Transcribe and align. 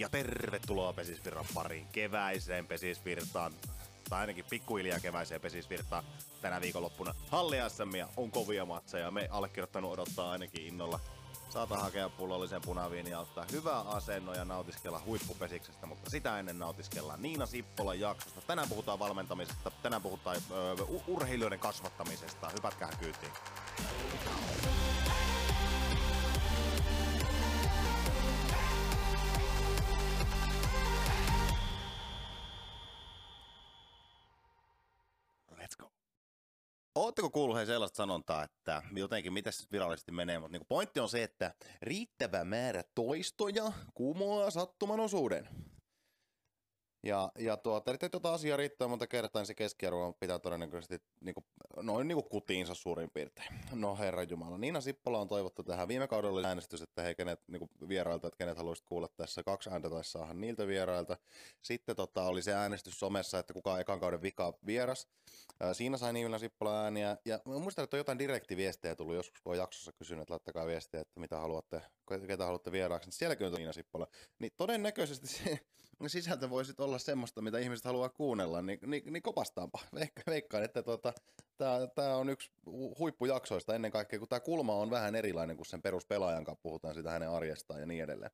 Ja 0.00 0.08
tervetuloa 0.08 0.92
Pesisvirran 0.92 1.44
pariin 1.54 1.86
keväiseen 1.92 2.66
Pesisvirtaan, 2.66 3.52
tai 4.10 4.20
ainakin 4.20 4.44
pikkuhiljaa 4.50 5.00
keväiseen 5.00 5.40
Pesisvirtaan. 5.40 6.04
Tänä 6.40 6.60
viikonloppuna 6.60 7.14
Halli 7.28 7.56
SM 7.68 8.10
on 8.16 8.30
kovia 8.30 8.64
matseja, 8.64 9.10
me 9.10 9.28
allekirjoittanut 9.30 9.92
odottaa 9.92 10.30
ainakin 10.30 10.66
innolla. 10.66 11.00
Saata 11.48 11.76
hakea 11.76 12.08
pullollisen 12.08 12.62
punaviin 12.62 13.06
ja 13.06 13.20
ottaa 13.20 13.46
hyvää 13.52 13.80
asennoa 13.80 14.34
ja 14.34 14.44
nautiskella 14.44 15.02
huippupesiksestä, 15.06 15.86
mutta 15.86 16.10
sitä 16.10 16.38
ennen 16.38 16.58
nautiskellaan 16.58 17.22
Niina 17.22 17.46
Sippolan 17.46 18.00
jaksosta. 18.00 18.40
Tänään 18.40 18.68
puhutaan 18.68 18.98
valmentamisesta, 18.98 19.70
tänään 19.82 20.02
puhutaan 20.02 20.36
öö, 20.50 20.74
urheilijoiden 21.06 21.58
kasvattamisesta. 21.58 22.48
Hypätkää 22.48 22.90
kyytiin. 23.00 23.32
Oletteko 37.20 37.38
kuullut 37.38 37.56
hei 37.56 37.66
sellaista 37.66 37.96
sanontaa, 37.96 38.44
että 38.44 38.82
jotenkin, 38.92 39.32
miten 39.32 39.52
se 39.52 39.66
virallisesti 39.72 40.12
menee, 40.12 40.38
mutta 40.38 40.58
niin 40.58 40.66
pointti 40.68 41.00
on 41.00 41.08
se, 41.08 41.22
että 41.22 41.54
riittävä 41.82 42.44
määrä 42.44 42.84
toistoja 42.94 43.72
kumoaa 43.94 44.50
sattuman 44.50 45.00
osuuden. 45.00 45.48
Ja, 47.02 47.32
ja 47.38 47.56
tuota, 47.56 47.90
eli 47.90 47.98
tuota 47.98 48.32
asiaa 48.32 48.56
riittää 48.56 48.88
monta 48.88 49.06
kertaa, 49.06 49.40
niin 49.40 49.46
se 49.46 49.54
keskiarvo 49.54 50.12
pitää 50.12 50.38
todennäköisesti 50.38 51.02
niin 51.20 51.34
kuin, 51.34 51.44
noin 51.82 52.08
niin 52.08 52.16
kuin 52.16 52.28
kutiinsa 52.28 52.74
suurin 52.74 53.10
piirtein. 53.10 53.54
No 53.72 53.96
herra 53.96 54.22
Jumala. 54.22 54.58
Niina 54.58 54.80
Sippola 54.80 55.18
on 55.18 55.28
toivottu 55.28 55.62
tähän. 55.62 55.88
Viime 55.88 56.08
kaudella 56.08 56.38
oli 56.38 56.46
äänestys, 56.46 56.82
että 56.82 57.02
hei 57.02 57.14
kenet, 57.14 57.40
niin 57.48 57.58
kuin 57.58 57.70
vierailta, 57.88 58.26
että 58.26 58.38
kenet 58.38 58.56
haluaisit 58.56 58.84
kuulla 58.86 59.08
tässä. 59.08 59.42
Kaksi 59.42 59.70
ääntä 59.70 59.90
taisi 59.90 60.10
saada 60.10 60.34
niiltä 60.34 60.66
vierailta. 60.66 61.16
Sitten 61.62 61.96
tota, 61.96 62.22
oli 62.22 62.42
se 62.42 62.54
äänestys 62.54 63.00
somessa, 63.00 63.38
että 63.38 63.52
kuka 63.52 63.72
on 63.72 63.80
ekan 63.80 64.00
kauden 64.00 64.22
vika 64.22 64.52
vieras. 64.66 65.08
Siinä 65.72 65.96
sai 65.96 66.12
Niina 66.12 66.38
Sippola 66.38 66.82
ääniä. 66.82 67.16
Ja 67.24 67.40
muistan, 67.44 67.84
että 67.84 67.96
on 67.96 68.00
jotain 68.00 68.18
direktiviestejä 68.18 68.96
tullut 68.96 69.14
joskus, 69.14 69.40
kun 69.40 69.52
on 69.52 69.58
jaksossa 69.58 69.92
kysynyt, 69.92 70.22
että 70.22 70.32
laittakaa 70.32 70.66
viestejä, 70.66 71.00
että 71.02 71.20
mitä 71.20 71.38
haluatte, 71.38 71.82
ketä 72.26 72.44
haluatte 72.44 72.72
vieraaksi. 72.72 73.08
Niin 73.08 73.18
sielläkin 73.18 73.46
on 73.46 73.52
Niina 73.52 73.72
Sippola. 73.72 74.06
Niin 74.38 74.52
todennäköisesti 74.56 75.26
se 75.26 75.60
sisältö 76.08 76.50
voisi 76.50 76.72
olla 76.78 76.98
semmoista, 76.98 77.42
mitä 77.42 77.58
ihmiset 77.58 77.84
haluaa 77.84 78.08
kuunnella, 78.08 78.62
niin, 78.62 78.78
niin, 78.86 79.12
niin 79.12 79.22
kopastaanpa. 79.22 79.78
Veikka, 79.94 80.22
veikkaan, 80.26 80.64
että 80.64 80.82
tuota, 80.82 81.12
tämä 81.94 82.16
on 82.16 82.30
yksi 82.30 82.50
huippujaksoista 82.98 83.74
ennen 83.74 83.90
kaikkea, 83.90 84.18
kun 84.18 84.28
tämä 84.28 84.40
kulma 84.40 84.74
on 84.74 84.90
vähän 84.90 85.14
erilainen 85.14 85.56
kuin 85.56 85.66
sen 85.66 85.82
peruspelaajan 85.82 86.44
kanssa 86.44 86.62
puhutaan 86.62 86.94
siitä 86.94 87.10
hänen 87.10 87.30
arjestaan 87.30 87.80
ja 87.80 87.86
niin 87.86 88.04
edelleen. 88.04 88.30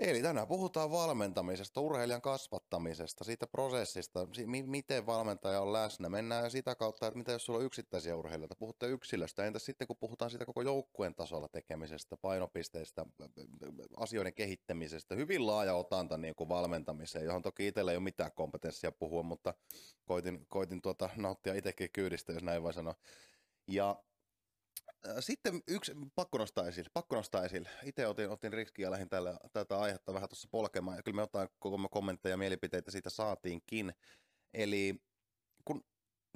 Eli 0.00 0.22
tänään 0.22 0.48
puhutaan 0.48 0.90
valmentamisesta, 0.90 1.80
urheilijan 1.80 2.22
kasvattamisesta, 2.22 3.24
siitä 3.24 3.46
prosessista, 3.46 4.28
miten 4.66 5.06
valmentaja 5.06 5.60
on 5.60 5.72
läsnä. 5.72 6.08
Mennään 6.08 6.50
sitä 6.50 6.74
kautta, 6.74 7.06
että 7.06 7.18
mitä 7.18 7.32
jos 7.32 7.44
sulla 7.44 7.58
on 7.58 7.64
yksittäisiä 7.64 8.16
urheilijoita, 8.16 8.56
puhutte 8.56 8.86
yksilöstä. 8.86 9.44
Entä 9.44 9.58
sitten 9.58 9.86
kun 9.86 9.96
puhutaan 9.96 10.30
siitä 10.30 10.46
koko 10.46 10.62
joukkueen 10.62 11.14
tasolla 11.14 11.48
tekemisestä, 11.48 12.16
painopisteistä, 12.16 13.06
asioiden 13.96 14.34
kehittämisestä, 14.34 15.14
hyvin 15.14 15.46
laaja 15.46 15.74
otanta 15.74 16.16
niin 16.16 16.34
kuin 16.34 16.48
valmentamiseen, 16.48 17.24
johon 17.24 17.42
toki 17.42 17.66
itsellä 17.66 17.90
ei 17.90 17.96
ole 17.96 18.04
mitään 18.04 18.32
kompetenssia 18.32 18.92
puhua, 18.92 19.22
mutta 19.22 19.54
koitin, 20.04 20.46
koitin 20.48 20.82
tuota, 20.82 21.10
nauttia 21.16 21.54
itsekin 21.54 21.90
kyydistä, 21.92 22.32
jos 22.32 22.42
näin 22.42 22.62
voi 22.62 22.72
sanoa. 22.72 22.94
Ja 23.66 23.96
sitten 25.20 25.62
yksi, 25.68 25.92
pakko 26.14 26.38
nostaa 26.38 26.66
esille, 26.66 26.90
pakko 26.94 27.16
nostaa 27.16 27.44
esille. 27.44 27.68
Itse 27.84 28.06
otin, 28.06 28.30
otin 28.30 28.52
riskiä 28.52 28.86
ja 28.86 28.90
lähdin 28.90 29.08
tällä, 29.08 29.38
tätä 29.52 29.78
aihetta 29.78 30.14
vähän 30.14 30.28
tuossa 30.28 30.48
polkemaan, 30.50 30.96
ja 30.96 31.02
kyllä 31.02 31.16
me 31.16 31.22
jotain 31.22 31.48
koko 31.58 31.88
kommentteja 31.88 32.32
ja 32.32 32.36
mielipiteitä 32.36 32.90
siitä 32.90 33.10
saatiinkin. 33.10 33.92
Eli 34.54 34.94
kun 35.64 35.84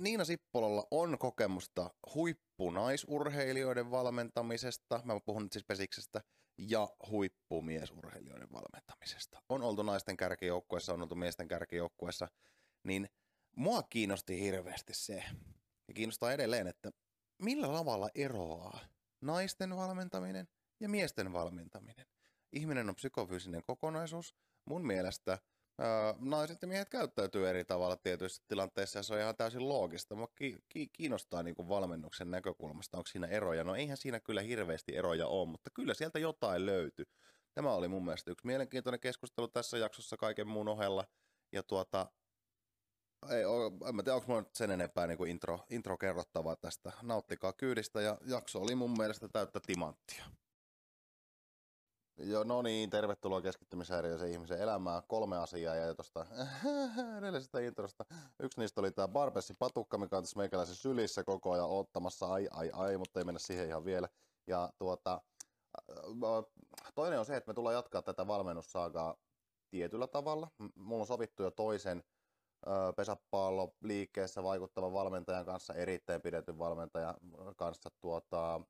Niina 0.00 0.24
Sippolalla 0.24 0.86
on 0.90 1.18
kokemusta 1.18 1.90
huippunaisurheilijoiden 2.14 3.90
valmentamisesta, 3.90 5.01
mä 5.05 5.20
puhun 5.20 5.42
nyt 5.42 5.52
siis 5.52 5.64
pesiksestä, 5.64 6.20
ja 6.58 6.89
huippumiesurheilijoiden 7.11 8.52
valmentamisesta. 8.52 9.42
On 9.48 9.62
oltu 9.62 9.83
naisten 9.83 10.16
kärkijoukkueessa, 10.16 10.95
on 10.95 11.02
oltu 11.02 11.14
miesten 11.14 11.48
kärkijoukkueessa, 11.48 12.28
niin 12.83 13.08
mua 13.56 13.83
kiinnosti 13.83 14.40
hirveästi 14.40 14.95
se, 14.95 15.24
ja 15.89 15.95
kiinnostaa 15.95 16.33
edelleen, 16.33 16.66
että 16.66 16.90
millä 17.39 17.67
tavalla 17.67 18.08
eroaa 18.14 18.78
naisten 19.20 19.77
valmentaminen 19.77 20.48
ja 20.80 20.89
miesten 20.89 21.33
valmentaminen? 21.33 22.06
Ihminen 22.52 22.89
on 22.89 22.95
psykofyysinen 22.95 23.62
kokonaisuus. 23.62 24.34
Mun 24.64 24.86
mielestä 24.86 25.39
ää, 25.78 26.14
naiset 26.18 26.62
ja 26.62 26.68
miehet 26.68 26.89
käyttäytyy 26.89 27.48
eri 27.48 27.64
tavalla 27.64 27.96
tietyissä 27.96 28.42
tilanteissa 28.48 28.98
ja 28.98 29.02
se 29.02 29.14
on 29.14 29.20
ihan 29.20 29.36
täysin 29.36 29.68
loogista. 29.68 30.14
Mua 30.14 30.28
ki- 30.34 30.58
ki- 30.68 30.89
kiinnostaa 30.92 31.42
niin 31.42 31.55
kuin 31.55 31.68
valmennuksen 31.68 32.30
näkökulmasta, 32.30 32.96
onko 32.96 33.06
siinä 33.06 33.27
eroja. 33.27 33.64
No 33.64 33.74
eihän 33.74 33.96
siinä 33.96 34.20
kyllä 34.20 34.40
hirveästi 34.40 34.96
eroja 34.96 35.27
ole, 35.27 35.48
mutta 35.48 35.70
kyllä 35.74 35.95
sieltä 35.95 36.18
jotain 36.18 36.66
löytyy. 36.66 37.06
Tämä 37.55 37.72
oli 37.72 37.89
mun 37.89 38.05
mielestä 38.05 38.30
yksi 38.30 38.46
mielenkiintoinen 38.46 39.01
keskustelu 39.01 39.48
tässä 39.48 39.78
jaksossa 39.78 40.16
kaiken 40.16 40.48
muun 40.48 40.68
ohella. 40.68 41.05
Ja 41.52 41.62
tuota, 41.62 42.06
ei, 43.30 43.42
en 43.89 43.96
mä 43.96 44.02
tiedä, 44.02 44.17
onko 44.17 44.27
mulla 44.29 44.45
sen 44.52 44.70
enempää 44.70 45.07
niin 45.07 45.18
kuin 45.18 45.30
intro, 45.30 45.61
intro 45.70 45.96
kerrottavaa 45.96 46.57
tästä. 46.57 46.92
Nauttikaa 47.02 47.52
kyydistä 47.52 48.01
ja 48.01 48.18
jakso 48.27 48.62
oli 48.62 48.74
mun 48.74 48.96
mielestä 48.98 49.29
täyttä 49.29 49.61
timanttia. 49.61 50.24
Joo, 52.17 52.45
no 52.45 52.63
niin, 52.63 52.90
tervetuloa 52.90 53.42
keskittymishäiriöisen 53.42 54.30
ihmisen 54.30 54.61
elämään. 54.61 55.02
Kolme 55.08 55.36
asiaa 55.36 55.74
ja 55.74 55.95
tuosta 55.95 56.27
edellisestä 57.18 57.61
introsta. 57.61 58.05
Yksi 58.40 58.61
niistä 58.61 58.80
oli 58.80 58.90
tämä 58.90 59.08
Barbessi 59.08 59.55
patukka, 59.58 59.98
mikä 59.98 60.17
on 60.17 60.23
tässä 60.23 60.39
meikäläisen 60.39 60.74
sylissä 60.74 61.24
koko 61.24 61.52
ajan 61.52 61.68
ottamassa. 61.68 62.27
Ai, 62.27 62.48
ai, 62.51 62.70
ai, 62.73 62.96
mutta 62.96 63.20
ei 63.20 63.24
mennä 63.24 63.39
siihen 63.39 63.68
ihan 63.68 63.84
vielä. 63.84 64.08
Ja 64.46 64.73
tuota, 64.79 65.23
toinen 66.95 67.18
on 67.18 67.27
se, 67.27 67.36
että 67.36 67.51
me 67.51 67.55
tullaan 67.55 67.74
jatkaa 67.74 68.02
tätä 68.02 68.27
valmennussaagaa 68.27 69.17
tietyllä 69.70 70.07
tavalla. 70.07 70.51
Mulla 70.74 71.02
on 71.02 71.07
sovittu 71.07 71.42
jo 71.42 71.51
toisen 71.51 72.05
pesäpallo 72.97 73.75
liikkeessä 73.80 74.42
vaikuttavan 74.42 74.92
valmentajan 74.92 75.47
kanssa, 75.47 75.75
erittäin 75.75 76.23
pidetyn 76.23 76.58
valmentajan 76.58 77.14
kanssa 77.57 77.91
tuota, 78.01 78.61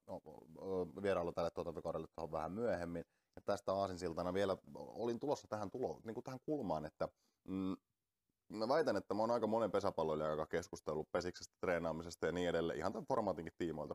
vierailu 1.03 1.33
tälle 1.33 1.51
tuotantokaudelle 1.51 2.07
tuohon 2.15 2.33
vähän 2.33 2.53
myöhemmin. 2.53 3.05
Ja 3.37 3.43
tästä 3.45 3.73
aasinsiltana 3.73 4.35
vielä 4.35 4.57
olin 4.75 5.21
tulossa 5.21 5.49
tähän, 5.49 5.71
tulo, 5.71 6.01
niin 6.05 6.15
kuin 6.15 6.25
tähän 6.25 6.41
kulmaan, 6.47 6.87
että 6.87 7.09
mm, 7.49 7.77
mä 8.49 8.69
väitän, 8.69 8.97
että 8.97 9.15
mä 9.15 9.23
oon 9.23 9.31
aika 9.31 9.47
monen 9.47 9.71
pesäpalloilijan 9.71 10.31
joka 10.31 10.47
keskustellut 10.47 11.13
pesiksestä, 11.13 11.55
treenaamisesta 11.61 12.27
ja 12.27 12.33
niin 12.33 12.49
edelleen, 12.49 12.79
ihan 12.79 12.93
tämän 12.93 13.07
formaatinkin 13.07 13.53
tiimoilta, 13.59 13.95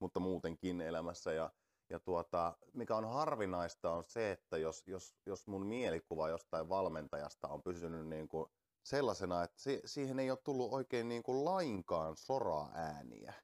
mutta 0.00 0.20
muutenkin 0.20 0.80
elämässä. 0.80 1.32
Ja, 1.32 1.50
ja 1.90 2.00
tuota, 2.00 2.56
mikä 2.72 2.96
on 2.96 3.08
harvinaista 3.08 3.90
on 3.90 4.04
se, 4.04 4.30
että 4.30 4.58
jos, 4.58 4.86
jos, 4.86 5.14
jos 5.26 5.46
mun 5.46 5.66
mielikuva 5.66 6.28
jostain 6.28 6.68
valmentajasta 6.68 7.48
on 7.48 7.62
pysynyt 7.62 8.06
niin 8.06 8.28
kuin 8.28 8.46
sellaisena, 8.88 9.44
että 9.44 9.60
si- 9.60 9.82
siihen 9.84 10.18
ei 10.18 10.30
ole 10.30 10.38
tullut 10.44 10.72
oikein 10.72 11.08
niin 11.08 11.22
kuin 11.22 11.44
lainkaan 11.44 12.16
soraa 12.16 12.70
ääniä. 12.74 13.34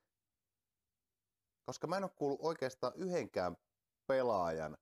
Koska 1.67 1.87
mä 1.87 1.97
en 1.97 2.05
ole 2.05 2.11
kuullut 2.17 2.41
oikeastaan 2.43 2.93
yhdenkään 2.97 3.57
pelaajan 4.07 4.77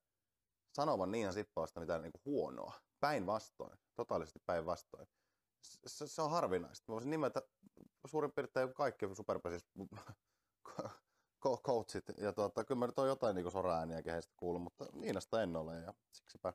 sanovan 0.74 1.10
Niina 1.10 1.32
Sippalasta 1.32 1.80
mitään 1.80 2.02
niin 2.02 2.12
kuin 2.12 2.22
huonoa. 2.24 2.72
Päinvastoin, 3.00 3.78
totaalisesti 3.94 4.38
päinvastoin. 4.46 5.06
Se, 5.86 6.06
se 6.06 6.22
on 6.22 6.30
harvinaista. 6.30 6.84
Mä 6.88 6.92
voisin 6.92 7.10
nimetä 7.10 7.42
suurin 8.06 8.32
piirtein 8.32 8.74
kaikki 8.74 9.06
superpesis 9.14 9.68
coachit. 11.66 12.04
Ja 12.16 12.32
tuota, 12.32 12.64
kyllä 12.64 12.78
mä 12.78 12.86
nyt 12.86 12.98
on 12.98 13.08
jotain 13.08 13.36
niin 13.36 13.50
sora-ääniä 13.50 14.02
heistä 14.06 14.34
kuullut, 14.36 14.62
mutta 14.62 14.86
Niinasta 14.92 15.42
en 15.42 15.56
ole. 15.56 15.76
Ja 15.76 15.94
siksipä 16.12 16.52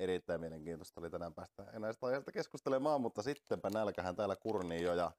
erittäin 0.00 0.40
mielenkiintoista 0.40 1.00
oli 1.00 1.10
tänään 1.10 1.34
päästä 1.34 1.62
näistä 1.78 2.06
aiheista 2.06 2.32
keskustelemaan, 2.32 3.00
mutta 3.00 3.22
sittenpä 3.22 3.70
nälkähän 3.70 4.16
täällä 4.16 4.36
kurnii 4.36 4.82
jo 4.82 4.94
ja 4.94 5.12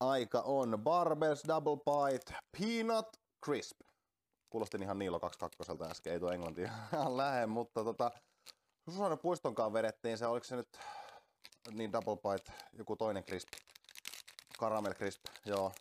aika 0.00 0.40
on 0.40 0.78
Barbers 0.82 1.42
Double 1.48 1.76
Bite 1.76 2.34
Peanut 2.58 3.08
Crisp. 3.44 3.80
Kuulostin 4.50 4.82
ihan 4.82 4.98
Niilo 4.98 5.20
22 5.20 5.90
äsken, 5.90 6.12
ei 6.12 6.20
tuo 6.20 6.30
englanti 6.30 6.62
ihan 6.62 7.16
lähe, 7.16 7.46
mutta 7.46 7.84
tota, 7.84 8.10
Susanne 8.90 9.16
Puistonkaan 9.16 9.72
vedettiin 9.72 10.18
se, 10.18 10.26
oliko 10.26 10.44
se 10.44 10.56
nyt 10.56 10.78
niin 11.70 11.92
Double 11.92 12.16
Bite, 12.16 12.52
joku 12.72 12.96
toinen 12.96 13.24
crisp, 13.24 13.48
Caramel 14.58 14.94
Crisp, 14.94 15.20
joo, 15.46 15.72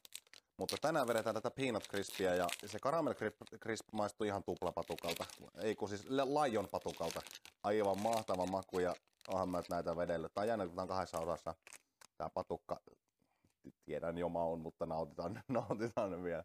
mutta 0.58 0.78
tänään 0.82 1.08
vedetään 1.08 1.34
tätä 1.36 1.52
peanut 1.52 1.88
crispia 1.88 2.36
ja 2.36 2.48
se 2.66 2.80
caramel 2.80 3.14
crisp 3.64 3.86
maistuu 3.94 4.28
ihan 4.28 4.44
tuplapatukalta. 4.44 5.26
Ei 5.58 5.76
kun 5.76 5.90
siis 5.90 6.10
lion 6.10 6.68
patukalta. 6.72 7.22
Aivan 7.64 8.02
mahtava 8.02 8.46
maku 8.46 8.80
ja 8.80 8.96
onhan 9.28 9.50
mä 9.50 9.64
näitä 9.70 9.98
vedellyt. 9.98 10.34
Tai 10.34 10.48
jännä, 10.48 10.66
että 10.66 10.88
kahdessa 10.88 11.20
osassa. 11.20 11.56
Tää 12.18 12.30
patukka, 12.34 12.80
tiedän 13.86 14.18
jo 14.18 14.30
maun, 14.30 14.60
mutta 14.60 14.86
nautitaan, 14.86 15.44
nautitaan 15.48 16.24
vielä. 16.24 16.44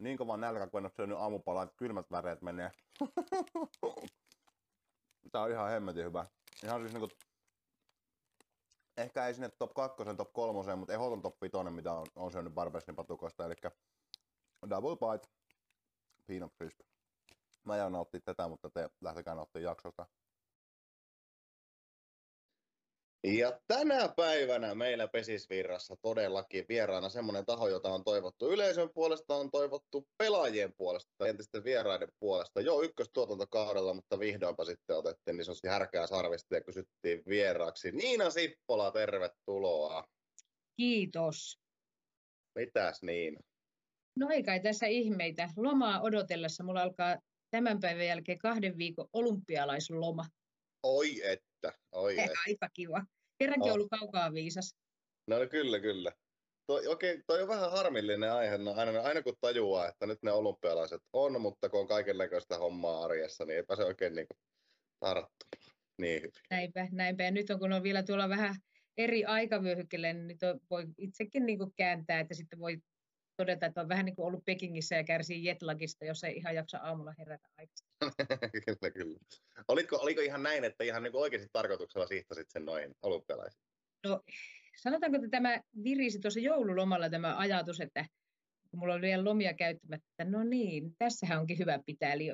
niin 0.00 0.18
kova 0.18 0.36
nälkä, 0.36 0.66
kun 0.66 0.78
en 0.78 0.84
ole 0.84 0.92
syönyt 0.96 1.18
aamupalaa, 1.18 1.62
että 1.62 1.76
kylmät 1.76 2.10
väreet 2.10 2.42
menee. 2.42 2.70
Tää 5.32 5.42
on 5.42 5.50
ihan 5.50 5.70
hemmetin 5.70 6.04
hyvä. 6.04 6.26
Ihan 6.62 6.80
siis 6.80 6.92
niinku, 6.92 7.08
ehkä 8.96 9.26
ei 9.26 9.34
sinne 9.34 9.48
top 9.48 9.74
2, 9.74 10.04
top 10.16 10.32
3, 10.32 10.76
mutta 10.76 10.92
ehdoton 10.94 11.22
top 11.22 11.42
5, 11.42 11.56
mitä 11.70 11.92
on, 11.92 12.06
on 12.16 12.32
syönyt 12.32 12.54
Barbesin 12.54 12.96
patukoista, 12.96 13.44
eli 13.44 13.54
Double 14.70 14.96
Bite 14.96 15.28
Peanut 16.26 16.52
Crisp. 16.54 16.80
Mä 17.64 17.76
jään 17.76 17.92
nauttia 17.92 18.20
tätä, 18.20 18.48
mutta 18.48 18.70
te 18.70 18.90
lähtekää 19.00 19.34
nauttia 19.34 19.62
jaksosta. 19.62 20.06
Ja 23.24 23.60
tänä 23.66 24.08
päivänä 24.16 24.74
meillä 24.74 25.08
Pesisvirrassa 25.08 25.96
todellakin 26.02 26.64
vieraana 26.68 27.08
semmoinen 27.08 27.46
taho, 27.46 27.68
jota 27.68 27.88
on 27.88 28.04
toivottu 28.04 28.50
yleisön 28.50 28.90
puolesta, 28.94 29.34
on 29.34 29.50
toivottu 29.50 30.08
pelaajien 30.18 30.72
puolesta, 30.76 31.26
entisten 31.26 31.64
vieraiden 31.64 32.08
puolesta. 32.20 32.60
Jo 32.60 32.82
ykköstuotantokaudella, 32.82 33.94
mutta 33.94 34.18
vihdoinpa 34.18 34.64
sitten 34.64 34.96
otettiin 34.96 35.36
niin 35.36 35.44
sanotusti 35.44 35.68
härkää 35.68 36.06
sarvista 36.06 36.54
ja 36.54 36.60
kysyttiin 36.60 37.22
vieraaksi. 37.28 37.92
Niina 37.92 38.30
Sippola, 38.30 38.90
tervetuloa. 38.90 40.04
Kiitos. 40.76 41.58
Mitäs 42.54 43.02
Niina? 43.02 43.40
No 44.16 44.28
ei 44.30 44.42
kai 44.42 44.60
tässä 44.60 44.86
ihmeitä. 44.86 45.48
Lomaa 45.56 46.00
odotellessa 46.00 46.64
mulla 46.64 46.82
alkaa 46.82 47.16
tämän 47.50 47.80
päivän 47.80 48.06
jälkeen 48.06 48.38
kahden 48.38 48.78
viikon 48.78 49.08
olympialaisloma. 49.12 50.24
Oi 50.86 51.22
että, 51.24 51.72
oi 51.92 52.20
että. 52.20 52.38
Aika 52.46 52.68
kiva. 52.74 53.02
Kerrankin 53.38 53.70
oh. 53.70 53.74
ollut 53.74 53.90
kaukaa 53.90 54.32
viisas. 54.32 54.76
No, 55.26 55.38
no 55.38 55.46
kyllä, 55.46 55.80
kyllä. 55.80 56.12
Toi, 56.66 56.86
okay, 56.86 57.22
toi 57.26 57.42
on 57.42 57.48
vähän 57.48 57.70
harmillinen 57.70 58.32
aihe, 58.32 58.58
no, 58.58 58.74
aina, 58.76 59.00
aina 59.00 59.22
kun 59.22 59.36
tajuaa, 59.40 59.88
että 59.88 60.06
nyt 60.06 60.22
ne 60.22 60.32
olympialaiset 60.32 61.02
on, 61.12 61.40
mutta 61.40 61.68
kun 61.68 61.80
on 61.80 61.86
kaikenlaista 61.86 62.58
hommaa 62.58 63.04
arjessa, 63.04 63.44
niin 63.44 63.56
eipä 63.56 63.76
se 63.76 63.84
oikein 63.84 64.14
niin 64.14 64.26
kuin, 64.26 64.38
tarttu 65.00 65.46
niin 65.98 66.22
hyvin. 66.22 66.32
Näinpä, 66.50 66.88
näinpä. 66.92 67.24
Ja 67.24 67.30
nyt 67.30 67.50
on, 67.50 67.58
kun 67.58 67.72
on 67.72 67.82
vielä 67.82 68.02
tuolla 68.02 68.28
vähän 68.28 68.54
eri 68.96 69.24
aikavyöhykkeelle, 69.24 70.12
niin 70.12 70.26
nyt 70.26 70.42
on, 70.42 70.60
voi 70.70 70.86
itsekin 70.98 71.46
niin 71.46 71.58
kuin 71.58 71.72
kääntää, 71.76 72.20
että 72.20 72.34
sitten 72.34 72.58
voi 72.58 72.78
todeta, 73.36 73.66
että 73.66 73.80
on 73.80 73.88
vähän 73.88 74.04
niin 74.04 74.16
kuin 74.16 74.26
ollut 74.26 74.44
Pekingissä 74.44 74.96
ja 74.96 75.04
kärsii 75.04 75.44
jetlagista, 75.44 76.04
jos 76.04 76.24
ei 76.24 76.36
ihan 76.36 76.54
jaksa 76.54 76.78
aamulla 76.78 77.14
herätä 77.18 77.48
aikaisemmin. 77.56 78.62
kyllä, 78.66 78.90
kyllä. 78.90 79.18
Oliko, 79.68 79.96
oliko 79.96 80.20
ihan 80.20 80.42
näin, 80.42 80.64
että 80.64 80.84
ihan 80.84 81.02
niin 81.02 81.12
kuin 81.12 81.22
oikeasti 81.22 81.48
tarkoituksella 81.52 82.06
siihtasit 82.06 82.50
sen 82.50 82.64
noin 82.64 82.94
olympialaisiin? 83.02 83.62
No, 84.06 84.22
sanotaanko, 84.76 85.16
että 85.16 85.30
tämä 85.30 85.60
virisi 85.84 86.20
tuossa 86.20 86.40
joululomalla 86.40 87.10
tämä 87.10 87.38
ajatus, 87.38 87.80
että 87.80 88.06
kun 88.70 88.80
mulla 88.80 88.94
oli 88.94 89.02
vielä 89.02 89.24
lomia 89.24 89.54
käyttämättä, 89.54 90.06
että 90.10 90.24
no 90.24 90.44
niin, 90.44 90.96
tässähän 90.98 91.40
onkin 91.40 91.58
hyvä 91.58 91.78
pitää. 91.86 92.12
Eli 92.12 92.32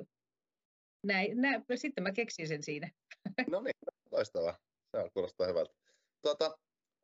näin, 1.06 1.40
näin, 1.40 1.64
sitten 1.74 2.04
mä 2.04 2.12
keksin 2.12 2.48
sen 2.48 2.62
siinä. 2.62 2.90
No 3.50 3.60
niin, 3.60 3.74
loistavaa. 4.10 4.58
Se 4.90 5.02
on, 5.02 5.10
kuulostaa 5.12 5.46
hyvältä. 5.46 5.74
Tuota, 6.22 6.58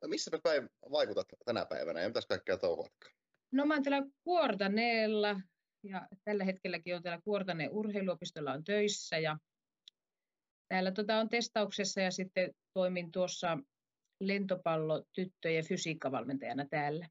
missä 0.07 0.31
päin 0.43 0.69
vaikutat 0.91 1.27
tänä 1.45 1.65
päivänä 1.65 2.01
ja 2.01 2.07
mitäs 2.09 2.25
kaikkea 2.25 2.57
touhuatkaan? 2.57 3.18
No 3.51 3.65
mä 3.65 3.73
oon 3.73 3.83
täällä 3.83 4.07
Kuortaneella 4.23 5.41
ja 5.83 6.07
tällä 6.23 6.43
hetkelläkin 6.43 6.95
on 6.95 7.03
täällä 7.03 7.21
Kuortaneen 7.21 7.71
urheiluopistolla 7.71 8.51
on 8.51 8.63
töissä 8.63 9.17
ja 9.17 9.37
täällä 10.67 10.91
tota 10.91 11.17
on 11.17 11.29
testauksessa 11.29 12.01
ja 12.01 12.11
sitten 12.11 12.51
toimin 12.73 13.11
tuossa 13.11 13.57
lentopallo 14.19 15.03
tyttöjen 15.13 15.65
fysiikkavalmentajana 15.65 16.65
täällä. 16.69 17.07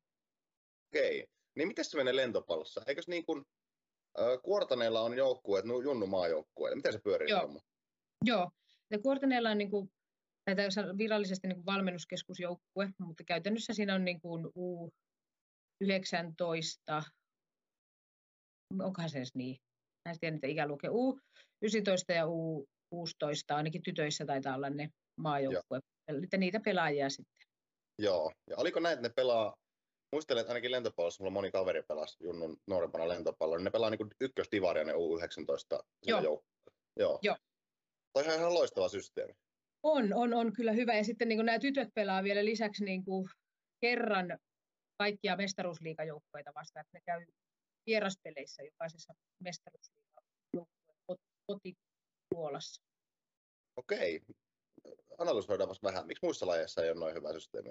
Okei. 0.88 1.26
Niin 1.56 1.69
miten 1.69 1.85
se 1.85 1.96
menee 1.96 2.17
lentopallossa? 2.17 2.82
Eikös 2.87 3.08
niin 3.08 3.26
kuin 3.26 3.44
äh, 4.20 4.26
Kuortaneella 4.43 5.00
on 5.00 5.17
joukkueet, 5.17 5.64
no 5.64 5.81
Junnu 5.81 6.06
maajoukkueet. 6.06 6.76
Miten 6.76 6.93
se 6.93 7.00
pyörii? 7.05 7.31
Joo. 7.31 7.61
Joo. 8.25 8.50
Ja 8.90 8.99
Kuortaneella 8.99 9.50
on 9.50 9.58
niin 9.58 9.70
kuin, 9.70 9.90
virallisesti 10.99 11.49
niin 11.49 11.56
kuin 11.56 11.67
valmennuskeskusjoukkue, 11.67 12.90
mutta 12.99 13.25
käytännössä 13.25 13.73
siinä 13.73 13.94
on 13.94 14.05
niin 14.05 14.20
kuin 14.20 14.46
U, 14.56 14.90
19, 15.80 17.02
onkohan 18.80 19.10
se 19.10 19.19
edes 19.19 19.34
niin, 19.34 19.56
mä 20.04 20.12
en 20.12 20.19
tiedä 20.20 20.34
niitä 20.34 20.46
ikäluokkia, 20.46 20.90
U19 20.90 22.14
ja 22.14 22.25
U16, 22.26 23.56
ainakin 23.56 23.82
tytöissä 23.82 24.26
taitaa 24.26 24.54
olla 24.54 24.70
ne 24.70 24.90
maajoukkue, 25.16 25.80
että 26.22 26.36
niitä 26.36 26.60
pelaajia 26.60 27.10
sitten. 27.10 27.48
Joo, 27.98 28.32
ja 28.50 28.56
oliko 28.56 28.80
näin, 28.80 28.92
että 28.92 29.08
ne 29.08 29.12
pelaa, 29.16 29.54
muistelen, 30.12 30.40
että 30.40 30.52
ainakin 30.52 30.70
lentopallossa 30.70 31.22
mulla 31.22 31.32
moni 31.32 31.50
kaveri 31.50 31.82
pelasi 31.82 32.16
Junnun 32.25 32.56
nuorempana 32.66 33.08
lentopalloa, 33.08 33.58
niin 33.58 33.64
ne 33.64 33.70
pelaa 33.70 33.90
niin 33.90 34.10
ykköstivaria 34.20 34.84
ne 34.84 34.92
U19 34.92 35.82
Joo. 36.06 36.20
Joo. 36.22 36.42
Joo. 37.22 37.36
Toi 38.12 38.25
on 38.28 38.34
ihan 38.34 38.54
loistava 38.54 38.88
systeemi. 38.88 39.34
On, 39.82 40.14
on, 40.14 40.34
on 40.34 40.52
kyllä 40.52 40.72
hyvä. 40.72 40.96
Ja 40.96 41.04
sitten 41.04 41.28
niin 41.28 41.46
nämä 41.46 41.58
tytöt 41.58 41.88
pelaa 41.94 42.25
vielä 42.25 42.44
lisäksi 42.44 42.84
niin 42.84 43.04
kuin 43.04 43.28
kerran 43.80 44.38
kaikkia 44.98 45.36
mestaruusliigajoukkoita 45.36 46.52
vastaan, 46.54 46.80
että 46.80 46.98
ne 46.98 47.00
käy 47.04 47.26
vieraspeleissä 47.86 48.62
jokaisessa 48.62 49.14
mestaruusliigajoukkueen 49.44 50.78
kotipuolassa. 51.46 52.82
Okei. 53.76 54.20
Analysoidaan 55.18 55.76
vähän. 55.82 56.06
Miksi 56.06 56.26
muissa 56.26 56.46
lajeissa 56.46 56.82
ei 56.84 56.90
ole 56.90 57.00
noin 57.00 57.14
hyvä 57.14 57.32
systeemi? 57.32 57.70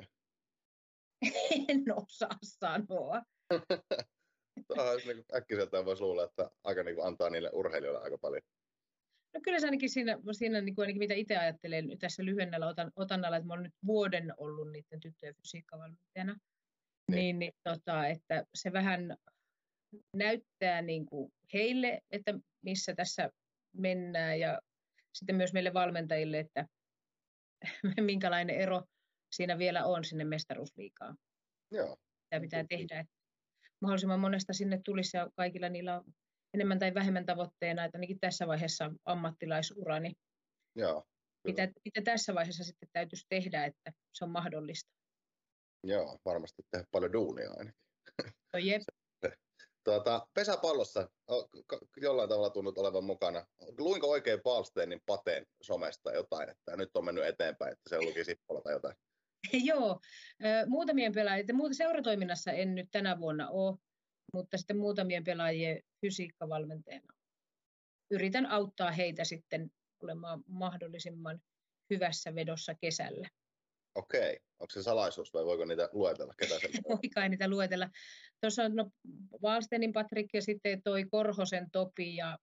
En 1.70 1.84
osaa 1.96 2.38
sanoa. 2.44 3.22
niin 5.06 5.26
äkkiseltään 5.36 5.86
voisi 5.86 6.04
luulla, 6.04 6.24
että 6.24 6.52
aika 6.64 6.84
niin 6.84 6.96
kuin 6.96 7.08
antaa 7.08 7.30
niille 7.30 7.50
urheilijoille 7.54 8.02
aika 8.02 8.18
paljon. 8.18 8.42
No 9.34 9.42
kyllä 9.44 9.60
se 9.60 9.68
ainakin 9.68 9.90
siinä, 9.90 10.20
siinä 10.32 10.62
niin 10.62 10.76
kuin 10.76 10.84
ainakin 10.84 11.00
mitä 11.00 11.14
itse 11.14 11.38
ajattelen 11.38 12.00
tässä 12.00 12.26
lyhennällä 12.26 12.68
otan, 12.68 12.92
otannalla, 12.96 13.38
että 13.38 13.48
mä 13.48 13.54
olen 13.54 13.64
nyt 13.64 13.74
vuoden 13.86 14.34
ollut 14.38 14.72
niiden 14.72 15.00
tyttöjen 15.00 15.36
fysiikkavalmentajana. 15.36 16.38
Niin, 17.12 17.16
niin, 17.16 17.40
niin 17.40 17.54
tota, 17.64 18.08
että 18.08 18.44
se 18.56 18.74
vähän 18.74 19.18
näyttää 20.14 20.82
niin 20.82 21.06
kuin 21.06 21.34
heille, 21.54 22.02
että 22.12 22.34
missä 22.62 22.96
tässä 22.96 23.30
mennään 23.74 24.40
ja 24.40 24.62
sitten 25.14 25.36
myös 25.36 25.54
meille 25.54 25.74
valmentajille, 25.74 26.40
että 26.40 26.68
minkälainen 28.02 28.56
ero 28.56 28.84
siinä 29.32 29.58
vielä 29.58 29.86
on 29.86 30.04
sinne 30.04 30.24
mestaruusliikaan. 30.24 31.18
Joo. 31.72 31.98
Mitä 32.32 32.42
pitää 32.42 32.66
tehdä, 32.70 33.00
että 33.00 33.14
mahdollisimman 33.82 34.20
monesta 34.20 34.54
sinne 34.54 34.82
tulisi 34.86 35.18
ja 35.18 35.30
kaikilla 35.36 35.70
niillä 35.70 35.96
on 35.96 36.04
enemmän 36.54 36.80
tai 36.80 36.94
vähemmän 36.94 37.26
tavoitteena, 37.26 37.86
että 37.86 37.98
ainakin 37.98 38.20
tässä 38.20 38.48
vaiheessa 38.48 38.92
ammattilaisurani. 39.06 40.14
Joo, 40.76 41.04
mitä, 41.44 41.68
mitä 41.86 42.02
tässä 42.02 42.36
vaiheessa 42.36 42.64
sitten 42.64 42.90
täytyisi 42.94 43.26
tehdä, 43.30 43.66
että 43.66 43.92
se 44.14 44.26
on 44.26 44.32
mahdollista. 44.32 44.97
Joo, 45.84 46.20
varmasti 46.26 46.64
tehdä 46.72 46.86
paljon 46.92 47.14
duunia 47.14 47.50
ainakin. 47.50 47.82
No 48.54 48.60
jep. 48.60 48.82
Tuota, 49.84 50.28
pesäpallossa 50.34 51.10
jollain 51.98 52.30
tavalla 52.30 52.50
tunnut 52.50 52.78
olevan 52.78 53.04
mukana. 53.04 53.46
Luinko 53.78 54.10
oikein 54.10 54.42
Palsteenin 54.42 55.02
pateen 55.06 55.46
somesta 55.62 56.12
jotain, 56.12 56.50
että 56.50 56.78
nyt 56.78 56.98
on 56.98 57.06
mennyt 57.06 57.26
eteenpäin, 57.26 57.72
että 57.72 57.90
se 57.90 58.02
luki 58.02 58.24
Sippola 58.24 58.62
tai 58.62 58.74
jotain? 58.74 58.96
Joo, 59.70 60.00
muutamien 60.68 61.14
pelaajien, 61.14 61.56
muuta 61.56 61.74
seuratoiminnassa 61.74 62.52
en 62.52 62.76
nyt 62.76 62.88
tänä 62.92 63.20
vuonna 63.20 63.50
ole, 63.50 63.78
mutta 64.34 64.58
sitten 64.58 64.78
muutamien 64.78 65.24
pelaajien 65.24 65.84
fysiikkavalmentajana. 66.02 67.14
Yritän 68.12 68.46
auttaa 68.46 68.92
heitä 68.92 69.24
sitten 69.24 69.72
olemaan 70.04 70.44
mahdollisimman 70.48 71.42
hyvässä 71.90 72.36
vedossa 72.36 72.76
kesällä. 72.76 73.30
Okei. 73.98 74.40
Onko 74.60 74.72
se 74.72 74.84
salaisuus 74.84 75.34
vai 75.34 75.46
voiko 75.46 75.66
niitä 75.66 75.90
luetella? 75.92 76.34
Ketä 76.38 76.60
se 76.60 76.70
Voi 76.90 77.10
kai 77.16 77.30
niitä 77.30 77.50
luetella. 77.50 77.90
Tuossa 78.42 78.64
on 78.64 78.76
no, 78.76 78.92
Valstenin 79.42 79.94
Patrik 79.94 80.28
ja 80.34 80.42
sitten 80.42 80.82
toi 80.84 81.06
Korhosen 81.06 81.72
Topi 81.72 82.16
ja 82.16 82.38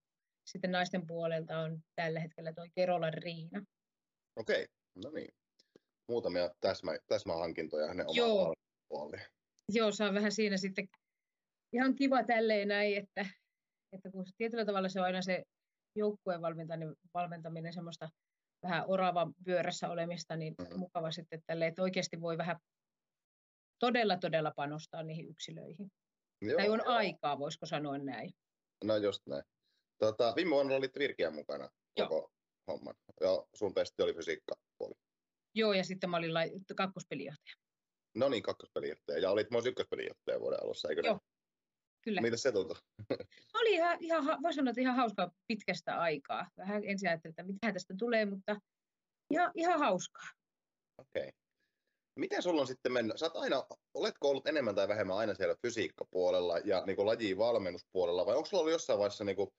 sitten 0.44 0.72
naisten 0.72 1.06
puolelta 1.06 1.58
on 1.58 1.80
tällä 1.94 2.20
hetkellä 2.20 2.52
toi 2.52 2.68
Kerolan 2.74 3.14
Riina. 3.14 3.64
Okei, 4.36 4.66
no 5.04 5.10
niin. 5.10 5.34
Muutamia 6.08 6.50
täsmä, 6.60 6.98
täsmähankintoja 7.06 7.88
hänen 7.88 8.06
omaan 8.08 8.56
puoliin. 8.88 9.22
Joo, 9.72 9.92
saa 9.92 10.14
vähän 10.14 10.32
siinä 10.32 10.56
sitten 10.56 10.88
ihan 11.72 11.94
kiva 11.94 12.24
tälleen 12.24 12.68
näin, 12.68 12.96
että, 12.96 13.26
että 13.92 14.10
kun 14.10 14.24
tietyllä 14.36 14.64
tavalla 14.64 14.88
se 14.88 15.00
on 15.00 15.06
aina 15.06 15.22
se 15.22 15.42
joukkueen 15.96 16.42
valmentaminen, 16.42 16.96
valmentaminen 17.14 17.72
semmoista 17.72 18.08
vähän 18.64 18.84
oravan 18.86 19.34
pyörässä 19.44 19.88
olemista, 19.88 20.36
niin 20.36 20.54
mm-hmm. 20.58 20.78
mukava 20.78 21.10
sitten 21.10 21.42
tälle, 21.46 21.66
että 21.66 21.82
oikeasti 21.82 22.20
voi 22.20 22.38
vähän 22.38 22.56
todella, 23.78 24.16
todella 24.16 24.52
panostaa 24.56 25.02
niihin 25.02 25.28
yksilöihin. 25.28 25.92
Joo, 26.40 26.56
tai 26.56 26.68
on 26.68 26.78
joo. 26.84 26.94
aikaa, 26.94 27.38
voisiko 27.38 27.66
sanoa 27.66 27.98
näin. 27.98 28.30
No 28.84 28.96
just 28.96 29.22
näin. 29.26 29.44
Tota, 29.98 30.32
viime 30.36 30.50
vuonna 30.50 30.74
olit 30.74 30.98
Virkiän 30.98 31.34
mukana 31.34 31.68
koko 31.98 32.14
joo. 32.14 32.30
homman. 32.66 32.94
Ja 33.20 33.46
sun 33.54 33.74
testi 33.74 34.02
oli 34.02 34.14
fysiikkapuoli. 34.14 34.94
Joo, 35.54 35.72
ja 35.72 35.84
sitten 35.84 36.10
mä 36.10 36.16
olin 36.16 36.34
lai- 36.34 36.52
kakkospelijohtaja. 36.76 37.56
No 38.14 38.28
niin, 38.28 38.42
kakkospelijohtaja. 38.42 39.18
Ja 39.18 39.30
olit 39.30 39.50
myös 39.50 39.66
ykköspelijohtaja 39.66 40.40
vuoden 40.40 40.62
alussa, 40.62 40.88
eikö 40.88 41.02
Joo. 41.04 41.20
Kyllä. 42.04 42.20
Mitä 42.20 42.36
se 42.36 42.52
tuntui? 42.52 42.76
Oli 43.60 43.74
ihan, 43.74 43.98
ihan, 44.00 44.42
voi 44.42 44.52
sanoa, 44.54 44.70
että 44.70 44.80
ihan 44.80 44.96
hauskaa 44.96 45.30
pitkästä 45.46 46.00
aikaa. 46.00 46.46
Vähän 46.56 46.82
ensin 46.84 47.08
ajattelin, 47.08 47.32
että 47.32 47.42
mitä 47.42 47.72
tästä 47.72 47.94
tulee, 47.98 48.24
mutta 48.24 48.60
ihan, 49.30 49.52
ihan 49.54 49.78
hauskaa. 49.78 50.28
Okei. 50.98 51.22
Okay. 51.22 51.32
Miten 52.18 52.42
sulla 52.42 52.60
on 52.60 52.66
sitten 52.66 52.92
mennyt? 52.92 53.18
Sä 53.18 53.30
aina, 53.34 53.64
oletko 53.94 54.28
ollut 54.28 54.46
enemmän 54.46 54.74
tai 54.74 54.88
vähemmän 54.88 55.16
aina 55.16 55.34
siellä 55.34 55.56
fysiikkapuolella 55.62 56.58
ja 56.58 56.82
niin 56.86 56.96
kuin 56.96 57.06
lajiin 57.06 57.38
valmennuspuolella, 57.38 58.26
vai 58.26 58.36
onko 58.36 58.46
sulla 58.46 58.60
ollut 58.60 58.72
jossain 58.72 58.98
vaiheessa 58.98 59.24
niin 59.24 59.36
kuin 59.36 59.50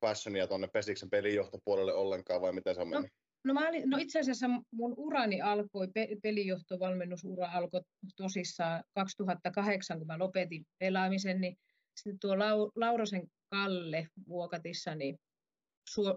passionia 0.00 0.46
tuonne 0.46 0.68
Pesiksen 0.68 1.10
pelijohtopuolelle 1.10 1.94
ollenkaan, 1.94 2.40
vai 2.40 2.52
miten 2.52 2.74
se 2.74 2.80
on 2.80 2.90
no, 2.90 2.94
mennyt? 2.94 3.12
No, 3.44 3.54
mä 3.54 3.68
olin, 3.68 3.90
no 3.90 3.98
itse 4.00 4.20
asiassa 4.20 4.46
mun 4.70 4.94
urani 4.96 5.40
alkoi, 5.40 5.88
pe, 5.94 6.08
pelijohtovalmennusura 6.22 7.50
alkoi 7.52 7.80
tosissaan 8.16 8.84
2008, 8.94 9.98
kun 9.98 10.06
mä 10.06 10.18
lopetin 10.18 10.66
pelaamisen, 10.78 11.40
niin 11.40 11.56
sitten 11.96 12.18
tuo 12.18 12.38
Lau, 12.38 12.70
Laurosen 12.76 13.26
Kalle 13.50 14.08
Vuokatissa 14.28 14.94
niin 14.94 15.18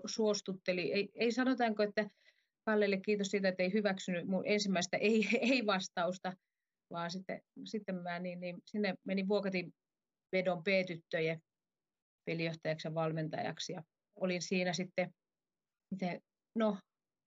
suostutteli, 0.06 0.92
ei, 0.94 1.10
ei 1.16 1.32
sanotaanko, 1.32 1.84
että 1.84 2.10
Kallelle 2.66 2.98
kiitos 2.98 3.28
siitä, 3.28 3.48
että 3.48 3.64
ei 3.64 3.74
hyväksynyt 3.74 4.28
mun 4.28 4.44
ensimmäistä 4.46 4.98
ei, 4.98 5.28
ei-vastausta, 5.52 6.34
vaan 6.92 7.12
sitten, 7.12 7.42
sitten 7.66 7.96
mä 7.96 8.20
niin, 8.20 8.40
niin 8.40 8.58
sinne 8.66 8.96
menin 9.04 9.28
Vuokatin 9.28 9.74
vedon 10.32 10.64
B-tyttöjen 10.64 11.40
pelijohtajaksi 12.26 12.88
ja 12.88 12.94
valmentajaksi 12.94 13.74
ja 13.74 13.84
olin 14.16 14.42
siinä 14.42 14.74
sitten, 14.74 15.14
miten, 15.92 16.22
no 16.56 16.78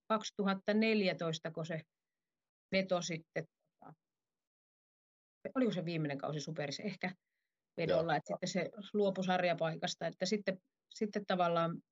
2014, 0.08 1.50
kun 1.50 1.66
se 1.66 1.80
veto 2.72 3.02
sitten, 3.02 3.44
oliko 5.54 5.72
se 5.72 5.84
viimeinen 5.84 6.18
kausi 6.18 6.40
superissa? 6.40 6.82
Ehkä 6.82 7.12
vedolla, 7.78 8.12
Joo. 8.12 8.16
että 8.16 8.32
sitten 8.32 8.48
se 8.48 8.70
luopui 8.94 9.24
sarjapaikasta, 9.24 10.06
että 10.06 10.26
sitten, 10.26 10.60
sitten 10.94 11.26
tavallaan 11.26 11.82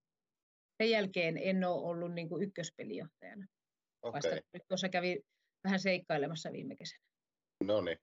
sen 0.78 0.90
jälkeen 0.90 1.38
en 1.38 1.64
ole 1.64 1.88
ollut 1.90 2.12
niin 2.12 2.28
kuin 2.28 2.42
ykköspelijohtajana. 2.42 3.46
Okay. 4.02 4.18
Vasta 4.18 4.48
nyt 4.52 4.62
tuossa 4.68 4.88
kävi 4.88 5.20
vähän 5.64 5.80
seikkailemassa 5.80 6.52
viime 6.52 6.76
kesänä. 6.76 7.04
No 7.64 7.80
niin. 7.80 7.98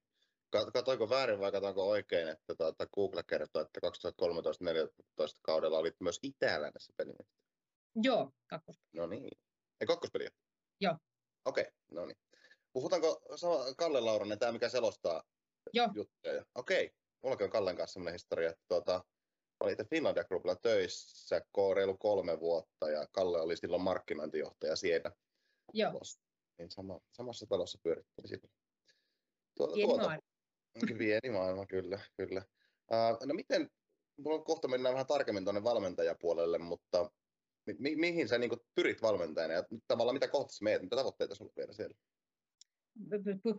Katoinko 0.74 1.10
väärin 1.10 1.40
vai 1.40 1.52
katoinko 1.52 1.90
oikein, 1.90 2.28
että 2.28 2.56
tuota, 2.58 2.88
Google 2.88 3.24
kertoo, 3.24 3.62
että 3.62 3.80
2013-2014 5.20 5.40
kaudella 5.42 5.78
olit 5.78 5.96
myös 6.00 6.20
Itä-Lännessä 6.24 6.94
pelijohtaja? 6.98 7.44
Joo, 7.96 8.32
kakkospeli. 8.48 8.90
No 8.94 9.08
niin. 9.08 9.38
Ei 9.82 9.88
kakkospeliä? 9.88 10.30
Joo. 10.82 10.98
Okei, 11.46 11.62
okay, 11.64 11.74
no 11.92 12.06
niin. 12.06 12.18
Puhutaanko 12.74 13.22
Kalle 13.78 14.00
Lauranen, 14.00 14.40
tämä 14.40 14.52
mikä 14.52 14.70
selostaa 14.70 15.24
Joo. 15.74 15.90
juttuja? 15.96 16.46
Okei, 16.56 16.86
okay. 16.86 16.98
Mullakin 17.24 17.46
on 17.46 17.52
Kallen 17.52 17.76
kanssa 17.76 17.94
sellainen 17.94 18.14
historia, 18.14 18.50
että 18.50 18.64
tuota, 18.68 19.04
olin 19.60 19.78
Finlandia 19.90 20.24
Groupilla 20.24 20.56
töissä 20.56 21.42
reilu 21.76 21.98
kolme 21.98 22.40
vuotta 22.40 22.90
ja 22.90 23.08
Kalle 23.12 23.42
oli 23.42 23.58
silloin 23.58 23.82
markkinointijohtaja 23.82 24.76
siellä. 24.76 25.12
Joo. 25.74 25.92
Talossa. 25.92 26.22
Niin 26.58 26.72
sama, 26.72 27.00
samassa 27.12 27.46
talossa 27.46 27.80
pyörittiin 27.84 28.28
silloin. 28.28 28.52
Tuota, 29.58 29.74
Pieni 29.74 29.90
tuota, 29.90 30.04
maailma. 30.04 30.98
Pieni 30.98 31.30
maailma, 31.30 31.66
kyllä. 31.66 32.00
kyllä. 32.18 32.46
Uh, 32.92 33.28
no 33.28 33.34
miten, 33.34 33.70
mulla 34.18 34.38
on 34.38 34.44
kohta 34.44 34.68
mennään 34.68 34.94
vähän 34.94 35.08
tarkemmin 35.08 35.44
tuonne 35.44 35.64
valmentajapuolelle, 35.64 36.58
mutta 36.58 37.12
mi- 37.80 37.96
mihin 37.96 38.28
sä 38.28 38.38
niin 38.38 38.52
pyrit 38.76 39.02
valmentajana 39.02 39.54
ja 39.54 39.64
tavallaan 39.88 40.16
mitä 40.16 40.28
kohta 40.28 40.54
meet, 40.62 40.82
mitä 40.82 40.96
tavoitteita 40.96 41.36
sulla 41.36 41.54
vielä 41.58 41.74
siellä? 41.74 41.96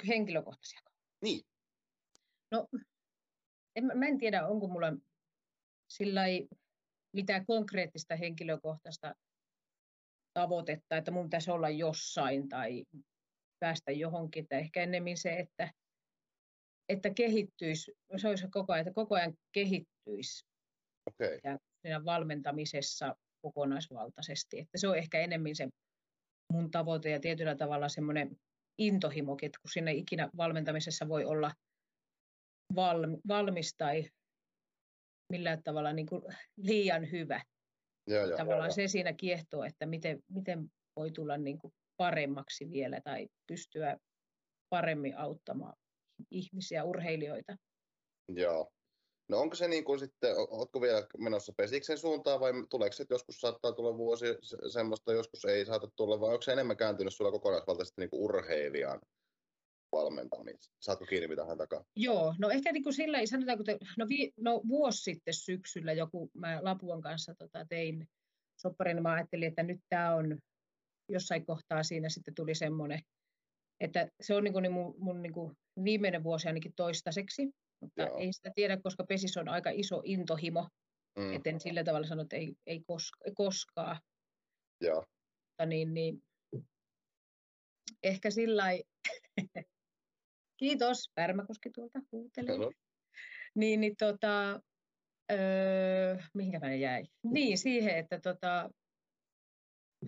Henkilökohtaisia. 0.08 0.80
Niin. 1.20 1.46
No, 2.50 2.68
en, 3.76 3.84
mä 3.84 4.06
en 4.06 4.18
tiedä, 4.18 4.46
onko 4.46 4.68
mulla 4.68 4.92
sillä 5.88 6.22
mitään 7.12 7.46
konkreettista 7.46 8.16
henkilökohtaista 8.16 9.14
tavoitetta, 10.34 10.96
että 10.96 11.10
mun 11.10 11.24
pitäisi 11.24 11.50
olla 11.50 11.68
jossain 11.68 12.48
tai 12.48 12.84
päästä 13.60 13.92
johonkin. 13.92 14.42
Että 14.42 14.58
ehkä 14.58 14.82
ennemmin 14.82 15.16
se, 15.16 15.38
että, 15.38 15.72
että 16.88 17.10
kehittyisi, 17.10 17.92
se 18.16 18.28
olisi 18.28 18.48
koko 18.50 18.72
ajan, 18.72 18.80
että 18.80 18.94
koko 18.94 19.14
ajan 19.14 19.34
kehittyisi 19.52 20.46
okay. 21.06 21.40
ja 21.44 21.58
siinä 21.82 22.04
valmentamisessa 22.04 23.16
kokonaisvaltaisesti. 23.42 24.58
Että 24.58 24.78
se 24.78 24.88
on 24.88 24.98
ehkä 24.98 25.20
enemmän 25.20 25.56
se 25.56 25.68
mun 26.52 26.70
tavoite 26.70 27.10
ja 27.10 27.20
tietyllä 27.20 27.56
tavalla 27.56 27.88
semmoinen 27.88 28.36
intohimokin, 28.78 29.46
että 29.46 29.58
kun 29.62 29.70
sinne 29.70 29.92
ikinä 29.92 30.30
valmentamisessa 30.36 31.08
voi 31.08 31.24
olla 31.24 31.50
valmis 33.28 33.74
tai 33.78 34.04
millään 35.32 35.62
tavalla 35.62 35.92
niin 35.92 36.06
kuin 36.06 36.22
liian 36.56 37.10
hyvä. 37.10 37.40
Ja, 38.06 38.26
ja, 38.26 38.36
tavallaan 38.36 38.68
ja, 38.68 38.74
se 38.74 38.88
siinä 38.88 39.12
kiehtoo, 39.12 39.64
että 39.64 39.86
miten, 39.86 40.20
miten 40.28 40.68
voi 40.96 41.10
tulla 41.10 41.36
niin 41.36 41.58
kuin 41.58 41.72
paremmaksi 41.96 42.70
vielä 42.70 43.00
tai 43.04 43.28
pystyä 43.46 43.96
paremmin 44.70 45.18
auttamaan 45.18 45.74
ihmisiä, 46.30 46.84
urheilijoita. 46.84 47.56
Joo. 48.28 48.70
No 49.28 49.38
onko 49.38 49.54
se 49.54 49.68
niin 49.68 49.84
kuin 49.84 49.98
sitten, 49.98 50.34
oletko 50.36 50.80
vielä 50.80 51.06
menossa 51.18 51.52
pesiksen 51.56 51.98
suuntaan 51.98 52.40
vai 52.40 52.52
tuleeko 52.70 52.92
se, 52.92 53.02
että 53.02 53.14
joskus 53.14 53.40
saattaa 53.40 53.72
tulla 53.72 53.96
vuosi 53.96 54.26
semmoista, 54.72 55.12
joskus 55.12 55.44
ei 55.44 55.66
saata 55.66 55.88
tulla, 55.96 56.20
vai 56.20 56.28
onko 56.28 56.42
se 56.42 56.52
enemmän 56.52 56.76
kääntynyt 56.76 57.14
sulla 57.14 57.30
kokonaisvaltaisesti 57.30 58.00
niin 58.00 58.10
kuin 58.10 58.22
urheilijan 59.94 60.30
valmentamista? 60.30 60.74
Saatko 60.80 61.04
kiinni 61.04 61.28
mitä 61.28 61.44
hän 61.44 61.58
takaa? 61.58 61.84
Joo, 61.96 62.34
no 62.38 62.50
ehkä 62.50 62.72
niin 62.72 62.82
kuin 62.82 62.94
sillä 62.94 63.18
ei 63.18 63.26
sanotaan, 63.26 63.58
kun 63.58 63.64
te, 63.64 63.78
no, 63.98 64.06
vi, 64.08 64.32
no 64.36 64.62
vuosi 64.68 65.02
sitten 65.02 65.34
syksyllä 65.34 65.92
joku, 65.92 66.30
mä 66.34 66.58
Lapuan 66.62 67.02
kanssa 67.02 67.34
tota, 67.34 67.66
tein 67.68 68.08
sopparin, 68.56 68.96
niin 68.96 69.02
mä 69.02 69.12
ajattelin, 69.12 69.48
että 69.48 69.62
nyt 69.62 69.80
tämä 69.88 70.14
on 70.14 70.38
jossain 71.08 71.46
kohtaa 71.46 71.82
siinä 71.82 72.08
sitten 72.08 72.34
tuli 72.34 72.54
semmoinen, 72.54 73.00
että 73.80 74.08
se 74.20 74.34
on 74.34 74.44
niin 74.44 74.52
kuin, 74.52 74.62
niin 74.62 74.72
mun, 74.72 74.94
mun 74.98 75.22
niin 75.22 75.32
kuin 75.32 75.52
viimeinen 75.84 76.24
vuosi 76.24 76.48
ainakin 76.48 76.72
toistaiseksi, 76.76 77.50
mutta 77.80 78.02
Joo. 78.02 78.18
ei 78.18 78.32
sitä 78.32 78.50
tiedä, 78.54 78.76
koska 78.82 79.04
pesis 79.04 79.36
on 79.36 79.48
aika 79.48 79.70
iso 79.70 80.02
intohimo, 80.04 80.68
mm. 81.18 81.32
etten 81.32 81.60
sillä 81.60 81.84
tavalla 81.84 82.06
sano, 82.06 82.22
että 82.22 82.36
ei, 82.36 82.54
ei, 82.66 82.82
koska, 82.86 83.18
koskaan. 83.34 84.00
Joo. 84.80 85.04
Mutta 85.50 85.66
niin, 85.66 85.94
niin, 85.94 86.22
ehkä 88.02 88.30
sillä 88.30 88.64
Kiitos, 90.56 91.10
Pärmäkoski 91.14 91.70
tuolta 91.70 92.00
huutelee. 92.12 92.54
Hello. 92.54 92.72
Niin, 93.54 93.80
niin 93.80 93.96
tota, 93.96 94.60
öö, 95.32 96.16
mihinkä 96.34 96.58
mä 96.58 96.74
jäin? 96.74 97.06
Niin, 97.22 97.58
siihen, 97.58 97.98
että 97.98 98.20
tota... 98.20 98.70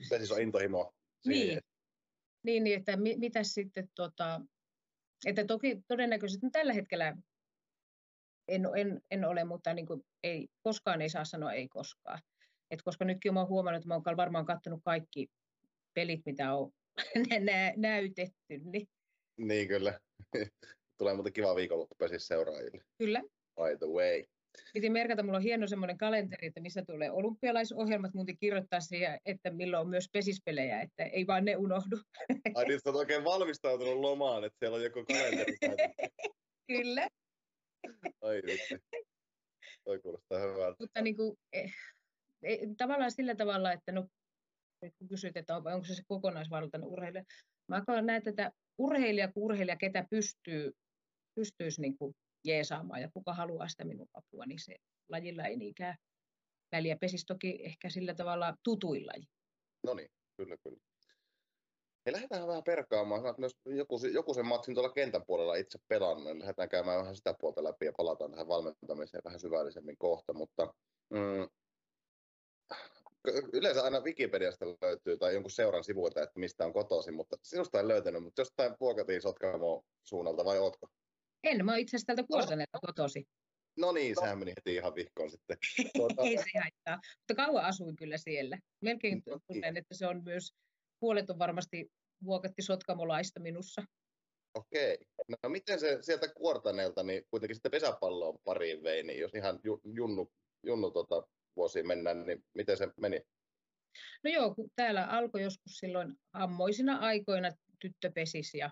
Se 0.03 0.19
siis 0.19 0.33
on 0.33 0.43
intohimo. 0.43 0.93
Niin, 1.27 1.61
niin, 2.45 2.65
niin, 2.65 2.79
että 2.79 2.97
mi, 2.97 3.17
mitä 3.17 3.43
sitten 3.43 3.89
tota, 3.95 4.41
että 5.27 5.45
toki 5.45 5.83
todennäköisesti 5.89 6.47
no 6.47 6.51
tällä 6.53 6.73
hetkellä 6.73 7.17
en, 8.49 8.69
en, 8.77 9.01
en 9.11 9.25
ole, 9.25 9.45
mutta 9.45 9.75
niin 9.75 9.87
kuin 9.87 10.03
ei, 10.23 10.49
koskaan 10.61 11.03
ei 11.03 11.09
saa 11.09 11.25
sanoa 11.25 11.53
ei 11.53 11.69
koskaan. 11.69 12.21
Et 12.71 12.83
koska 12.83 13.05
nytkin 13.05 13.37
olen 13.37 13.49
huomannut, 13.49 13.83
että 13.83 13.95
olen 13.95 14.17
varmaan 14.17 14.47
katsonut 14.47 14.81
kaikki 14.85 15.29
pelit, 15.95 16.21
mitä 16.27 16.55
on 16.55 16.73
nä- 17.41 17.73
näytetty. 17.77 18.59
Niin. 18.65 18.89
Niin 19.39 19.69
kyllä. 19.69 20.01
Tulee 20.99 21.15
muuten 21.15 21.33
kiva 21.33 21.57
viikonloppu 21.57 22.09
siis 22.09 22.27
seuraajille. 22.27 22.85
Kyllä. 22.99 23.21
By 23.57 23.79
the 23.79 23.87
way. 23.87 24.25
Piti 24.73 24.91
merkata, 24.91 25.23
mulla 25.23 25.37
on 25.37 25.43
hieno 25.43 25.67
semmoinen 25.67 25.99
kalenteri, 25.99 26.47
että 26.47 26.61
missä 26.61 26.83
tulee 26.87 27.11
olympialaisohjelmat, 27.11 28.15
muuten 28.15 28.39
kirjoittaa 28.39 28.81
siihen, 28.81 29.21
että 29.25 29.51
milloin 29.51 29.81
on 29.81 29.89
myös 29.89 30.09
pesispelejä, 30.13 30.81
että 30.81 31.05
ei 31.05 31.27
vaan 31.27 31.45
ne 31.45 31.57
unohdu. 31.57 31.97
Ai 32.55 32.65
niin, 32.65 32.81
sä 32.81 32.91
oot 32.91 32.97
oikein 32.97 33.25
valmistautunut 33.25 33.97
lomaan, 33.97 34.45
että 34.45 34.57
siellä 34.59 34.77
on 34.77 34.85
joku 34.85 35.05
kalenteri. 35.05 35.57
Kyllä. 36.73 37.09
Ai 38.23 38.43
vitsi. 38.47 38.75
Toi 39.85 39.99
kuulostaa 39.99 40.39
hyvältä. 40.39 40.77
Mutta 40.81 41.03
niin 41.03 41.17
kuin, 41.17 41.39
eh, 41.53 41.75
eh, 42.43 42.59
tavallaan 42.77 43.11
sillä 43.11 43.35
tavalla, 43.35 43.73
että 43.73 43.93
no, 43.93 44.09
kun 44.99 45.09
kysyt, 45.09 45.37
että 45.37 45.57
onko 45.57 45.85
se 45.85 45.95
se 45.95 46.03
kokonaisvaltainen 46.07 46.89
urheilija. 46.89 47.25
Mä 47.69 47.85
näen 48.03 48.23
tätä 48.23 48.53
urheilija 48.79 49.33
kuin 49.33 49.45
urheilija, 49.45 49.77
ketä 49.77 50.07
pystyy, 50.11 50.73
pystyisi 51.35 51.81
niin 51.81 51.99
kuin 51.99 52.15
jeesaamaan 52.45 53.01
ja 53.01 53.11
kuka 53.15 53.35
haluaa 53.35 53.69
sitä 53.69 53.85
minun 53.85 54.09
apua, 54.15 54.47
niin 54.47 54.59
se 54.59 54.77
lajilla 55.09 55.45
ei 55.45 55.57
niinkään 55.57 55.97
väliä. 56.73 56.97
Pesis 57.01 57.25
toki 57.27 57.59
ehkä 57.65 57.91
sillä 57.91 58.15
tavalla 58.15 58.55
tutuilla. 58.63 59.13
No 59.87 59.95
niin, 59.95 60.09
kyllä, 60.37 60.57
kyllä. 60.63 60.79
Hei, 62.07 62.13
lähdetään 62.13 62.49
vähän 62.49 62.63
perkaamaan. 62.65 63.21
Sanoit 63.21 63.39
myös 63.39 63.53
joku, 63.65 63.99
joku 64.13 64.35
sen 64.35 64.47
matsin 64.47 64.75
tuolla 64.75 64.93
kentän 64.93 65.23
puolella 65.27 65.55
itse 65.55 65.79
pelannut, 65.89 66.25
niin 66.25 66.39
lähdetään 66.39 66.69
käymään 66.69 67.01
vähän 67.01 67.17
sitä 67.17 67.35
puolta 67.41 67.65
läpi 67.65 67.87
ja 67.87 67.93
palataan 67.97 68.31
tähän 68.31 68.49
valmentamiseen 68.49 69.23
vähän 69.25 69.41
syvällisemmin 69.41 69.97
kohta, 69.99 70.33
mutta 70.33 70.75
mm, 71.11 71.49
yleensä 73.53 73.83
aina 73.83 74.01
Wikipediasta 74.01 74.67
löytyy 74.67 75.19
tai 75.19 75.35
jonkun 75.35 75.51
seuran 75.51 75.85
sivuilta, 75.85 76.23
että 76.23 76.41
mistä 76.41 76.65
on 76.65 76.73
kotoisin, 76.73 77.15
mutta 77.15 77.37
sinusta 77.43 77.81
en 77.81 77.89
löytänyt, 77.89 78.23
mutta 78.23 78.41
jostain 78.41 78.75
Vuokatiin 78.81 79.23
Sotkamoon 79.23 79.83
suunnalta 80.05 80.45
vai 80.45 80.59
ootko? 80.59 80.89
En, 81.45 81.65
mä 81.65 81.73
oon 81.73 81.79
itse 81.79 81.97
asiassa 81.97 82.07
täältä 82.07 82.29
Kuorsaneelta 82.29 82.79
kotosi. 82.87 83.25
No 83.79 83.93
niin, 83.93 84.15
sehän 84.21 84.39
meni 84.39 84.51
heti 84.51 84.75
ihan 84.75 84.95
vihkoon 84.95 85.31
sitten. 85.31 85.57
Tuota... 85.97 86.23
Ei 86.23 86.37
se 86.37 86.59
haittaa, 86.63 86.97
mutta 87.19 87.35
kauan 87.35 87.65
asuin 87.65 87.97
kyllä 87.97 88.19
siellä. 88.19 88.59
Melkein 88.81 89.23
no, 89.27 89.39
tunnen, 89.47 89.77
että 89.77 89.95
se 89.95 90.07
on 90.07 90.25
myös, 90.25 90.53
puolet 91.01 91.31
on 91.31 91.39
varmasti 91.39 91.93
vuokatti 92.25 92.63
sotkamolaista 92.63 93.41
minussa. 93.41 93.83
Okei. 94.55 94.99
No 95.43 95.49
miten 95.49 95.81
se 95.81 95.99
sieltä 96.01 96.29
kuortaneelta, 96.29 97.03
niin 97.03 97.25
kuitenkin 97.31 97.57
sitten 97.57 97.71
pesäpalloon 97.71 98.39
pariin 98.45 98.83
vei, 98.83 99.03
niin 99.03 99.21
jos 99.21 99.35
ihan 99.35 99.61
junnu, 99.85 100.33
junnu 100.63 100.91
tota, 100.91 101.23
vuosi 101.57 101.83
mennään, 101.83 102.27
niin 102.27 102.45
miten 102.55 102.77
se 102.77 102.89
meni? 103.01 103.21
No 104.25 104.31
joo, 104.31 104.55
kun 104.55 104.71
täällä 104.77 105.05
alkoi 105.05 105.43
joskus 105.43 105.79
silloin 105.79 106.15
ammoisina 106.33 106.97
aikoina 106.97 107.51
tyttöpesis 107.81 108.55
ja 108.55 108.71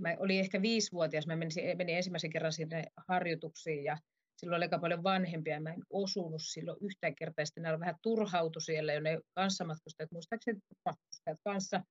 mä 0.00 0.16
olin 0.18 0.40
ehkä 0.40 0.62
viisivuotias, 0.62 1.26
mä 1.26 1.36
menin, 1.36 1.76
menin 1.78 1.96
ensimmäisen 1.96 2.30
kerran 2.30 2.52
sinne 2.52 2.84
harjoituksiin 3.08 3.84
ja 3.84 3.98
silloin 4.36 4.56
oli 4.56 4.64
aika 4.64 4.78
paljon 4.78 5.02
vanhempia, 5.02 5.60
mä 5.60 5.70
en 5.70 5.82
osunut 5.90 6.42
silloin 6.44 6.78
yhtään 6.80 7.14
kertaa, 7.14 7.44
sitten 7.44 7.62
ne 7.62 7.80
vähän 7.80 7.96
turhautu 8.02 8.60
siellä, 8.60 8.92
jo 8.92 9.00
ne 9.00 9.18
kanssamatkustajat, 9.34 10.12
muistaakseni 10.12 10.58
matkustajat 10.84 11.38
kanssa 11.44 11.82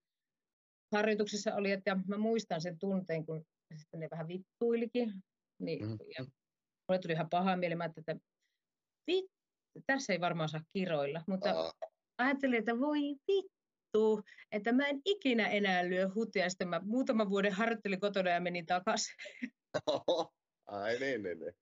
harjoituksessa 0.92 1.56
oli, 1.56 1.72
että 1.72 1.98
mä 2.08 2.18
muistan 2.18 2.62
sen 2.62 2.80
tunteen, 2.80 3.26
kun 3.26 3.46
sitten 3.76 4.00
ne 4.00 4.08
vähän 4.12 4.28
vittuilikin, 4.28 5.14
niin, 5.60 5.86
mm-hmm. 5.86 5.98
ja 6.18 6.26
mulle 6.88 7.00
tuli 7.00 7.14
ihan 7.14 7.30
paha 7.30 7.58
mieli, 7.58 7.76
mä 7.76 7.86
että 7.86 8.16
vittu, 9.08 9.35
tässä 9.88 10.14
ei 10.14 10.22
varmaan 10.22 10.50
saa 10.50 10.62
kiroilla, 10.74 11.22
mutta 11.28 11.52
Aa. 11.52 11.74
ajattelin, 12.18 12.60
että 12.60 12.80
voi 12.80 13.00
vittu, 13.28 14.22
että 14.52 14.72
mä 14.72 14.88
en 14.88 15.02
ikinä 15.06 15.48
enää 15.48 15.90
lyö 15.90 16.10
hutia, 16.16 16.50
sitten 16.50 16.68
mä 16.68 16.82
muutaman 16.84 17.30
vuoden 17.30 17.54
harjoittelin 17.54 18.00
kotona 18.00 18.30
ja 18.30 18.42
menin 18.42 18.66
takaisin. 18.66 19.16
Ai 20.66 21.00
niin, 21.00 21.24
niin, 21.24 21.40
niin. 21.40 21.54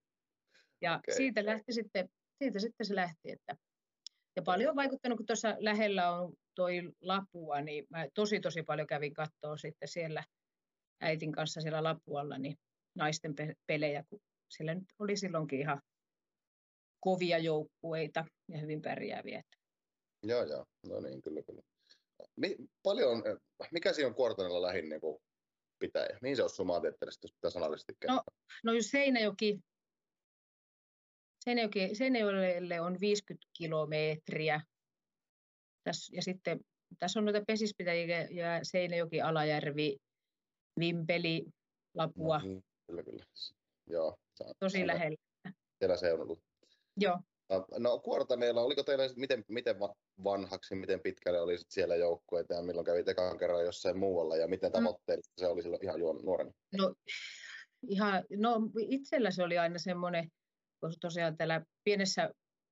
Ja 0.81 0.95
okay. 0.95 1.15
siitä 1.15 1.45
lähti 1.45 1.73
sitten, 1.73 2.09
siitä 2.43 2.59
sitten 2.59 2.85
se 2.85 2.95
lähti, 2.95 3.31
että 3.31 3.55
ja 4.35 4.41
paljon 4.41 4.69
on 4.69 4.75
vaikuttanut, 4.75 5.17
kun 5.17 5.25
tuossa 5.25 5.55
lähellä 5.59 6.11
on 6.11 6.33
toi 6.55 6.91
Lapua, 7.01 7.61
niin 7.61 7.85
mä 7.89 8.07
tosi 8.13 8.39
tosi 8.39 8.63
paljon 8.63 8.87
kävin 8.87 9.13
katsoa 9.13 9.57
sitten 9.57 9.87
siellä 9.87 10.23
äitin 11.01 11.31
kanssa 11.31 11.61
siellä 11.61 11.83
Lapualla 11.83 12.37
niin 12.37 12.55
naisten 12.95 13.35
pelejä, 13.67 14.03
kun 14.09 14.19
siellä 14.49 14.75
nyt 14.75 14.93
oli 14.99 15.17
silloinkin 15.17 15.59
ihan 15.59 15.81
kovia 17.03 17.37
joukkueita 17.37 18.25
ja 18.51 18.57
hyvin 18.57 18.81
pärjääviä. 18.81 19.43
Joo, 20.23 20.43
joo. 20.43 20.65
No 20.87 20.99
niin, 20.99 21.21
kyllä, 21.21 21.41
kyllä. 21.41 21.61
Mi- 22.35 22.55
paljon, 22.83 23.23
mikä 23.71 23.93
siinä 23.93 24.07
on 24.07 24.15
Kuortanella 24.15 24.61
lähin 24.61 24.89
niin 24.89 25.01
pitäjä? 25.79 26.17
Mihin 26.21 26.35
se 26.35 26.43
on 26.43 26.49
sun 26.49 26.67
maantieteellisesti, 26.67 27.25
jos 27.25 27.33
pitää 27.33 27.51
sanallisesti 27.51 27.93
No, 28.07 28.23
no 28.63 28.73
jos 28.73 28.85
Seinäjoki, 28.85 29.59
Seinäjoki, 31.43 31.95
Seinäjoelle 31.95 32.81
on 32.81 32.99
50 32.99 33.47
kilometriä. 33.57 34.61
Täs, 35.83 36.09
ja 36.13 36.21
sitten 36.21 36.59
tässä 36.99 37.19
on 37.19 37.25
noita 37.25 37.43
pesispitäjiä 37.47 38.27
ja 38.31 38.59
Seinäjoki, 38.63 39.21
Alajärvi, 39.21 39.97
Vimpeli, 40.79 41.45
Lapua. 41.93 42.37
No, 42.37 42.45
niin, 42.45 42.63
kyllä, 42.87 43.03
kyllä. 43.03 43.25
Joo. 43.87 44.17
Tosi 44.59 44.87
lähellä. 44.87 45.17
Siellä 45.79 45.97
seudulla. 45.97 46.52
Joo. 46.97 47.19
No 47.77 47.99
Kuortaneella, 47.99 48.61
oliko 48.61 48.83
teillä 48.83 49.03
miten, 49.15 49.45
miten 49.47 49.75
vanhaksi, 50.23 50.75
miten 50.75 50.99
pitkälle 50.99 51.41
oli 51.41 51.55
siellä 51.69 51.95
joukkueita 51.95 52.53
ja 52.53 52.61
milloin 52.61 52.85
kävi 52.85 53.03
ekan 53.07 53.37
kerran 53.37 53.65
jossain 53.65 53.97
muualla 53.97 54.37
ja 54.37 54.47
miten 54.47 54.71
mm. 54.71 54.73
tavoitteellista 54.73 55.33
se 55.37 55.47
oli 55.47 55.61
silloin 55.61 55.83
ihan 55.83 55.99
nuorena? 55.99 56.51
No, 56.77 56.95
ihan, 57.87 58.23
no 58.37 58.61
itsellä 58.79 59.31
se 59.31 59.43
oli 59.43 59.57
aina 59.57 59.79
semmoinen, 59.79 60.31
koska 60.79 60.97
tosiaan 61.01 61.37
tällä 61.37 61.61
pienessä, 61.83 62.29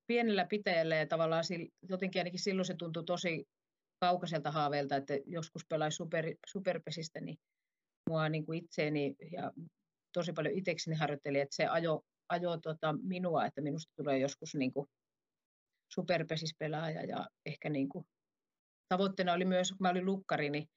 pienellä 0.07 0.45
pitäjällä 0.49 0.95
ja 0.95 1.07
tavallaan 1.07 1.43
jotenkin 1.89 2.19
ainakin 2.19 2.39
silloin 2.39 2.65
se 2.65 2.75
tuntui 2.77 3.03
tosi 3.05 3.45
kaukaiselta 3.99 4.51
haaveelta, 4.51 4.95
että 4.95 5.13
joskus 5.25 5.65
pelaisi 5.69 5.95
super, 5.95 6.25
superpesistä, 6.47 7.21
niin 7.21 7.37
mua 8.09 8.29
niin 8.29 8.45
kuin 8.45 8.63
itseeni 8.63 9.15
ja 9.31 9.51
tosi 10.13 10.33
paljon 10.33 10.57
itsekseni 10.57 10.97
harjoitteli, 10.97 11.39
että 11.39 11.55
se 11.55 11.65
ajo 11.65 12.01
ajoi 12.31 12.59
tota 12.61 12.95
minua, 13.03 13.45
että 13.45 13.61
minusta 13.61 13.93
tulee 13.95 14.17
joskus 14.19 14.55
niin 14.55 14.73
kuin 14.73 14.87
superpesispelaaja 15.93 17.03
ja 17.03 17.27
ehkä 17.45 17.69
niin 17.69 17.89
kuin, 17.89 18.05
tavoitteena 18.87 19.33
oli 19.33 19.45
myös, 19.45 19.69
kun 19.69 19.77
mä 19.79 19.89
olin 19.89 20.05
lukkari, 20.05 20.49
niin 20.49 20.69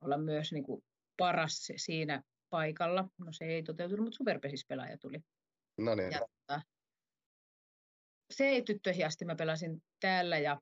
olla 0.00 0.18
myös 0.18 0.52
niin 0.52 0.64
kuin 0.64 0.82
paras 1.16 1.68
siinä 1.76 2.22
paikalla. 2.50 3.08
No 3.18 3.32
se 3.32 3.44
ei 3.44 3.62
toteutunut, 3.62 4.04
mutta 4.04 4.16
superpesispelaaja 4.16 4.98
tuli. 4.98 5.20
No 5.78 5.94
niin. 5.94 6.12
Ja, 6.12 6.18
tota, 6.18 6.62
se 8.30 8.62
tyttöihin 8.66 9.06
asti 9.06 9.24
mä 9.24 9.34
pelasin 9.34 9.82
täällä 10.00 10.38
ja 10.38 10.60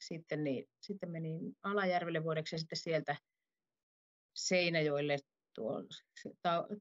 sitten, 0.00 0.44
niin, 0.44 0.64
sitten 0.80 1.10
menin 1.10 1.56
Alajärvelle 1.62 2.22
vuodeksi 2.22 2.54
ja 2.54 2.58
sitten 2.58 2.78
sieltä 2.78 3.16
Seinäjoelle 4.34 5.16
tuo 5.54 5.82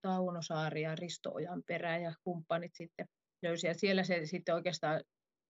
Taunosaari 0.01 0.81
ja 0.81 0.95
Risto 0.95 1.33
perä 1.67 1.97
ja 1.97 2.13
kumppanit 2.23 2.71
sitten 2.75 3.05
löysi. 3.41 3.67
Ja 3.67 3.73
siellä 3.73 4.03
se 4.03 4.25
sitten 4.25 4.55
oikeastaan 4.55 5.01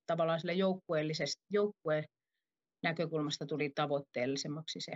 tavallaan 0.08 0.40
sille 0.40 0.54
joukkueellisesta 0.54 1.44
joukkueen 1.50 2.04
näkökulmasta 2.84 3.46
tuli 3.46 3.70
tavoitteellisemmaksi 3.76 4.82
se 4.82 4.92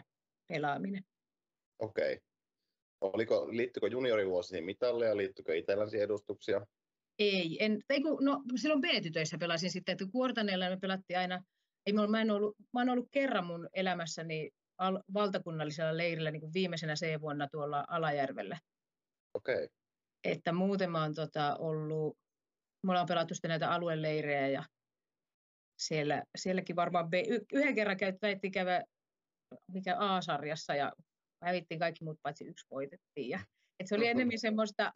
pelaaminen. 0.47 1.03
Okei. 1.79 2.13
Okay. 2.13 2.25
Oliko, 3.01 3.47
liittyykö 3.51 3.87
juniorivuosiin 3.87 4.65
mitalleja, 4.65 5.17
liittyykö 5.17 5.55
itselläsi 5.55 5.99
edustuksia? 5.99 6.65
Ei, 7.19 7.57
en, 7.59 7.81
ei 7.89 8.01
kun, 8.01 8.25
no, 8.25 8.41
silloin 8.55 8.81
B-tytöissä 8.81 9.37
pelasin 9.37 9.71
sitten, 9.71 9.93
että 9.93 10.05
Kuortaneella 10.11 10.69
me 10.69 10.77
pelattiin 10.81 11.19
aina, 11.19 11.43
ei, 11.85 11.93
mä, 11.93 12.21
en 12.21 12.31
ollut, 12.31 12.55
mä 12.73 12.79
olen 12.79 12.89
ollut 12.89 13.07
kerran 13.11 13.45
mun 13.45 13.69
elämässäni 13.73 14.51
al- 14.77 15.03
valtakunnallisella 15.13 15.97
leirillä 15.97 16.31
niin 16.31 16.41
kuin 16.41 16.53
viimeisenä 16.53 16.93
C-vuonna 16.93 17.47
tuolla 17.51 17.85
Alajärvellä. 17.87 18.59
Okei. 19.33 19.55
Okay. 19.55 19.67
Että 20.23 20.53
muuten 20.53 20.91
mä 20.91 21.01
oon 21.01 21.15
tota, 21.15 21.55
ollut, 21.55 22.17
mulla 22.83 23.01
on 23.01 23.07
pelattu 23.07 23.35
sitten 23.35 23.49
näitä 23.49 23.71
alueleirejä 23.71 24.47
ja 24.47 24.63
siellä, 25.81 26.23
sielläkin 26.37 26.75
varmaan 26.75 27.09
B- 27.09 27.47
yhden 27.53 27.75
kerran 27.75 27.97
käytettiin 27.97 28.51
käydä 28.51 28.83
mikä 29.71 29.95
A-sarjassa 29.99 30.75
ja 30.75 30.93
hävittiin 31.43 31.79
kaikki 31.79 32.03
muut 32.03 32.19
paitsi 32.21 32.45
yksi 32.45 32.65
voitettiin. 32.71 33.29
Ja, 33.29 33.39
et 33.79 33.87
se 33.87 33.95
oli 33.95 34.07
enemmän 34.07 34.39
semmoista 34.39 34.91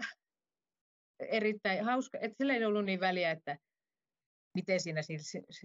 erittäin 1.20 1.86
hauska, 1.86 2.18
että 2.22 2.36
sillä 2.38 2.56
ei 2.56 2.66
ollut 2.66 2.86
niin 2.86 3.00
väliä, 3.00 3.32
että 3.32 3.58
miten 4.60 4.80
siinä 4.80 5.02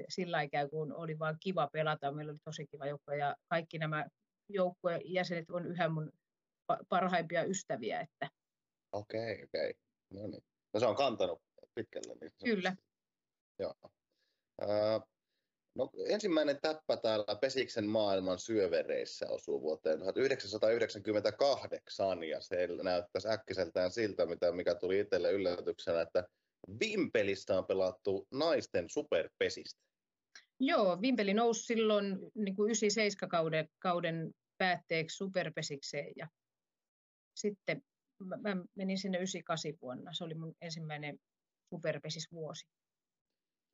sillä 0.08 0.48
käy, 0.48 0.68
kun 0.68 0.92
oli 0.92 1.18
vaan 1.18 1.36
kiva 1.40 1.68
pelata. 1.72 2.12
Meillä 2.12 2.30
oli 2.30 2.38
tosi 2.44 2.66
kiva 2.66 2.86
joukkue 2.86 3.16
ja 3.16 3.36
kaikki 3.48 3.78
nämä 3.78 4.06
joukkueen 4.48 5.00
jäsenet 5.04 5.50
on 5.50 5.66
yhä 5.66 5.88
mun 5.88 6.12
parhaimpia 6.88 7.44
ystäviä. 7.44 8.00
Että... 8.00 8.30
Okei, 8.92 9.32
okay, 9.32 9.44
okei. 9.44 9.70
Okay. 9.70 9.74
No 10.10 10.26
niin. 10.26 10.44
No 10.74 10.80
se 10.80 10.86
on 10.86 10.96
kantanut 10.96 11.42
pitkälle. 11.74 12.14
Niin 12.20 12.30
Kyllä. 12.44 12.76
Joo. 13.58 13.74
Uh, 14.62 15.08
no, 15.74 15.90
ensimmäinen 16.08 16.60
täppä 16.60 16.96
täällä 16.96 17.36
Pesiksen 17.40 17.86
maailman 17.86 18.38
syövereissä 18.38 19.26
osuu 19.28 19.62
vuoteen 19.62 19.98
1998 19.98 22.24
ja 22.24 22.40
se 22.40 22.68
näyttäisi 22.82 23.28
äkkiseltään 23.28 23.90
siltä, 23.90 24.26
mitä, 24.26 24.52
mikä 24.52 24.74
tuli 24.74 25.00
itselle 25.00 25.32
yllätyksenä, 25.32 26.00
että 26.00 26.24
Vimpelistä 26.80 27.58
on 27.58 27.66
pelattu 27.66 28.26
naisten 28.30 28.88
superpesistä. 28.88 29.80
Joo, 30.60 31.00
Vimpeli 31.00 31.34
nousi 31.34 31.64
silloin 31.64 32.18
niin 32.34 32.56
kuin 32.56 32.66
97 32.66 33.28
kauden, 33.28 33.68
kauden 33.78 34.34
päätteeksi 34.58 35.16
superpesikseen 35.16 36.12
ja 36.16 36.28
sitten 37.36 37.82
mä, 38.24 38.36
mä 38.36 38.64
menin 38.74 38.98
sinne 38.98 39.18
98 39.18 39.72
vuonna. 39.82 40.12
Se 40.12 40.24
oli 40.24 40.34
mun 40.34 40.54
ensimmäinen 40.60 41.18
superpesisvuosi. 41.74 42.66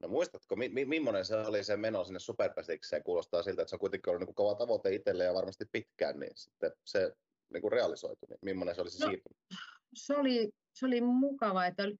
No 0.03 0.09
muistatko, 0.09 0.57
mi- 0.57 0.69
mi- 0.69 0.85
millainen 0.85 1.25
se 1.25 1.37
oli 1.37 1.65
se 1.65 1.77
meno 1.77 2.05
sinne 2.05 2.19
superpesikseen? 2.19 3.03
Kuulostaa 3.03 3.43
siltä, 3.43 3.63
että 3.63 3.71
se 3.71 3.77
on 3.77 3.81
kuitenkin 3.81 4.11
ollut 4.11 4.27
niin 4.29 4.35
kova 4.35 4.55
tavoite 4.55 4.95
itselle 4.95 5.25
ja 5.25 5.35
varmasti 5.35 5.65
pitkään, 5.73 6.21
niin 6.21 6.33
sitten 6.35 6.73
se 6.85 7.13
niin 7.53 7.61
kuin 7.61 7.73
realisoitu. 7.73 8.27
Niin 8.27 8.39
millainen 8.43 8.75
se 8.75 8.81
oli 8.81 8.91
se 8.91 9.07
no, 9.07 9.13
Se 9.95 10.17
oli, 10.17 10.51
se 10.75 10.87
oli 10.87 11.01
mukava, 11.01 11.67
että 11.67 11.83
oli, 11.83 11.97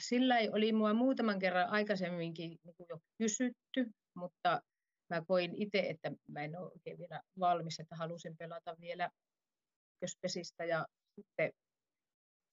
sillä 0.00 0.34
oli 0.52 0.72
mua 0.72 0.94
muutaman 0.94 1.38
kerran 1.38 1.68
aikaisemminkin 1.68 2.58
niin 2.64 2.86
jo 2.88 2.98
kysytty, 3.18 3.90
mutta 4.14 4.62
mä 5.10 5.22
koin 5.26 5.54
itse, 5.54 5.78
että 5.78 6.12
mä 6.28 6.40
en 6.40 6.58
ole 6.58 6.70
oikein 6.70 6.98
vielä 6.98 7.20
valmis, 7.38 7.80
että 7.80 7.96
halusin 7.96 8.36
pelata 8.36 8.76
vielä 8.80 9.10
ykköspesistä 9.94 10.64
ja 10.64 10.86
sitten 11.14 11.52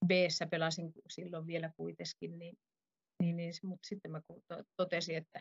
b 0.06 0.10
pelasin 0.50 0.92
silloin 1.08 1.46
vielä 1.46 1.70
kuitenkin, 1.76 2.38
niin, 2.38 2.58
niin, 3.22 3.36
niin, 3.36 3.52
mutta 3.62 3.88
sitten 3.88 4.10
mä 4.10 4.20
totesin, 4.76 5.16
että 5.16 5.40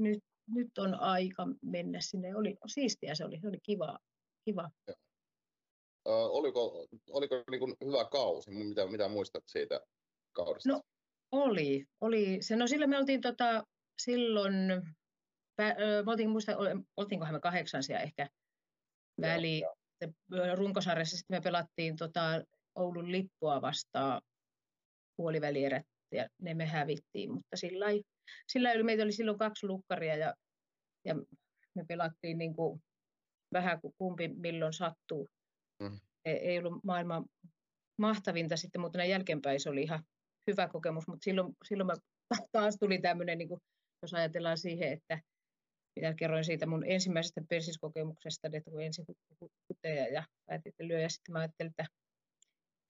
nyt, 0.00 0.18
nyt 0.48 0.78
on 0.78 0.94
aika 0.94 1.46
mennä 1.62 2.00
sinne. 2.00 2.36
Oli 2.36 2.56
siistiä, 2.66 3.14
se 3.14 3.24
oli, 3.24 3.40
se 3.40 3.48
oli 3.48 3.58
kiva. 3.62 3.98
kiva. 4.44 4.70
oliko 6.06 6.86
oliko 7.10 7.44
niin 7.50 7.60
kuin 7.60 7.76
hyvä 7.84 8.04
kausi? 8.04 8.50
Mitä, 8.50 8.86
mitä 8.86 9.08
muistat 9.08 9.44
siitä 9.46 9.80
kaudesta? 10.32 10.68
No, 10.68 10.80
Oli, 11.32 11.84
oli. 12.00 12.38
Se, 12.40 12.56
no 12.56 12.66
silloin 12.66 12.90
me 12.90 12.98
oltiin 12.98 13.20
tota, 13.20 13.64
silloin, 14.02 14.54
me 16.04 16.10
oltiin, 16.10 16.30
muista, 16.30 16.52
oltiinkohan 16.96 17.34
me 17.34 17.40
kahdeksansia 17.40 18.00
ehkä 18.00 18.28
väliin. 19.20 19.64
Runkosarjassa 20.56 21.16
sitten 21.16 21.36
me 21.36 21.40
pelattiin 21.40 21.96
tota, 21.96 22.44
Oulun 22.74 23.12
lippua 23.12 23.62
vastaan 23.62 24.22
puolivälierät 25.16 25.86
ja 26.14 26.28
ne 26.38 26.54
me 26.54 26.66
hävittiin, 26.66 27.32
mutta 27.32 27.56
sillä 27.56 27.86
sillä 28.46 28.82
meitä 28.82 29.02
oli 29.02 29.12
silloin 29.12 29.38
kaksi 29.38 29.66
lukkaria 29.66 30.16
ja, 30.16 30.34
ja 31.04 31.14
me 31.74 31.84
pelattiin 31.88 32.38
niin 32.38 32.54
kuin 32.54 32.82
vähän 33.52 33.80
kuin 33.80 33.94
kumpi 33.98 34.28
milloin 34.28 34.72
sattuu. 34.72 35.28
Mm. 35.82 36.00
Ei, 36.24 36.36
ei 36.36 36.58
ollut 36.58 36.84
maailman 36.84 37.24
mahtavinta 37.98 38.56
sitten, 38.56 38.80
mutta 38.80 38.98
näin 38.98 39.10
jälkeenpäin 39.10 39.60
se 39.60 39.70
oli 39.70 39.82
ihan 39.82 40.04
hyvä 40.46 40.68
kokemus, 40.68 41.08
mutta 41.08 41.24
silloin, 41.24 41.52
silloin 41.64 41.86
mä 41.86 41.94
taas 42.52 42.76
tuli 42.80 42.98
tämmöinen, 42.98 43.38
niin 43.38 43.48
kuin, 43.48 43.60
jos 44.02 44.14
ajatellaan 44.14 44.58
siihen, 44.58 44.92
että 44.92 45.20
mitä 45.96 46.14
kerroin 46.14 46.44
siitä 46.44 46.66
mun 46.66 46.84
ensimmäisestä 46.86 47.42
persiskokemuksesta, 47.48 48.48
että 48.52 48.70
kun 48.70 48.82
ensin 48.82 49.04
kuteja 49.68 50.08
ja 50.08 50.24
päätin, 50.46 50.70
että 50.70 50.88
lyö, 50.88 51.00
ja 51.00 51.08
sitten 51.08 51.32
mä 51.32 51.38
ajattelin, 51.38 51.70
että 51.70 51.86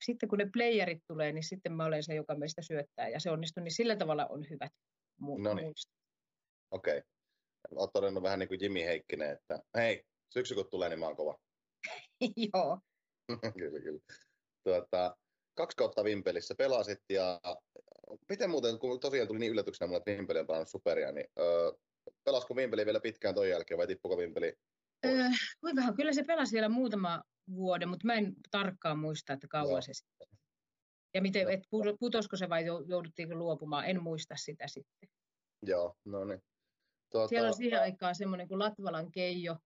sitten 0.04 0.28
kun 0.28 0.38
ne 0.38 0.50
playerit 0.52 1.02
tulee, 1.06 1.32
niin 1.32 1.44
sitten 1.44 1.72
mä 1.72 1.84
olen 1.84 2.02
se, 2.02 2.14
joka 2.14 2.34
meistä 2.34 2.62
syöttää, 2.62 3.08
ja 3.08 3.20
se 3.20 3.30
onnistuu, 3.30 3.62
niin 3.62 3.74
sillä 3.74 3.96
tavalla 3.96 4.26
on 4.26 4.46
hyvät 4.50 4.72
no 5.20 5.54
niin. 5.54 5.72
Okei. 6.70 6.98
Okay. 6.98 7.02
Olet 7.70 7.90
todennut 7.92 8.22
vähän 8.22 8.38
niin 8.38 8.48
kuin 8.48 8.60
Jimmy 8.60 8.80
Heikkinen, 8.80 9.30
että 9.30 9.62
hei, 9.74 10.04
syksy 10.30 10.54
kun 10.54 10.70
tulee, 10.70 10.88
niin 10.88 10.98
mä 10.98 11.06
oon 11.06 11.16
kova. 11.16 11.38
Joo. 12.54 12.78
kyllä, 13.58 13.80
kyllä. 13.80 14.00
Tuota, 14.64 15.16
kaksi 15.54 15.76
kautta 15.76 16.04
Vimpelissä 16.04 16.54
pelasit 16.54 17.00
ja 17.08 17.40
miten 18.28 18.50
muuten, 18.50 18.78
kun 18.78 19.00
tosiaan 19.00 19.28
tuli 19.28 19.38
niin 19.38 19.52
yllätyksenä 19.52 19.86
mulle, 19.86 19.98
että 19.98 20.10
Vimpeli 20.10 20.38
on 20.38 20.46
pelannut 20.46 20.68
superia, 20.68 21.12
niin 21.12 21.26
öö, 21.38 21.72
pelasko 22.24 22.56
Vimpeli 22.56 22.86
vielä 22.86 23.00
pitkään 23.00 23.34
ton 23.34 23.48
jälkeen 23.48 23.78
vai 23.78 23.86
tippuko 23.86 24.16
Vimpeli? 24.16 24.54
Öö, 25.06 25.28
vähän, 25.76 25.94
kyllä 25.94 26.12
se 26.12 26.22
pelasi 26.22 26.52
vielä 26.52 26.68
muutama 26.68 27.22
vuoden, 27.54 27.88
mutta 27.88 28.06
mä 28.06 28.14
en 28.14 28.34
tarkkaan 28.50 28.98
muista, 28.98 29.32
että 29.32 29.46
kauan 29.50 29.74
no. 29.74 29.80
se 29.80 29.92
sitten. 29.94 30.28
Ja 31.14 31.22
miten, 31.22 31.44
no. 31.44 31.50
et 31.50 31.60
putosko 32.00 32.36
se 32.36 32.48
vai 32.48 32.64
jouduttiinko 32.66 33.34
luopumaan, 33.34 33.84
en 33.84 34.02
muista 34.02 34.34
sitä 34.36 34.68
sitten. 34.68 35.08
Joo, 35.66 35.96
no 36.04 36.24
niin. 36.24 36.42
Tuota... 37.12 37.28
Siellä 37.28 37.48
on 37.48 37.54
siihen 37.54 37.80
aikaan 37.80 38.14
semmoinen 38.14 38.48
kuin 38.48 38.58
Latvalan 38.58 39.12
Keijo, 39.12 39.56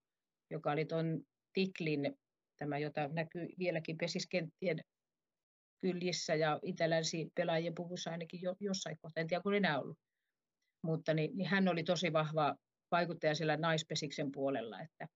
joka 0.51 0.70
oli 0.70 0.85
tuon 0.85 1.20
Tiklin, 1.53 2.18
tämä, 2.57 2.79
jota 2.79 3.09
näkyy 3.09 3.49
vieläkin 3.59 3.99
pesiskenttien 3.99 4.79
kyljissä 5.85 6.35
ja 6.35 6.59
itälänsi 6.62 7.33
pelaajien 7.35 7.75
puvussa 7.75 8.11
ainakin 8.11 8.42
jo, 8.42 8.57
jossain 8.61 8.99
kohtaa, 9.03 9.20
en 9.20 9.27
tiedä 9.27 9.42
kun 9.42 9.55
enää 9.55 9.81
ollut. 9.81 9.99
Mutta 10.83 11.14
niin, 11.14 11.37
niin 11.37 11.49
hän 11.49 11.68
oli 11.68 11.85
tosi 11.85 12.12
vahva 12.12 12.57
vaikuttaja 12.90 13.35
siellä 13.35 13.57
naispesiksen 13.57 14.33
puolella, 14.33 14.81
että 14.81 15.09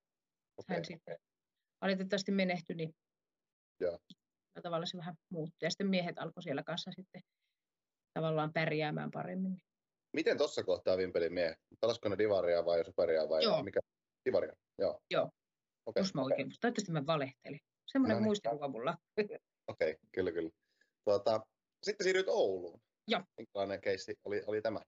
okay. 0.56 0.76
hän 0.76 0.84
sitten 0.84 1.16
valitettavasti 1.80 2.32
menehtyi, 2.32 2.76
niin 2.76 2.94
ja. 3.80 3.98
tavallaan 4.62 4.86
se 4.86 4.98
vähän 4.98 5.14
muuttui. 5.32 5.66
Ja 5.66 5.70
sitten 5.70 5.90
miehet 5.90 6.18
alkoi 6.18 6.42
siellä 6.42 6.62
kanssa 6.62 6.90
sitten 6.92 7.22
tavallaan 8.14 8.52
pärjäämään 8.52 9.10
paremmin. 9.10 9.58
Miten 10.16 10.38
tuossa 10.38 10.62
kohtaa 10.64 10.96
Vimpelin 10.96 11.32
miehet? 11.32 11.58
Pelasko 11.80 12.08
ne 12.08 12.18
Divaria 12.18 12.64
vai 12.64 12.84
Superia 12.84 13.28
vai 13.28 13.44
Joo. 13.44 13.62
mikä? 13.62 13.80
Divaria, 14.24 14.52
joo. 14.78 15.00
Joo, 15.10 15.30
okay. 15.86 16.00
jos 16.00 16.14
mä 16.14 16.22
oikein, 16.22 16.50
toivottavasti 16.60 16.92
mä 16.92 17.06
valehtelin. 17.06 17.60
Semmoinen 17.92 18.14
no 18.14 18.20
niin. 18.20 18.26
muistikuva 18.26 18.68
mulla. 18.68 18.96
Okei, 19.68 19.90
okay, 19.90 20.00
kyllä, 20.12 20.32
kyllä. 20.32 20.50
Tuota, 21.04 21.40
sitten 21.82 22.04
siirryt 22.04 22.28
Ouluun. 22.28 22.80
Joo. 23.08 23.22
Minkälainen 23.36 23.80
keissi 23.80 24.14
oli, 24.24 24.42
oli 24.46 24.62
tämä? 24.62 24.80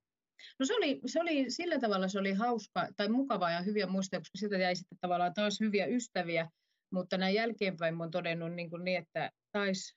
No 0.58 0.66
se 0.66 0.74
oli, 0.74 1.00
se 1.06 1.20
oli, 1.20 1.50
sillä 1.50 1.78
tavalla 1.78 2.08
se 2.08 2.18
oli 2.18 2.32
hauska 2.32 2.88
tai 2.96 3.08
mukava 3.08 3.50
ja 3.50 3.62
hyviä 3.62 3.86
muistoja, 3.86 4.20
koska 4.20 4.38
sitä 4.38 4.58
jäi 4.58 4.76
sitten 4.76 4.98
tavallaan 5.00 5.34
taas 5.34 5.60
hyviä 5.60 5.86
ystäviä, 5.86 6.50
mutta 6.92 7.18
näin 7.18 7.34
jälkeenpäin 7.34 7.96
mä 7.96 8.02
oon 8.02 8.10
todennut 8.10 8.52
niin, 8.52 8.70
kuin 8.70 8.84
niin 8.84 8.98
että 8.98 9.30
taisi, 9.52 9.96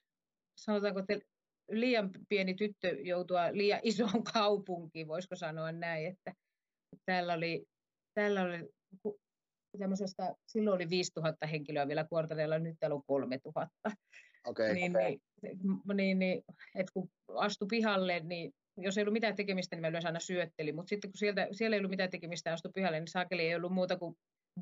sanotaanko, 0.56 1.00
että 1.00 1.26
liian 1.70 2.10
pieni 2.28 2.54
tyttö 2.54 2.88
joutua 2.88 3.52
liian 3.52 3.80
isoon 3.82 4.24
kaupunkiin, 4.34 5.08
voisiko 5.08 5.36
sanoa 5.36 5.72
näin, 5.72 6.06
että 6.06 6.34
täällä 7.06 7.34
oli, 7.34 7.66
täällä 8.14 8.42
oli 8.42 8.68
tämmöisestä, 9.78 10.34
silloin 10.46 10.74
oli 10.74 10.90
5000 10.90 11.46
henkilöä 11.46 11.88
vielä 11.88 12.04
kuortareilla, 12.04 12.58
nyt 12.58 12.76
täällä 12.80 12.94
on 12.94 13.02
3000. 13.06 13.90
Okay, 14.44 14.74
niin, 14.74 14.96
okay. 14.96 15.18
niin, 15.42 15.58
niin, 15.94 16.18
niin, 16.18 16.44
että 16.74 16.92
kun 16.92 17.10
astui 17.34 17.68
pihalle, 17.70 18.20
niin 18.20 18.52
jos 18.76 18.98
ei 18.98 19.02
ollut 19.02 19.12
mitään 19.12 19.36
tekemistä, 19.36 19.76
niin 19.76 19.80
mä 19.80 19.88
yleensä 19.88 20.08
aina 20.08 20.20
syöttelin, 20.20 20.74
mutta 20.74 20.88
sitten 20.88 21.10
kun 21.10 21.18
sieltä, 21.18 21.48
siellä 21.52 21.76
ei 21.76 21.80
ollut 21.80 21.90
mitään 21.90 22.10
tekemistä 22.10 22.50
ja 22.50 22.54
astui 22.54 22.72
pihalle, 22.74 23.00
niin 23.00 23.08
saakeli 23.08 23.42
ei 23.42 23.54
ollut 23.54 23.72
muuta 23.72 23.96
kuin 23.96 24.14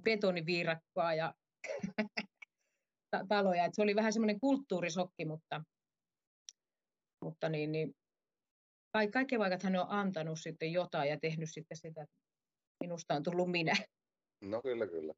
betoniviirakkoa 0.03 1.15
ja 1.15 1.35
taloja. 3.29 3.65
Et 3.65 3.75
se 3.75 3.83
oli 3.83 3.97
vähän 3.97 4.13
semmoinen 4.13 4.41
kulttuurisokki, 4.41 5.25
mutta, 5.25 5.63
mutta 7.25 7.49
niin, 7.49 7.73
niin, 7.73 7.95
kaikki 9.13 9.39
vaikka 9.39 9.59
hän 9.63 9.77
on 9.77 9.87
antanut 9.89 10.41
sitten 10.41 10.73
jotain 10.73 11.11
ja 11.11 11.19
tehnyt 11.21 11.49
sitten 11.53 11.77
sitä, 11.77 12.03
että 12.03 12.17
minusta 12.81 13.15
on 13.15 13.23
tullut 13.23 13.51
minä. 13.51 13.73
No 14.41 14.63
kyllä, 14.63 14.87
kyllä. 14.87 15.15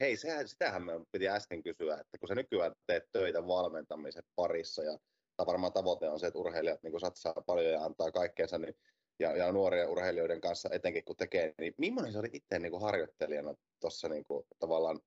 Hei, 0.00 0.16
sehän, 0.16 0.48
sitähän 0.48 0.82
me 0.82 0.92
piti 1.12 1.28
äsken 1.28 1.62
kysyä, 1.62 1.94
että 2.00 2.18
kun 2.18 2.28
sä 2.28 2.34
nykyään 2.34 2.72
teet 2.86 3.04
töitä 3.12 3.46
valmentamisen 3.46 4.22
parissa 4.36 4.82
ja 4.82 4.98
varmaan 5.46 5.72
tavoite 5.72 6.08
on 6.08 6.20
se, 6.20 6.26
että 6.26 6.38
urheilijat 6.38 6.82
niin 6.82 7.00
satsaa 7.00 7.42
paljon 7.46 7.72
ja 7.72 7.84
antaa 7.84 8.12
kaikkeensa, 8.12 8.58
niin, 8.58 8.74
ja, 9.18 9.36
ja 9.36 9.52
nuorien 9.52 9.88
urheilijoiden 9.88 10.40
kanssa 10.40 10.68
etenkin 10.72 11.04
kun 11.04 11.16
tekee, 11.16 11.54
niin 11.58 11.74
millainen 11.78 12.12
se 12.12 12.18
oli 12.18 12.28
itse 12.32 12.58
niin 12.58 12.70
kuin 12.72 12.82
harjoittelijana 12.82 13.54
tuossa 13.80 14.08
niin 14.08 14.24
kuin, 14.24 14.44
tavallaan 14.58 15.00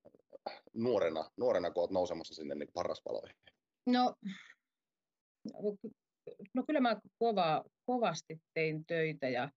nuorena, 0.73 1.31
nuorena, 1.37 1.71
kun 1.71 1.81
olet 1.81 1.91
nousemassa 1.91 2.33
sinne 2.33 2.55
niin 2.55 2.69
parraspaloihin? 2.73 3.35
No, 3.85 4.15
no 6.53 6.63
kyllä 6.67 6.79
mä 6.79 6.99
kova, 7.19 7.65
kovasti 7.85 8.41
tein 8.53 8.85
töitä 8.85 9.29
ja 9.29 9.49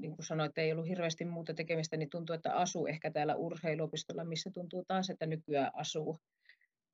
niin 0.00 0.16
kuin 0.16 0.26
sanoit, 0.26 0.58
ei 0.58 0.72
ollut 0.72 0.88
hirveästi 0.88 1.24
muuta 1.24 1.54
tekemistä, 1.54 1.96
niin 1.96 2.10
tuntuu, 2.10 2.34
että 2.34 2.54
asuu 2.54 2.86
ehkä 2.86 3.10
täällä 3.10 3.36
urheiluopistolla, 3.36 4.24
missä 4.24 4.50
tuntuu 4.54 4.84
taas, 4.88 5.10
että 5.10 5.26
nykyään 5.26 5.70
asuu, 5.74 6.18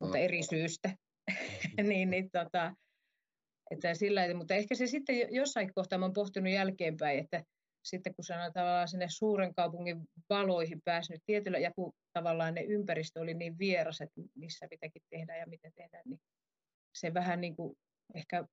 mutta 0.00 0.18
eri 0.18 0.42
syystä. 0.42 0.96
niin, 1.88 2.10
niin, 2.10 2.30
tota, 2.30 2.74
että 3.70 3.94
sillä, 3.94 4.34
mutta 4.34 4.54
ehkä 4.54 4.74
se 4.74 4.86
sitten 4.86 5.34
jossain 5.34 5.74
kohtaa, 5.74 5.98
olen 5.98 6.12
pohtinut 6.12 6.52
jälkeenpäin, 6.52 7.18
että 7.18 7.42
sitten 7.84 8.14
kun 8.14 8.24
sanotaan 8.24 8.52
tavallaan 8.52 8.88
sinne 8.88 9.06
suuren 9.08 9.54
kaupungin 9.54 10.02
valoihin 10.30 10.80
pääsnyt 10.84 11.22
tietyllä, 11.26 11.58
ja 11.58 11.72
kun 11.74 11.92
tavallaan 12.12 12.54
ne 12.54 12.62
ympäristö 12.62 13.20
oli 13.20 13.34
niin 13.34 13.58
vieras, 13.58 14.00
että 14.00 14.20
missä 14.34 14.66
mitäkin 14.70 15.02
tehdään 15.10 15.38
ja 15.38 15.46
miten 15.46 15.72
tehdään, 15.74 16.02
niin 16.06 16.20
se 16.94 17.14
vähän 17.14 17.40
niin 17.40 17.56
kuin 17.56 17.76
ehkä 18.14 18.44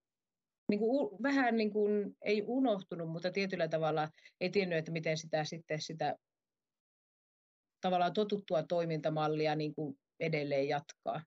niin 0.69 0.79
kuin, 0.79 1.23
vähän 1.23 1.57
niin 1.57 1.71
kuin, 1.71 2.17
ei 2.21 2.43
unohtunut, 2.47 3.09
mutta 3.09 3.31
tietyllä 3.31 3.67
tavalla 3.67 4.09
ei 4.41 4.49
tiennyt, 4.49 4.77
että 4.77 4.91
miten 4.91 5.17
sitä 5.17 5.43
sitten 5.43 5.81
sitä 5.81 6.15
tavallaan 7.81 8.13
totuttua 8.13 8.63
toimintamallia 8.63 9.55
niin 9.55 9.75
kuin 9.75 9.99
edelleen 10.19 10.67
jatkaa. 10.67 11.21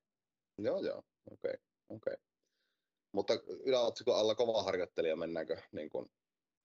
Joo, 0.58 0.80
joo, 0.80 0.98
okei, 1.30 1.50
okay, 1.50 1.58
okei. 1.88 2.14
Okay. 2.14 2.16
Mutta 3.12 3.34
yläotsikon 3.64 4.18
alla 4.18 4.34
kova 4.34 4.62
harjoittelija 4.62 5.16
mennäänkö? 5.16 5.56
Niin 5.72 5.90
kuin... 5.90 6.06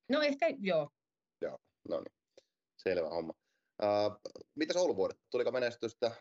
No 0.09 0.21
ehkä 0.21 0.45
joo. 0.59 0.89
Joo, 1.41 1.57
no 1.89 1.99
niin. 1.99 2.13
Selvä 2.77 3.09
homma. 3.09 3.33
Uh, 3.83 4.31
mitäs 4.55 4.75
Ouluvuodet? 4.77 5.17
Tuliko 5.31 5.51
menestystä? 5.51 6.11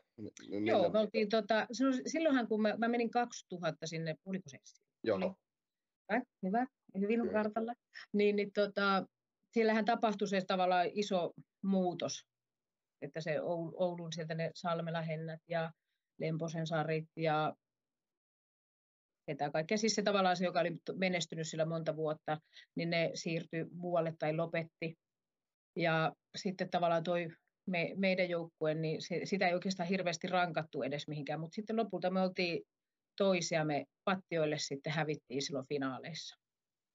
Minne... 0.49 0.71
Joo, 0.71 0.91
me 0.91 0.99
oltiin, 0.99 1.29
tota, 1.29 1.67
silloinhan 2.07 2.49
kun 2.49 2.63
mä, 2.63 2.75
mä 2.79 2.89
menin 2.89 3.11
2000 3.11 3.87
sinne, 3.87 4.15
oliko 4.25 4.49
se? 4.49 4.59
Joo. 5.05 5.17
Oli, 5.17 5.31
hyvä, 6.11 6.23
hyvä, 6.43 6.67
hyvin 6.99 7.33
kartalla. 7.33 7.75
Niin, 8.13 8.37
niin 8.37 8.53
tota, 8.53 9.07
siellähän 9.53 9.85
tapahtui 9.85 10.29
se 10.29 10.41
tavallaan 10.47 10.87
iso 10.93 11.33
muutos, 11.63 12.27
että 13.03 13.21
se 13.21 13.41
Oulun 13.41 14.13
sieltä 14.13 14.35
ne 14.35 14.51
Salmelahennät 14.55 15.41
ja 15.49 15.73
Lemposen 16.19 16.67
sarit 16.67 17.09
ja 17.17 17.55
ketä 19.27 19.51
kaikkea. 19.51 19.79
Siis 19.79 19.95
se 19.95 20.03
tavallaan 20.03 20.37
se, 20.37 20.45
joka 20.45 20.61
oli 20.61 20.77
menestynyt 20.97 21.49
sillä 21.49 21.65
monta 21.65 21.97
vuotta, 21.97 22.41
niin 22.75 22.91
ne 22.91 23.11
siirtyi 23.15 23.65
muualle 23.73 24.15
tai 24.19 24.37
lopetti. 24.37 24.99
Ja 25.77 26.13
sitten 26.37 26.71
tavallaan 26.71 27.03
toi 27.03 27.29
me, 27.67 27.93
meidän 27.97 28.29
joukkue, 28.29 28.75
niin 28.75 29.03
se, 29.03 29.21
sitä 29.25 29.49
ei 29.49 29.55
oikeastaan 29.55 29.89
hirveästi 29.89 30.27
rankattu 30.27 30.83
edes 30.83 31.09
mihinkään, 31.09 31.41
mutta 31.41 31.55
sitten 31.55 31.77
lopulta 31.77 32.11
me 32.11 32.21
oltiin 32.21 32.63
toisiamme 33.25 33.85
pattioille 34.05 34.59
sitten 34.59 34.93
hävittiin 34.93 35.43
silloin 35.43 35.67
finaaleissa. 35.69 36.37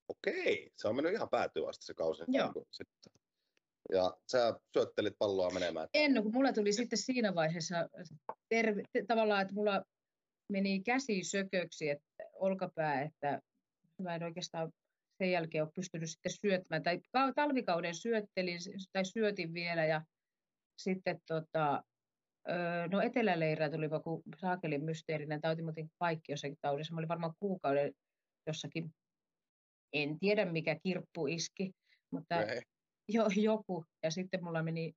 Okei, 0.09 0.71
se 0.75 0.87
on 0.87 0.95
mennyt 0.95 1.13
ihan 1.13 1.29
päätyä 1.29 1.69
asti 1.69 1.85
se 1.85 1.93
kausi. 1.93 2.23
Joo. 2.27 2.53
Sitten. 2.71 3.13
Ja 3.91 4.13
sä 4.31 4.59
syöttelit 4.73 5.13
palloa 5.19 5.49
menemään. 5.49 5.87
En, 5.93 6.13
no, 6.13 6.23
kun 6.23 6.33
mulla 6.33 6.53
tuli 6.53 6.73
sitten 6.73 6.99
siinä 6.99 7.35
vaiheessa 7.35 7.75
terve, 8.49 8.83
tavallaan, 9.07 9.41
että 9.41 9.53
mulla 9.53 9.83
meni 10.51 10.83
käsi 10.83 11.23
sököksi, 11.23 11.89
että 11.89 12.23
olkapää, 12.33 13.01
että 13.01 13.41
mä 14.01 14.15
en 14.15 14.23
oikeastaan 14.23 14.71
sen 15.17 15.31
jälkeen 15.31 15.63
ole 15.63 15.71
pystynyt 15.75 16.09
sitten 16.09 16.31
syöttämään. 16.31 16.83
Tai 16.83 17.01
talvikauden 17.35 17.95
syöttelin 17.95 18.59
tai 18.91 19.05
syötin 19.05 19.53
vielä 19.53 19.85
ja 19.85 20.01
sitten 20.77 21.19
tota, 21.27 21.83
no 22.91 23.01
eteläleirää 23.01 23.69
tuli 23.69 23.89
joku 23.91 24.23
saakelin 24.37 24.83
mysteerinen 24.83 25.41
tauti, 25.41 25.61
mutta 25.61 25.81
kaikki 25.99 26.31
jossakin 26.31 26.57
taudissa. 26.61 26.93
Mä 26.93 26.99
olin 26.99 27.09
varmaan 27.09 27.33
kuukauden 27.39 27.93
jossakin, 28.47 28.91
en 29.93 30.19
tiedä 30.19 30.45
mikä 30.45 30.77
kirppu 30.83 31.27
iski, 31.27 31.71
mutta 32.11 32.35
jo, 33.09 33.27
joku. 33.35 33.85
Ja 34.03 34.11
sitten 34.11 34.43
mulla 34.43 34.63
meni, 34.63 34.93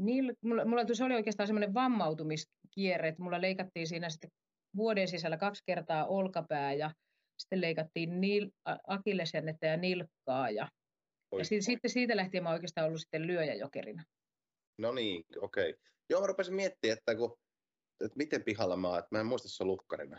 nil, 0.00 0.34
mulla, 0.44 0.64
mulla 0.64 0.84
se 0.92 1.04
oli 1.04 1.14
oikeastaan 1.14 1.46
semmoinen 1.46 1.74
vammautumiskierre, 1.74 3.08
että 3.08 3.22
mulla 3.22 3.40
leikattiin 3.40 3.86
siinä 3.86 4.10
sitten 4.10 4.30
vuoden 4.76 5.08
sisällä 5.08 5.36
kaksi 5.36 5.62
kertaa 5.66 6.06
olkapää 6.06 6.72
ja 6.72 6.90
sitten 7.38 7.60
leikattiin 7.60 8.20
nil, 8.20 8.50
akillesjännettä 8.86 9.66
ja 9.66 9.76
nilkkaa 9.76 10.50
ja, 10.50 10.68
ja 11.38 11.44
siitä, 11.44 11.64
sitten 11.64 11.90
siitä 11.90 12.16
lähtien 12.16 12.42
mä 12.42 12.50
oikeastaan 12.50 12.86
ollut 12.86 13.00
sitten 13.00 13.26
lyöjäjokerina. 13.26 14.02
No 14.78 14.92
niin, 14.92 15.24
okei. 15.40 15.70
Okay. 15.70 15.91
Joo, 16.10 16.20
mä 16.20 16.26
rupesin 16.26 16.54
miettimään, 16.54 16.98
että, 16.98 17.16
kun, 17.16 17.38
että 18.04 18.16
miten 18.16 18.44
pihalla 18.44 18.76
mä 18.76 18.88
oon, 18.88 18.98
että 18.98 19.08
mä 19.10 19.20
en 19.20 19.26
muista 19.26 19.48
se 19.48 19.62
on 19.62 19.66
lukkarina. 19.66 20.18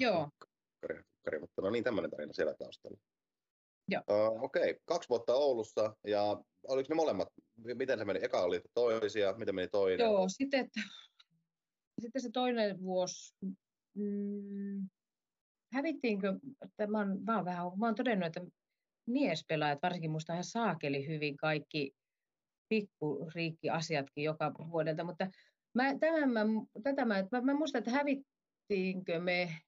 Joo. 0.00 0.20
Lukkari, 0.22 1.04
lukkari, 1.16 1.38
mutta 1.38 1.62
no 1.62 1.70
niin, 1.70 1.84
tämmöinen 1.84 2.10
tarina 2.10 2.32
siellä 2.32 2.54
taustalla. 2.54 2.98
Joo. 3.88 4.02
Uh, 4.10 4.44
okei, 4.44 4.70
okay. 4.70 4.82
kaksi 4.84 5.08
vuotta 5.08 5.34
Oulussa 5.34 5.96
ja 6.06 6.42
oliko 6.68 6.86
ne 6.88 6.94
molemmat, 6.94 7.28
miten 7.74 7.98
se 7.98 8.04
meni? 8.04 8.20
Eka 8.22 8.42
oli 8.42 8.60
toisia, 8.74 9.34
miten 9.36 9.54
meni 9.54 9.68
toinen? 9.68 10.04
Joo, 10.04 10.28
sitten, 10.28 10.60
että, 10.60 10.80
sitten 12.00 12.22
se 12.22 12.30
toinen 12.32 12.80
vuosi, 12.80 13.34
mm, 13.94 14.88
hävittiinkö, 15.72 16.38
että 16.64 16.86
mä 16.86 16.98
oon, 16.98 17.22
mä 17.24 17.36
oon, 17.36 17.44
vähän, 17.44 17.66
mä 17.78 17.86
oon 17.86 17.94
todennut, 17.94 18.26
että 18.26 18.40
miespelaajat 19.06 19.82
varsinkin 19.82 20.10
muista 20.10 20.32
ihan 20.32 20.44
saakeli 20.44 21.06
hyvin 21.06 21.36
kaikki 21.36 21.94
pikkuriikki 22.72 23.70
asiatkin 23.70 24.24
joka 24.24 24.52
vuodelta, 24.70 25.04
mutta 25.04 25.26
mä, 25.74 25.98
tämän 25.98 26.30
mä, 26.30 26.40
tätä 26.82 27.04
mä, 27.04 27.24
mä, 27.32 27.40
mä 27.40 27.54
muistan, 27.54 27.78
että 27.78 27.90
hävittiinkö 27.90 29.20
me, 29.20 29.58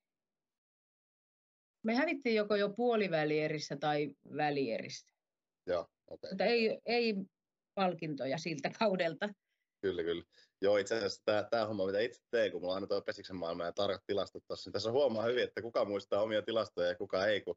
me 1.85 1.95
hävittiin 1.95 2.35
joko 2.35 2.57
jo 2.57 2.69
puolivälierissä 2.77 3.77
tai 3.77 4.14
välierissä. 4.37 5.07
Joo, 5.67 5.87
okay. 6.07 6.31
Mutta 6.31 6.45
ei, 6.45 6.81
ei 6.87 7.14
palkintoja 7.75 8.38
siltä 8.38 8.71
kaudelta. 8.79 9.29
Kyllä, 9.81 10.03
kyllä. 10.03 10.25
Joo, 10.61 10.77
itse 10.77 10.97
asiassa 10.97 11.23
tämä, 11.25 11.43
tämä 11.51 11.67
homma, 11.67 11.87
mitä 11.87 12.01
itse 12.01 12.23
teen, 12.31 12.53
kun 12.53 12.61
mulla 12.61 12.73
on 12.73 12.77
aina 12.77 12.87
tuo 12.87 13.03
Pesiksen 13.03 13.37
maailma 13.37 13.64
ja 13.64 13.73
tarkat 13.73 14.03
tilastot 14.07 14.43
tuossa, 14.47 14.69
niin 14.69 14.73
tässä 14.73 14.93
huomaa 14.93 15.25
hyvin, 15.25 15.45
että 15.45 15.62
kuka 15.62 15.85
muistaa 15.85 16.23
omia 16.23 16.43
tilastoja 16.43 16.88
ja 16.88 16.97
kuka 16.97 17.27
ei, 17.27 17.40
kun 17.40 17.57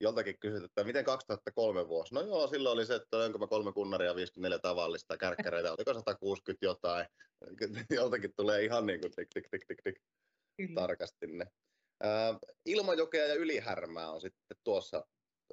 joltakin 0.00 0.38
kysyt, 0.38 0.64
että 0.64 0.84
miten 0.84 1.04
2003 1.04 1.88
vuosi? 1.88 2.14
No 2.14 2.20
joo, 2.20 2.46
silloin 2.46 2.74
oli 2.74 2.86
se, 2.86 2.94
että 2.94 3.16
onko 3.16 3.38
mä 3.38 3.46
kolme 3.46 3.72
kunnaria 3.72 4.14
54 4.14 4.58
tavallista 4.58 5.16
kärkkäreitä, 5.16 5.72
oliko 5.72 5.94
160 5.94 6.66
jotain. 6.66 7.06
Joltakin 7.90 8.32
tulee 8.36 8.64
ihan 8.64 8.86
niin 8.86 9.00
kuin 9.00 9.12
tik, 9.16 9.28
tik, 9.34 9.48
tik, 9.50 9.64
tik, 9.66 9.82
tik 9.84 10.02
tarkasti 10.74 11.26
ne. 11.26 11.46
Äh, 12.04 12.38
Ilmajokea 12.64 13.26
ja 13.26 13.34
Ylihärmää 13.34 14.10
on 14.10 14.20
sitten 14.20 14.56
tuossa 14.64 15.06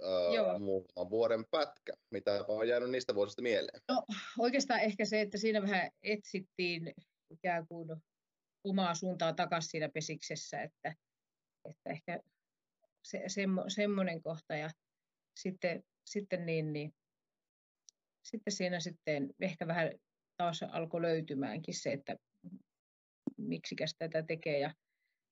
äh, 0.03 0.59
muutaman 0.59 1.09
vuoden 1.09 1.45
pätkä. 1.51 1.93
Mitä 2.11 2.45
on 2.47 2.67
jäänyt 2.67 2.89
niistä 2.89 3.15
vuosista 3.15 3.41
mieleen? 3.41 3.81
No 3.89 4.03
oikeastaan 4.39 4.79
ehkä 4.79 5.05
se, 5.05 5.21
että 5.21 5.37
siinä 5.37 5.61
vähän 5.61 5.91
etsittiin 6.03 6.93
ikään 7.29 7.67
kuin 7.67 7.89
omaa 8.63 8.95
suuntaa 8.95 9.33
takaisin 9.33 9.69
siinä 9.69 9.89
pesiksessä, 9.89 10.61
että, 10.61 10.95
että 11.69 11.89
ehkä 11.89 12.19
se, 13.05 13.23
semmo, 13.27 13.63
semmoinen 13.67 14.21
kohta. 14.21 14.55
Ja 14.55 14.69
sitten, 15.39 15.83
sitten, 16.05 16.45
niin, 16.45 16.73
niin, 16.73 16.93
sitten 18.23 18.53
siinä 18.53 18.79
sitten 18.79 19.33
ehkä 19.41 19.67
vähän 19.67 19.91
taas 20.37 20.63
alkoi 20.63 21.01
löytymäänkin 21.01 21.73
se, 21.73 21.91
että 21.91 22.15
miksikäs 23.37 23.95
tätä 23.97 24.23
tekee 24.23 24.59
ja 24.59 24.73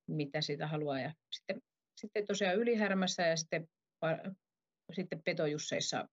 mitä 0.08 0.42
sitä 0.42 0.68
haluaa. 0.68 1.00
Ja 1.00 1.14
sitten, 1.32 1.62
sitten 2.02 2.28
tosiaan 2.28 2.56
ylihärmässä 2.56 3.28
ja 3.28 3.38
sitten, 3.38 3.68
sitten 4.92 5.24
petojusseissa 5.24 6.08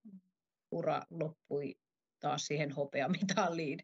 ura 0.70 1.02
loppui 1.10 1.74
taas 2.20 2.46
siihen 2.46 2.72
hopeamitaliin. 2.72 3.78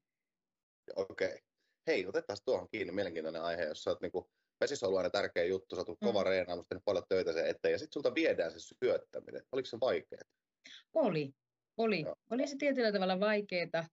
Okei. 0.97 1.29
Okay. 1.29 1.39
Hei, 1.87 2.07
otetaan 2.07 2.39
tuohon 2.45 2.69
kiinni. 2.69 2.93
Mielenkiintoinen 2.93 3.43
aihe, 3.43 3.63
jos 3.63 3.83
sä 3.83 3.91
oot 3.91 4.01
niinku 4.01 4.31
vesissä 4.61 4.87
on 4.87 4.97
aina 4.97 5.11
tärkeä 5.11 5.45
juttu, 5.45 5.77
sä 5.77 5.81
oot 5.81 6.01
mm. 6.01 6.07
kova 6.07 6.25
reenaamus, 6.25 6.67
tehnyt 6.69 6.85
paljon 6.85 7.05
töitä 7.09 7.33
sen 7.33 7.47
eteen, 7.47 7.73
ja 7.73 7.79
sitten 7.79 7.93
sulta 7.93 8.15
viedään 8.15 8.53
se 8.53 8.59
syöttäminen. 8.59 9.43
Oliko 9.53 9.67
se 9.67 9.81
vaikeaa? 9.81 10.23
Oli, 10.95 11.33
oli. 11.77 12.01
Joo. 12.01 12.17
Oli 12.31 12.47
se 12.47 12.57
tietyllä 12.59 12.93
tavalla 12.93 13.21
vaikeaa. 13.21 13.89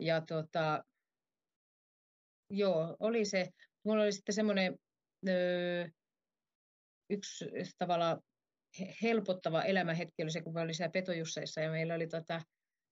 Ja 0.00 0.20
tota, 0.20 0.84
joo, 2.50 2.96
oli 3.00 3.24
se. 3.24 3.48
Mulla 3.84 4.02
oli 4.02 4.12
sitten 4.12 4.34
semmoinen 4.34 4.78
öö, 5.28 5.88
yksi 7.10 7.44
tavalla 7.78 8.20
helpottava 9.02 9.62
elämänhetki 9.62 10.22
oli 10.22 10.30
se, 10.30 10.42
kun 10.42 10.52
mä 10.52 10.60
olin 10.60 10.74
siellä 10.74 10.92
Petojusseissa 10.92 11.60
ja 11.60 11.70
meillä 11.70 11.94
oli 11.94 12.06
tota, 12.06 12.40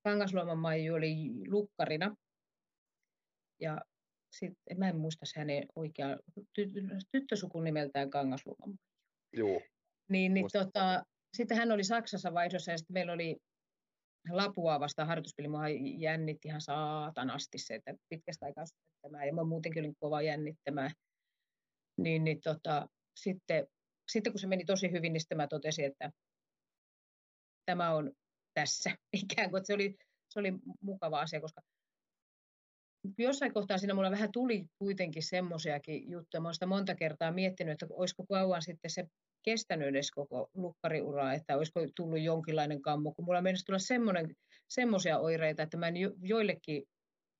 Kangasluoman 0.04 0.58
Maiju 0.58 0.94
oli 0.94 1.16
lukkarina. 1.48 2.16
Ja 3.60 3.80
sitten, 4.38 4.78
mä 4.78 4.88
en 4.88 4.96
muista 4.96 5.26
se 5.26 5.40
hänen 5.40 5.66
oikea 5.76 6.16
ty, 6.54 6.70
tyttösukun 7.12 7.64
nimeltään 7.64 8.10
Kangasluoma. 8.10 8.76
Joo. 9.32 9.60
Niin, 10.08 10.34
niin 10.34 10.46
tota, 10.52 11.02
sitten 11.36 11.56
hän 11.56 11.72
oli 11.72 11.84
Saksassa 11.84 12.34
vaihdossa 12.34 12.70
ja 12.70 12.78
sitten 12.78 12.94
meillä 12.94 13.12
oli 13.12 13.36
Lapua 14.30 14.80
vasta 14.80 15.04
harjoituspeli. 15.04 15.48
Mua 15.48 15.68
jännitti 15.98 16.48
ihan 16.48 16.60
saatanasti 16.60 17.58
se, 17.58 17.74
että 17.74 17.94
pitkästä 18.08 18.46
aikaa 18.46 18.64
syöttämään 18.66 19.26
ja 19.26 19.34
mä 19.34 19.44
muutenkin 19.44 19.80
olin 19.80 19.96
kova 20.00 20.22
jännittämään. 20.22 20.90
Niin, 21.96 22.24
niin 22.24 22.40
tota, 22.40 22.88
sitten, 23.16 23.66
sitten 24.12 24.32
kun 24.32 24.40
se 24.40 24.46
meni 24.46 24.64
tosi 24.64 24.92
hyvin, 24.92 25.12
niin 25.12 25.20
sitten 25.20 25.36
mä 25.36 25.46
totesin, 25.46 25.84
että 25.84 26.10
tämä 27.66 27.94
on 27.94 28.12
tässä 28.54 28.90
ikään 29.24 29.50
kuin. 29.50 29.58
Että 29.58 29.66
se 29.66 29.74
oli, 29.74 29.96
se 30.30 30.40
oli 30.40 30.52
mukava 30.80 31.20
asia, 31.20 31.40
koska 31.40 31.60
jossain 33.18 33.54
kohtaa 33.54 33.78
siinä 33.78 33.94
mulla 33.94 34.10
vähän 34.10 34.32
tuli 34.32 34.66
kuitenkin 34.78 35.22
semmoisiakin 35.22 36.10
juttuja. 36.10 36.40
Mä 36.40 36.52
sitä 36.52 36.66
monta 36.66 36.94
kertaa 36.94 37.32
miettinyt, 37.32 37.72
että 37.72 37.86
olisiko 37.90 38.26
kauan 38.26 38.62
sitten 38.62 38.90
se 38.90 39.04
kestänyt 39.42 39.88
edes 39.88 40.10
koko 40.10 40.50
lukkariuraa, 40.54 41.34
että 41.34 41.56
olisiko 41.56 41.80
tullut 41.96 42.20
jonkinlainen 42.20 42.82
kammo, 42.82 43.12
kun 43.12 43.24
mulla 43.24 43.42
meinasi 43.42 43.64
tulla 43.64 43.78
semmoisia 44.68 45.18
oireita, 45.18 45.62
että 45.62 45.76
mä 45.76 45.88
en 45.88 45.96
jo, 45.96 46.10
joillekin 46.22 46.84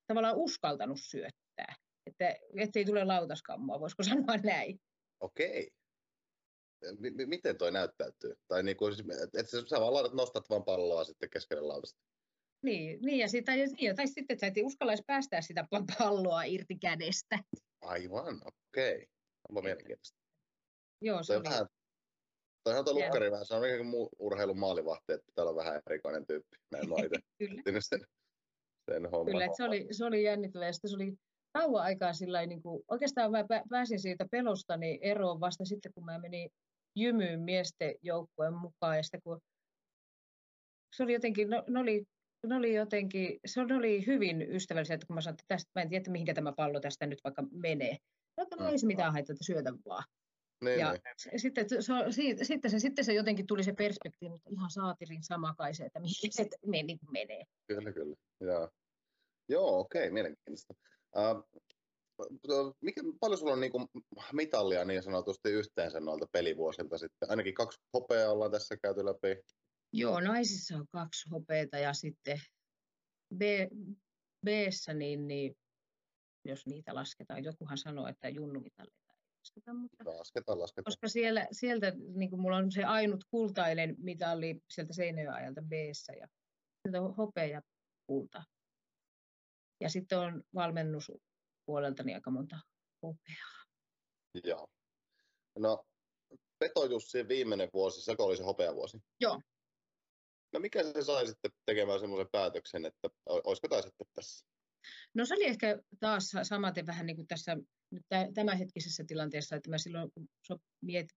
tavallaan 0.07 0.37
uskaltanut 0.37 0.99
syöttää, 1.01 1.75
että 2.05 2.35
ettei 2.57 2.85
tule 2.85 3.03
lautaskammoa, 3.03 3.79
voisiko 3.79 4.03
sanoa 4.03 4.37
näin. 4.43 4.79
Okei. 5.19 5.71
M- 6.99 7.29
miten 7.29 7.57
toi 7.57 7.71
näyttäytyy? 7.71 8.35
Tai 8.47 8.63
niin 8.63 8.77
kuin, 8.77 8.93
että 9.39 9.69
sä 9.69 9.79
vaan 9.79 10.15
nostat 10.15 10.49
vaan 10.49 10.63
palloa 10.63 11.03
sitten 11.03 11.29
keskelle 11.29 11.61
lautasta. 11.61 11.99
Niin, 12.65 12.99
niin 13.01 13.19
ja, 13.19 13.27
sitä, 13.27 13.51
niin, 13.51 13.95
tai 13.95 14.07
sitten, 14.07 14.25
että 14.29 14.39
sä 14.39 14.47
et 14.47 14.53
uskalla 14.63 14.93
päästää 15.07 15.41
sitä 15.41 15.65
palloa 15.97 16.43
irti 16.43 16.75
kädestä. 16.75 17.39
Aivan, 17.81 18.41
okei. 18.45 18.95
Okay. 18.95 19.07
Onpa 19.49 19.61
mielenkiintoista. 19.61 20.17
Joo, 21.01 21.23
se 21.23 21.37
on 21.37 21.43
vähän, 21.43 21.67
toi 22.63 22.77
on 22.77 22.85
tuo 22.85 22.93
lukkari 22.93 23.31
vähän, 23.31 23.45
se 23.45 23.55
on 23.55 23.61
niin 23.61 23.91
kuin 23.91 24.09
urheilun 24.19 24.59
maalivahti, 24.59 25.13
että 25.13 25.25
pitää 25.25 25.45
olla 25.45 25.55
vähän 25.55 25.81
erikoinen 25.89 26.27
tyyppi. 26.27 26.57
Näin 26.71 26.89
mä 26.89 26.95
Kyllä. 27.65 27.81
sen, 27.81 28.05
sen 28.91 29.11
homman. 29.11 29.31
Kyllä, 29.31 29.45
että 29.45 29.57
se 29.57 29.63
oli, 29.63 29.87
se 29.91 30.05
oli 30.05 30.23
jännittävää. 30.23 30.67
Ja 30.67 30.73
sitten 30.73 30.89
se 30.89 30.95
oli 30.95 31.13
kauan 31.53 31.83
aikaa 31.83 32.13
sillä 32.13 32.45
niin 32.45 32.61
kuin, 32.61 32.83
oikeastaan 32.87 33.31
mä 33.31 33.45
pääsin 33.69 33.99
siitä 33.99 34.25
pelostani 34.31 34.99
eroon 35.01 35.39
vasta 35.39 35.65
sitten, 35.65 35.93
kun 35.93 36.05
mä 36.05 36.19
menin 36.19 36.49
jymyyn 36.95 37.39
miesten 37.39 37.95
joukkueen 38.01 38.53
mukaan. 38.53 38.97
Ja 38.97 39.03
sitten 39.03 39.21
kun 39.23 39.41
se 40.95 41.03
oli 41.03 41.13
jotenkin, 41.13 41.49
no, 41.49 41.63
ne 41.67 41.79
oli 41.79 42.05
ne 42.45 42.55
oli 42.55 42.73
jotenkin, 42.73 43.39
se 43.45 43.61
oli 43.61 44.05
hyvin 44.05 44.41
ystävällisiä, 44.41 44.93
että 44.93 45.07
kun 45.07 45.15
mä 45.15 45.21
sanoin, 45.21 45.33
että 45.33 45.43
tästä, 45.47 45.71
mä 45.75 45.81
en 45.81 45.89
tiedä, 45.89 46.11
mihinkä 46.11 46.33
tämä 46.33 46.53
pallo 46.53 46.79
tästä 46.79 47.07
nyt 47.07 47.23
vaikka 47.23 47.43
menee. 47.51 47.97
No, 48.37 48.47
no 48.59 48.69
ei 48.69 48.77
se 48.77 48.87
mitään 48.87 49.13
haittaa, 49.13 49.33
että 49.33 49.45
syötä 49.45 49.73
vaan. 49.85 50.03
Niin, 50.63 50.79
ja 50.79 50.91
niin. 50.91 51.01
Sitten, 51.41 51.69
se, 51.69 51.77
sitten, 52.41 52.71
se, 52.71 52.79
sitten 52.79 53.05
se 53.05 53.13
jotenkin 53.13 53.47
tuli 53.47 53.63
se 53.63 53.73
perspektiivi, 53.73 54.35
että 54.35 54.49
ihan 54.49 54.69
saatirin 54.69 55.23
sama 55.23 55.55
kai 55.57 55.73
se, 55.73 55.85
että 55.85 55.99
mihin 55.99 56.33
se 56.33 56.47
meni, 56.65 56.97
menee. 57.11 57.43
Kyllä, 57.67 57.91
kyllä. 57.91 58.15
Joo, 58.41 58.69
Joo 59.49 59.79
okei, 59.79 60.01
okay, 60.01 60.11
mielenkiintoista. 60.11 60.73
Uh, 61.15 62.75
mikä, 62.81 63.01
paljon 63.19 63.37
sulla 63.37 63.53
on 63.53 63.59
niin 63.59 63.71
kuin, 63.71 63.87
mitallia 64.33 64.85
niin 64.85 65.03
sanotusti 65.03 65.49
yhteensä 65.49 65.99
noilta 65.99 66.27
pelivuosilta 66.31 66.97
sitten? 66.97 67.29
Ainakin 67.29 67.53
kaksi 67.53 67.79
hopeaa 67.93 68.31
ollaan 68.31 68.51
tässä 68.51 68.77
käyty 68.77 69.05
läpi. 69.05 69.41
Joo, 69.97 70.19
naisissa 70.19 70.75
on 70.75 70.87
kaksi 70.87 71.29
hopeita 71.29 71.77
ja 71.77 71.93
sitten 71.93 72.39
B, 73.35 73.41
b 74.45 74.47
niin, 74.93 75.27
niin, 75.27 75.55
jos 76.45 76.65
niitä 76.65 76.95
lasketaan, 76.95 77.43
jokuhan 77.43 77.77
sanoo, 77.77 78.07
että 78.07 78.29
junnumitaleita 78.29 79.13
lasketa, 79.39 79.73
mutta 79.73 80.05
Lasketaan, 80.05 80.59
lasketaan. 80.59 80.83
koska 80.85 81.07
siellä, 81.07 81.47
sieltä 81.51 81.93
niin 82.15 82.29
kuin 82.29 82.41
mulla 82.41 82.57
on 82.57 82.71
se 82.71 82.83
ainut 82.83 83.23
kultainen 83.29 83.95
mitali 83.97 84.61
sieltä 84.69 84.93
Seinäjoen 84.93 85.35
ajalta 85.35 85.61
b 85.61 85.71
ja 86.19 86.27
sieltä 86.81 87.01
on 87.01 87.15
hopea 87.15 87.45
ja 87.45 87.61
kulta. 88.07 88.43
Ja 89.81 89.89
sitten 89.89 90.19
on 90.19 90.43
valmennuspuolelta 90.55 92.03
niin 92.03 92.15
aika 92.15 92.31
monta 92.31 92.59
hopeaa. 93.03 93.65
Joo. 94.43 94.67
No, 95.59 95.85
Peto 96.59 96.85
Jussi 96.85 97.27
viimeinen 97.27 97.69
vuosi, 97.73 98.01
se 98.01 98.15
oli 98.19 98.37
se 98.37 98.43
hopeavuosi. 98.43 98.97
Joo. 99.19 99.41
No 100.55 100.59
mikä 100.59 100.83
se 100.83 101.01
sai 101.01 101.27
sitten 101.27 101.51
tekemään 101.65 101.99
semmoisen 101.99 102.29
päätöksen, 102.31 102.85
että 102.85 103.09
olisiko 103.25 103.67
taas 103.67 103.85
sitten 103.85 104.07
tässä? 104.13 104.45
No 105.13 105.25
se 105.25 105.33
oli 105.33 105.45
ehkä 105.45 105.79
taas 105.99 106.31
samaten 106.43 106.85
vähän 106.85 107.05
niin 107.05 107.15
kuin 107.15 107.27
tässä 107.27 107.57
tämänhetkisessä 108.33 109.03
tilanteessa, 109.07 109.55
että 109.55 109.69
mä 109.69 109.77
silloin 109.77 110.11
kun 110.11 110.27
so, 110.47 110.57
miet, 110.81 111.07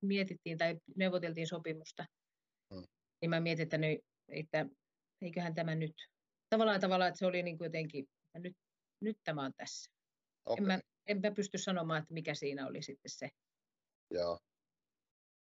mietittiin 0.00 0.58
tai 0.58 0.76
neuvoteltiin 0.96 1.46
sopimusta, 1.46 2.04
Hmm. 2.74 2.86
niin 3.20 3.30
mä 3.30 3.40
mietin, 3.40 3.62
että, 3.62 3.78
nyt, 3.78 4.00
että 4.28 4.66
eiköhän 5.22 5.54
tämä 5.54 5.74
nyt, 5.74 5.94
tavallaan 6.50 6.80
tavallaan, 6.80 7.08
että 7.08 7.18
se 7.18 7.26
oli 7.26 7.42
niin 7.42 7.58
kuin 7.58 7.66
jotenkin, 7.66 8.08
että 8.24 8.38
nyt, 8.38 8.56
nyt 9.00 9.18
tämä 9.24 9.44
on 9.44 9.54
tässä. 9.56 9.90
Okay. 10.44 10.62
En, 10.62 10.66
mä, 10.66 10.80
en 11.06 11.20
mä 11.20 11.30
pysty 11.30 11.58
sanomaan, 11.58 12.02
että 12.02 12.14
mikä 12.14 12.34
siinä 12.34 12.66
oli 12.66 12.82
sitten 12.82 13.10
se. 13.10 13.30
Joo. 14.10 14.38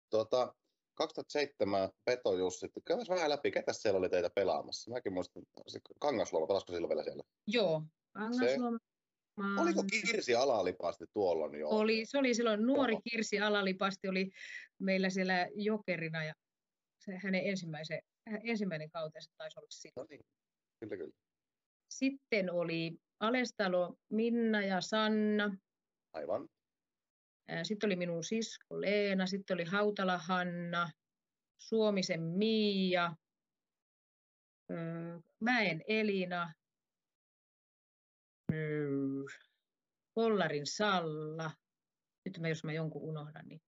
Tuota, 0.09 0.55
2007 0.95 1.89
Peto 2.05 2.38
Jussi, 2.38 2.67
käydään 2.88 3.08
vähän 3.10 3.29
läpi, 3.29 3.51
ketä 3.51 3.73
siellä 3.73 3.97
oli 3.97 4.10
teitä 4.10 4.29
pelaamassa? 4.29 4.91
Mäkin 4.91 5.13
muistan, 5.13 5.43
se 5.67 5.79
Kangasluoma, 5.99 6.47
pelasiko 6.47 6.73
silloin 6.73 6.89
vielä 6.89 7.03
siellä? 7.03 7.23
Joo, 7.47 7.84
Kangasluoma. 8.13 8.77
Maan- 9.38 9.60
Oliko 9.60 9.84
Kirsi 9.91 10.36
Alalipasti 10.36 11.05
tuolloin 11.13 11.60
jo? 11.60 11.69
Oli, 11.69 12.05
se 12.05 12.17
oli 12.17 12.34
silloin 12.34 12.62
nuori. 12.65 12.95
Kirsi 13.12 13.39
Alalipasti, 13.39 14.08
oli 14.08 14.31
meillä 14.79 15.10
siellä 15.10 15.47
jokerina 15.55 16.23
ja 16.23 16.34
se 16.99 17.17
hänen 17.23 17.41
ensimmäisen, 17.45 17.99
ensimmäinen 18.43 18.89
kautensa 18.89 19.31
taisi 19.38 19.60
olla 19.60 19.67
silloin. 19.69 19.93
No 19.97 20.05
niin, 20.10 20.21
kyllä 20.79 20.97
kyllä. 20.97 21.13
Sitten 21.89 22.51
oli 22.53 22.97
Alestalo 23.19 23.95
Minna 24.10 24.62
ja 24.62 24.81
Sanna. 24.81 25.58
Aivan. 26.13 26.47
Sitten 27.63 27.88
oli 27.88 27.95
minun 27.95 28.23
sisko 28.23 28.81
Leena. 28.81 29.27
Sitten 29.27 29.55
oli 29.55 29.63
Hautala 29.63 30.17
Hanna. 30.17 30.91
Suomisen 31.58 32.21
Miia. 32.21 33.15
Mäen 35.39 35.81
Elina. 35.88 36.53
Kollarin 40.13 40.65
Salla. 40.67 41.51
Nyt 42.25 42.39
mä, 42.39 42.49
jos 42.49 42.63
mä 42.63 42.73
jonkun 42.73 43.01
unohdan, 43.01 43.47
niin... 43.47 43.62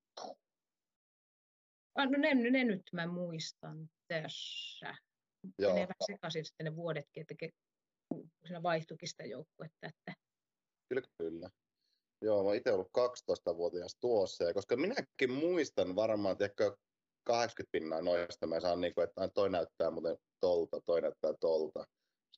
Ah, 1.95 2.09
no 2.09 2.17
ne, 2.17 2.33
ne 2.33 2.63
nyt 2.63 2.81
mä 2.93 3.07
muistan 3.07 3.89
tässä. 4.07 4.95
Joo. 5.59 5.73
Menee 5.73 5.87
vähän 5.87 5.95
sekaisin 6.05 6.45
sitten 6.45 6.65
ne 6.65 6.75
vuodetkin, 6.75 7.21
että 7.21 7.35
siinä 8.45 8.63
vaihtuikin 8.63 9.09
sitä 9.09 9.25
joukkuetta. 9.25 9.87
Että 9.87 10.13
Kyllä, 10.89 11.01
kyllä. 11.17 11.49
Joo, 12.21 12.43
mä 12.43 12.53
itse 12.53 12.71
ollut 12.71 12.91
12-vuotias 12.97 13.95
tuossa, 13.99 14.43
ja 14.43 14.53
koska 14.53 14.77
minäkin 14.77 15.31
muistan 15.31 15.95
varmaan, 15.95 16.37
tiedätkö, 16.37 16.77
80 17.23 17.71
pinnaa 17.71 18.01
noista, 18.01 18.47
mä 18.47 18.59
saan 18.59 18.81
niin 18.81 18.93
kuin, 18.93 19.03
että 19.03 19.29
toi 19.33 19.49
näyttää 19.49 19.91
muuten 19.91 20.17
tolta, 20.39 20.81
toi 20.85 21.01
näyttää 21.01 21.33
tolta. 21.39 21.83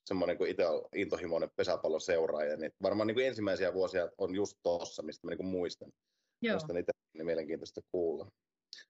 Semmoinen, 0.04 0.38
kun 0.38 0.48
itse 0.48 0.64
intohimoinen 0.94 1.50
pesäpallon 1.56 2.00
seuraaja, 2.00 2.56
niin 2.56 2.72
varmaan 2.82 3.06
niin 3.06 3.14
kuin 3.14 3.26
ensimmäisiä 3.26 3.74
vuosia 3.74 4.10
on 4.18 4.34
just 4.34 4.56
tuossa, 4.62 5.02
mistä 5.02 5.26
mä 5.26 5.30
niin 5.30 5.38
kuin 5.38 5.46
muistan. 5.46 5.90
joo, 6.42 6.54
Muistan 6.54 6.76
itse, 6.76 6.92
niin 7.14 7.26
mielenkiintoista 7.26 7.80
kuulla. 7.92 8.24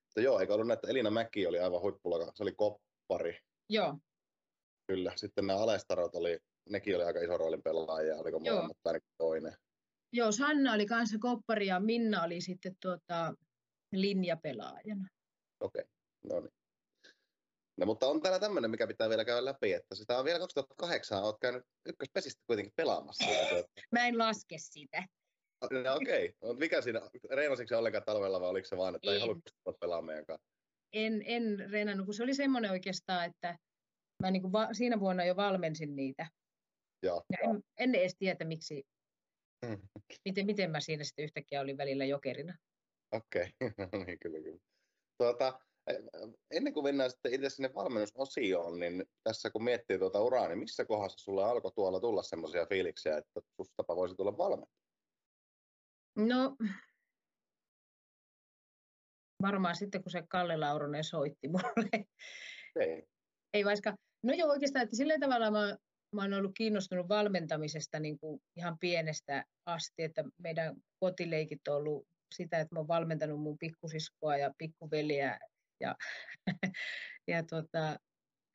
Mutta 0.04 0.20
joo, 0.20 0.40
eikä 0.40 0.54
ollut 0.54 0.66
näitä, 0.66 0.88
Elina 0.88 1.10
Mäki 1.10 1.46
oli 1.46 1.58
aivan 1.58 1.80
huippula, 1.80 2.32
se 2.34 2.42
oli 2.42 2.52
koppari, 2.52 3.38
joo, 3.68 3.96
kyllä. 4.86 5.12
Sitten 5.16 5.46
nämä 5.46 5.58
Alestarot 5.58 6.14
oli, 6.14 6.38
nekin 6.68 6.96
oli 6.96 7.04
aika 7.04 7.20
iso 7.20 7.38
roolin 7.38 7.62
pelaajia, 7.62 8.16
oliko 8.16 8.40
molemmat 8.40 8.76
ainakin 8.84 9.10
toinen. 9.18 9.54
Joo, 10.12 10.32
Sanna 10.32 10.72
oli 10.72 10.86
kanssa 10.86 11.18
koppari 11.18 11.66
ja 11.66 11.80
Minna 11.80 12.22
oli 12.22 12.40
sitten 12.40 12.76
tuota, 12.82 13.34
linjapelaajana. 13.92 15.08
Okei, 15.60 15.84
no 16.24 16.40
niin. 16.40 16.52
No 17.76 17.86
mutta 17.86 18.06
on 18.06 18.22
täällä 18.22 18.38
tämmöinen, 18.38 18.70
mikä 18.70 18.86
pitää 18.86 19.08
vielä 19.08 19.24
käydä 19.24 19.44
läpi, 19.44 19.72
että 19.72 19.94
sitä 19.94 20.18
on 20.18 20.24
vielä 20.24 20.38
2008, 20.38 21.22
olet 21.22 21.36
käynyt 21.40 21.64
ykköspesistä 21.86 22.42
kuitenkin 22.46 22.72
pelaamassa. 22.76 23.24
Mä 23.92 24.06
en 24.06 24.18
laske 24.18 24.58
sitä. 24.58 25.06
No 25.70 25.94
okei, 25.94 26.34
okay. 26.40 26.56
mikä 26.58 26.80
siinä, 26.80 27.00
reenasitko 27.30 27.68
se 27.68 27.76
ollenkaan 27.76 28.04
talvella 28.04 28.40
vai 28.40 28.48
oliko 28.48 28.68
se 28.68 28.76
vaan, 28.76 28.94
että 28.94 29.10
ei, 29.10 29.14
Ei. 29.14 29.20
haluttu 29.20 29.52
pelaa 29.80 30.02
meidän 30.02 30.26
kanssa? 30.26 30.46
En, 30.92 31.22
en 31.26 31.70
reenannut, 31.70 32.04
kun 32.04 32.14
se 32.14 32.22
oli 32.22 32.34
semmoinen 32.34 32.70
oikeastaan, 32.70 33.24
että 33.24 33.58
mä 34.22 34.30
niin 34.30 34.42
kuin 34.42 34.52
va- 34.52 34.74
siinä 34.74 35.00
vuonna 35.00 35.24
jo 35.24 35.36
valmensin 35.36 35.96
niitä. 35.96 36.26
Joo. 37.02 37.24
Ja 37.32 37.50
en, 37.50 37.62
en 37.78 37.94
edes 37.94 38.14
tiedä, 38.18 38.44
miksi, 38.44 38.84
Mm. 39.66 39.78
miten, 40.24 40.46
miten 40.46 40.70
mä 40.70 40.80
siinä 40.80 41.04
sitten 41.04 41.22
yhtäkkiä 41.22 41.60
olin 41.60 41.78
välillä 41.78 42.04
jokerina. 42.04 42.54
Okei, 43.12 43.46
okay. 43.86 44.04
niin 44.04 44.18
kyllä, 44.18 44.38
kyllä. 44.40 44.58
Tuota, 45.18 45.60
ennen 46.50 46.72
kuin 46.72 46.84
mennään 46.84 47.10
sitten 47.10 47.34
itse 47.34 47.50
sinne 47.50 47.74
valmennusosioon, 47.74 48.78
niin 48.80 49.04
tässä 49.22 49.50
kun 49.50 49.64
miettii 49.64 49.98
tuota 49.98 50.22
uraa, 50.22 50.48
niin 50.48 50.58
missä 50.58 50.84
kohdassa 50.84 51.24
sulla 51.24 51.50
alkoi 51.50 51.72
tuolla 51.72 52.00
tulla 52.00 52.22
semmoisia 52.22 52.66
fiiliksiä, 52.66 53.16
että 53.16 53.40
sustapa 53.56 53.96
voisi 53.96 54.14
tulla 54.14 54.36
valmentaja? 54.36 54.80
No, 56.16 56.56
varmaan 59.42 59.76
sitten, 59.76 60.02
kun 60.02 60.10
se 60.10 60.22
Kalle 60.28 60.56
Lauronen 60.56 61.04
soitti 61.04 61.48
mulle. 61.48 62.04
Ei. 62.80 63.02
Ei 63.54 63.64
vaikka, 63.64 63.96
no 64.22 64.34
joo 64.34 64.48
oikeastaan, 64.48 64.82
että 64.82 64.96
sillä 64.96 65.18
tavalla 65.20 65.50
mä, 65.50 65.76
mä 66.12 66.22
oon 66.22 66.34
ollut 66.34 66.52
kiinnostunut 66.54 67.08
valmentamisesta 67.08 68.00
niin 68.00 68.18
kuin 68.18 68.42
ihan 68.56 68.78
pienestä 68.78 69.44
asti, 69.66 70.02
että 70.02 70.24
meidän 70.38 70.76
kotileikit 71.00 71.68
on 71.68 71.76
ollut 71.76 72.06
sitä, 72.34 72.60
että 72.60 72.74
mä 72.74 72.78
oon 72.80 72.88
valmentanut 72.88 73.40
mun 73.40 73.58
pikkusiskoa 73.58 74.36
ja 74.36 74.50
pikkuveliä 74.58 75.38
ja, 75.80 75.96
ja 77.28 77.42
tota, 77.42 77.96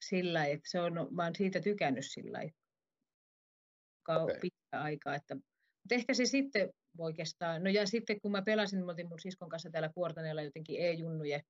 sillä 0.06 0.46
että 0.46 0.70
se 0.70 0.80
on, 0.80 1.08
mä 1.12 1.24
oon 1.24 1.36
siitä 1.36 1.62
tykännyt 1.62 2.06
sillä 2.08 2.38
lailla 2.38 4.24
Okei. 4.24 4.40
pitkä 4.42 4.82
aikaa, 4.82 5.16
että 5.16 5.36
mutta 5.36 5.96
ehkä 5.96 6.14
se 6.14 6.26
sitten 6.26 6.70
oikeastaan, 6.98 7.64
no 7.64 7.70
ja 7.70 7.88
sitten 7.88 8.22
kun 8.22 8.32
mä 8.32 8.42
pelasin, 8.42 8.86
mä 8.86 8.96
mun 9.10 9.20
siskon 9.20 9.50
kanssa 9.50 9.70
täällä 9.70 9.90
Kuortaneella 9.96 10.42
jotenkin 10.42 10.82
E-junnujen 10.82 11.42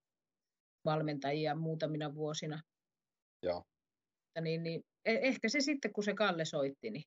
valmentajia 0.85 1.55
muutamina 1.55 2.15
vuosina. 2.15 2.61
Joo. 3.41 3.63
Niin, 4.41 4.63
niin, 4.63 4.83
ehkä 5.05 5.49
se 5.49 5.61
sitten, 5.61 5.93
kun 5.93 6.03
se 6.03 6.13
Kalle 6.13 6.45
soitti, 6.45 6.89
niin 6.89 7.03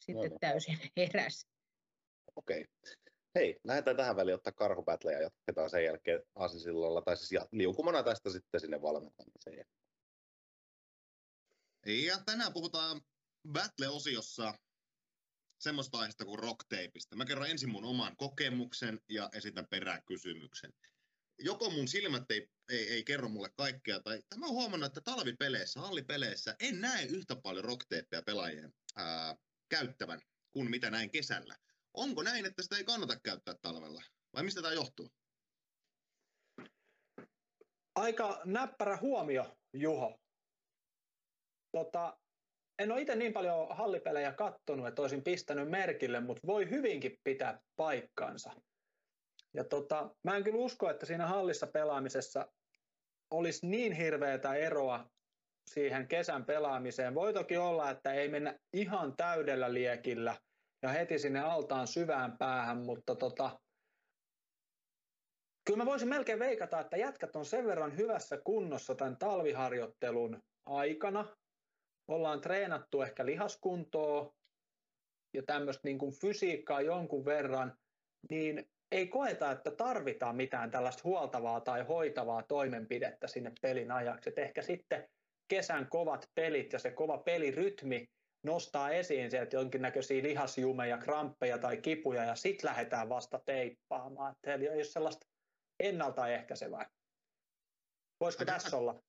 sitten 0.00 0.30
niin. 0.30 0.40
täysin 0.40 0.78
heräs. 0.96 1.46
Okei. 2.36 2.64
Hei, 3.34 3.60
lähdetään 3.64 3.96
tähän 3.96 4.16
väliin 4.16 4.34
ottaa 4.34 4.52
karhupätlejä 4.52 5.18
ja 5.18 5.22
jatketaan 5.22 5.70
sen 5.70 5.84
jälkeen 5.84 6.22
Aasinsillalla, 6.34 7.02
tai 7.02 7.16
siis 7.16 7.42
liukumana 7.52 8.02
tästä 8.02 8.30
sitten 8.30 8.60
sinne 8.60 8.82
valmentamiseen. 8.82 9.66
Ja 11.86 12.18
tänään 12.26 12.52
puhutaan 12.52 13.00
Battle-osiossa 13.52 14.54
semmoista 15.58 15.98
aiheesta 15.98 16.24
kuin 16.24 16.38
rockteipistä. 16.38 17.16
Mä 17.16 17.24
kerron 17.24 17.50
ensin 17.50 17.70
mun 17.70 17.84
oman 17.84 18.16
kokemuksen 18.16 19.00
ja 19.08 19.30
esitän 19.32 19.66
peräkysymyksen. 19.70 20.72
Joko 21.38 21.70
mun 21.70 21.88
silmät 21.88 22.30
ei, 22.30 22.48
ei, 22.68 22.92
ei 22.92 23.04
kerro 23.04 23.28
mulle 23.28 23.48
kaikkea, 23.56 24.00
tai 24.00 24.22
mä 24.36 24.46
oon 24.46 24.54
huomannut, 24.54 24.86
että 24.86 25.00
talvipeleissä, 25.00 25.80
hallipeleissä 25.80 26.56
en 26.60 26.80
näe 26.80 27.04
yhtä 27.04 27.36
paljon 27.42 27.64
rockteippiä 27.64 28.22
pelaajien 28.22 28.74
ää, 28.96 29.36
käyttävän 29.68 30.20
kuin 30.50 30.70
mitä 30.70 30.90
näin 30.90 31.10
kesällä. 31.10 31.56
Onko 31.94 32.22
näin, 32.22 32.46
että 32.46 32.62
sitä 32.62 32.76
ei 32.76 32.84
kannata 32.84 33.20
käyttää 33.22 33.54
talvella? 33.62 34.02
Vai 34.34 34.42
mistä 34.42 34.62
tämä 34.62 34.74
johtuu? 34.74 35.10
Aika 37.94 38.42
näppärä 38.44 38.96
huomio, 38.96 39.56
Juho. 39.72 40.20
Tota, 41.72 42.18
en 42.78 42.92
ole 42.92 43.00
itse 43.00 43.16
niin 43.16 43.32
paljon 43.32 43.76
hallipelejä 43.76 44.32
kattonut, 44.32 44.86
että 44.88 45.02
olisin 45.02 45.24
pistänyt 45.24 45.70
merkille, 45.70 46.20
mutta 46.20 46.46
voi 46.46 46.70
hyvinkin 46.70 47.18
pitää 47.24 47.60
paikkansa. 47.76 48.50
Ja 49.54 49.64
tota, 49.64 50.10
mä 50.24 50.36
en 50.36 50.44
kyllä 50.44 50.58
usko, 50.58 50.90
että 50.90 51.06
siinä 51.06 51.26
hallissa 51.26 51.66
pelaamisessa 51.66 52.52
olisi 53.30 53.66
niin 53.66 53.92
hirveätä 53.92 54.54
eroa 54.54 55.10
siihen 55.70 56.08
kesän 56.08 56.44
pelaamiseen. 56.44 57.14
Voi 57.14 57.32
toki 57.32 57.56
olla, 57.56 57.90
että 57.90 58.12
ei 58.12 58.28
mennä 58.28 58.58
ihan 58.72 59.16
täydellä 59.16 59.74
liekillä 59.74 60.36
ja 60.82 60.88
heti 60.88 61.18
sinne 61.18 61.40
altaan 61.40 61.86
syvään 61.86 62.38
päähän, 62.38 62.78
mutta 62.78 63.14
tota, 63.14 63.60
Kyllä 65.68 65.78
mä 65.78 65.86
voisin 65.86 66.08
melkein 66.08 66.38
veikata, 66.38 66.80
että 66.80 66.96
jätkät 66.96 67.36
on 67.36 67.44
sen 67.44 67.66
verran 67.66 67.96
hyvässä 67.96 68.38
kunnossa 68.44 68.94
tämän 68.94 69.16
talviharjoittelun 69.16 70.42
aikana. 70.66 71.36
Ollaan 72.08 72.40
treenattu 72.40 73.02
ehkä 73.02 73.26
lihaskuntoa 73.26 74.34
ja 75.34 75.42
tämmöistä 75.42 75.80
niin 75.84 75.98
kuin 75.98 76.12
fysiikkaa 76.12 76.80
jonkun 76.80 77.24
verran, 77.24 77.78
niin 78.30 78.70
ei 78.92 79.06
koeta, 79.06 79.50
että 79.50 79.70
tarvitaan 79.70 80.36
mitään 80.36 80.70
tällaista 80.70 81.02
huoltavaa 81.04 81.60
tai 81.60 81.82
hoitavaa 81.82 82.42
toimenpidettä 82.42 83.26
sinne 83.26 83.52
pelin 83.62 83.90
ajaksi. 83.90 84.30
Et 84.30 84.38
ehkä 84.38 84.62
sitten 84.62 85.08
kesän 85.48 85.88
kovat 85.88 86.30
pelit 86.34 86.72
ja 86.72 86.78
se 86.78 86.90
kova 86.90 87.18
pelirytmi 87.18 88.08
nostaa 88.42 88.90
esiin 88.90 89.30
sieltä 89.30 89.56
jonkinnäköisiä 89.56 90.22
lihasjumeja, 90.22 90.98
kramppeja 90.98 91.58
tai 91.58 91.76
kipuja 91.76 92.24
ja 92.24 92.34
sitten 92.34 92.70
lähdetään 92.70 93.08
vasta 93.08 93.40
teippaamaan. 93.46 94.32
Et 94.32 94.54
eli 94.54 94.66
ei 94.66 94.74
ole 94.74 94.84
sellaista 94.84 95.26
ennaltaehkäisevää. 95.80 96.90
Voisiko 98.20 98.42
Aika 98.42 98.52
tässä 98.52 98.76
olla? 98.76 99.02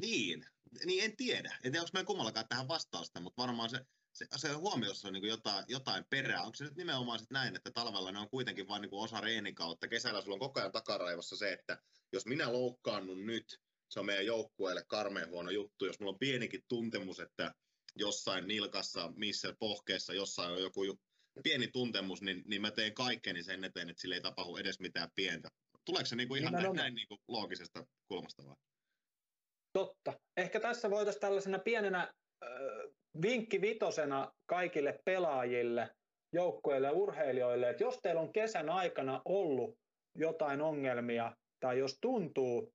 Niin, 0.00 0.44
niin 0.84 1.04
en 1.04 1.16
tiedä. 1.16 1.56
En 1.64 1.72
tiedä, 1.72 1.80
onko 1.80 1.90
meidän 1.92 2.06
kummallakaan 2.06 2.48
tähän 2.48 2.68
vastausta, 2.68 3.20
mutta 3.20 3.42
varmaan 3.42 3.70
se, 3.70 3.78
se, 4.12 4.26
se 4.36 4.52
huomiossa 4.52 5.08
on 5.08 5.14
niin 5.14 5.24
jotain, 5.24 5.64
jotain 5.68 6.04
perää. 6.10 6.42
Onko 6.42 6.54
se 6.54 6.64
nyt 6.64 6.76
nimenomaan 6.76 7.18
sit 7.18 7.30
näin, 7.30 7.56
että 7.56 7.70
talvella 7.70 8.12
ne 8.12 8.18
on 8.18 8.30
kuitenkin 8.30 8.68
vain 8.68 8.82
niin 8.82 8.90
osa 8.92 9.20
reenin 9.20 9.54
kautta. 9.54 9.88
Kesällä 9.88 10.20
sulla 10.20 10.34
on 10.34 10.40
koko 10.40 10.60
ajan 10.60 10.72
takaraivossa 10.72 11.36
se, 11.36 11.52
että 11.52 11.78
jos 12.12 12.26
minä 12.26 12.52
loukkaannun 12.52 13.26
nyt, 13.26 13.60
se 13.88 14.00
on 14.00 14.06
meidän 14.06 14.26
joukkueelle 14.26 14.84
karmeen 14.88 15.30
huono 15.30 15.50
juttu. 15.50 15.86
Jos 15.86 16.00
mulla 16.00 16.12
on 16.12 16.18
pienikin 16.18 16.62
tuntemus, 16.68 17.20
että 17.20 17.54
jossain 17.96 18.48
nilkassa, 18.48 19.12
missä 19.16 19.54
pohkeessa, 19.58 20.14
jossain 20.14 20.52
on 20.52 20.62
joku 20.62 20.80
pieni 21.42 21.68
tuntemus, 21.68 22.22
niin, 22.22 22.42
niin 22.46 22.62
mä 22.62 22.70
teen 22.70 22.94
kaikkeni 22.94 23.42
sen 23.42 23.64
eteen, 23.64 23.90
että 23.90 24.00
sille 24.00 24.14
ei 24.14 24.20
tapahdu 24.20 24.56
edes 24.56 24.80
mitään 24.80 25.08
pientä. 25.14 25.48
Tuleeko 25.84 26.06
se 26.06 26.16
niin 26.16 26.28
kuin 26.28 26.40
ihan 26.40 26.52
näin, 26.52 26.76
näin 26.76 26.94
niin 26.94 27.08
kuin 27.08 27.20
loogisesta 27.28 27.86
kulmasta 28.08 28.44
vai? 28.46 28.56
Totta. 29.72 30.20
Ehkä 30.36 30.60
tässä 30.60 30.90
voitaisiin 30.90 31.20
tällaisena 31.20 31.58
pienenä 31.58 32.14
äh, 33.16 33.22
vinkkivitosena 33.22 34.32
kaikille 34.46 35.00
pelaajille, 35.04 35.90
joukkueille 36.32 36.86
ja 36.86 36.92
urheilijoille, 36.92 37.70
että 37.70 37.84
jos 37.84 37.98
teillä 38.02 38.20
on 38.20 38.32
kesän 38.32 38.68
aikana 38.68 39.22
ollut 39.24 39.78
jotain 40.14 40.60
ongelmia, 40.60 41.36
tai 41.60 41.78
jos 41.78 41.98
tuntuu, 42.00 42.74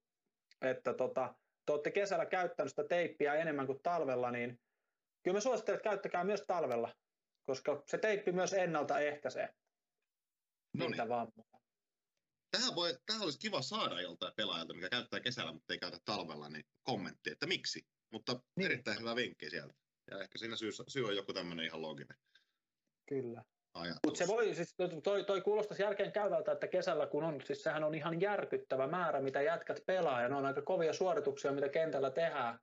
että 0.62 0.94
tota, 0.94 1.36
te 1.66 1.72
olette 1.72 1.92
kesällä 1.92 2.26
käyttänyt 2.26 2.72
sitä 2.72 2.84
teippiä 2.84 3.36
enemmän 3.36 3.68
kuin 3.68 3.80
talvella, 3.84 4.32
niin 4.32 4.60
kyllä 5.24 5.38
mä 5.38 5.42
suosittelen, 5.42 5.78
että 5.78 5.90
käyttäkää 5.90 6.24
myös 6.24 6.44
talvella, 6.48 6.94
koska 7.44 7.84
se 7.88 7.98
teippi 7.98 8.32
myös 8.32 8.54
ennaltaehkäisee 8.54 9.50
no 10.74 10.88
niitä 10.88 11.10
vammoja. 11.10 11.60
Tähän, 12.52 12.76
voi, 12.76 12.98
tähän 13.06 13.22
olisi 13.22 13.40
kiva 13.40 13.62
saada 13.62 14.02
joltain 14.02 14.34
pelaajalta, 14.38 14.74
mikä 14.74 14.90
käyttää 14.90 15.20
kesällä, 15.20 15.54
mutta 15.54 15.74
ei 15.74 15.80
käytä 15.80 15.98
talvella, 16.06 16.50
niin 16.50 16.64
kommentti, 16.84 17.32
että 17.32 17.48
miksi. 17.48 17.82
Mutta 18.12 18.40
niin. 18.56 18.66
erittäin 18.66 19.00
hyvä 19.00 19.16
vinkki 19.16 19.50
sieltä. 19.50 19.74
Ja 20.12 20.20
ehkä 20.22 20.38
siinä 20.38 20.56
syy, 20.56 20.72
syy 20.88 21.06
on 21.06 21.16
joku 21.16 21.34
tämmöinen 21.34 21.66
ihan 21.66 21.82
looginen. 21.82 22.18
Kyllä. 23.06 23.44
Mutta 24.06 24.18
se 24.18 24.28
voi, 24.28 24.56
siis 24.56 24.76
toi, 25.04 25.24
toi 25.24 25.42
kuulostaisi 25.42 25.84
järkeen 25.84 26.12
käyvältä, 26.12 26.52
että 26.52 26.68
kesällä 26.68 27.08
kun 27.08 27.24
on, 27.24 27.42
siis 27.42 27.64
sehän 27.64 27.84
on 27.84 27.96
ihan 27.96 28.22
järkyttävä 28.22 28.88
määrä, 28.88 29.22
mitä 29.22 29.42
jätkät 29.42 29.84
pelaa, 29.86 30.22
ja 30.22 30.30
ne 30.30 30.36
on 30.36 30.46
aika 30.46 30.62
kovia 30.62 30.94
suorituksia, 30.94 31.52
mitä 31.52 31.70
kentällä 31.70 32.12
tehdään, 32.12 32.60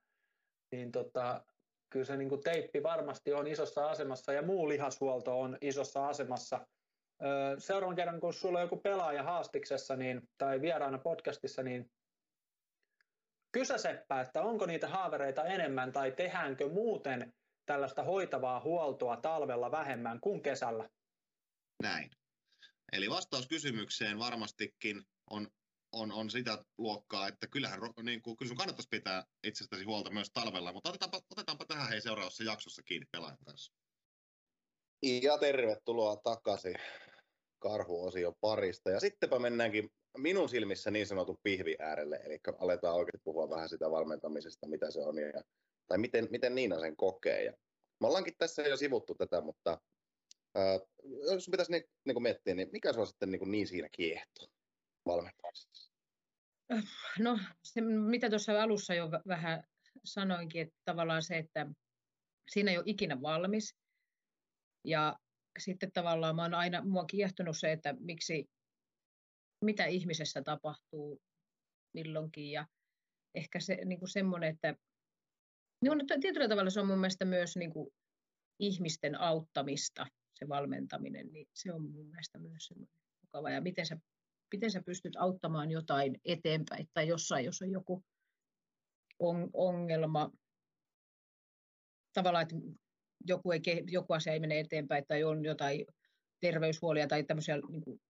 niin 0.72 0.92
tota, 0.92 1.44
kyllä 1.90 2.04
se 2.04 2.16
niin 2.16 2.28
kuin 2.28 2.40
teippi 2.40 2.82
varmasti 2.82 3.32
on 3.32 3.46
isossa 3.46 3.90
asemassa, 3.90 4.32
ja 4.32 4.42
muu 4.42 4.68
lihashuolto 4.68 5.40
on 5.40 5.58
isossa 5.60 6.08
asemassa. 6.08 6.66
Seuraavan 7.58 7.96
kerran, 7.96 8.20
kun 8.20 8.32
sulla 8.32 8.58
on 8.58 8.64
joku 8.64 8.76
pelaaja 8.76 9.22
haastiksessa 9.22 9.96
niin, 9.96 10.28
tai 10.38 10.60
vieraana 10.60 10.98
podcastissa, 10.98 11.62
niin 11.62 11.90
kysä 13.52 13.78
Seppä, 13.78 14.20
että 14.20 14.42
onko 14.42 14.66
niitä 14.66 14.88
haavereita 14.88 15.44
enemmän, 15.44 15.92
tai 15.92 16.12
tehdäänkö 16.12 16.68
muuten 16.68 17.34
tällaista 17.66 18.02
hoitavaa 18.02 18.60
huoltoa 18.60 19.16
talvella 19.16 19.70
vähemmän 19.70 20.20
kuin 20.20 20.42
kesällä? 20.42 20.88
Näin. 21.82 22.10
Eli 22.92 23.10
vastaus 23.10 23.48
kysymykseen 23.48 24.18
varmastikin 24.18 25.02
on, 25.30 25.48
on, 25.92 26.12
on 26.12 26.30
sitä 26.30 26.64
luokkaa, 26.78 27.28
että 27.28 27.46
kyllähän 27.46 27.80
niin 28.02 28.22
kuin, 28.22 28.36
kyllä 28.36 28.48
sun 28.48 28.56
kannattaisi 28.56 28.88
pitää 28.88 29.24
itsestäsi 29.44 29.84
huolta 29.84 30.10
myös 30.10 30.30
talvella, 30.30 30.72
mutta 30.72 30.88
otetaanpa, 30.88 31.20
otetaanpa 31.30 31.64
tähän 31.64 31.88
hei 31.88 32.00
seuraavassa 32.00 32.44
jaksossa 32.44 32.82
kiinni 32.82 33.06
pelaajan 33.12 33.38
kanssa. 33.44 33.72
Ja 35.02 35.38
tervetuloa 35.38 36.16
takaisin 36.16 36.74
karhuosio 37.62 38.32
parista. 38.40 38.90
Ja 38.90 39.00
sittenpä 39.00 39.38
mennäänkin 39.38 39.90
minun 40.18 40.48
silmissä 40.48 40.90
niin 40.90 41.06
sanotun 41.06 41.38
pihvi 41.42 41.76
äärelle, 41.78 42.20
eli 42.24 42.38
aletaan 42.58 42.94
oikein 42.94 43.20
puhua 43.24 43.50
vähän 43.50 43.68
sitä 43.68 43.90
valmentamisesta, 43.90 44.68
mitä 44.68 44.90
se 44.90 45.00
on, 45.00 45.18
ja, 45.18 45.42
tai 45.86 45.98
miten, 45.98 46.28
miten 46.30 46.54
Niina 46.54 46.80
sen 46.80 46.96
kokee. 46.96 47.44
Ja 47.44 47.52
me 48.00 48.06
ollaankin 48.06 48.34
tässä 48.38 48.62
jo 48.62 48.76
sivuttu 48.76 49.14
tätä, 49.14 49.40
mutta 49.40 49.80
ää, 50.54 50.80
jos 51.32 51.48
pitäisi 51.50 51.72
niin, 51.72 51.84
niin 52.04 52.14
kuin 52.14 52.22
miettiä, 52.22 52.54
niin 52.54 52.68
mikä 52.72 52.92
se 52.92 53.00
on 53.00 53.06
sitten 53.06 53.30
niin, 53.30 53.38
kuin 53.38 53.50
niin 53.50 53.66
siinä 53.66 53.88
kiehto 53.92 54.46
valmentamisessa? 55.06 55.92
No, 57.18 57.38
se, 57.64 57.80
mitä 57.80 58.30
tuossa 58.30 58.62
alussa 58.62 58.94
jo 58.94 59.10
vähän 59.28 59.64
sanoinkin, 60.04 60.62
että 60.62 60.74
tavallaan 60.84 61.22
se, 61.22 61.38
että 61.38 61.66
siinä 62.50 62.70
ei 62.70 62.76
ole 62.76 62.84
ikinä 62.86 63.22
valmis. 63.22 63.74
Ja 64.84 65.18
sitten 65.58 65.92
tavallaan 65.92 66.36
mä 66.36 66.42
oon 66.42 66.54
aina, 66.54 66.84
mua 66.84 67.00
on 67.00 67.06
kiehtonut 67.06 67.58
se, 67.58 67.72
että 67.72 67.94
miksi, 68.00 68.50
mitä 69.64 69.84
ihmisessä 69.84 70.42
tapahtuu 70.42 71.22
milloinkin. 71.94 72.50
Ja 72.50 72.66
ehkä 73.34 73.60
se 73.60 73.78
niin 73.84 73.98
kuin 73.98 74.08
semmoinen, 74.08 74.50
että 74.50 74.74
niin 75.82 75.92
on, 75.92 76.00
tietyllä 76.20 76.48
tavalla 76.48 76.70
se 76.70 76.80
on 76.80 76.86
mun 76.86 76.98
mielestä 76.98 77.24
myös 77.24 77.56
niin 77.56 77.72
kuin 77.72 77.90
ihmisten 78.58 79.20
auttamista, 79.20 80.06
se 80.38 80.48
valmentaminen, 80.48 81.32
niin 81.32 81.46
se 81.54 81.72
on 81.72 81.90
mun 81.90 82.06
mielestä 82.06 82.38
myös 82.38 82.66
semmoinen 82.66 82.96
mukava. 83.22 83.50
Ja 83.50 83.60
miten 83.60 83.86
sä, 83.86 83.96
miten 84.52 84.70
sä 84.70 84.82
pystyt 84.86 85.16
auttamaan 85.16 85.70
jotain 85.70 86.20
eteenpäin, 86.24 86.88
tai 86.94 87.08
jossain, 87.08 87.44
jos 87.44 87.62
on 87.62 87.70
joku 87.70 88.04
on, 89.18 89.50
ongelma, 89.52 90.30
tavallaan, 92.12 92.42
että 92.42 92.56
joku, 93.26 93.52
ei, 93.52 93.60
joku 93.86 94.12
asia 94.12 94.32
ei 94.32 94.40
mene 94.40 94.60
eteenpäin, 94.60 95.04
tai 95.06 95.24
on 95.24 95.44
jotain 95.44 95.86
terveyshuolia 96.40 97.06
tai 97.06 97.24
tämmöisiä, 97.24 97.58
niin 97.68 97.84
kuin, 97.84 98.00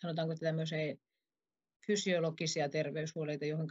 sanotaanko 0.00 0.34
tämmöisiä 0.34 0.96
fysiologisia 1.86 2.68
terveyshuoleita, 2.68 3.44
johon 3.44 3.68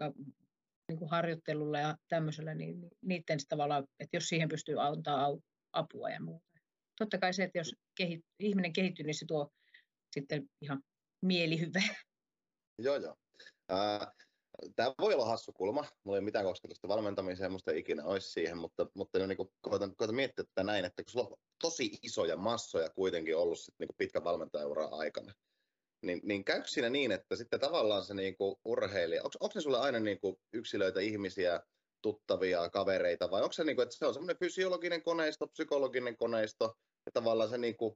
niin 0.87 0.99
kuin 0.99 1.09
harjoittelulla 1.09 1.79
ja 1.79 1.97
tämmöisellä, 2.07 2.53
niin 2.53 2.89
niiden 3.01 3.39
tavallaan, 3.49 3.83
että 3.99 4.17
jos 4.17 4.29
siihen 4.29 4.49
pystyy 4.49 4.81
antaa 4.81 5.27
apua 5.73 6.09
ja 6.09 6.21
muuta. 6.21 6.45
Totta 6.97 7.17
kai 7.17 7.33
se, 7.33 7.43
että 7.43 7.57
jos 7.57 7.75
kehit, 7.97 8.25
ihminen 8.39 8.73
kehittyy, 8.73 9.05
niin 9.05 9.15
se 9.15 9.25
tuo 9.25 9.51
sitten 10.11 10.49
ihan 10.61 10.83
mielihyvää. 11.21 11.95
Joo, 12.77 12.95
joo. 12.95 13.15
Tämä 14.75 14.93
voi 14.99 15.13
olla 15.13 15.25
hassu 15.25 15.53
kulma. 15.53 15.85
Mulla 16.03 16.17
ei 16.17 16.21
mitään 16.21 16.45
kosketusta 16.45 16.87
valmentamiseen, 16.87 17.51
musta 17.51 17.71
ei 17.71 17.79
ikinä 17.79 18.05
olisi 18.05 18.31
siihen, 18.31 18.57
mutta, 18.57 18.87
mutta 18.93 19.27
niin 19.27 19.37
kuin 19.37 19.49
koitan, 19.61 19.95
koitan 19.95 20.15
miettiä 20.15 20.45
tätä 20.45 20.63
näin, 20.63 20.85
että 20.85 21.03
kun 21.03 21.11
sulla 21.11 21.27
on 21.27 21.37
tosi 21.61 21.99
isoja 22.01 22.37
massoja 22.37 22.89
kuitenkin 22.89 23.37
ollut 23.37 23.59
sit 23.59 23.75
niin 23.79 23.89
pitkän 23.97 24.23
valmentajaura 24.23 24.85
aikana, 24.85 25.33
niin, 26.01 26.21
niin 26.23 26.43
käykö 26.45 26.67
siinä 26.67 26.89
niin, 26.89 27.11
että 27.11 27.35
sitten 27.35 27.59
tavallaan 27.59 28.05
se 28.05 28.13
niin 28.13 28.37
kuin 28.37 28.55
urheilija, 28.65 29.23
onko, 29.23 29.35
onko 29.39 29.51
ne 29.55 29.61
sulle 29.61 29.79
aina 29.79 29.99
niin 29.99 30.19
kuin 30.19 30.35
yksilöitä, 30.53 30.99
ihmisiä, 30.99 31.61
tuttavia, 32.01 32.69
kavereita, 32.69 33.31
vai 33.31 33.41
onko 33.41 33.53
se, 33.53 33.63
niin 33.63 33.75
kuin, 33.75 33.83
että 33.83 33.95
se 33.95 34.05
on 34.05 34.13
semmoinen 34.13 34.37
fysiologinen 34.37 35.03
koneisto, 35.03 35.47
psykologinen 35.47 36.17
koneisto, 36.17 36.77
ja 37.05 37.11
tavallaan 37.11 37.49
se 37.49 37.57
niin 37.57 37.77
kuin, 37.77 37.93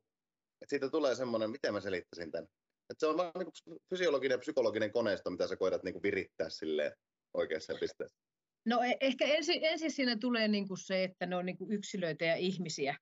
että 0.61 0.70
siitä 0.70 0.89
tulee 0.89 1.16
semmoinen, 1.16 1.49
miten 1.49 1.74
mä 1.74 1.80
selittäisin 1.80 2.32
tämän, 2.32 2.47
että 2.94 3.00
se 3.00 3.08
on 3.08 3.18
vaan 3.18 3.32
niin 3.36 3.80
fysiologinen 3.89 4.36
ja 4.36 4.39
psykologinen 4.39 4.91
koneisto, 4.91 5.30
mitä 5.30 5.48
sä 5.48 5.56
koetat 5.56 5.84
niin 5.84 6.04
virittää 6.04 6.50
silleen 6.50 6.91
oikeassa 7.34 7.74
pisteessä. 7.80 8.18
No 8.66 8.82
e- 8.82 8.98
ehkä 9.00 9.26
ensin, 9.26 9.64
ensin 9.64 9.91
siinä 9.91 10.18
tulee 10.22 10.48
niin 10.48 10.68
kuin 10.68 10.78
se, 10.78 11.04
että 11.04 11.26
ne 11.26 11.36
on 11.36 11.46
niin 11.46 11.58
kuin 11.58 11.72
yksilöitä 11.72 12.26
ja 12.26 12.36
ihmisiä. 12.36 12.98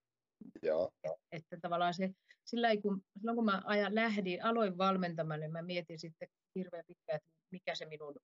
Joo. 0.64 0.92
Et, 1.04 1.12
että 1.32 1.58
tavallaan 1.62 1.94
se, 1.94 2.10
sillä 2.46 2.78
kun, 2.82 3.02
silloin 3.20 3.36
kun 3.36 3.46
mä 3.46 3.62
ajan, 3.66 3.96
lähdin, 3.96 4.44
aloin 4.44 4.78
valmentamaan, 4.78 5.40
niin 5.40 5.52
mä 5.52 5.62
mietin 5.62 6.00
sitten 6.00 6.28
hirveän 6.56 6.84
pitkään, 6.88 7.18
että 7.18 7.30
mikä 7.52 7.76
se 7.76 7.86
minun, 7.86 8.16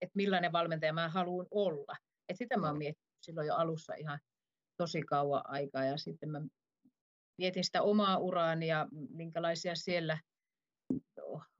että 0.00 0.12
millainen 0.16 0.52
valmentaja 0.52 0.92
mä 0.92 1.08
haluan 1.08 1.46
olla. 1.50 1.96
Et 2.28 2.36
sitä 2.36 2.56
mä 2.56 2.66
oon 2.66 2.78
miettinyt 2.78 3.24
silloin 3.24 3.46
jo 3.46 3.54
alussa 3.54 3.94
ihan 3.94 4.18
tosi 4.76 5.02
kauan 5.02 5.42
aikaa 5.44 5.84
ja 5.84 5.96
sitten 5.96 6.30
mä 6.30 6.40
mietin 7.38 7.64
sitä 7.64 7.82
omaa 7.82 8.18
uraani 8.18 8.66
ja 8.66 8.88
minkälaisia 9.10 9.74
siellä, 9.74 10.18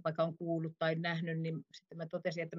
vaikka 0.05 0.23
on 0.23 0.37
kuullut 0.37 0.73
tai 0.79 0.95
nähnyt, 0.95 1.41
niin 1.41 1.65
sitten 1.73 1.99
mä 1.99 2.07
totesin, 2.07 2.43
että 2.43 2.57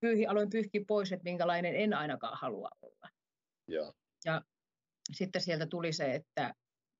pyyhi, 0.00 0.26
aloin 0.26 0.50
pyyhkiä 0.50 0.84
pois, 0.88 1.12
että 1.12 1.24
minkälainen 1.24 1.74
en 1.74 1.94
ainakaan 1.94 2.38
halua 2.40 2.68
olla. 2.82 3.08
Ja, 3.68 3.92
ja 4.24 4.42
sitten 5.12 5.42
sieltä 5.42 5.66
tuli 5.66 5.92
se, 5.92 6.14
että 6.14 6.54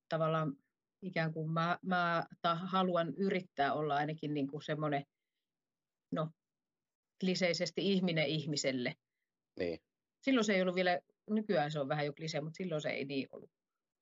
tavallaan 0.08 0.56
ikään 1.02 1.32
kuin 1.32 1.50
mä, 1.50 1.78
mä 1.82 2.24
ta, 2.42 2.54
haluan 2.54 3.14
yrittää 3.16 3.72
olla 3.72 3.96
ainakin 3.96 4.34
niin 4.34 4.48
kuin 4.48 4.62
semmoinen, 4.62 5.04
no, 6.12 6.30
kliseisesti 7.20 7.92
ihminen 7.92 8.26
ihmiselle. 8.26 8.94
Niin. 9.58 9.78
Silloin 10.24 10.44
se 10.44 10.54
ei 10.54 10.62
ollut 10.62 10.74
vielä, 10.74 11.00
nykyään 11.30 11.70
se 11.70 11.80
on 11.80 11.88
vähän 11.88 12.06
jo 12.06 12.12
klise, 12.12 12.40
mutta 12.40 12.56
silloin 12.56 12.80
se 12.80 12.88
ei 12.88 13.04
niin 13.04 13.28
ollut 13.32 13.50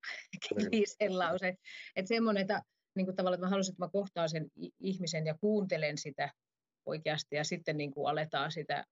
klise 0.47 1.09
lause. 1.09 1.57
Että 1.95 2.07
semmoinen, 2.07 2.41
että 2.41 2.61
niin 2.95 3.05
kuin 3.05 3.15
tavallaan, 3.15 3.37
että 3.37 3.45
mä 3.45 3.49
halusin, 3.49 3.73
että 3.73 3.85
mä 3.85 3.89
kohtaan 3.89 4.29
sen 4.29 4.51
ihmisen 4.79 5.25
ja 5.25 5.37
kuuntelen 5.37 5.97
sitä 5.97 6.33
oikeasti 6.85 7.35
ja 7.35 7.43
sitten 7.43 7.77
niin 7.77 7.91
kuin 7.91 8.09
aletaan 8.09 8.51
sitä 8.51 8.85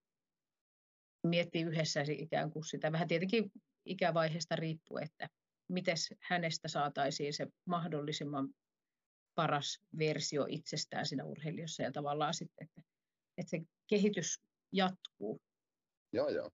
miettiä 1.26 1.66
yhdessä 1.66 2.00
ikään 2.08 2.50
kuin 2.50 2.64
sitä, 2.64 2.92
vähän 2.92 3.08
tietenkin 3.08 3.52
ikävaiheesta 3.84 4.56
riippuen, 4.56 5.04
että 5.04 5.28
miten 5.68 5.96
hänestä 6.20 6.68
saataisiin 6.68 7.34
se 7.34 7.46
mahdollisimman 7.64 8.48
paras 9.34 9.78
versio 9.98 10.46
itsestään 10.48 11.06
siinä 11.06 11.24
urheilijassa 11.24 11.82
ja 11.82 11.92
tavallaan 11.92 12.34
sitten, 12.34 12.68
että, 12.68 12.82
että 13.38 13.50
se 13.50 13.60
kehitys 13.86 14.40
jatkuu. 14.72 15.40
Joo, 16.12 16.28
joo. 16.28 16.50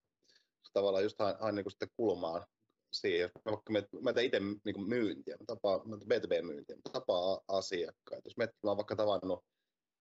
Tavallaan 0.72 1.04
just 1.04 1.18
hain 1.40 1.54
niin 1.54 1.70
sitten 1.70 1.88
kulmaan 1.96 2.46
siihen, 2.92 3.30
vaikka 3.44 3.72
mä, 3.72 3.82
mä 4.00 4.12
teen 4.12 4.26
itse 4.26 4.40
niin 4.40 4.88
myyntiä, 4.88 5.36
mä 5.36 5.44
tapaan 5.46 5.80
B2B-myyntiä, 5.80 6.76
mä 6.76 6.92
tapaan 6.92 7.40
asiakkaita. 7.48 8.26
Jos 8.26 8.36
mä, 8.36 8.44
mä 8.44 8.70
oon 8.70 8.76
vaikka 8.76 8.96
tavannut 8.96 9.44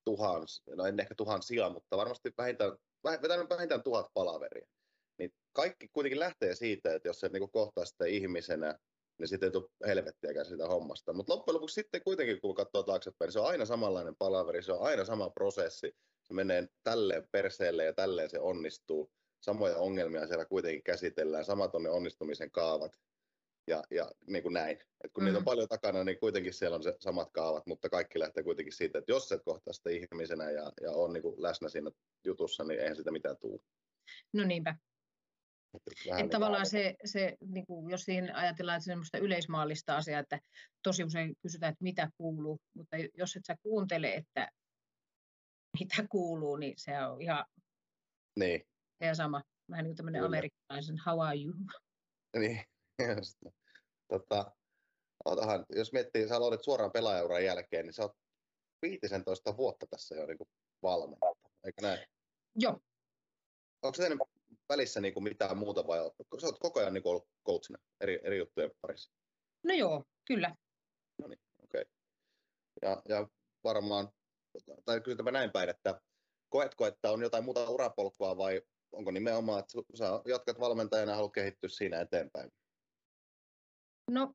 tuhans, 0.05 0.62
no 0.76 0.85
en 0.85 1.01
ehkä 1.01 1.14
tuhansia, 1.14 1.70
mutta 1.70 1.97
varmasti 1.97 2.33
vähintään, 2.39 2.72
vähintään 3.51 3.83
tuhat 3.83 4.07
palaveria. 4.14 4.66
Niin 5.18 5.33
kaikki 5.53 5.89
kuitenkin 5.93 6.18
lähtee 6.18 6.55
siitä, 6.55 6.95
että 6.95 7.09
jos 7.09 7.20
se 7.20 7.28
niin 7.28 7.51
kohtaa 7.51 7.85
sitä 7.85 8.05
ihmisenä, 8.05 8.78
niin 9.18 9.28
sitten 9.28 9.47
ei 9.47 9.51
tule 9.51 9.68
helvettiäkään 9.87 10.47
siitä 10.47 10.66
hommasta. 10.66 11.12
Mutta 11.12 11.33
loppujen 11.33 11.55
lopuksi 11.55 11.74
sitten 11.74 12.03
kuitenkin, 12.05 12.41
kun 12.41 12.55
katsoo 12.55 12.83
taaksepäin, 12.83 13.26
niin 13.26 13.33
se 13.33 13.41
on 13.41 13.47
aina 13.47 13.64
samanlainen 13.64 14.16
palaveri, 14.18 14.62
se 14.62 14.72
on 14.72 14.83
aina 14.83 15.05
sama 15.05 15.31
prosessi. 15.31 15.93
Se 16.22 16.35
menee 16.35 16.68
tälleen 16.83 17.28
perseelle 17.33 17.85
ja 17.85 17.93
tälleen 17.93 18.31
se 18.31 18.41
onnistuu. 18.41 19.11
Samoja 19.41 19.76
ongelmia 19.76 20.26
siellä 20.26 20.45
kuitenkin 20.45 20.82
käsitellään, 20.82 21.45
samat 21.45 21.74
on 21.74 21.82
ne 21.82 21.91
onnistumisen 21.91 22.51
kaavat 22.51 23.01
ja, 23.66 23.82
ja 23.91 24.11
niin 24.26 24.43
kuin 24.43 24.53
näin. 24.53 24.78
Et 25.05 25.12
kun 25.12 25.22
mm. 25.22 25.24
niitä 25.24 25.38
on 25.38 25.43
mm. 25.43 25.45
paljon 25.45 25.68
takana, 25.68 26.05
niin 26.05 26.18
kuitenkin 26.18 26.55
siellä 26.55 26.76
on 26.76 26.82
se 26.82 26.97
samat 27.01 27.30
kaavat, 27.32 27.66
mutta 27.66 27.88
kaikki 27.88 28.18
lähtee 28.18 28.43
kuitenkin 28.43 28.72
siitä, 28.72 28.99
että 28.99 29.12
jos 29.12 29.32
et 29.32 29.43
kohtaa 29.45 29.72
sitä 29.72 29.91
ihmisenä 29.91 30.51
ja, 30.51 30.72
ja 30.80 30.93
on 30.93 31.12
niin 31.12 31.22
kuin 31.22 31.43
läsnä 31.43 31.68
siinä 31.68 31.91
jutussa, 32.24 32.64
niin 32.64 32.80
eihän 32.80 32.97
sitä 32.97 33.11
mitään 33.11 33.36
tule. 33.41 33.61
No 34.32 34.45
niinpä. 34.45 34.74
Että 35.74 35.91
että 36.05 36.16
niin 36.16 36.30
tavallaan 36.30 36.66
se, 36.66 36.95
se 37.05 37.36
niin 37.47 37.66
kuin 37.66 37.91
jos 37.91 38.05
siihen 38.05 38.34
ajatellaan 38.34 38.76
että 38.76 38.84
semmoista 38.84 39.18
yleismaallista 39.18 39.97
asiaa, 39.97 40.20
että 40.20 40.41
tosi 40.82 41.05
usein 41.05 41.34
kysytään, 41.43 41.72
että 41.72 41.82
mitä 41.82 42.11
kuuluu, 42.16 42.61
mutta 42.74 42.97
jos 43.14 43.36
et 43.36 43.45
sä 43.47 43.57
kuuntele, 43.62 44.14
että 44.14 44.51
mitä 45.80 46.07
kuuluu, 46.11 46.57
niin 46.57 46.74
se 46.76 47.03
on 47.03 47.20
ihan 47.20 47.45
niin. 48.38 48.66
Se 49.01 49.14
sama. 49.14 49.42
Vähän 49.70 49.84
niin 49.84 49.90
kuin 49.90 49.96
tämmöinen 49.96 50.24
amerikkalaisen 50.24 50.98
how 51.07 51.20
are 51.20 51.36
you? 51.36 51.55
Niin, 52.38 52.64
just. 53.16 53.38
Tota, 54.09 54.53
otahan, 55.24 55.66
jos 55.76 55.92
miettii, 55.92 56.28
sä 56.28 56.36
aloitit 56.36 56.64
suoraan 56.64 56.92
pelaajauran 56.92 57.44
jälkeen, 57.44 57.84
niin 57.84 57.92
sä 57.92 58.03
oot 58.03 58.12
15 58.82 59.57
vuotta 59.57 59.86
tässä 59.90 60.14
jo 60.14 60.26
niin 60.26 60.38
valmentaa, 60.82 61.32
eikö 61.64 61.82
näin? 61.82 62.07
Joo. 62.55 62.80
Onko 63.82 63.96
se 63.96 64.09
välissä 64.68 65.01
niin 65.01 65.14
kuin 65.14 65.24
mitään 65.24 65.59
muuta 65.59 65.86
vai 65.86 65.98
sä 66.40 66.46
oot 66.46 66.59
koko 66.59 66.80
ajan 66.80 66.94
niin 66.94 67.03
kuin 67.03 67.11
ollut 67.11 67.28
coachina 67.46 67.78
eri, 68.01 68.20
eri 68.22 68.38
juttujen 68.38 68.70
parissa? 68.80 69.12
No 69.62 69.74
joo, 69.74 70.05
kyllä. 70.24 70.57
No 71.18 71.28
niin, 71.28 71.40
okei. 71.62 71.82
Okay. 71.82 71.92
Ja, 72.82 73.03
ja 73.09 73.28
varmaan, 73.64 74.09
tai 74.84 75.01
kysytäpä 75.01 75.30
näin 75.30 75.51
päin, 75.51 75.68
että 75.68 76.01
koetko, 76.48 76.86
että 76.86 77.11
on 77.11 77.22
jotain 77.22 77.44
muuta 77.44 77.70
urapolkua 77.70 78.36
vai 78.36 78.62
onko 78.93 79.11
nimenomaan, 79.11 79.61
että 79.61 79.72
sä 79.99 80.05
jatkat 80.26 80.61
valmentajana 80.61 81.12
ja 81.12 81.16
haluat 81.16 81.32
kehittyä 81.32 81.68
siinä 81.68 82.01
eteenpäin? 82.01 82.51
No, 84.11 84.34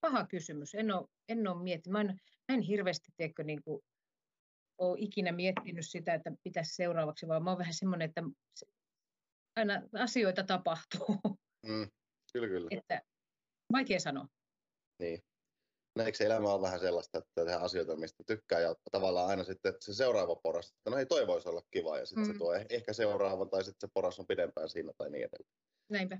paha 0.00 0.26
kysymys. 0.26 0.74
En 0.74 0.90
ole, 0.90 1.08
en 1.28 1.48
ole 1.48 1.62
miettinyt. 1.62 1.92
Mä 1.92 2.00
en, 2.00 2.20
mä 2.48 2.54
en 2.54 2.60
hirveästi 2.60 3.12
tiedäkö, 3.16 3.44
niin 3.44 3.62
kuin, 3.62 3.82
ole 4.78 4.98
ikinä 5.00 5.32
miettinyt 5.32 5.86
sitä, 5.88 6.14
että 6.14 6.32
pitäisi 6.42 6.74
seuraavaksi, 6.74 7.28
vaan 7.28 7.44
mä 7.44 7.50
oon 7.50 7.58
vähän 7.58 7.74
semmoinen, 7.74 8.08
että 8.08 8.22
aina 9.56 9.82
asioita 9.92 10.44
tapahtuu. 10.44 11.20
Mm, 11.66 11.90
kyllä, 12.32 12.48
kyllä. 12.48 12.68
Että, 12.70 13.02
vaikea 13.72 14.00
sanoa. 14.00 14.26
Niin. 14.98 15.27
No, 15.98 16.04
eikö 16.04 16.18
se 16.18 16.24
elämä 16.24 16.52
ole 16.52 16.62
vähän 16.62 16.80
sellaista, 16.80 17.18
että 17.18 17.30
tehdään 17.34 17.62
asioita, 17.62 17.96
mistä 17.96 18.24
tykkää 18.26 18.60
ja 18.60 18.74
tavallaan 18.90 19.28
aina 19.28 19.44
sitten 19.44 19.74
se 19.80 19.94
seuraava 19.94 20.36
poras, 20.36 20.66
että 20.66 20.90
no 20.90 20.96
ei 20.96 21.06
toi 21.06 21.26
voisi 21.26 21.48
olla 21.48 21.62
kiva 21.70 21.98
ja 21.98 22.06
sitten 22.06 22.26
mm. 22.26 22.32
se 22.32 22.38
tuo 22.38 22.54
ehkä 22.68 22.92
seuraava 22.92 23.46
tai 23.46 23.64
sitten 23.64 23.88
se 23.88 23.92
poras 23.94 24.20
on 24.20 24.26
pidempään 24.26 24.68
siinä 24.68 24.92
tai 24.98 25.10
niin 25.10 25.24
edelleen. 25.24 25.54
Näinpä. 25.88 26.18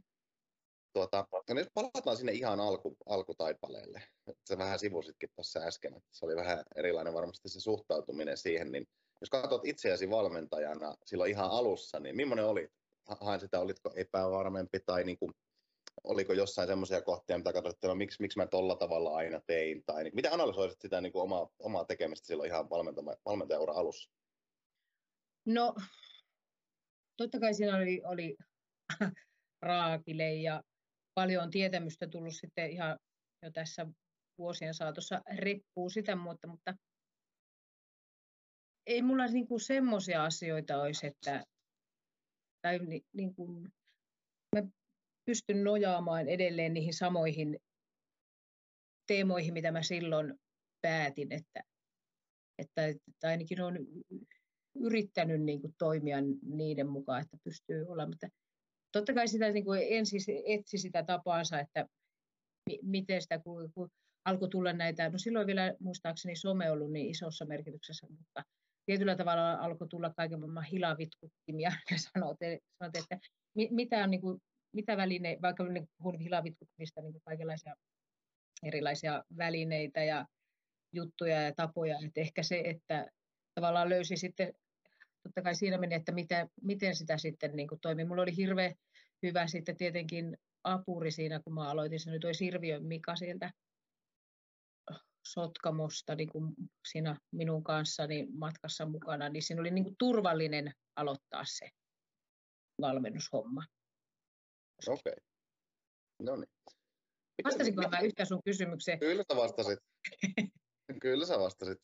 Tuota, 0.92 1.26
no 1.50 1.60
jos 1.60 1.68
palataan 1.74 2.16
sinne 2.16 2.32
ihan 2.32 2.60
alku, 2.60 2.96
alkutaipaleelle, 3.06 4.02
se 4.44 4.58
vähän 4.58 4.78
sivusitkin 4.78 5.28
tuossa 5.34 5.60
äsken, 5.60 5.96
että 5.96 6.08
se 6.12 6.24
oli 6.24 6.36
vähän 6.36 6.64
erilainen 6.76 7.14
varmasti 7.14 7.48
se 7.48 7.60
suhtautuminen 7.60 8.36
siihen, 8.36 8.72
niin 8.72 8.88
jos 9.20 9.30
katsot 9.30 9.66
itseäsi 9.66 10.10
valmentajana 10.10 10.94
silloin 11.04 11.30
ihan 11.30 11.50
alussa, 11.50 12.00
niin 12.00 12.16
millainen 12.16 12.44
oli? 12.44 12.68
Hain 13.20 13.40
sitä, 13.40 13.60
olitko 13.60 13.92
epävarmempi 13.96 14.80
tai 14.86 15.04
niin 15.04 15.18
kuin, 15.18 15.32
oliko 16.08 16.32
jossain 16.32 16.68
semmoisia 16.68 17.02
kohtia, 17.02 17.38
mitä 17.38 17.52
katsoit, 17.52 17.74
että 17.74 17.88
no, 17.88 17.94
miksi, 17.94 18.22
miksi 18.22 18.38
mä 18.38 18.46
tolla 18.46 18.76
tavalla 18.76 19.16
aina 19.16 19.40
tein, 19.40 19.84
tai 19.86 20.04
niin, 20.04 20.14
miten 20.14 20.32
analysoisit 20.32 20.80
sitä 20.80 21.00
niin 21.00 21.12
kuin 21.12 21.22
omaa, 21.22 21.48
omaa 21.58 21.84
tekemistä 21.84 22.26
silloin 22.26 22.50
ihan 22.50 22.70
valmentajaura 23.24 23.72
alussa? 23.72 24.10
No, 25.46 25.74
totta 27.16 27.40
kai 27.40 27.54
siinä 27.54 27.76
oli, 27.76 28.02
oli 28.04 28.36
raakile 29.62 30.34
ja 30.34 30.62
paljon 31.14 31.50
tietämystä 31.50 32.08
tullut 32.08 32.34
sitten 32.34 32.70
ihan 32.70 32.98
jo 33.42 33.50
tässä 33.50 33.86
vuosien 34.38 34.74
saatossa 34.74 35.22
reppuu 35.36 35.90
sitä, 35.90 36.16
mutta, 36.16 36.48
mutta 36.48 36.74
ei 38.86 39.02
mulla 39.02 39.26
niinku 39.26 39.58
semmoisia 39.58 40.24
asioita 40.24 40.82
olisi, 40.82 41.06
että 41.06 41.44
tai 42.62 42.78
ni, 42.78 43.02
niin 43.12 43.34
kuin, 43.34 43.72
mä 44.56 44.62
pystyn 45.28 45.64
nojaamaan 45.64 46.28
edelleen 46.28 46.74
niihin 46.74 46.94
samoihin 46.94 47.58
teemoihin, 49.06 49.52
mitä 49.52 49.72
mä 49.72 49.82
silloin 49.82 50.34
päätin, 50.82 51.32
että, 51.32 51.62
että, 52.58 52.86
että 52.86 53.28
ainakin 53.28 53.62
olen 53.62 53.86
yrittänyt 54.80 55.42
niin 55.42 55.60
kuin 55.60 55.74
toimia 55.78 56.16
niiden 56.42 56.88
mukaan, 56.88 57.22
että 57.22 57.36
pystyy 57.44 57.86
olemaan. 57.88 58.08
Mutta 58.08 58.28
totta 58.92 59.14
kai 59.14 59.28
sitä 59.28 59.50
niin 59.50 59.64
kuin 59.64 59.80
ensin 59.90 60.20
etsi 60.46 60.78
sitä 60.78 61.02
tapaansa, 61.02 61.60
että 61.60 61.86
mi, 62.66 62.78
miten 62.82 63.22
sitä, 63.22 63.38
kun, 63.38 63.72
kun 63.74 63.88
alkoi 64.24 64.48
tulla 64.48 64.72
näitä, 64.72 65.08
no 65.08 65.18
silloin 65.18 65.46
vielä 65.46 65.74
muistaakseni 65.80 66.36
some 66.36 66.70
ollut 66.70 66.92
niin 66.92 67.10
isossa 67.10 67.44
merkityksessä, 67.44 68.06
mutta 68.10 68.42
tietyllä 68.86 69.16
tavalla 69.16 69.52
alkoi 69.52 69.88
tulla 69.88 70.12
kaiken 70.16 70.40
maailman 70.40 70.64
hilavitkuttimia 70.64 71.72
ja 71.90 71.96
sanot 71.98 72.36
että 72.42 73.18
mitä, 73.70 74.04
on, 74.04 74.10
niin 74.10 74.20
kuin, 74.20 74.40
mitä 74.72 74.96
väline, 74.96 75.38
vaikka 75.42 75.64
niin 75.64 75.88
puhun 75.98 76.18
hilavitkuttimista, 76.18 77.00
niin 77.00 77.22
kaikenlaisia 77.24 77.74
erilaisia 78.62 79.24
välineitä 79.36 80.04
ja 80.04 80.26
juttuja 80.92 81.42
ja 81.42 81.54
tapoja, 81.54 81.98
että 82.06 82.20
ehkä 82.20 82.42
se, 82.42 82.62
että 82.64 83.06
tavallaan 83.54 83.88
löysi 83.88 84.16
sitten 84.16 84.54
totta 85.22 85.42
kai 85.42 85.54
siinä 85.54 85.78
meni, 85.78 85.94
että 85.94 86.12
mitä, 86.12 86.48
miten 86.62 86.96
sitä 86.96 87.18
sitten 87.18 87.56
niin 87.56 87.68
kuin 87.68 87.80
toimi. 87.80 88.04
Mulla 88.04 88.22
oli 88.22 88.36
hirveän 88.36 88.74
hyvä 89.22 89.46
sitten 89.46 89.76
tietenkin 89.76 90.36
apuri 90.64 91.10
siinä, 91.10 91.40
kun 91.40 91.54
mä 91.54 91.70
aloitin. 91.70 92.00
Se 92.00 92.10
nyt 92.10 92.24
oli 92.24 92.34
Sirviön 92.34 92.84
Mika 92.84 93.16
sieltä 93.16 93.50
Sotkamosta 95.26 96.14
niin 96.14 96.28
kuin 96.28 96.54
siinä 96.88 97.16
minun 97.30 97.64
kanssani 97.64 98.26
matkassa 98.32 98.86
mukana, 98.86 99.28
niin 99.28 99.42
siinä 99.42 99.60
oli 99.60 99.70
niin 99.70 99.84
kuin 99.84 99.96
turvallinen 99.98 100.72
aloittaa 100.96 101.42
se 101.44 101.70
valmennushomma. 102.80 103.64
Okei. 104.86 105.12
Okay. 105.12 105.24
No 106.22 106.36
niin. 106.36 106.50
Vastasinko 107.44 107.82
mä 107.88 108.00
yhtään 108.00 108.26
sun 108.26 108.42
kysymykseen? 108.44 108.98
Kyllä 108.98 109.24
sä 109.32 109.36
vastasit. 109.36 109.78
Kyllä 111.00 111.26
sä 111.26 111.38
vastasit. 111.38 111.78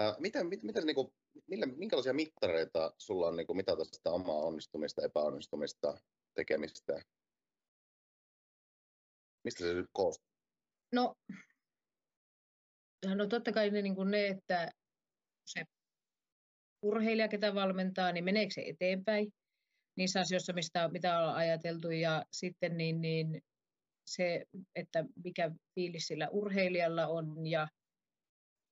Äh, 0.00 0.16
miten, 0.18 0.46
mit, 0.46 0.62
miten, 0.62 0.86
niin 0.86 0.94
kuin, 0.94 1.08
millä, 1.46 1.66
minkälaisia 1.66 2.12
mittareita 2.12 2.94
sulla 2.98 3.26
on 3.28 3.36
niin 3.36 3.46
kuin, 3.46 3.56
mitata 3.56 3.84
sitä 3.84 4.10
omaa 4.10 4.36
onnistumista, 4.36 5.02
epäonnistumista, 5.02 5.98
tekemistä? 6.34 7.02
Mistä 9.44 9.64
se 9.64 9.74
nyt 9.74 9.90
koostuu? 9.92 10.26
No, 10.92 11.14
no 13.14 13.26
totta 13.26 13.52
kai 13.52 13.70
ne, 13.70 13.82
niin 13.82 13.94
kuin 13.94 14.10
ne, 14.10 14.26
että 14.26 14.70
se 15.46 15.64
urheilija, 16.82 17.28
ketä 17.28 17.54
valmentaa, 17.54 18.12
niin 18.12 18.24
meneekö 18.24 18.54
se 18.54 18.62
eteenpäin 18.66 19.32
niissä 19.96 20.20
asioissa, 20.20 20.52
mistä, 20.52 20.88
mitä 20.88 21.18
on 21.18 21.34
ajateltu, 21.34 21.90
ja 21.90 22.24
sitten 22.32 22.76
niin, 22.76 23.00
niin 23.00 23.42
se, 24.06 24.44
että 24.74 25.04
mikä 25.24 25.50
fiilis 25.74 26.06
sillä 26.06 26.28
urheilijalla 26.28 27.06
on, 27.06 27.46
ja 27.46 27.68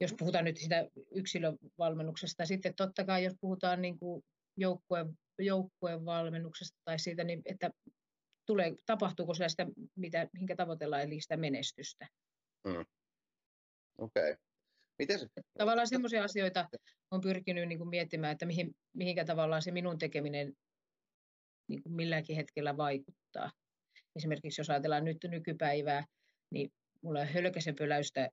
jos 0.01 0.15
puhutaan 0.19 0.45
nyt 0.45 0.57
sitä 0.57 0.89
yksilövalmennuksesta. 1.15 2.47
Sitten 2.47 2.75
totta 2.75 3.05
kai, 3.05 3.25
jos 3.25 3.35
puhutaan 3.41 3.83
niin 3.83 3.99
kuin 3.99 4.23
joukkueen, 4.57 5.19
joukkueen 5.39 6.05
valmennuksesta 6.05 6.79
tai 6.85 6.99
siitä, 6.99 7.25
niin 7.25 7.43
että 7.45 7.71
tulee, 8.47 8.75
tapahtuuko 8.87 9.35
sitä, 9.35 9.67
mitä, 9.97 10.29
minkä 10.33 10.57
tavoitellaan, 10.57 11.03
eli 11.03 11.21
sitä 11.21 11.37
menestystä. 11.37 12.07
Mm. 12.65 12.85
Okei. 13.99 14.33
Okay. 14.33 14.37
Miten 14.99 15.19
se... 15.19 15.27
Tavallaan 15.59 15.89
semmoisia 15.89 16.25
asioita 16.25 16.69
on 17.11 17.21
pyrkinyt 17.21 17.69
niin 17.69 17.79
kuin 17.79 17.91
miettimään, 17.91 18.33
että 18.33 18.47
mihin, 18.47 18.75
mihinkä 18.97 19.25
tavallaan 19.25 19.63
se 19.63 19.71
minun 19.71 19.99
tekeminen 19.99 20.53
niin 21.71 21.83
kuin 21.83 21.93
milläkin 21.93 22.37
hetkellä 22.37 22.77
vaikuttaa. 22.77 23.51
Esimerkiksi 24.17 24.61
jos 24.61 24.71
ajatellaan 24.71 25.05
nyt 25.05 25.19
nykypäivää, 25.25 26.05
niin 26.55 26.71
mulla 27.03 27.21
on 27.21 27.27
hölkäsen 27.27 27.77
pöläystä 27.79 28.29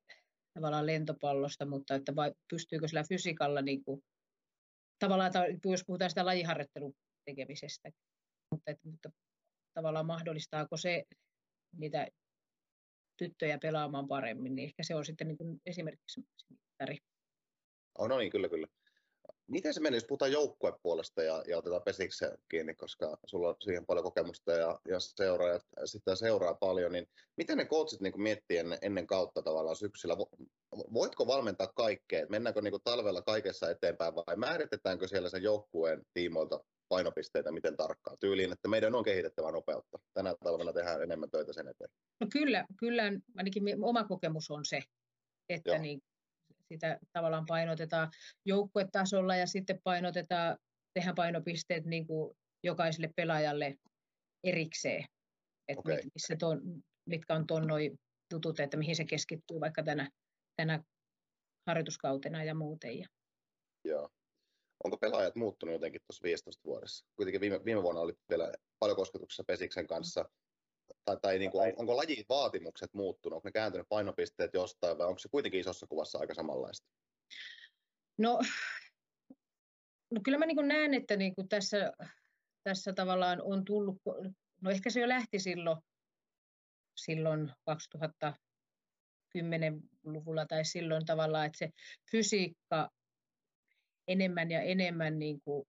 tavallaan 0.53 0.85
lentopallosta, 0.85 1.65
mutta 1.65 1.95
että 1.95 2.15
vai, 2.15 2.31
pystyykö 2.49 2.87
sillä 2.87 3.03
fysiikalla, 3.09 3.61
niin 3.61 3.83
kuin, 3.83 4.01
tavallaan 4.99 5.31
jos 5.65 5.83
puhutaan 5.87 6.09
sitä 6.11 6.25
lajiharjoittelun 6.25 6.93
tekemisestä, 7.25 7.89
mutta, 8.51 8.71
että, 8.71 8.89
mutta 8.89 9.09
tavallaan 9.73 10.05
mahdollistaako 10.05 10.77
se 10.77 11.03
niitä 11.77 12.07
tyttöjä 13.17 13.57
pelaamaan 13.61 14.07
paremmin, 14.07 14.55
niin 14.55 14.65
ehkä 14.65 14.83
se 14.83 14.95
on 14.95 15.05
sitten 15.05 15.27
niin 15.27 15.37
kuin 15.37 15.61
esimerkiksi 15.65 16.21
mittari. 16.49 16.97
Oh, 17.97 18.07
no 18.09 18.17
niin, 18.17 18.31
kyllä, 18.31 18.49
kyllä. 18.49 18.67
Miten 19.47 19.73
se 19.73 19.79
meni, 19.79 19.95
jos 19.95 20.05
puhutaan 20.05 20.31
joukkuepuolesta 20.31 21.23
ja, 21.23 21.43
ja 21.47 21.57
otetaan 21.57 21.81
pesikse 21.81 22.37
kiinni, 22.49 22.75
koska 22.75 23.17
sulla 23.25 23.49
on 23.49 23.55
siihen 23.59 23.85
paljon 23.85 24.03
kokemusta 24.03 24.51
ja, 24.51 24.79
ja 24.87 24.99
seuraajat 24.99 25.63
sitä 25.85 26.15
seuraa 26.15 26.53
paljon, 26.53 26.91
niin 26.91 27.07
miten 27.37 27.57
ne 27.57 27.65
coachit 27.65 28.01
niin 28.01 28.21
miettii 28.21 28.57
ennen, 28.57 28.79
ennen 28.81 29.07
kautta 29.07 29.41
tavallaan 29.41 29.75
syksyllä? 29.75 30.17
Voitko 30.93 31.27
valmentaa 31.27 31.67
kaikkea? 31.67 32.25
Mennäänkö 32.29 32.61
niin 32.61 32.73
talvella 32.83 33.21
kaikessa 33.21 33.69
eteenpäin 33.69 34.15
vai 34.15 34.35
määritetäänkö 34.35 35.07
siellä 35.07 35.29
sen 35.29 35.43
joukkueen 35.43 36.01
tiimoilta 36.13 36.59
painopisteitä 36.89 37.51
miten 37.51 37.77
tarkkaan? 37.77 38.17
Tyyliin, 38.19 38.51
että 38.51 38.67
meidän 38.67 38.95
on 38.95 39.03
kehitettävä 39.03 39.51
nopeutta. 39.51 39.99
Tänä 40.13 40.35
talvena 40.43 40.73
tehdään 40.73 41.03
enemmän 41.03 41.31
töitä 41.31 41.53
sen 41.53 41.67
eteen. 41.67 41.89
No 42.19 42.27
kyllä, 42.31 42.65
kyllä 42.79 43.03
ainakin 43.37 43.63
oma 43.83 44.03
kokemus 44.03 44.51
on 44.51 44.65
se, 44.65 44.79
että 45.49 45.77
niin, 45.77 46.01
sitä 46.73 46.99
tavallaan 47.13 47.45
painotetaan 47.47 48.11
joukkuetasolla 48.45 49.35
ja 49.35 49.47
sitten 49.47 49.79
painotetaan, 49.83 50.57
tehdään 50.93 51.15
painopisteet 51.15 51.85
niin 51.85 52.07
kuin 52.07 52.37
jokaiselle 52.63 53.09
pelaajalle 53.15 53.75
erikseen, 54.43 55.05
että 55.67 55.79
okay. 55.79 56.01
missä 56.15 56.35
ton, 56.35 56.61
mitkä 57.09 57.35
on 57.35 57.47
tuon 57.47 57.67
noin 57.67 57.99
tutut, 58.29 58.59
että 58.59 58.77
mihin 58.77 58.95
se 58.95 59.05
keskittyy 59.05 59.59
vaikka 59.59 59.83
tänä, 59.83 60.09
tänä 60.55 60.83
harjoituskautena 61.67 62.43
ja 62.43 62.55
muuten. 62.55 62.99
Ja. 62.99 63.07
Joo. 63.83 64.09
Onko 64.83 64.97
pelaajat 64.97 65.35
muuttunut 65.35 65.73
jotenkin 65.73 66.01
tuossa 66.07 66.23
15 66.23 66.61
vuodessa? 66.65 67.05
Kuitenkin 67.15 67.41
viime, 67.41 67.65
viime 67.65 67.83
vuonna 67.83 68.01
oli 68.01 68.13
vielä 68.29 68.51
paljon 68.79 68.95
kosketuksessa 68.95 69.43
Pesiksen 69.43 69.87
kanssa 69.87 70.29
tai, 71.05 71.17
tai 71.21 71.39
niin 71.39 71.51
kuin, 71.51 71.73
onko 71.77 71.97
lajin 71.97 72.25
vaatimukset 72.29 72.93
muuttunut, 72.93 73.35
onko 73.35 73.47
ne 73.47 73.51
kääntynyt 73.51 73.89
painopisteet 73.89 74.53
jostain 74.53 74.97
vai 74.97 75.07
onko 75.07 75.19
se 75.19 75.29
kuitenkin 75.29 75.59
isossa 75.59 75.87
kuvassa 75.87 76.19
aika 76.19 76.33
samanlaista? 76.33 76.87
No, 78.17 78.39
no 80.11 80.21
kyllä 80.23 80.37
mä 80.37 80.45
niin 80.45 80.67
näen, 80.67 80.93
että 80.93 81.15
niin 81.15 81.35
kuin 81.35 81.49
tässä, 81.49 81.93
tässä 82.63 82.93
tavallaan 82.93 83.41
on 83.41 83.65
tullut, 83.65 84.01
no 84.61 84.71
ehkä 84.71 84.89
se 84.89 84.99
jo 84.99 85.07
lähti 85.07 85.39
silloin, 85.39 85.77
silloin 86.97 87.51
2010-luvulla 87.69 90.45
tai 90.45 90.65
silloin 90.65 91.05
tavallaan, 91.05 91.45
että 91.45 91.57
se 91.57 91.69
fysiikka 92.11 92.89
enemmän 94.07 94.51
ja 94.51 94.61
enemmän 94.61 95.19
niin 95.19 95.41
kuin 95.41 95.67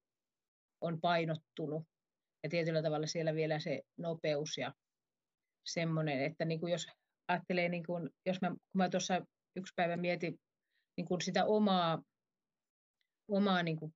on 0.80 1.00
painottunut 1.00 1.84
ja 2.42 2.48
tietyllä 2.48 2.82
tavalla 2.82 3.06
siellä 3.06 3.34
vielä 3.34 3.60
se 3.60 3.82
nopeus 3.96 4.58
ja 4.58 4.72
semmoinen, 5.72 6.22
että 6.22 6.44
niin 6.44 6.60
kuin 6.60 6.72
jos 6.72 6.86
ajattelee, 7.28 7.68
niin 7.68 7.86
kuin, 7.86 8.10
jos 8.26 8.40
mä, 8.40 8.48
kun 8.48 8.58
mä 8.74 8.88
tuossa 8.88 9.26
yksi 9.56 9.72
päivä 9.76 9.96
mietin 9.96 10.38
niin 10.96 11.06
kuin 11.06 11.20
sitä 11.20 11.44
omaa, 11.44 12.02
omaa 13.30 13.62
niin 13.62 13.76
kuin 13.76 13.94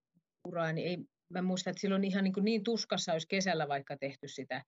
uraa, 0.48 0.72
niin 0.72 0.88
ei, 0.88 0.98
mä 1.28 1.42
muistan, 1.42 1.70
että 1.70 1.80
silloin 1.80 2.04
ihan 2.04 2.24
niin, 2.24 2.32
kuin 2.32 2.44
niin 2.44 2.64
tuskassa 2.64 3.12
olisi 3.12 3.28
kesällä 3.28 3.68
vaikka 3.68 3.96
tehty 3.96 4.28
sitä 4.28 4.62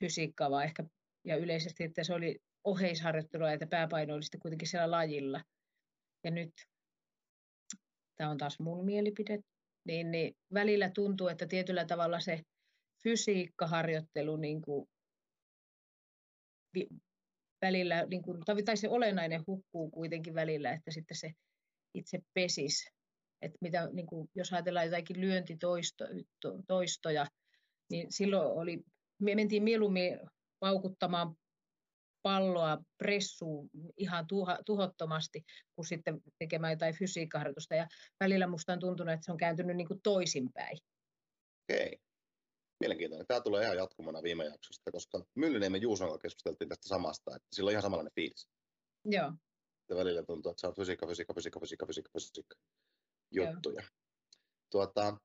fysiikkaa, 0.00 0.50
vaan 0.50 0.64
ehkä, 0.64 0.84
ja 1.24 1.36
yleisesti, 1.36 1.84
että 1.84 2.04
se 2.04 2.14
oli 2.14 2.38
oheisharjoittelua, 2.64 3.52
että 3.52 3.66
pääpaino 3.66 4.14
oli 4.14 4.22
sitten 4.22 4.40
kuitenkin 4.40 4.68
siellä 4.68 4.90
lajilla. 4.90 5.42
Ja 6.24 6.30
nyt, 6.30 6.52
tämä 8.16 8.30
on 8.30 8.38
taas 8.38 8.60
mun 8.60 8.84
mielipide, 8.84 9.38
niin, 9.86 10.10
niin 10.10 10.34
välillä 10.54 10.90
tuntuu, 10.94 11.28
että 11.28 11.46
tietyllä 11.46 11.84
tavalla 11.84 12.20
se 12.20 12.40
fysiikkaharjoittelu 13.02 14.36
niin 14.36 14.62
kuin 14.62 14.88
välillä, 17.62 18.06
niin 18.06 18.22
kuin, 18.22 18.42
tai 18.64 18.76
se 18.76 18.88
olennainen 18.88 19.44
hukkuu 19.46 19.90
kuitenkin 19.90 20.34
välillä, 20.34 20.72
että 20.72 20.90
sitten 20.90 21.16
se 21.16 21.32
itse 21.94 22.18
pesis. 22.34 22.90
Että 23.42 23.58
mitä, 23.60 23.88
niin 23.92 24.06
kuin, 24.06 24.30
jos 24.34 24.52
ajatellaan 24.52 24.86
jotakin 24.86 25.20
lyöntitoistoja, 25.20 27.26
niin 27.90 28.12
silloin 28.12 28.48
oli, 28.48 28.84
me 29.18 29.34
mentiin 29.34 29.62
mieluummin 29.62 30.20
paukuttamaan 30.60 31.34
palloa 32.22 32.78
pressuun 32.98 33.70
ihan 33.96 34.26
tuha, 34.26 34.58
tuhottomasti, 34.66 35.44
kuin 35.74 35.86
sitten 35.86 36.20
tekemään 36.38 36.72
jotain 36.72 36.94
fysiikkaharjoitusta. 36.94 37.74
Ja 37.74 37.88
välillä 38.20 38.46
musta 38.46 38.72
on 38.72 38.80
tuntunut, 38.80 39.14
että 39.14 39.24
se 39.24 39.32
on 39.32 39.38
kääntynyt 39.38 39.76
niin 39.76 39.88
kuin 39.88 40.00
toisinpäin. 40.02 40.78
Okei 41.70 41.98
mielenkiintoinen. 42.80 43.26
Tämä 43.26 43.40
tulee 43.40 43.64
ihan 43.64 43.76
jatkumana 43.76 44.22
viime 44.22 44.44
jaksosta, 44.44 44.92
koska 44.92 45.24
Myllyniemen 45.34 45.82
Juuson 45.82 46.08
kanssa 46.08 46.22
keskusteltiin 46.22 46.68
tästä 46.68 46.88
samasta, 46.88 47.36
että 47.36 47.48
sillä 47.52 47.68
on 47.68 47.72
ihan 47.72 47.82
samanlainen 47.82 48.14
fiilis. 48.14 48.48
Joo. 49.04 49.32
Ja 49.88 49.96
välillä 49.96 50.22
tuntuu, 50.22 50.50
että 50.50 50.60
sä 50.60 50.66
oot 50.66 50.76
fysiikka, 50.76 51.06
fysiikka, 51.06 51.34
fysiikka, 51.34 51.60
fysiikka, 51.60 51.86
fysiikka, 51.86 52.10
fysiikka 52.12 52.56
juttuja. 53.30 53.82
Joo. 53.82 53.90
Tuota, 54.70 55.16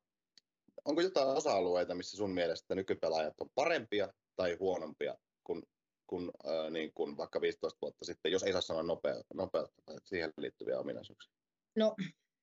onko 0.85 1.01
jotain 1.01 1.27
osa-alueita, 1.27 1.95
missä 1.95 2.17
sun 2.17 2.33
mielestä 2.33 2.75
nykypelaajat 2.75 3.41
on 3.41 3.49
parempia 3.55 4.13
tai 4.35 4.57
huonompia 4.59 5.15
kuin, 5.43 5.63
kuin, 6.07 6.31
äh, 6.47 6.71
niin 6.71 6.91
kuin 6.93 7.17
vaikka 7.17 7.41
15 7.41 7.77
vuotta 7.81 8.05
sitten, 8.05 8.31
jos 8.31 8.43
ei 8.43 8.51
saa 8.51 8.61
sanoa 8.61 8.83
nopeutta, 8.83 9.33
nopeutta 9.33 9.81
tai 9.85 9.95
siihen 10.05 10.33
liittyviä 10.37 10.79
ominaisuuksia? 10.79 11.33
No, 11.75 11.95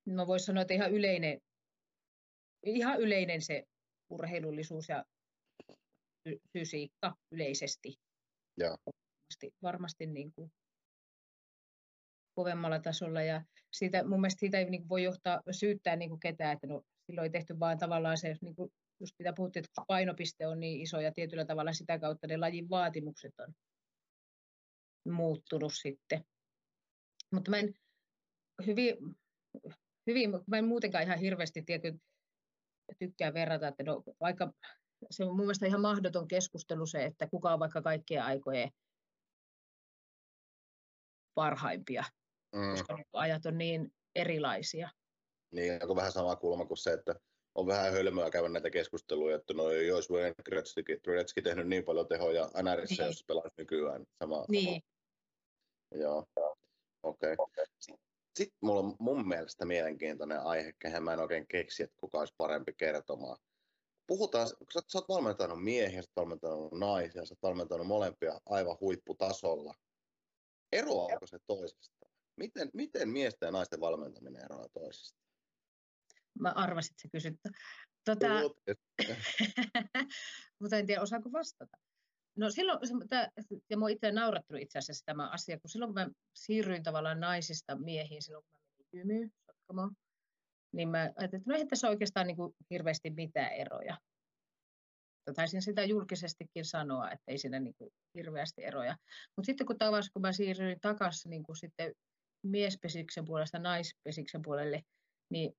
mä 0.04 0.26
voisin 0.26 0.46
sanoa, 0.46 0.62
että 0.62 0.74
ihan 0.74 0.92
yleinen, 0.92 1.40
ihan 2.66 3.00
yleinen 3.00 3.42
se 3.42 3.64
urheilullisuus 4.12 4.88
ja 4.88 5.04
fysiikka 6.52 7.16
yleisesti. 7.30 7.94
Ja. 8.56 8.68
Varmasti, 8.68 9.54
varmasti 9.62 10.06
niin 10.06 10.32
kuin 10.32 10.52
kovemmalla 12.34 12.78
tasolla 12.78 13.22
ja 13.22 13.42
siitä, 13.72 14.04
mun 14.04 14.20
mielestä 14.20 14.40
siitä 14.40 14.58
ei 14.58 14.70
niin 14.70 14.80
kuin 14.80 14.88
voi 14.88 15.02
johtaa, 15.02 15.40
syyttää 15.50 15.96
niin 15.96 16.08
kuin 16.10 16.20
ketään, 16.20 16.52
että 16.52 16.66
no, 16.66 16.82
silloin 17.06 17.24
ei 17.24 17.30
tehty 17.30 17.58
vaan 17.58 17.78
tavallaan 17.78 18.18
se, 18.18 18.36
niin 18.40 18.54
kuin 18.54 18.72
just 19.00 19.14
mitä 19.18 19.32
puhuttiin, 19.36 19.64
että 19.64 19.82
painopiste 19.86 20.46
on 20.46 20.60
niin 20.60 20.80
iso 20.80 21.00
ja 21.00 21.12
tietyllä 21.12 21.44
tavalla 21.44 21.72
sitä 21.72 21.98
kautta 21.98 22.26
ne 22.26 22.36
lajin 22.36 22.70
vaatimukset 22.70 23.34
on 23.40 23.54
muuttunut 25.12 25.72
sitten. 25.74 26.24
Mutta 27.32 27.50
mä 27.50 27.58
en 27.58 27.74
hyvin, 28.66 28.96
hyvin 30.06 30.30
mä 30.46 30.58
en 30.58 30.64
muutenkaan 30.64 31.04
ihan 31.04 31.18
hirveästi 31.18 31.62
tiedä, 31.62 31.92
tykkää 32.98 33.34
verrata, 33.34 33.68
että 33.68 33.82
no, 33.82 34.02
vaikka 34.20 34.52
se 35.10 35.24
on 35.24 35.36
mun 35.36 35.46
mielestä 35.46 35.66
ihan 35.66 35.80
mahdoton 35.80 36.28
keskustelu 36.28 36.86
se, 36.86 37.04
että 37.04 37.26
kuka 37.26 37.52
on 37.52 37.58
vaikka 37.58 37.82
kaikkien 37.82 38.22
aikojen 38.22 38.70
parhaimpia, 41.34 42.04
mm. 42.54 42.70
koska 42.70 42.98
ajat 43.12 43.46
on 43.46 43.58
niin 43.58 43.92
erilaisia. 44.14 44.90
Niin, 45.54 45.72
onko 45.82 45.96
vähän 45.96 46.12
sama 46.12 46.36
kulma 46.36 46.64
kuin 46.64 46.78
se, 46.78 46.92
että 46.92 47.14
on 47.54 47.66
vähän 47.66 47.92
hölmöä 47.92 48.30
käydä 48.30 48.48
näitä 48.48 48.70
keskusteluja, 48.70 49.36
että 49.36 49.54
no 49.54 49.70
ei 49.70 49.92
olisi 49.92 50.12
Wayne 50.12 50.34
Gretzky, 51.04 51.42
tehnyt 51.42 51.68
niin 51.68 51.84
paljon 51.84 52.08
tehoja 52.08 52.50
NRS, 52.62 52.90
niin. 52.90 53.06
jos 53.06 53.24
pelaisi 53.26 53.54
nykyään 53.58 54.04
sama. 54.18 54.44
Niin. 54.48 54.82
Sama. 54.82 56.02
Joo, 56.02 56.26
okei. 57.02 57.32
Okay. 57.32 57.36
okay. 57.38 57.96
Sitten 58.36 58.58
mulla 58.62 58.80
on 58.80 58.96
mun 58.98 59.28
mielestä 59.28 59.64
mielenkiintoinen 59.64 60.40
aihe, 60.40 60.72
kehen 60.78 61.02
mä 61.02 61.12
en 61.12 61.20
oikein 61.20 61.46
keksi, 61.46 61.82
että 61.82 61.96
kuka 62.00 62.18
olisi 62.18 62.34
parempi 62.36 62.72
kertomaan. 62.76 63.36
Puhutaan, 64.06 64.48
kun 64.58 64.66
sä, 64.72 64.80
sä 64.88 64.98
oot 64.98 65.08
valmentanut 65.08 65.64
miehiä, 65.64 66.02
sä 66.02 66.10
oot 66.10 66.24
valmentanut 66.24 66.72
naisia, 66.72 67.26
sä 67.26 67.32
oot 67.32 67.42
valmentanut 67.42 67.86
molempia 67.86 68.40
aivan 68.46 68.76
huipputasolla. 68.80 69.74
Eroaako 70.72 71.26
se 71.26 71.38
toisesta? 71.46 72.06
Miten, 72.36 72.70
miten 72.74 73.08
miesten 73.08 73.46
ja 73.46 73.52
naisten 73.52 73.80
valmentaminen 73.80 74.44
eroaa 74.44 74.68
toisesta? 74.68 75.18
Mä 76.40 76.52
arvasin, 76.56 76.92
että 76.92 77.02
sä 77.02 77.08
kysyt. 77.12 77.34
Tota... 78.04 78.26
Mutta 80.60 80.76
en 80.76 80.86
tiedä, 80.86 81.02
osaako 81.02 81.32
vastata. 81.32 81.76
No 82.36 82.50
silloin, 82.50 82.78
ja 83.70 83.76
mua 83.76 83.88
itse 83.88 84.12
naurattanut 84.12 84.62
itse 84.62 84.78
asiassa 84.78 85.04
tämä 85.04 85.28
asia, 85.30 85.60
kun 85.60 85.70
silloin 85.70 85.94
kun 85.94 86.02
mä 86.02 86.10
siirryin 86.34 86.82
tavallaan 86.82 87.20
naisista 87.20 87.76
miehiin, 87.76 88.22
silloin 88.22 88.44
kun 88.44 88.58
mä 88.58 88.64
menin 88.68 88.88
Jymyyn, 88.92 89.32
niin 90.72 90.88
mä 90.88 90.98
ajattelin, 90.98 91.26
että 91.34 91.42
no 91.46 91.54
eihän 91.54 91.68
tässä 91.68 91.88
oikeastaan 91.88 92.26
niin 92.26 92.36
kuin 92.36 92.54
hirveästi 92.70 93.10
mitään 93.10 93.52
eroja. 93.52 93.98
Taisin 95.34 95.62
sitä 95.62 95.84
julkisestikin 95.84 96.64
sanoa, 96.64 97.10
että 97.10 97.24
ei 97.28 97.38
siinä 97.38 97.60
niin 97.60 97.74
kuin 97.78 97.90
hirveästi 98.14 98.64
eroja. 98.64 98.96
Mutta 99.36 99.46
sitten 99.46 99.66
kun 99.66 99.78
taas 99.78 100.10
kun 100.10 100.22
mä 100.22 100.32
siirryin 100.32 100.80
takaisin 100.80 101.30
niin 101.30 101.42
kuin 101.42 101.56
sitten 101.56 101.92
miespesiksen 102.42 103.24
puolesta 103.24 103.58
naispesiksen 103.58 104.42
puolelle, 104.42 104.82
niin 105.30 105.52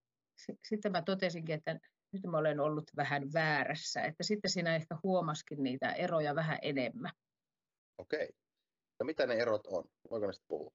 sitten 0.69 0.91
mä 0.91 1.01
totesinkin, 1.01 1.55
että 1.55 1.79
nyt 2.13 2.23
mä 2.23 2.37
olen 2.37 2.59
ollut 2.59 2.91
vähän 2.95 3.33
väärässä, 3.33 4.01
että 4.01 4.23
sitten 4.23 4.51
siinä 4.51 4.75
ehkä 4.75 4.95
huomaskin 5.03 5.63
niitä 5.63 5.91
eroja 5.91 6.35
vähän 6.35 6.57
enemmän. 6.61 7.11
Okei. 7.97 8.29
No 8.99 9.05
mitä 9.05 9.27
ne 9.27 9.33
erot 9.33 9.67
on? 9.67 9.83
Voiko 10.09 10.27
niistä 10.27 10.45
puhua? 10.47 10.71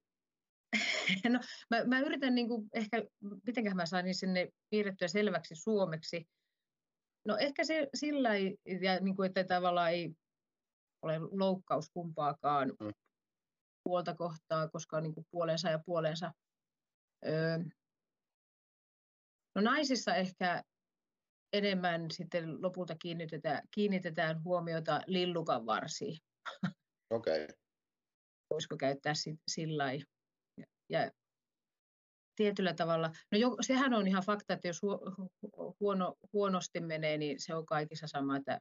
No, 1.29 1.41
mä, 1.71 1.85
mä 1.85 2.01
yritän 2.01 2.35
niin 2.35 2.49
kuin 2.49 2.69
ehkä, 2.73 3.03
mitenköhän 3.47 3.77
mä 3.77 3.87
saan 3.87 4.05
niin 4.05 4.15
sinne 4.15 4.49
piirrettyä 4.71 5.09
selväksi 5.09 5.55
suomeksi. 5.55 6.29
No 7.27 7.37
ehkä 7.37 7.65
se 7.65 7.89
sillä 7.95 8.35
ei, 8.35 8.57
ja 8.81 9.01
niin 9.01 9.17
kuin, 9.17 9.27
että 9.27 9.45
tavallaan 9.45 9.91
ei 9.91 10.11
ole 11.03 11.19
loukkaus 11.19 11.91
kumpaakaan 11.91 12.69
Mm. 12.69 12.93
puolta 13.85 14.15
kohtaa, 14.15 14.69
koska 14.69 14.97
on 14.97 15.03
niin 15.03 15.15
kuin 15.15 15.27
puolensa 15.31 15.71
ja 15.71 15.81
puolensa. 15.87 16.33
Öö, 17.27 17.59
no 19.55 19.63
naisissa 19.63 20.15
ehkä 20.15 20.63
enemmän 21.53 22.11
sitten 22.11 22.63
lopulta 22.63 22.95
kiinnitetään, 23.03 23.63
kiinnitetään 23.75 24.45
huomiota 24.45 25.01
lillukan 25.07 25.67
varsiin. 25.67 26.19
Okei. 27.11 27.49
voisiko 28.51 28.77
käyttää 28.77 29.13
sillä 29.49 29.85
lailla. 29.85 30.05
Ja, 30.59 30.67
ja 30.89 31.11
tietyllä 32.37 32.75
tavalla, 32.75 33.11
no 33.33 33.39
jo, 33.39 33.57
sehän 33.61 33.95
on 33.95 34.07
ihan 34.07 34.23
fakta, 34.23 34.55
että 34.55 34.69
jos 34.69 34.83
huo, 34.83 35.01
hu- 35.21 35.75
huono, 35.81 36.15
huonosti 36.33 36.81
menee, 36.81 37.19
niin 37.19 37.41
se 37.41 37.55
on 37.55 37.67
kaikissa 37.67 38.07
sama, 38.07 38.37
että 38.37 38.59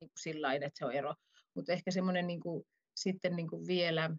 niin 0.00 0.10
sillä 0.20 0.54
että 0.54 0.70
se 0.74 0.84
on 0.84 0.92
ero. 0.92 1.14
Mutta 1.54 1.72
ehkä 1.72 1.90
semmoinen 1.90 2.26
niin 2.26 2.40
kuin, 2.40 2.64
sitten 2.96 3.36
niin 3.36 3.48
kuin 3.48 3.66
vielä, 3.66 4.10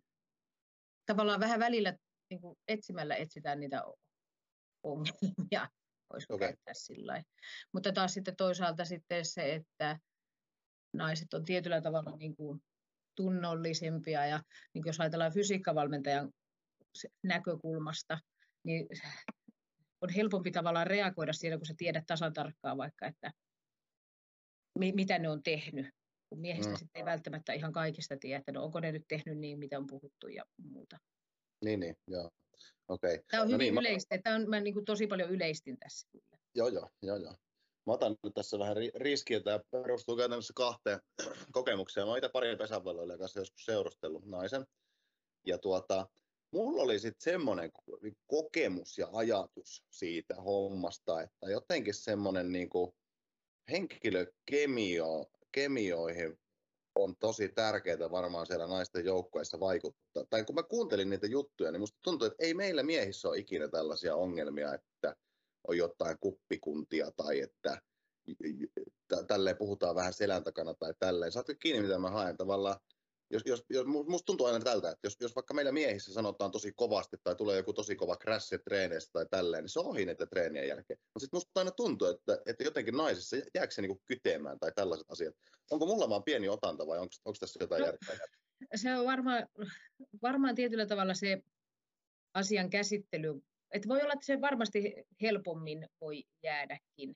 tavallaan 1.06 1.40
vähän 1.40 1.60
välillä 1.60 1.98
niin 2.30 2.42
kuin 2.42 2.58
etsimällä 2.68 3.16
etsitään 3.16 3.60
niitä 3.60 3.84
ongelmia, 4.84 5.70
voisiko 6.14 6.34
Okei. 6.34 6.48
käyttää 6.48 6.74
sillä. 6.74 7.24
Mutta 7.74 7.92
taas 7.92 8.14
sitten 8.14 8.36
toisaalta 8.36 8.86
sitten 8.86 9.26
se, 9.26 9.54
että 9.54 10.00
naiset 10.94 11.34
on 11.34 11.46
tietyllä 11.46 11.82
tavalla 11.82 12.18
niin 12.18 12.36
kuin 12.36 12.62
tunnollisempia 13.16 14.26
ja 14.26 14.44
niin 14.74 14.84
jos 14.86 15.00
ajatellaan 15.00 15.34
fysiikkavalmentajan 15.34 16.32
näkökulmasta, 17.24 18.20
niin 18.64 18.88
on 20.02 20.10
helpompi 20.10 20.52
tavallaan 20.52 20.88
reagoida 20.88 21.34
siinä, 21.34 21.58
kun 21.58 21.66
sä 21.66 21.74
tiedät 21.78 22.06
tasan 22.08 22.34
tarkkaan 22.34 22.78
vaikka, 22.78 23.08
että 23.08 23.32
mi- 24.80 24.92
mitä 24.92 25.20
ne 25.20 25.30
on 25.30 25.44
tehnyt. 25.44 25.90
Kun 26.30 26.42
miehistä 26.42 26.72
mm. 26.72 26.78
sitten 26.78 27.00
ei 27.00 27.06
välttämättä 27.06 27.54
ihan 27.54 27.74
kaikista 27.74 28.18
tiedä, 28.18 28.40
että 28.40 28.52
no 28.52 28.64
onko 28.64 28.80
ne 28.80 28.92
nyt 28.92 29.06
tehnyt 29.08 29.38
niin, 29.38 29.60
mitä 29.60 29.78
on 29.78 29.88
puhuttu 29.88 30.28
ja 30.28 30.44
muuta. 30.58 30.98
Niin, 31.66 31.80
niin, 31.80 31.96
joo. 32.08 32.30
Okei. 32.88 33.20
Tämä 33.32 33.44
on 33.44 33.50
No 33.50 33.54
hyvin 33.54 33.66
niin, 33.66 33.74
mä- 33.74 33.80
yleistä. 33.80 34.18
Tämä 34.24 34.36
on, 34.36 34.50
mä 34.50 34.60
niin 34.60 34.74
kuin 34.74 34.86
tosi 34.86 35.08
paljon 35.08 35.30
yleistin 35.30 35.78
tässä. 35.78 36.08
Kyllä. 36.12 36.38
Joo, 36.56 36.68
joo, 36.68 36.90
joo, 37.02 37.18
joo. 37.18 37.36
Mä 37.88 37.94
otan 37.94 38.16
nyt 38.24 38.34
tässä 38.34 38.60
vähän 38.60 38.76
ri- 38.78 38.92
riskiä. 38.96 39.40
Tämä 39.40 39.60
perustuu 39.72 40.16
käytännössä 40.18 40.54
kahteen 40.56 41.00
kokemukseen. 41.52 42.08
Mä 42.08 42.10
oon 42.12 42.18
itse 42.18 42.30
parin 42.30 42.58
pesänvalloilijan 42.58 43.20
kanssa 43.20 43.40
joskus 43.40 43.66
seurustellut 43.66 44.26
naisen. 44.26 44.66
Ja 45.46 45.58
tuota, 45.58 46.08
mulla 46.54 46.84
oli 46.84 47.00
sitten 47.00 47.32
semmoinen 47.32 47.72
kokemus 48.28 48.98
ja 48.98 49.10
ajatus 49.14 49.84
siitä 49.90 50.36
hommasta, 50.36 51.22
että 51.22 51.50
jotenkin 51.50 51.94
semmoinen 51.94 52.52
niin 52.52 52.70
henkilökemio, 53.72 55.32
kemioihin 55.52 56.40
on 56.96 57.16
tosi 57.16 57.50
tärkeää 57.50 58.12
varmaan 58.12 58.46
siellä 58.48 58.68
naisten 58.68 59.06
joukkueissa 59.06 59.60
vaikuttaa. 59.60 60.24
Tai 60.30 60.44
kun 60.44 60.56
mä 60.56 60.64
kuuntelin 60.64 61.10
niitä 61.10 61.28
juttuja, 61.28 61.72
niin 61.72 61.80
musta 61.80 62.00
tuntuu, 62.04 62.26
että 62.26 62.44
ei 62.46 62.54
meillä 62.54 62.84
miehissä 62.84 63.30
ole 63.30 63.38
ikinä 63.38 63.68
tällaisia 63.68 64.16
ongelmia, 64.16 64.74
että 64.74 65.16
on 65.68 65.78
jotain 65.78 66.18
kuppikuntia 66.20 67.12
tai 67.12 67.40
että 67.40 67.82
tä- 69.08 69.24
tälleen 69.24 69.58
puhutaan 69.58 69.96
vähän 69.96 70.14
selän 70.14 70.44
takana 70.44 70.74
tai 70.74 70.94
tälleen. 71.00 71.32
Saatko 71.32 71.54
kiinni, 71.60 71.82
mitä 71.82 72.00
mä 72.00 72.10
haen? 72.10 72.38
Tavallaan, 72.38 72.76
jos, 73.32 73.42
jos, 73.46 73.66
jos, 73.70 73.86
mu- 73.86 74.10
musta 74.10 74.26
tuntuu 74.26 74.46
aina 74.46 74.60
tältä, 74.60 74.90
että 74.90 75.08
jos, 75.08 75.18
jos 75.20 75.36
vaikka 75.36 75.54
meillä 75.54 75.72
miehissä 75.72 76.14
sanotaan 76.14 76.52
tosi 76.52 76.72
kovasti 76.76 77.18
tai 77.24 77.36
tulee 77.36 77.58
joku 77.58 77.74
tosi 77.74 77.96
kova 77.96 78.18
crash 78.18 78.54
treeneissä 78.64 79.10
tai 79.14 79.26
tälleen, 79.32 79.64
niin 79.64 79.70
se 79.70 79.80
on 79.80 79.86
ohi 79.86 80.06
niiden 80.06 80.30
treenien 80.30 80.68
jälkeen. 80.68 81.00
Mutta 81.00 81.20
sitten 81.20 81.38
musta 81.38 81.60
aina 81.60 81.72
tuntuu, 81.72 82.08
että, 82.08 82.38
että 82.46 82.64
jotenkin 82.64 82.98
naisissa 82.98 83.38
jääkö 83.56 83.74
se 83.74 83.82
niinku 83.82 84.02
kyteemään 84.08 84.60
tai 84.60 84.72
tällaiset 84.76 85.12
asiat. 85.12 85.36
Onko 85.72 85.86
mulla 85.86 86.10
vaan 86.10 86.24
pieni 86.24 86.50
otanta 86.50 86.88
vai 86.88 87.00
onko, 87.00 87.14
onko 87.26 87.38
tässä 87.40 87.64
jotain 87.64 87.80
No, 87.80 87.86
järkeä? 87.86 88.28
se 88.76 88.96
on 88.96 89.06
varmaan, 89.06 89.48
varmaan 90.22 90.56
tietyllä 90.56 90.86
tavalla 90.86 91.14
se 91.14 91.42
asian 92.34 92.70
käsittely, 92.70 93.42
että 93.74 93.88
voi 93.88 94.02
olla, 94.02 94.14
että 94.14 94.26
se 94.26 94.42
varmasti 94.42 94.94
helpommin 95.22 95.88
voi 96.02 96.24
jäädäkin 96.44 97.16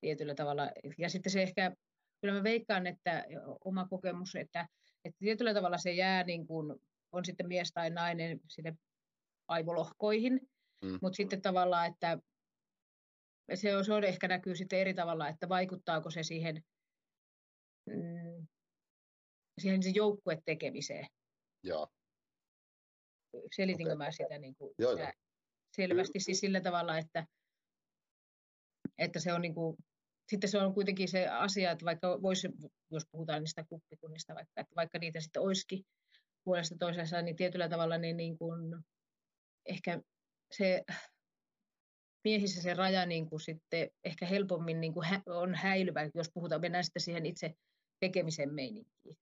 tietyllä 0.00 0.34
tavalla. 0.34 0.70
Ja 0.98 1.08
sitten 1.08 1.32
se 1.32 1.42
ehkä, 1.42 1.72
kyllä 2.20 2.34
mä 2.34 2.42
veikkaan, 2.42 2.86
että 2.86 3.24
oma 3.64 3.86
kokemus, 3.90 4.34
että, 4.34 4.68
että 5.04 5.18
tietyllä 5.18 5.54
tavalla 5.54 5.78
se 5.78 5.92
jää 5.92 6.24
niin 6.24 6.46
kuin, 6.46 6.80
on 7.12 7.24
sitten 7.24 7.48
mies 7.48 7.72
tai 7.72 7.90
nainen 7.90 8.40
sinne 8.48 8.74
aivolohkoihin, 9.48 10.40
Mm. 10.82 10.98
mutta 11.02 11.16
sitten 11.16 11.42
tavallaan, 11.42 11.86
että 11.86 12.18
se 13.54 13.76
on, 13.76 13.84
se 13.84 13.92
on 13.92 14.04
ehkä 14.04 14.28
näkyy 14.28 14.56
sitten 14.56 14.78
eri 14.78 14.94
tavalla, 14.94 15.28
että 15.28 15.48
vaikuttaako 15.48 16.10
se 16.10 16.22
siihen, 16.22 16.64
mm, 17.86 18.46
siihen 19.60 19.82
se 19.82 19.90
joukkuetekemiseen. 19.90 21.06
Joo, 21.62 21.88
Selitinkö 23.56 23.92
Okei. 23.92 23.96
mä 24.06 24.10
sitä 24.10 24.38
niin 24.38 24.54
kuin 24.54 24.74
Joo, 24.78 24.92
joo. 24.92 25.12
selvästi 25.76 26.20
siis 26.20 26.40
sillä 26.40 26.60
tavalla, 26.60 26.98
että, 26.98 27.26
että 28.98 29.20
se 29.20 29.32
on 29.32 29.42
niin 29.42 29.54
kuin, 29.54 29.76
sitten 30.28 30.50
se 30.50 30.58
on 30.58 30.74
kuitenkin 30.74 31.08
se 31.08 31.28
asia, 31.28 31.70
että 31.70 31.84
vaikka 31.84 32.22
voisi, 32.22 32.48
jos 32.90 33.02
puhutaan 33.10 33.42
niistä 33.42 33.64
kuppikunnista, 33.68 34.34
vaikka, 34.34 34.60
että 34.60 34.76
vaikka 34.76 34.98
niitä 34.98 35.20
sitten 35.20 35.42
olisikin 35.42 35.84
puolesta 36.44 36.76
toisensa, 36.78 37.22
niin 37.22 37.36
tietyllä 37.36 37.68
tavalla 37.68 37.98
niin, 37.98 38.16
niin 38.16 38.38
kuin, 38.38 38.76
ehkä 39.66 40.00
se 40.56 40.84
miehissä 42.24 42.62
se 42.62 42.74
raja 42.74 43.06
niin 43.06 43.26
kuin 43.26 43.40
sitten 43.40 43.90
ehkä 44.04 44.26
helpommin 44.26 44.80
niin 44.80 44.92
kuin 44.92 45.06
hä, 45.06 45.22
on 45.26 45.54
häilyvä, 45.54 46.10
jos 46.14 46.30
puhutaan, 46.34 46.60
mennään 46.60 46.84
sitten 46.84 47.02
siihen 47.02 47.26
itse 47.26 47.54
tekemisen 48.00 48.54
meininkiin. 48.54 49.16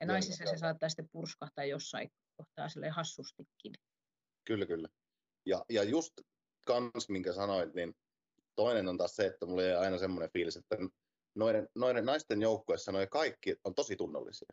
Ja 0.00 0.06
naisissa 0.06 0.44
joo. 0.44 0.50
se 0.50 0.58
saattaa 0.58 0.88
sitten 0.88 1.08
purskahtaa 1.12 1.64
jossain 1.64 2.10
kohtaa 2.36 2.68
sille 2.68 2.88
hassustikin. 2.88 3.72
kyllä, 4.44 4.66
kyllä. 4.66 4.88
Ja, 5.46 5.64
ja 5.70 5.82
just 5.82 6.12
kans, 6.66 7.08
minkä 7.08 7.32
sanoit, 7.32 7.74
niin 7.74 7.94
toinen 8.56 8.88
on 8.88 8.98
taas 8.98 9.16
se, 9.16 9.26
että 9.26 9.46
mulla 9.46 9.62
jäi 9.62 9.76
aina 9.76 9.98
semmoinen 9.98 10.30
fiilis, 10.32 10.56
että 10.56 10.76
noiden, 11.34 11.68
noiden 11.74 12.04
naisten 12.04 12.42
joukkueessa 12.42 12.92
noin 12.92 13.08
kaikki 13.08 13.56
on 13.64 13.74
tosi 13.74 13.96
tunnollisia. 13.96 14.48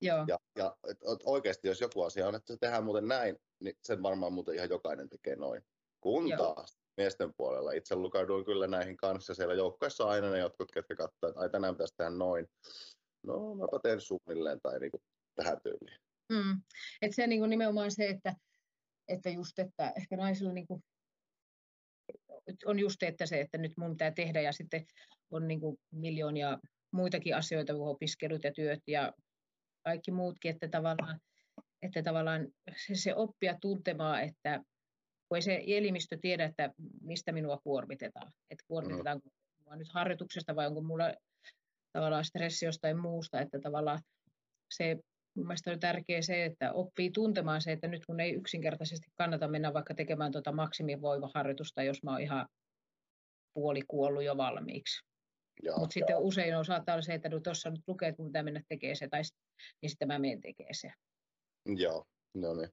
Joo. 0.00 0.24
Ja, 0.28 0.38
ja 0.58 0.76
et, 0.88 0.98
oikeasti, 1.24 1.68
jos 1.68 1.80
joku 1.80 2.02
asia 2.02 2.28
on, 2.28 2.34
että 2.34 2.52
se 2.52 2.58
tehdään 2.60 2.84
muuten 2.84 3.08
näin, 3.08 3.36
niin 3.60 3.76
sen 3.84 4.02
varmaan 4.02 4.32
muuten 4.32 4.54
ihan 4.54 4.70
jokainen 4.70 5.08
tekee 5.08 5.36
noin. 5.36 5.62
Kun 6.00 6.28
Joo. 6.28 6.38
taas 6.54 6.78
miesten 6.96 7.34
puolella 7.36 7.72
itse 7.72 7.94
lukauduin 7.94 8.44
kyllä 8.44 8.66
näihin 8.66 8.96
kanssa. 8.96 9.34
Siellä 9.34 9.54
joukkueessa 9.54 10.04
aina 10.04 10.30
ne 10.30 10.38
jotkut, 10.38 10.72
ketkä 10.72 10.94
katsoo, 10.94 11.28
että 11.28 11.40
ai 11.40 11.50
tänään 11.50 11.74
pitäisi 11.74 11.94
tehdä 11.96 12.10
noin. 12.10 12.46
No, 13.26 13.54
mäpä 13.54 13.78
teen 13.82 14.00
suunnilleen 14.00 14.60
tai 14.62 14.80
niinku 14.80 15.02
tähän 15.34 15.60
tyyliin. 15.62 16.00
Mm. 16.32 16.62
Et 17.02 17.14
se 17.14 17.26
niin 17.26 17.40
kuin 17.40 17.50
nimenomaan 17.50 17.90
se, 17.90 18.06
että, 18.06 18.34
että 19.08 19.30
just, 19.30 19.58
että 19.58 19.92
ehkä 19.96 20.16
naisilla 20.16 20.52
niin 20.52 20.66
kuin, 20.66 20.82
on 22.64 22.78
just 22.78 23.02
että 23.02 23.26
se, 23.26 23.40
että 23.40 23.58
nyt 23.58 23.72
mun 23.76 23.90
pitää 23.90 24.10
tehdä 24.10 24.40
ja 24.40 24.52
sitten 24.52 24.86
on 25.30 25.48
niin 25.48 25.60
kuin 25.60 25.76
miljoonia 25.90 26.58
muitakin 26.92 27.36
asioita 27.36 27.74
kuin 27.74 27.88
opiskelut 27.88 28.44
ja 28.44 28.52
työt 28.52 28.80
ja 28.86 29.12
kaikki 29.84 30.10
muutkin, 30.10 30.50
että 30.50 30.68
tavallaan, 30.68 31.20
että 31.82 32.02
tavallaan 32.02 32.48
se, 32.86 32.94
se 32.94 33.14
oppia 33.14 33.58
tuntemaan, 33.60 34.22
että 34.22 34.60
kun 35.28 35.36
ei 35.36 35.42
se 35.42 35.64
elimistö 35.66 36.18
tiedä, 36.20 36.44
että 36.44 36.70
mistä 37.00 37.32
minua 37.32 37.60
kuormitetaan. 37.64 38.32
Että 38.50 38.64
kuormitetaanko 38.68 39.28
minua 39.58 39.76
nyt 39.76 39.88
harjoituksesta 39.88 40.56
vai 40.56 40.66
onko 40.66 40.82
mulla 40.82 41.14
tavallaan 41.92 42.24
stressi 42.24 42.66
jostain 42.66 42.98
muusta, 42.98 43.40
että 43.40 43.58
tavallaan 43.60 44.00
se 44.70 44.96
mun 45.34 45.46
mielestä 45.46 45.70
on 45.70 45.80
tärkeää 45.80 46.22
se, 46.22 46.44
että 46.44 46.72
oppii 46.72 47.10
tuntemaan 47.10 47.62
se, 47.62 47.72
että 47.72 47.88
nyt 47.88 48.02
mun 48.08 48.20
ei 48.20 48.32
yksinkertaisesti 48.32 49.06
kannata 49.14 49.48
mennä 49.48 49.74
vaikka 49.74 49.94
tekemään 49.94 50.32
tuota 50.32 50.52
maksimivoimaharjoitusta, 50.52 51.82
jos 51.82 52.02
mä 52.02 52.10
oon 52.10 52.20
ihan 52.20 52.48
puoli 53.54 53.82
kuollut 53.88 54.24
jo 54.24 54.36
valmiiksi. 54.36 55.00
Mutta 55.78 55.92
sitten 55.92 56.18
usein 56.18 56.56
on 56.56 56.64
saattaa 56.64 56.94
olla 56.94 57.02
se, 57.02 57.14
että 57.14 57.28
no 57.28 57.40
tuossa 57.40 57.70
nyt 57.70 57.80
lukee, 57.86 58.08
että 58.08 58.22
mun 58.22 58.28
pitää 58.28 58.42
mennä 58.42 58.62
tekemään 58.68 58.96
se, 58.96 59.08
tai 59.08 59.22
niin 59.82 59.90
sitten 59.90 60.08
mä 60.08 60.18
menen 60.18 60.40
tekemään 60.40 60.74
se. 60.74 60.92
Joo, 61.76 62.04
no 62.34 62.54
niin. 62.54 62.68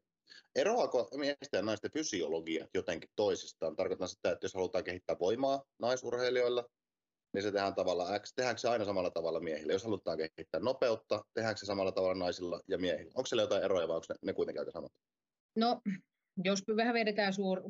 Eroako 0.56 1.10
miesten 1.18 1.58
ja 1.58 1.62
naisten 1.62 1.92
fysiologiat 1.92 2.70
jotenkin 2.74 3.10
toisistaan? 3.16 3.76
Tarkoitan 3.76 4.08
sitä, 4.08 4.32
että 4.32 4.46
jos 4.46 4.54
halutaan 4.54 4.84
kehittää 4.84 5.16
voimaa 5.20 5.64
naisurheilijoilla, 5.80 6.66
niin 7.38 7.44
se 7.44 7.52
tehdään 7.52 7.76
tavallaan 7.76 8.22
X. 8.22 8.34
Tehdäänkö 8.34 8.60
se 8.60 8.70
aina 8.70 8.86
samalla 8.86 9.12
tavalla 9.12 9.40
miehillä? 9.40 9.74
Jos 9.74 9.84
halutaan 9.84 10.18
kehittää 10.18 10.62
nopeutta, 10.62 11.26
tehdäänkö 11.34 11.60
se 11.60 11.66
samalla 11.66 11.92
tavalla 11.92 12.16
naisilla 12.16 12.62
ja 12.68 12.78
miehillä? 12.78 13.12
Onko 13.16 13.26
siellä 13.26 13.44
jotain 13.44 13.64
eroja 13.64 13.88
vai 13.88 13.96
onko 13.96 14.06
ne, 14.10 14.16
ne 14.22 14.34
kuitenkin 14.34 14.62
aika 14.62 14.72
samat? 14.72 14.92
No, 15.56 15.82
jos 16.44 16.64
vähän 16.76 16.94
vedetään 16.94 17.34
suor, 17.34 17.62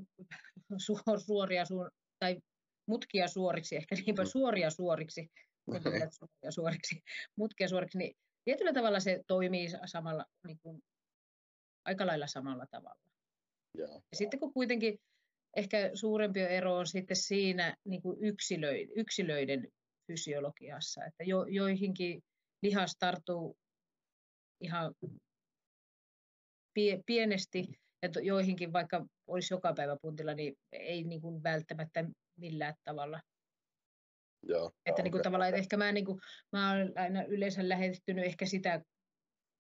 suor, 0.77 1.19
suoria 1.19 1.65
suor, 1.65 1.91
tai 2.19 2.37
mutkia 2.85 3.27
suoriksi, 3.27 3.75
ehkä 3.75 3.95
niinpä 3.95 4.23
mm. 4.23 4.27
suoria 4.27 4.69
suoriksi, 4.69 5.31
suoria 5.71 6.51
suoriksi, 6.51 7.03
mutkia 7.35 7.67
suoriksi, 7.67 7.97
niin 7.97 8.15
tietyllä 8.45 8.73
tavalla 8.73 8.99
se 8.99 9.23
toimii 9.27 9.67
samalla, 9.85 10.25
niin 10.47 10.59
kuin, 10.63 10.83
aika 11.85 12.07
lailla 12.07 12.27
samalla 12.27 12.65
tavalla. 12.71 13.01
Ja. 13.77 13.87
Ja 13.87 14.17
sitten 14.17 14.39
kun 14.39 14.53
kuitenkin 14.53 14.99
ehkä 15.57 15.91
suurempi 15.93 16.39
ero 16.39 16.75
on 16.75 16.87
sitten 16.87 17.17
siinä 17.17 17.75
niin 17.85 18.01
kuin 18.01 18.17
yksilöiden, 18.21 18.89
yksilöiden 18.95 19.67
fysiologiassa, 20.07 21.05
että 21.05 21.23
jo, 21.23 21.45
joihinkin 21.45 22.23
lihas 22.61 22.95
tarttuu 22.99 23.57
ihan 24.61 24.93
pie, 26.73 26.99
pienesti 27.05 27.67
ja 28.01 28.09
joihinkin 28.23 28.73
vaikka 28.73 29.05
olisi 29.27 29.53
joka 29.53 29.73
päivä 29.73 29.97
puntilla, 30.01 30.33
niin 30.33 30.53
ei 30.71 31.03
niin 31.03 31.21
kuin 31.21 31.43
välttämättä 31.43 32.05
millään 32.39 32.73
tavalla. 32.83 33.21
Joo, 34.43 34.71
että 34.85 35.01
niin 35.01 35.11
kuin 35.11 35.23
tavallaan, 35.23 35.49
että 35.49 35.59
ehkä 35.59 35.77
mä, 35.77 35.91
niin 35.91 36.05
kuin, 36.05 36.19
mä 36.51 36.71
olen 36.71 36.93
aina 36.95 37.23
yleensä 37.23 37.69
lähestynyt 37.69 38.25
ehkä 38.25 38.45
sitä, 38.45 38.81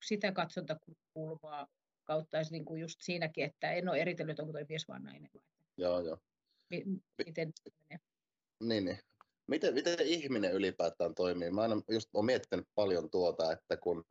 sitä 0.05 0.31
katsontakulmaa 0.31 1.67
kautta 2.03 2.37
niin 2.51 2.65
kuin 2.65 2.81
just 2.81 2.95
siinäkin, 3.01 3.45
että 3.45 3.71
en 3.71 3.89
ole 3.89 3.97
eritellyt, 3.97 4.39
onko 4.39 4.51
toi 4.51 4.65
mies 4.69 4.87
vaan 4.87 5.03
nainen. 5.03 5.29
Joo, 5.77 5.99
joo. 5.99 6.17
M- 6.73 7.23
miten 7.25 7.53
menee? 7.89 7.99
Niin, 8.63 8.85
niin. 8.85 8.99
Miten, 9.47 9.73
miten 9.73 9.99
ihminen 9.99 10.53
ylipäätään 10.53 11.15
toimii? 11.15 11.51
Mä 11.51 11.61
aina 11.61 11.81
just 11.89 12.09
olen 12.13 12.25
miettinyt 12.25 12.67
paljon 12.75 13.09
tuota, 13.09 13.51
että 13.51 13.77
kun 13.77 14.03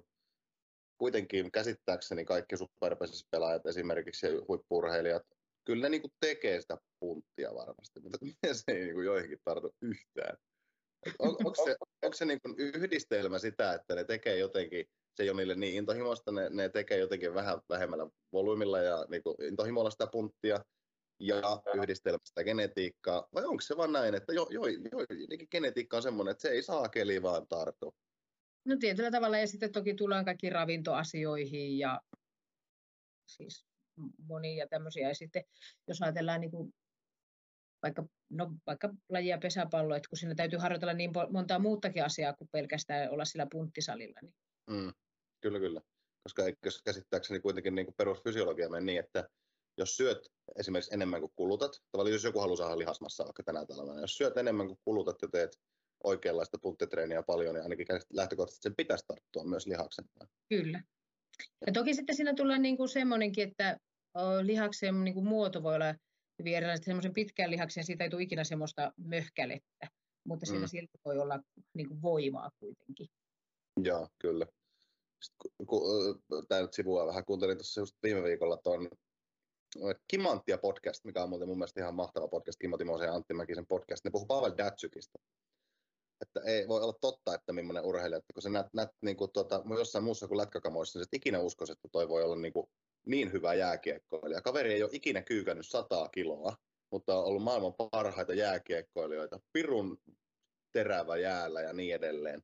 kuitenkin 0.99 1.53
käsittääkseni 1.53 2.25
kaikki 2.25 2.57
superpesispelaajat 2.57 3.67
esimerkiksi 3.67 4.27
ja 4.27 4.33
huippurheilijat, 4.49 5.23
kyllä 5.65 5.83
ne 5.83 5.89
niin 5.89 6.13
tekee 6.21 6.61
sitä 6.61 6.79
punttia 7.01 7.55
varmasti, 7.55 8.01
mutta 8.01 8.19
se 8.53 8.73
ei 8.73 8.85
niin 8.85 9.05
joihinkin 9.05 9.39
tartu 9.45 9.75
yhtään. 9.83 10.39
On, 11.19 11.29
onko 11.45 11.65
se, 11.65 11.77
onko 12.03 12.17
se 12.17 12.25
niin 12.25 12.41
yhdistelmä 12.57 13.39
sitä, 13.39 13.75
että 13.75 13.95
ne 13.95 14.05
tekee 14.05 14.39
jotenkin, 14.39 14.87
se 15.15 15.23
ei 15.23 15.31
ole 15.31 15.37
niille 15.37 15.55
niin 15.55 15.75
intohimoista, 15.75 16.33
ne, 16.33 16.51
ne 16.51 16.69
tekee 16.69 16.99
jotenkin 16.99 17.35
vähän 17.35 17.59
vähemmällä 17.69 18.09
volyymilla 18.33 18.79
ja 18.79 19.07
niin 19.09 19.23
intohimolla 19.49 19.91
sitä 19.91 20.07
punttia, 20.13 20.65
ja 21.21 21.37
yhdistelmästä 21.75 22.45
genetiikkaa, 22.45 23.29
vai 23.35 23.45
onko 23.45 23.61
se 23.61 23.77
vaan 23.77 23.93
näin, 23.93 24.15
että 24.15 24.33
jo, 24.33 24.49
jo, 24.51 24.67
jo, 24.67 24.77
genetiikka 25.51 25.97
on 25.97 26.03
semmoinen, 26.03 26.33
että 26.33 26.43
se 26.43 26.49
ei 26.49 26.63
saa 26.63 26.89
keli 26.89 27.23
vaan 27.23 27.49
tartu? 27.49 27.95
No 28.65 28.77
tietyllä 28.81 29.11
tavalla, 29.11 29.39
ja 29.39 29.47
sitten 29.47 29.73
toki 29.73 29.95
tullaan 29.95 30.25
kaikki 30.25 30.51
ravintoasioihin 30.51 31.79
ja 31.79 32.01
siis 33.27 33.67
monia 34.19 34.67
tämmöisiä. 34.69 35.09
Ja 35.09 35.15
sitten 35.15 35.45
jos 35.89 36.03
ajatellaan 36.03 36.41
niin 36.41 36.51
kuin 36.51 36.75
vaikka, 37.83 38.05
no, 38.31 38.51
vaikka 38.67 38.95
lajia 39.09 39.39
pesäpallo, 39.39 39.95
että 39.95 40.09
kun 40.09 40.19
siinä 40.19 40.35
täytyy 40.35 40.59
harjoitella 40.59 40.95
niin 40.95 41.11
montaa 41.31 41.59
muutakin 41.59 42.05
asiaa 42.05 42.33
kuin 42.33 42.49
pelkästään 42.53 43.11
olla 43.11 43.25
sillä 43.25 43.47
punttisalilla. 43.53 44.21
Niin. 44.23 44.35
Mm, 44.71 44.93
kyllä, 45.41 45.59
kyllä. 45.59 45.81
Koska 46.23 46.43
käsittääkseni 46.85 47.41
kuitenkin 47.41 47.75
niin 47.75 47.87
kuin 47.87 47.95
perusfysiologia 47.97 48.69
menee 48.69 48.85
niin, 48.85 49.01
että 49.01 49.29
jos 49.79 49.97
syöt 49.97 50.33
esimerkiksi 50.59 50.95
enemmän 50.95 51.21
kuin 51.21 51.33
kulutat, 51.37 51.83
tavallaan 51.93 52.13
jos 52.13 52.25
joku 52.25 52.41
haluaa 52.41 52.57
saada 52.57 52.79
lihasmassa 52.79 53.25
vaikka 53.25 53.43
tänä 53.43 53.67
talvena, 53.67 54.01
jos 54.01 54.17
syöt 54.17 54.37
enemmän 54.37 54.67
kuin 54.67 54.79
kulutat 54.85 55.23
ja 55.23 55.29
teet 55.29 55.59
oikeanlaista 56.05 56.59
punttitreeniä 56.59 57.23
paljon, 57.23 57.55
niin 57.55 57.63
ainakin 57.63 57.87
lähtökohtaisesti 58.13 58.63
sen 58.63 58.77
pitäisi 58.77 59.05
tarttua 59.07 59.45
myös 59.45 59.67
lihaksen. 59.67 60.05
Kyllä. 60.49 60.83
Ja 61.67 61.73
toki 61.73 61.95
sitten 61.95 62.17
siinä 62.17 62.35
tulee 62.35 62.59
niin 62.59 62.77
kuin 62.77 62.89
semmoinenkin, 62.89 63.49
että 63.49 63.79
lihaksen 64.43 65.05
niin 65.05 65.15
kuin 65.15 65.27
muoto 65.27 65.63
voi 65.63 65.75
olla 65.75 65.95
hyvin 66.39 66.57
erilaista. 66.57 66.85
Semmoisen 66.85 67.15
pitkän 67.15 67.51
lihaksen 67.51 67.85
siitä 67.85 68.05
ei 68.05 68.11
tule 68.11 68.23
ikinä 68.23 68.45
semmoista 68.45 68.93
möhkälettä, 68.97 69.89
mutta 70.25 70.47
siinä 70.47 70.61
mm. 70.61 70.69
silti 70.69 70.99
voi 71.05 71.19
olla 71.19 71.41
niin 71.75 71.89
kuin 71.89 72.03
voimaa 72.03 72.51
kuitenkin. 72.61 73.07
Joo, 73.85 74.09
kyllä. 74.19 74.47
Tämä 76.49 76.61
nyt 76.61 76.73
sivua 76.73 77.07
vähän. 77.07 77.25
Kuuntelin 77.25 77.57
tuossa 77.57 77.81
just 77.81 77.97
viime 78.03 78.23
viikolla 78.23 78.57
tuon 78.57 78.89
Kimanttia 80.09 80.59
podcast, 80.59 81.05
mikä 81.05 81.23
on 81.23 81.29
muuten 81.29 81.49
mun 81.49 81.59
mielestä 81.59 81.81
ihan 81.81 81.95
mahtava 81.95 82.29
podcast, 82.29 82.59
Kimmo 82.59 82.77
Timosen 82.77 83.07
ja 83.07 83.15
Antti 83.15 83.35
Mäkisen 83.35 83.67
podcast. 83.67 84.05
Ne 84.05 84.11
puhuu 84.11 84.27
Pavel 84.27 84.53
Datsukista. 84.59 85.19
Että 86.21 86.41
ei 86.45 86.69
voi 86.69 86.81
olla 86.81 86.99
totta, 87.01 87.35
että 87.35 87.53
millainen 87.53 87.85
urheilija, 87.85 88.19
että 88.19 88.33
kun 88.33 88.43
se 88.43 88.51
näet, 88.51 88.67
näet 88.73 88.91
niin 89.01 89.17
kuin 89.17 89.31
tuota, 89.33 89.63
jossain 89.79 90.05
muussa 90.05 90.29
kuin 90.29 90.39
lätkäkamoissa, 90.39 90.99
niin 90.99 91.05
se 91.05 91.17
ikinä 91.17 91.41
uskoisi, 91.41 91.73
että 91.73 91.89
toi 91.93 92.09
voi 92.09 92.23
olla 92.23 92.37
niin, 92.37 92.53
kuin 92.53 92.67
niin 93.07 93.33
hyvä 93.33 93.55
jääkiekkoilija. 93.55 94.43
Kaveri 94.43 94.75
ei 94.75 94.83
ole 94.83 94.91
ikinä 94.93 95.23
kyykännyt 95.23 95.67
sataa 95.67 96.09
kiloa, 96.09 96.57
mutta 96.93 97.19
on 97.19 97.25
ollut 97.25 97.43
maailman 97.43 97.75
parhaita 97.93 98.35
jääkiekkoilijoita. 98.35 99.41
Pirun 99.53 99.99
terävä 100.73 101.17
jäällä 101.17 101.61
ja 101.61 101.73
niin 101.73 101.95
edelleen 101.95 102.43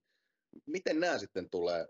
miten 0.66 1.00
nämä 1.00 1.18
sitten 1.18 1.50
tulee, 1.50 1.86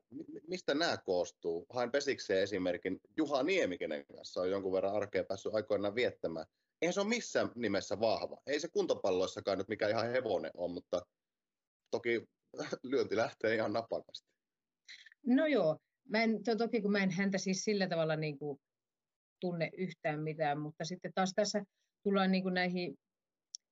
mistä 0.48 0.74
nämä 0.74 0.96
koostuu? 0.96 1.66
Hain 1.70 1.90
pesikseen 1.90 2.42
esimerkin 2.42 3.00
Juha 3.16 3.42
Niemi, 3.42 3.78
kenen 3.78 4.06
kanssa 4.06 4.40
on 4.40 4.50
jonkun 4.50 4.72
verran 4.72 4.94
arkea 4.94 5.24
päässyt 5.24 5.54
aikoinaan 5.54 5.94
viettämään. 5.94 6.46
Eihän 6.82 6.92
se 6.92 7.00
ole 7.00 7.08
missään 7.08 7.50
nimessä 7.54 8.00
vahva. 8.00 8.42
Ei 8.46 8.60
se 8.60 8.68
kuntopalloissakaan 8.68 9.58
nyt 9.58 9.68
mikä 9.68 9.88
ihan 9.88 10.10
hevonen 10.10 10.50
on, 10.54 10.70
mutta 10.70 11.06
toki 11.90 12.28
lyönti 12.82 13.16
lähtee 13.16 13.54
ihan 13.54 13.72
napakasti. 13.72 14.28
No 15.26 15.46
joo, 15.46 15.78
mä 16.08 16.22
en, 16.22 16.42
to, 16.42 16.56
toki 16.56 16.82
kun 16.82 16.92
mä 16.92 17.02
en 17.02 17.10
häntä 17.10 17.38
siis 17.38 17.64
sillä 17.64 17.88
tavalla 17.88 18.16
niin 18.16 18.38
kuin 18.38 18.60
tunne 19.40 19.70
yhtään 19.78 20.20
mitään, 20.20 20.60
mutta 20.60 20.84
sitten 20.84 21.12
taas 21.14 21.32
tässä 21.36 21.64
tullaan 22.02 22.32
niin 22.32 22.42
kuin 22.42 22.54
näihin 22.54 22.98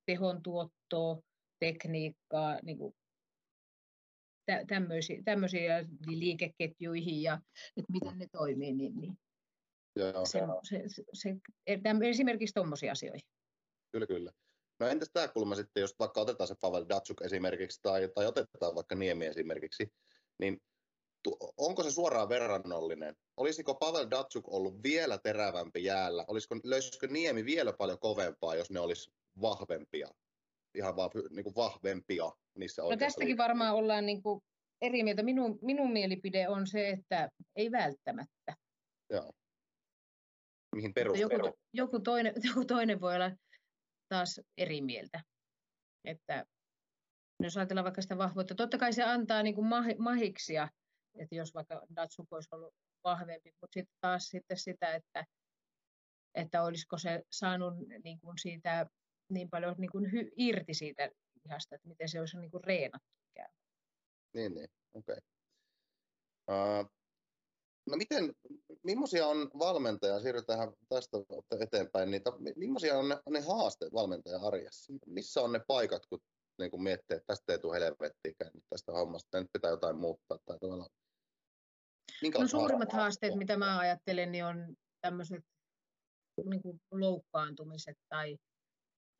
tehon 0.05 0.43
tuottoon, 0.43 1.21
tekniikkaa, 1.59 2.59
niin 2.63 2.77
kuin 2.77 2.95
tämmöisiä, 4.67 5.21
tämmöisiä 5.25 5.85
liikeketjuihin 6.07 7.21
ja 7.21 7.39
että 7.77 7.91
miten 7.91 8.17
ne 8.17 8.27
toimii, 8.31 8.73
niin, 8.73 9.01
niin 9.01 9.17
Joo. 9.95 10.25
Se, 10.25 10.39
se, 10.63 10.83
se, 10.87 11.03
se, 11.13 11.35
esimerkiksi 12.09 12.53
tuommoisia 12.53 12.91
asioihin. 12.91 13.27
Kyllä, 13.91 14.07
kyllä. 14.07 14.31
No 14.79 14.87
entäs 14.87 15.09
tämä 15.13 15.27
kulma 15.27 15.55
sitten, 15.55 15.81
jos 15.81 15.95
vaikka 15.99 16.21
otetaan 16.21 16.47
se 16.47 16.55
Pavel 16.61 16.85
Datsuk 16.89 17.21
esimerkiksi 17.21 17.79
tai, 17.81 18.09
tai 18.15 18.25
otetaan 18.25 18.75
vaikka 18.75 18.95
Niemi 18.95 19.25
esimerkiksi, 19.25 19.93
niin 20.39 20.61
onko 21.57 21.83
se 21.83 21.91
suoraan 21.91 22.29
verrannollinen? 22.29 23.15
Olisiko 23.37 23.75
Pavel 23.75 24.07
Datsuk 24.11 24.53
ollut 24.53 24.83
vielä 24.83 25.17
terävämpi 25.17 25.83
jäällä? 25.83 26.25
Olisiko, 26.27 26.55
löysikö 26.63 27.07
Niemi 27.07 27.45
vielä 27.45 27.73
paljon 27.73 27.99
kovempaa, 27.99 28.55
jos 28.55 28.71
ne 28.71 28.79
olisi 28.79 29.11
vahvempia? 29.41 30.07
Ihan 30.75 30.95
vaan 30.95 31.09
niin 31.29 31.43
kuin 31.43 31.55
vahvempia 31.55 32.31
niissä 32.55 32.81
No 32.81 32.97
tästäkin 32.97 33.37
varmaan 33.37 33.75
ollaan 33.75 34.05
niin 34.05 34.23
kuin 34.23 34.41
eri 34.81 35.03
mieltä. 35.03 35.23
Minun, 35.23 35.59
minun 35.61 35.91
mielipide 35.91 36.49
on 36.49 36.67
se, 36.67 36.89
että 36.89 37.29
ei 37.55 37.71
välttämättä. 37.71 38.55
Joo. 39.09 39.31
Mihin 40.75 40.93
perusteella? 40.93 41.47
Joku, 41.47 41.57
joku, 41.73 41.99
toinen, 41.99 42.33
joku 42.49 42.65
toinen 42.65 43.01
voi 43.01 43.15
olla 43.15 43.31
taas 44.09 44.41
eri 44.57 44.81
mieltä. 44.81 45.23
Että 46.05 46.45
jos 47.39 47.57
ajatellaan 47.57 47.85
vaikka 47.85 48.01
sitä 48.01 48.17
vahvuutta, 48.17 48.55
totta 48.55 48.77
kai 48.77 48.93
se 48.93 49.03
antaa 49.03 49.43
niin 49.43 49.55
kuin 49.55 49.67
mahiksia, 49.97 50.67
että 51.19 51.35
jos 51.35 51.53
vaikka 51.53 51.81
Datsuk 51.95 52.33
olisi 52.33 52.49
ollut 52.51 52.73
vahvempi, 53.03 53.51
mutta 53.61 53.73
sitten 53.73 53.97
taas 54.01 54.23
sitten 54.23 54.57
sitä, 54.57 54.95
että, 54.95 55.25
että 56.35 56.63
olisiko 56.63 56.97
se 56.97 57.23
saanut 57.31 57.73
niin 58.03 58.19
kuin 58.19 58.37
siitä 58.37 58.85
niin 59.31 59.49
paljon 59.49 59.75
niin 59.77 59.91
kuin 59.91 60.11
hy, 60.11 60.31
irti 60.37 60.73
siitä 60.73 61.09
lihasta, 61.43 61.75
että 61.75 61.87
miten 61.87 62.09
se 62.09 62.19
olisi 62.19 62.37
niin 62.37 62.51
kuin 62.51 62.63
reenattu 62.63 63.09
ikään. 63.31 63.49
Niin, 64.33 64.53
niin, 64.53 64.67
okei. 64.93 65.17
Okay. 66.47 66.79
Uh, 66.79 66.91
no 67.89 67.97
miten, 67.97 68.33
millaisia 68.83 69.27
on 69.27 69.51
valmentaja, 69.59 70.19
siirrytään 70.19 70.73
tästä 70.89 71.17
eteenpäin, 71.59 72.11
niin 72.11 72.21
millaisia 72.55 72.97
on 72.97 73.09
ne, 73.09 73.17
ne 73.29 73.41
haasteet 73.41 73.93
valmentajan 73.93 74.43
arjessa? 74.43 74.93
Missä 75.05 75.41
on 75.41 75.51
ne 75.51 75.61
paikat, 75.67 76.05
kun 76.05 76.19
niin 76.59 76.71
kuin 76.71 76.83
miettii, 76.83 77.17
että 77.17 77.27
tästä 77.27 77.53
ei 77.53 77.59
tule 77.59 77.79
helvettiä 77.79 78.33
tästä 78.69 78.91
hommasta, 78.91 79.39
nyt 79.39 79.49
pitää 79.53 79.71
jotain 79.71 79.97
muuttaa 79.97 80.37
tai 80.45 80.59
tavallaan 80.59 80.89
No 82.39 82.47
suurimmat 82.47 82.91
haasteet, 82.91 83.35
mitä 83.35 83.57
mä 83.57 83.79
ajattelen, 83.79 84.31
niin 84.31 84.45
on 84.45 84.75
tämmöiset 85.01 85.43
niin 86.45 86.61
kuin 86.61 86.81
loukkaantumiset 86.91 87.97
tai 88.09 88.37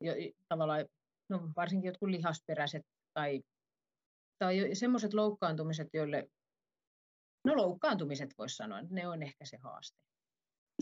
jo, 0.04 0.12
tavallaan 0.48 0.86
no 1.28 1.50
varsinkin 1.56 1.88
jotkut 1.88 2.08
lihasperäiset 2.08 2.82
tai, 3.14 3.42
tai 4.38 4.74
semmoiset 4.74 5.14
loukkaantumiset, 5.14 5.88
joille, 5.92 6.28
no 7.44 7.56
loukkaantumiset 7.56 8.30
voisi 8.38 8.56
sanoa, 8.56 8.78
että 8.78 8.94
ne 8.94 9.08
on 9.08 9.22
ehkä 9.22 9.44
se 9.44 9.56
haaste. 9.56 9.98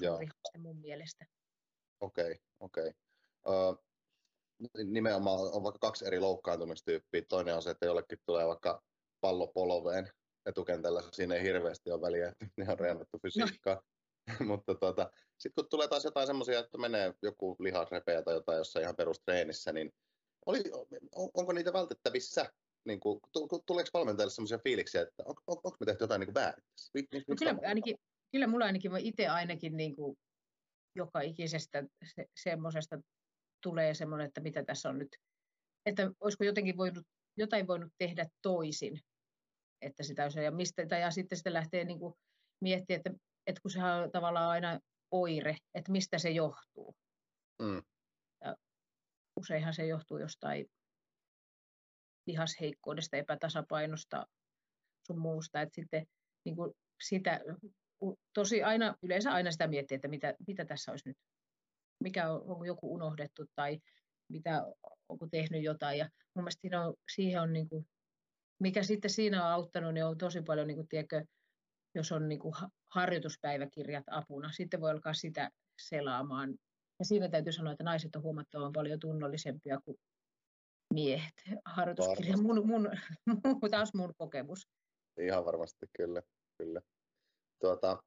Joo. 0.00 0.16
Haaste 0.16 0.58
mun 0.58 0.80
mielestä. 0.80 1.26
Okei, 2.00 2.32
okay, 2.32 2.36
okei. 2.60 2.92
Okay. 3.42 3.68
Uh, 3.68 3.84
nimenomaan 4.84 5.38
on 5.52 5.62
vaikka 5.62 5.78
kaksi 5.78 6.06
eri 6.06 6.20
loukkaantumistyyppiä. 6.20 7.22
Toinen 7.28 7.56
on 7.56 7.62
se, 7.62 7.70
että 7.70 7.86
jollekin 7.86 8.18
tulee 8.26 8.46
vaikka 8.46 8.82
pallo 9.20 9.46
poloveen 9.46 10.12
etukentällä, 10.46 11.02
siinä 11.12 11.34
ei 11.34 11.42
hirveästi 11.42 11.90
ole 11.90 12.00
väliä, 12.00 12.28
että 12.28 12.46
ne 12.56 12.68
on 12.68 12.78
reenattu 12.78 13.18
fysiikkaa. 13.22 13.74
No. 13.74 13.82
mutta 14.50 14.74
tuota, 14.74 15.10
sitten 15.38 15.64
kun 15.64 15.70
tulee 15.70 15.88
taas 15.88 16.04
jotain 16.04 16.26
semmoisia, 16.26 16.58
että 16.58 16.78
menee 16.78 17.14
joku 17.22 17.56
lihasrepeä 17.58 18.22
tai 18.22 18.34
jotain 18.34 18.58
jossain 18.58 18.82
ihan 18.82 18.96
perustreenissä, 18.96 19.72
niin 19.72 19.92
oli, 20.46 20.62
on, 21.14 21.30
onko 21.34 21.52
niitä 21.52 21.72
vältettävissä? 21.72 22.52
Niin 22.84 23.00
kuin, 23.00 23.20
tuleeko 23.66 23.90
valmentajille 23.94 24.30
semmoisia 24.30 24.58
fiiliksiä, 24.58 25.02
että 25.02 25.22
on, 25.26 25.34
on, 25.46 25.56
onko 25.64 25.76
me 25.80 25.86
tehty 25.86 26.04
jotain 26.04 26.20
niin 26.20 26.34
väärin? 26.34 26.64
No 27.28 27.36
kyllä, 27.38 27.54
ainakin, 27.66 27.96
kyllä 28.32 28.46
mulla 28.46 28.64
ainakin, 28.64 28.96
itse 28.96 29.28
ainakin 29.28 29.76
niin 29.76 29.96
kuin 29.96 30.18
joka 30.94 31.20
ikisestä 31.20 31.84
se, 32.14 32.26
semmoisesta 32.36 33.00
tulee 33.62 33.94
semmoinen, 33.94 34.26
että 34.26 34.40
mitä 34.40 34.64
tässä 34.64 34.88
on 34.88 34.98
nyt, 34.98 35.16
että 35.86 36.10
olisiko 36.20 36.44
jotenkin 36.44 36.76
voinut, 36.76 37.06
jotain 37.36 37.66
voinut 37.66 37.92
tehdä 37.98 38.26
toisin, 38.42 39.00
että 39.82 40.02
sitä 40.02 40.22
olisi, 40.22 40.40
ja, 40.40 40.50
mistä, 40.50 40.82
ja 40.82 41.10
sitten 41.10 41.38
sitä 41.38 41.52
lähtee 41.52 41.84
niin 41.84 41.98
kuin 41.98 42.14
miettimään, 42.60 43.02
että, 43.06 43.10
että 43.50 43.62
kun 43.62 43.70
se 43.70 43.78
on 43.82 44.10
tavallaan 44.10 44.50
aina 44.50 44.80
oire, 45.10 45.56
että 45.74 45.92
mistä 45.92 46.18
se 46.18 46.30
johtuu. 46.30 46.94
Mm. 47.62 47.82
Ja 48.44 48.56
useinhan 49.36 49.74
se 49.74 49.86
johtuu 49.86 50.18
jostain 50.18 50.66
lihasheikkoudesta, 52.26 53.16
epätasapainosta, 53.16 54.26
sun 55.06 55.18
muusta, 55.18 55.60
että 55.60 55.74
sitten 55.74 56.06
niin 56.44 56.56
kuin 56.56 56.72
sitä, 57.02 57.40
tosi 58.34 58.62
aina, 58.62 58.94
yleensä 59.02 59.32
aina 59.32 59.50
sitä 59.50 59.66
miettii, 59.66 59.94
että 59.94 60.08
mitä, 60.08 60.34
mitä 60.46 60.64
tässä 60.64 60.92
olisi 60.92 61.08
nyt, 61.08 61.16
mikä 62.02 62.32
on, 62.32 62.42
onko 62.50 62.64
joku 62.64 62.94
unohdettu 62.94 63.44
tai 63.54 63.78
mitä, 64.28 64.66
onko 65.08 65.26
tehnyt 65.30 65.62
jotain. 65.62 65.98
Ja 65.98 66.08
mun 66.34 66.44
mielestä 66.44 66.60
siinä 66.60 66.84
on, 66.84 66.94
siihen 67.14 67.42
on, 67.42 67.52
niin 67.52 67.68
kuin, 67.68 67.86
mikä 68.60 68.82
sitten 68.82 69.10
siinä 69.10 69.44
on 69.46 69.52
auttanut, 69.52 69.94
niin 69.94 70.04
on 70.04 70.18
tosi 70.18 70.42
paljon, 70.42 70.66
niin 70.66 70.76
kuin, 70.76 70.88
tiedätkö, 70.88 71.24
jos 71.94 72.12
on 72.12 72.28
niin 72.28 72.40
kuin 72.40 72.54
harjoituspäiväkirjat 72.90 74.04
apuna, 74.10 74.52
sitten 74.52 74.80
voi 74.80 74.90
alkaa 74.90 75.14
sitä 75.14 75.50
selaamaan. 75.80 76.54
Ja 76.98 77.04
siinä 77.04 77.28
täytyy 77.28 77.52
sanoa, 77.52 77.72
että 77.72 77.84
naiset 77.84 78.16
on 78.16 78.22
huomattavan 78.22 78.72
paljon 78.72 79.00
tunnollisempia 79.00 79.80
kuin 79.84 79.96
miehet. 80.94 81.34
Harjoituskirja, 81.64 82.36
mun, 82.36 82.66
mun, 82.66 82.90
mun, 83.26 83.70
taas 83.70 83.94
mun 83.94 84.14
kokemus. 84.18 84.68
Ihan 85.20 85.44
varmasti, 85.44 85.86
kyllä. 85.96 86.22
kyllä. 86.58 86.80
Tuota, 87.60 88.02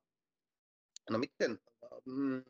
no 1.09 1.17
miten, 1.17 1.59
mm, 2.05 2.43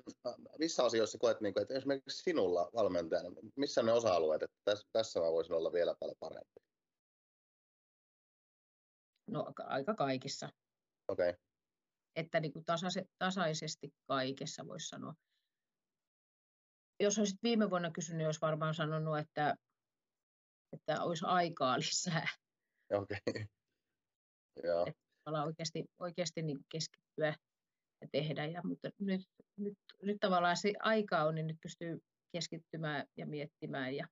missä 0.59 0.83
asioissa 0.83 1.17
koet, 1.17 1.41
niin 1.41 1.53
kuin, 1.53 1.61
että 1.61 1.73
esimerkiksi 1.73 2.23
sinulla 2.23 2.69
valmentajana, 2.73 3.29
missä 3.55 3.83
ne 3.83 3.91
osa-alueet, 3.91 4.43
että 4.43 4.57
tässä, 4.65 4.87
tässä 4.91 5.19
mä 5.19 5.31
voisin 5.31 5.55
olla 5.55 5.73
vielä 5.73 5.95
paljon 5.99 6.17
parempi? 6.19 6.59
No 9.27 9.53
aika 9.57 9.93
kaikissa. 9.95 10.49
Okei. 11.07 11.29
Okay. 11.29 11.52
Että 12.15 12.39
niin 12.39 12.53
kuin 12.53 12.65
tasaise, 12.65 13.05
tasaisesti 13.17 13.93
kaikessa 14.07 14.67
voisi 14.67 14.87
sanoa. 14.87 15.13
Jos 16.99 17.17
olisit 17.17 17.43
viime 17.43 17.69
vuonna 17.69 17.91
kysynyt, 17.91 18.25
olisi 18.25 18.41
varmaan 18.41 18.73
sanonut, 18.73 19.19
että, 19.19 19.55
että 20.73 21.03
olisi 21.03 21.25
aikaa 21.27 21.77
lisää. 21.77 22.27
Okei. 22.93 23.17
Okay. 23.27 23.45
Joo. 24.67 24.85
Että 24.87 25.43
oikeasti, 25.43 25.85
oikeasti 25.99 26.41
niin 26.41 26.59
keskittyä 26.71 27.35
ja 28.01 28.07
tehdä. 28.11 28.45
Ja, 28.45 28.61
mutta 28.63 28.89
nyt, 28.99 29.21
nyt, 29.57 29.77
nyt 30.01 30.17
tavallaan 30.19 30.57
se 30.57 30.73
aika 30.79 31.23
on, 31.23 31.35
niin 31.35 31.47
nyt 31.47 31.57
pystyy 31.61 31.99
keskittymään 32.31 33.05
ja 33.17 33.25
miettimään 33.25 33.95
ja 33.95 34.07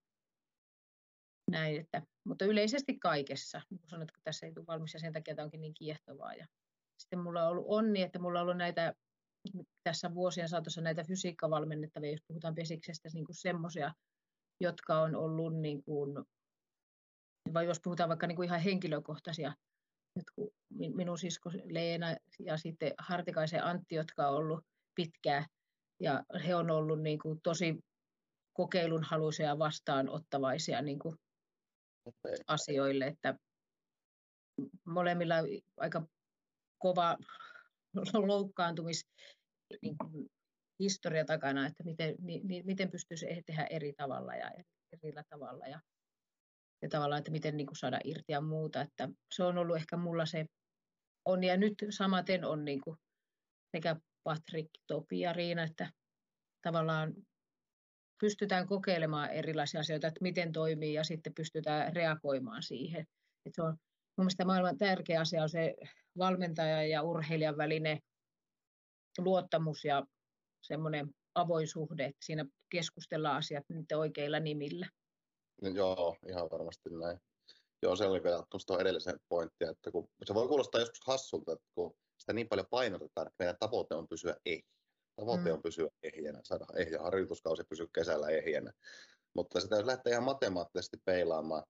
näin. 1.52 1.80
Että, 1.80 2.02
mutta 2.24 2.46
yleisesti 2.46 3.00
kaikessa, 3.00 3.62
niin 3.70 3.80
kuin 3.80 3.90
sanoit, 3.90 4.10
että 4.10 4.22
tässä 4.24 4.46
ei 4.46 4.54
tule 4.54 4.66
valmis 4.68 4.94
ja 4.94 5.00
sen 5.00 5.14
takia 5.14 5.36
tämä 5.36 5.44
onkin 5.44 5.62
niin 5.62 5.74
kiehtovaa. 5.74 6.34
Ja 6.34 6.48
sitten 7.02 7.20
mulla 7.20 7.44
on 7.44 7.50
ollut 7.50 7.66
onni, 7.68 8.02
että 8.02 8.20
mulla 8.20 8.40
on 8.40 8.44
ollut 8.44 8.58
näitä 8.58 8.94
tässä 9.84 10.14
vuosien 10.14 10.50
saatossa 10.50 10.82
näitä 10.82 11.04
fysiikkavalmennettavia, 11.04 12.12
jos 12.12 12.24
puhutaan 12.28 12.56
pesiksestä, 12.56 13.10
niin 13.14 13.26
kuin 13.26 13.36
semmoisia, 13.36 13.94
jotka 14.62 15.02
on 15.02 15.16
ollut, 15.16 15.56
niin 15.56 15.84
kuin, 15.84 16.26
vai 17.54 17.66
jos 17.66 17.80
puhutaan 17.84 18.10
vaikka 18.10 18.28
niin 18.28 18.36
kuin 18.36 18.46
ihan 18.46 18.60
henkilökohtaisia, 18.60 19.54
nyt 20.16 20.26
kun 20.36 20.52
minun 20.96 21.18
sisko 21.18 21.52
Leena 21.64 22.16
ja 22.40 22.58
sitten 22.58 22.94
Hartikaisen 22.98 23.64
Antti, 23.64 23.96
jotka 23.96 24.28
on 24.28 24.36
ollut 24.36 24.66
pitkään, 24.96 25.46
ja 26.00 26.24
he 26.48 26.56
on 26.56 26.72
ollut 26.72 27.02
niin 27.02 27.20
kuin 27.20 27.40
tosi 27.44 27.80
kokeilunhaluisia 28.54 29.46
ja 29.46 29.60
vastaanottavaisia 29.60 30.82
niin 30.82 31.00
kuin 31.00 31.16
asioille, 32.48 33.08
että 33.08 33.36
molemmilla 34.86 35.36
aika 35.78 36.08
kova 36.82 37.18
loukkaantumis 38.32 39.06
niin 39.82 39.98
kuin 39.98 40.30
historia 40.80 41.26
takana, 41.26 41.66
että 41.66 41.84
miten, 41.84 42.16
mi, 42.20 42.42
miten 42.64 42.92
pystyisi 42.92 43.26
tehdä 43.46 43.68
eri 43.70 43.94
tavalla 43.94 44.36
ja 44.36 44.52
eri 45.04 45.24
tavalla 45.30 45.68
ja, 45.68 45.80
ja 46.82 46.90
tavallaan, 46.90 47.20
että 47.20 47.32
miten 47.32 47.58
niin 47.58 47.68
kuin 47.68 47.78
saada 47.78 48.00
irti 48.04 48.32
ja 48.32 48.42
muuta. 48.42 48.82
Että 48.82 49.10
se 49.36 49.44
on 49.44 49.58
ollut 49.58 49.76
ehkä 49.76 49.98
mulla 49.98 50.26
se 50.26 50.46
on 51.26 51.44
ja 51.44 51.58
nyt 51.58 51.74
samaten 51.90 52.46
on 52.46 52.66
niin 52.66 52.82
kuin 52.82 52.98
sekä 53.76 53.96
Patrick, 54.24 54.70
Topi 54.88 55.20
ja 55.20 55.34
Riina, 55.34 55.64
että 55.64 55.92
tavallaan 56.62 57.14
pystytään 58.20 58.68
kokeilemaan 58.68 59.30
erilaisia 59.30 59.80
asioita, 59.80 60.08
että 60.08 60.22
miten 60.22 60.52
toimii 60.52 60.94
ja 60.94 61.04
sitten 61.04 61.34
pystytään 61.34 61.96
reagoimaan 61.96 62.64
siihen. 62.64 63.02
Että 63.46 63.56
se 63.56 63.62
on 63.62 63.78
mun 64.18 64.26
mielestä 64.26 64.46
maailman 64.46 64.78
tärkeä 64.78 65.22
asia 65.22 65.44
on 65.44 65.50
se 65.50 65.76
valmentaja 66.18 66.88
ja 66.88 67.04
urheilijan 67.04 67.58
välinen 67.58 68.00
luottamus 69.18 69.86
ja 69.86 70.06
semmoinen 70.62 71.10
avoin 71.36 71.68
suhde, 71.68 72.06
että 72.06 72.26
siinä 72.26 72.46
keskustellaan 72.70 73.38
asiat 73.38 73.66
niiden 73.70 73.98
oikeilla 73.98 74.40
nimillä. 74.40 74.90
No, 75.62 75.70
joo, 75.70 76.18
ihan 76.28 76.50
varmasti 76.52 76.90
näin. 76.90 77.18
Joo, 77.84 77.96
se 77.96 78.06
oli 78.06 78.24
vielä 78.24 78.44
tuosta 78.50 78.80
edellisen 78.80 79.20
pointtia, 79.30 79.70
että 79.70 79.92
kun, 79.92 80.08
se 80.26 80.34
voi 80.34 80.48
kuulostaa 80.48 80.82
joskus 80.82 81.08
hassulta, 81.08 81.54
että 81.54 81.66
kun 81.76 81.96
sitä 82.18 82.34
niin 82.34 82.50
paljon 82.50 82.68
painotetaan, 82.70 83.28
että 83.28 83.36
meidän 83.40 83.56
tavoite 83.60 83.96
on 83.96 84.08
pysyä 84.08 84.36
ehjä. 84.46 84.64
Tavoite 85.16 85.50
mm. 85.50 85.54
on 85.54 85.62
pysyä 85.62 85.90
ehjänä, 86.04 86.40
saada 86.44 86.66
ehjä 86.76 87.00
harjoituskausi 87.00 87.64
pysyä 87.70 87.88
kesällä 87.96 88.30
ehjänä. 88.30 88.72
Mutta 89.36 89.60
sitä 89.60 89.76
jos 89.76 89.86
lähtee 89.86 90.12
ihan 90.12 90.24
matemaattisesti 90.24 90.98
peilaamaan, 91.06 91.64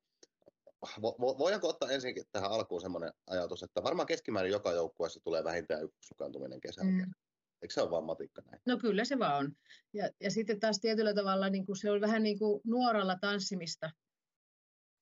voidaanko 1.19 1.67
ottaa 1.67 1.91
ensin 1.91 2.15
tähän 2.31 2.51
alkuun 2.51 2.81
semmoinen 2.81 3.13
ajatus, 3.27 3.63
että 3.63 3.83
varmaan 3.83 4.07
keskimäärin 4.07 4.51
joka 4.51 4.71
joukkueessa 4.71 5.19
tulee 5.23 5.43
vähintään 5.43 5.83
yksi 5.83 6.07
sukaantuminen 6.07 6.61
kesällä. 6.61 6.91
Mm. 6.91 7.13
Eikö 7.61 7.73
se 7.73 7.81
ole 7.81 7.91
vaan 7.91 8.03
matikka 8.03 8.41
näin? 8.41 8.61
No 8.67 8.77
kyllä 8.77 9.05
se 9.05 9.19
vaan 9.19 9.37
on. 9.37 9.51
Ja, 9.93 10.09
ja 10.19 10.31
sitten 10.31 10.59
taas 10.59 10.79
tietyllä 10.79 11.13
tavalla 11.13 11.49
niin 11.49 11.65
kuin 11.65 11.75
se 11.75 11.91
on 11.91 12.01
vähän 12.01 12.23
niin 12.23 12.39
kuin 12.39 12.61
nuoralla 12.65 13.17
tanssimista 13.21 13.89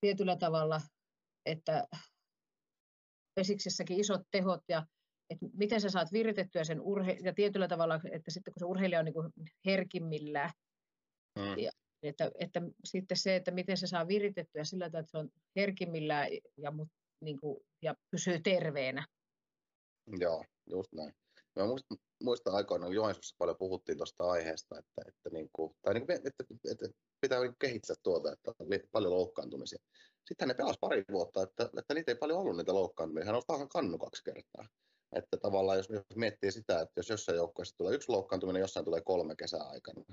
tietyllä 0.01 0.35
tavalla, 0.35 0.81
että 1.45 1.87
pesiksessäkin 3.35 3.99
isot 3.99 4.21
tehot 4.31 4.61
ja 4.67 4.85
että 5.29 5.45
miten 5.53 5.81
sä 5.81 5.89
saat 5.89 6.11
viritettyä 6.11 6.63
sen 6.63 6.81
urhe- 6.81 7.19
ja 7.23 7.33
tietyllä 7.33 7.67
tavalla, 7.67 7.99
että 8.11 8.31
sitten 8.31 8.53
kun 8.53 8.59
se 8.59 8.65
urheilija 8.65 8.99
on 8.99 9.05
niin 9.05 9.13
kuin 9.13 9.33
herkimmillään, 9.65 10.51
mm. 11.39 11.57
ja 11.57 11.71
että, 12.03 12.31
että 12.39 12.61
sitten 12.85 13.17
se, 13.17 13.35
että 13.35 13.51
miten 13.51 13.77
se 13.77 13.87
saa 13.87 14.07
viritettyä 14.07 14.63
sillä 14.63 14.85
tavalla, 14.85 14.99
että 14.99 15.11
se 15.11 15.17
on 15.17 15.29
herkimmillään 15.55 16.27
ja, 16.57 16.73
niin 17.21 17.39
kuin, 17.39 17.65
ja 17.81 17.95
pysyy 18.11 18.39
terveenä. 18.39 19.05
Joo, 20.19 20.43
just 20.69 20.93
näin. 20.93 21.13
Mä 21.55 21.65
muistan, 21.65 21.97
muistan 22.23 22.55
aikoinaan, 22.55 22.93
Joensuussa 22.93 23.35
paljon 23.37 23.57
puhuttiin 23.57 23.97
tuosta 23.97 24.31
aiheesta, 24.31 24.79
että, 24.79 25.01
että, 25.07 25.29
niin 25.29 25.49
kuin, 25.53 25.75
tai 25.81 25.93
niin 25.93 26.05
kuin, 26.05 26.15
että, 26.15 26.43
että 26.71 26.89
pitää 27.21 27.39
niin 27.39 27.55
kehittää 27.59 27.95
tuota, 28.03 28.31
että 28.31 28.51
on 28.59 28.67
paljon 28.91 29.13
loukkaantumisia. 29.13 29.79
Sitten 30.27 30.47
ne 30.47 30.53
pelasi 30.53 30.77
pari 30.81 31.03
vuotta, 31.11 31.43
että, 31.43 31.69
että 31.77 31.93
niitä 31.93 32.11
ei 32.11 32.15
paljon 32.15 32.39
ollut 32.39 32.57
niitä 32.57 32.73
loukkaantumisia. 32.73 33.33
Hän 33.33 33.41
vähän 33.49 33.69
kannu 33.69 33.97
kaksi 33.97 34.23
kertaa. 34.23 34.67
Että 35.15 35.37
tavallaan 35.37 35.77
jos, 35.77 35.89
miettii 36.15 36.51
sitä, 36.51 36.81
että 36.81 36.93
jos 36.99 37.09
jossain 37.09 37.35
joukkueessa 37.35 37.77
tulee 37.77 37.95
yksi 37.95 38.11
loukkaantuminen, 38.11 38.59
jossain 38.59 38.85
tulee 38.85 39.01
kolme 39.01 39.35
kesäaikana, 39.35 40.03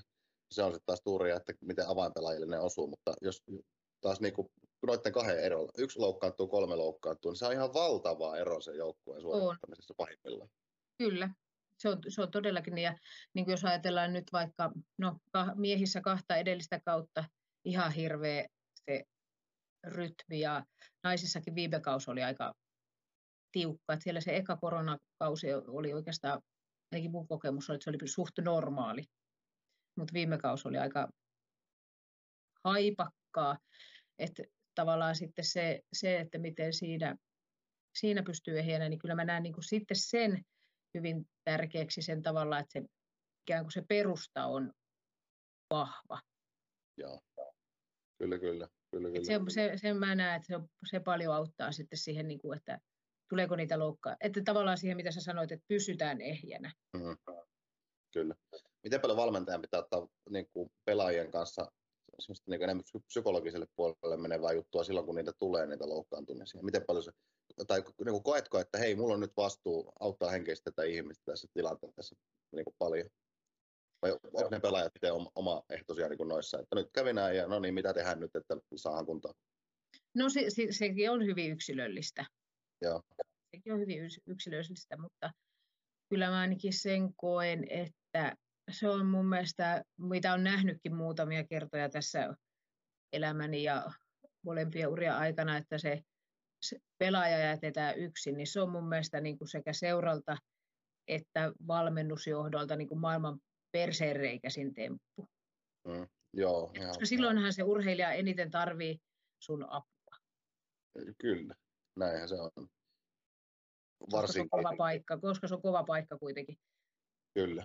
se 0.51 0.63
on 0.63 0.73
sitten 0.73 0.87
taas 0.87 1.01
tuuria, 1.05 1.37
että 1.37 1.53
miten 1.61 1.89
avainpelaajille 1.89 2.47
ne 2.47 2.59
osuu, 2.59 2.87
mutta 2.87 3.15
jos 3.23 3.43
taas 4.01 4.21
niin 4.21 4.35
kuin 4.35 4.49
noiden 4.87 5.13
kahden 5.13 5.41
erolla, 5.41 5.73
yksi 5.79 5.99
loukkaantuu, 5.99 6.49
kolme 6.49 6.77
loukkaantuu, 6.77 7.31
niin 7.31 7.39
se 7.39 7.47
on 7.47 7.53
ihan 7.53 7.75
valtava 7.75 8.37
ero 8.37 8.61
sen 8.61 8.77
joukkueen 8.77 9.23
suorittamisessa 9.23 9.95
pahimmillaan. 9.97 10.51
Kyllä, 10.99 11.31
se 11.79 11.89
on, 11.89 11.99
se 12.09 12.23
on 12.23 12.31
todellakin 12.31 12.75
niin. 12.75 12.85
Ja 12.85 12.95
niin 13.35 13.45
kuin 13.45 13.53
jos 13.53 13.65
ajatellaan 13.65 14.13
nyt 14.13 14.25
vaikka 14.33 14.73
no, 14.99 15.19
miehissä 15.55 16.01
kahta 16.01 16.37
edellistä 16.37 16.81
kautta, 16.85 17.25
ihan 17.65 17.93
hirveä 17.93 18.47
se 18.85 19.03
rytmi 19.87 20.41
ja 20.41 20.65
naisissakin 21.05 21.55
viime 21.55 21.81
kausi 21.81 22.11
oli 22.11 22.23
aika 22.23 22.55
tiukka. 23.53 23.93
Että 23.93 24.05
siellä 24.05 24.21
se 24.21 24.37
eka 24.37 24.57
koronakausi 24.57 25.47
oli 25.55 25.93
oikeastaan, 25.93 26.43
ainakin 26.93 27.11
mun 27.11 27.29
kokemus 27.29 27.71
oli, 27.71 27.77
että 27.77 27.85
se 27.85 27.91
oli 27.91 28.09
suht 28.09 28.39
normaali 28.41 29.05
mutta 29.97 30.13
viime 30.13 30.39
kausi 30.39 30.69
oli 30.69 30.79
aika 30.79 31.09
haipakkaa. 32.65 33.59
Että 34.19 34.43
tavallaan 34.75 35.17
sitten 35.17 35.45
se, 35.45 35.81
se 35.93 36.21
että 36.21 36.39
miten 36.39 36.73
siinä, 36.73 37.17
siinä 37.99 38.23
pystyy 38.23 38.59
ehjänä, 38.59 38.89
niin 38.89 38.99
kyllä 38.99 39.15
mä 39.15 39.25
näen 39.25 39.43
niin 39.43 39.53
kuin 39.53 39.65
sitten 39.65 39.97
sen, 39.97 40.43
hyvin 40.95 41.29
tärkeäksi 41.45 42.03
sen 42.03 42.23
tavalla, 42.23 42.59
että 42.59 42.73
se, 42.73 42.87
ikään 43.49 43.65
kuin 43.65 43.73
se 43.73 43.83
perusta 43.89 44.47
on 44.47 44.73
vahva. 45.71 46.21
Joo. 46.97 47.21
Kyllä, 48.19 48.39
kyllä. 48.39 48.69
kyllä, 48.91 49.09
kyllä. 49.09 49.25
Se, 49.25 49.41
se, 49.49 49.73
sen 49.77 49.97
mä 49.97 50.15
näen, 50.15 50.37
että 50.37 50.47
se, 50.47 50.69
se 50.91 51.01
paljon 51.01 51.35
auttaa 51.35 51.73
sitten 51.73 51.99
siihen, 51.99 52.29
niin 52.29 52.39
kuin, 52.39 52.57
että 52.57 52.79
tuleeko 53.29 53.57
niitä 53.57 53.79
loukkaa. 53.79 54.17
Että 54.21 54.43
tavallaan 54.45 54.79
siihen, 54.79 54.97
mitä 54.97 55.11
sä 55.11 55.21
sanoit, 55.21 55.53
että 55.53 55.65
pysytään 55.69 56.21
ehjänä. 56.21 56.73
Mm-hmm. 56.93 57.17
Kyllä. 58.13 58.35
Miten 58.87 59.01
paljon 59.01 59.17
valmentajan 59.17 59.63
pitää 59.63 59.81
ottaa 59.81 60.09
niin 60.31 60.49
kuin 60.53 60.71
pelaajien 60.85 61.31
kanssa 61.31 61.73
semmoista 62.19 62.51
niin 62.51 62.63
enemmän 62.63 62.85
psykologiselle 63.07 63.67
puolelle 63.77 64.17
menevää 64.17 64.53
juttua 64.53 64.85
silloin, 64.85 65.07
kun 65.07 65.15
niitä 65.15 65.33
tulee, 65.39 65.67
niitä 65.67 65.89
loukkaantumisia? 65.89 66.63
Miten 66.63 66.85
paljon 66.87 67.03
se, 67.03 67.13
tai 67.67 67.81
niin 67.81 68.13
kuin 68.13 68.23
koetko, 68.23 68.59
että 68.59 68.79
hei, 68.79 68.95
mulla 68.95 69.15
on 69.15 69.21
nyt 69.21 69.37
vastuu 69.37 69.93
auttaa 70.01 70.31
henkeistä 70.31 70.71
tätä 70.71 70.85
ihmistä 70.85 71.23
tässä 71.25 71.49
tilanteessa 71.55 72.17
niin 72.53 72.65
kuin 72.65 72.75
paljon? 72.79 73.09
Vai 74.03 74.13
onko 74.13 74.49
ne 74.51 74.61
pelaajat 74.61 74.97
itse 74.97 75.13
oma 75.35 75.63
ehtoisia 75.71 76.09
niin 76.09 76.29
noissa, 76.29 76.61
että 76.61 76.77
nyt 76.77 76.91
kävi 76.93 77.13
näin 77.13 77.37
ja 77.37 77.47
no 77.47 77.61
niin, 77.61 77.75
mitä 77.75 77.95
tehdään 77.95 78.21
nyt, 78.21 78.37
että 78.37 78.57
saadaan 78.77 79.07
kuntoon? 79.07 79.35
No 80.15 80.29
se, 80.29 80.51
se, 80.51 80.67
sekin 80.71 81.11
on 81.11 81.27
hyvin 81.27 81.53
yksilöllistä. 81.53 82.27
Joo. 82.83 83.03
Sekin 83.57 83.73
on 83.73 83.81
hyvin 83.81 83.99
yksilöllistä, 84.27 84.97
mutta 84.97 85.31
kyllä 86.09 86.31
mä 86.31 86.41
ainakin 86.41 86.73
sen 86.73 87.15
koen, 87.17 87.67
että 87.71 88.37
se 88.71 88.89
on 88.89 89.07
mun 89.07 89.27
mielestä, 89.27 89.85
mitä 89.99 90.33
on 90.33 90.45
nähnytkin 90.45 90.95
muutamia 90.95 91.45
kertoja 91.45 91.89
tässä 91.89 92.35
elämäni 93.13 93.63
ja 93.63 93.91
molempia 94.43 94.89
uria 94.89 95.19
aikana, 95.19 95.57
että 95.57 95.79
se, 95.79 96.03
se 96.63 96.79
pelaaja 96.99 97.39
jätetään 97.39 97.99
yksin, 97.99 98.37
niin 98.37 98.47
se 98.47 98.61
on 98.61 98.71
mun 98.71 98.89
mielestä 98.89 99.21
niin 99.21 99.39
kuin 99.39 99.49
sekä 99.49 99.73
seuralta 99.73 100.37
että 101.09 101.53
valmennusjohdolta 101.67 102.77
niin 102.77 102.89
kuin 102.89 103.01
maailman 103.01 103.41
perseenreikäisin 103.73 104.75
temppu. 104.75 105.29
Mm, 105.85 106.07
joo, 106.33 106.67
Koska 106.67 106.83
joo, 106.83 106.93
silloinhan 107.05 107.53
se 107.53 107.63
urheilija 107.63 108.13
eniten 108.13 108.51
tarvii 108.51 108.99
sun 109.43 109.65
apua. 109.71 110.17
Kyllä, 111.19 111.55
näinhän 111.97 112.29
se 112.29 112.35
on. 112.35 112.69
Varsinkin. 114.11 114.11
Koska 114.11 114.33
se 114.33 114.41
on 114.41 114.49
kova 114.49 114.77
paikka, 114.77 115.19
koska 115.19 115.49
se 115.49 115.55
on 115.55 115.63
kova 115.63 115.85
paikka 115.85 116.19
kuitenkin. 116.19 116.59
Kyllä, 117.35 117.65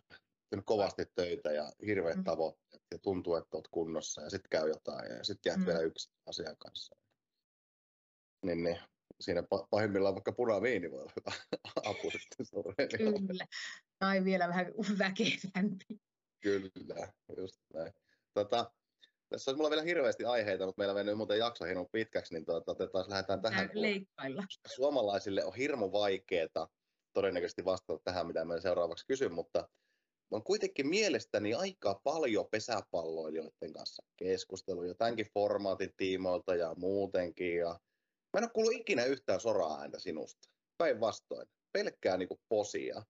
kovasti 0.65 1.05
töitä 1.15 1.51
ja 1.51 1.71
hirveät 1.85 2.17
mm. 2.17 2.23
tavoitteet 2.23 2.83
ja 2.91 2.97
tuntuu, 2.99 3.35
että 3.35 3.57
olet 3.57 3.67
kunnossa 3.71 4.21
ja 4.21 4.29
sitten 4.29 4.49
käy 4.49 4.69
jotain 4.69 5.11
ja 5.17 5.23
sitten 5.23 5.49
jäät 5.49 5.59
mm. 5.59 5.65
vielä 5.65 5.79
yksi 5.79 6.11
asian 6.25 6.57
kanssa. 6.57 6.95
Niin, 8.45 8.63
niin 8.63 8.79
siinä 9.21 9.43
pahimmillaan 9.69 10.15
vaikka 10.15 10.31
punaviini 10.31 10.91
voi 10.91 10.99
olla 10.99 11.11
hyvä 11.15 11.31
apu 11.89 12.11
sitten 12.11 12.45
Kyllä, 12.97 13.45
tai 13.99 14.23
vielä 14.23 14.47
vähän 14.47 14.65
väkevämpi. 14.97 16.01
Kyllä, 16.41 16.69
just 17.37 17.61
näin. 17.73 17.93
Tota, 18.33 18.71
tässä 19.29 19.51
olisi 19.51 19.57
mulla 19.57 19.69
vielä 19.69 19.83
hirveästi 19.83 20.25
aiheita, 20.25 20.65
mutta 20.65 20.79
meillä 20.79 20.93
mennyt 20.93 21.17
muuten 21.17 21.39
jakso 21.39 21.65
hirveän 21.65 21.87
pitkäksi, 21.91 22.33
niin 22.33 22.45
tuota, 22.45 22.75
taas 22.75 23.07
lähdetään 23.07 23.41
tähän. 23.41 23.69
Leikkailla. 23.73 24.43
Suomalaisille 24.67 25.45
on 25.45 25.55
hirmu 25.55 25.91
vaikeaa 25.91 26.67
todennäköisesti 27.13 27.65
vastata 27.65 27.99
tähän, 28.03 28.27
mitä 28.27 28.45
me 28.45 28.61
seuraavaksi 28.61 29.07
kysyn, 29.07 29.33
mutta 29.33 29.69
on 30.31 30.43
kuitenkin 30.43 30.87
mielestäni 30.87 31.53
aika 31.53 32.01
paljon 32.03 32.47
pesäpalloilijoiden 32.51 33.73
kanssa 33.73 34.03
keskusteluja 34.17 34.95
tämänkin 34.95 35.27
formaatin 35.33 35.93
tiimoilta 35.97 36.55
ja 36.55 36.75
muutenkin. 36.77 37.55
Ja 37.55 37.79
mä 38.33 38.37
en 38.37 38.43
ole 38.43 38.51
kuullut 38.53 38.73
ikinä 38.73 39.05
yhtään 39.05 39.39
soraa 39.39 39.81
ääntä 39.81 39.99
sinusta. 39.99 40.49
Päinvastoin. 40.77 41.47
Pelkkää 41.73 42.17
niinku 42.17 42.39
posia. 42.49 43.03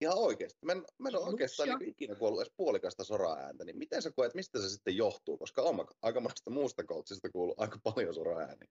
Ihan 0.00 0.18
oikeasti. 0.18 0.58
Mä 0.64 0.72
en, 0.72 0.84
mä 0.98 1.08
en 1.08 1.16
ole 1.16 1.24
oikeastaan 1.24 1.68
niinku 1.68 1.84
ikinä 1.84 2.14
kuullut 2.14 2.40
edes 2.40 2.52
puolikasta 2.56 3.04
soraa 3.04 3.38
ääntä. 3.38 3.64
Niin 3.64 3.78
miten 3.78 4.02
sä 4.02 4.10
koet, 4.16 4.34
mistä 4.34 4.60
se 4.60 4.68
sitten 4.68 4.96
johtuu? 4.96 5.38
Koska 5.38 5.62
on 5.62 5.86
aika 6.02 6.20
monesta 6.20 6.50
muusta 6.50 6.84
coachista 6.84 7.30
kuullut 7.30 7.60
aika 7.60 7.78
paljon 7.84 8.14
soraa 8.14 8.40
ääniä. 8.40 8.68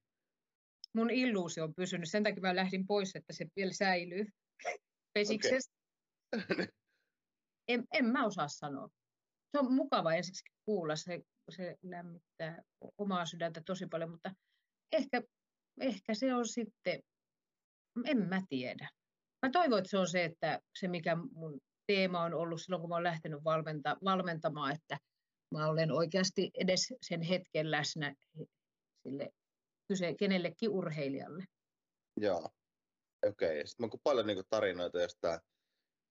Mun 0.94 1.10
illuusio 1.10 1.64
on 1.64 1.74
pysynyt. 1.76 2.12
Sen 2.12 2.24
takia 2.24 2.42
mä 2.42 2.56
lähdin 2.56 2.88
pois, 2.88 3.16
että 3.16 3.34
se 3.34 3.46
vielä 3.56 3.74
säilyy. 3.74 4.26
Pesiksestä. 5.14 5.74
Okay. 6.36 6.68
en, 7.68 7.84
en 7.94 8.06
mä 8.06 8.26
osaa 8.26 8.48
sanoa. 8.48 8.90
Se 9.52 9.60
on 9.60 9.74
mukava 9.74 10.14
ensiksi 10.14 10.44
kuulla, 10.66 10.96
se, 10.96 11.22
se 11.50 11.76
lämmittää 11.84 12.64
omaa 12.98 13.26
sydäntä 13.26 13.62
tosi 13.66 13.88
paljon, 13.88 14.12
mutta 14.12 14.32
ehkä, 14.92 15.22
ehkä 15.82 16.14
se 16.14 16.34
on 16.34 16.48
sitten, 16.48 17.00
en 18.06 18.18
mä 18.18 18.42
tiedä. 18.50 18.90
Mä 19.46 19.50
toivon, 19.52 19.78
että 19.78 19.90
se 19.90 19.98
on 19.98 20.08
se, 20.08 20.24
että 20.24 20.60
se 20.80 20.88
mikä 20.88 21.16
mun 21.16 21.60
teema 21.88 22.24
on 22.24 22.34
ollut 22.34 22.62
silloin, 22.62 22.82
kun 22.82 22.90
mä 22.90 22.96
olen 22.96 23.04
lähtenyt 23.04 23.44
valmenta, 23.44 23.98
valmentamaan, 24.04 24.76
että 24.76 24.98
mä 25.52 25.68
olen 25.68 25.92
oikeasti 25.92 26.52
edes 26.54 26.94
sen 27.02 27.22
hetken 27.22 27.72
läsnä 27.72 28.16
sille 29.04 29.30
kyse 29.88 30.16
kenellekin 30.20 30.70
urheilijalle. 30.70 31.46
Joo, 32.18 32.50
okei. 33.28 33.60
Okay. 33.60 33.68
Sitten 33.68 33.84
on 33.84 34.00
paljon 34.04 34.28
niin 34.28 34.44
tarinoita 34.50 35.02
jostain 35.02 35.40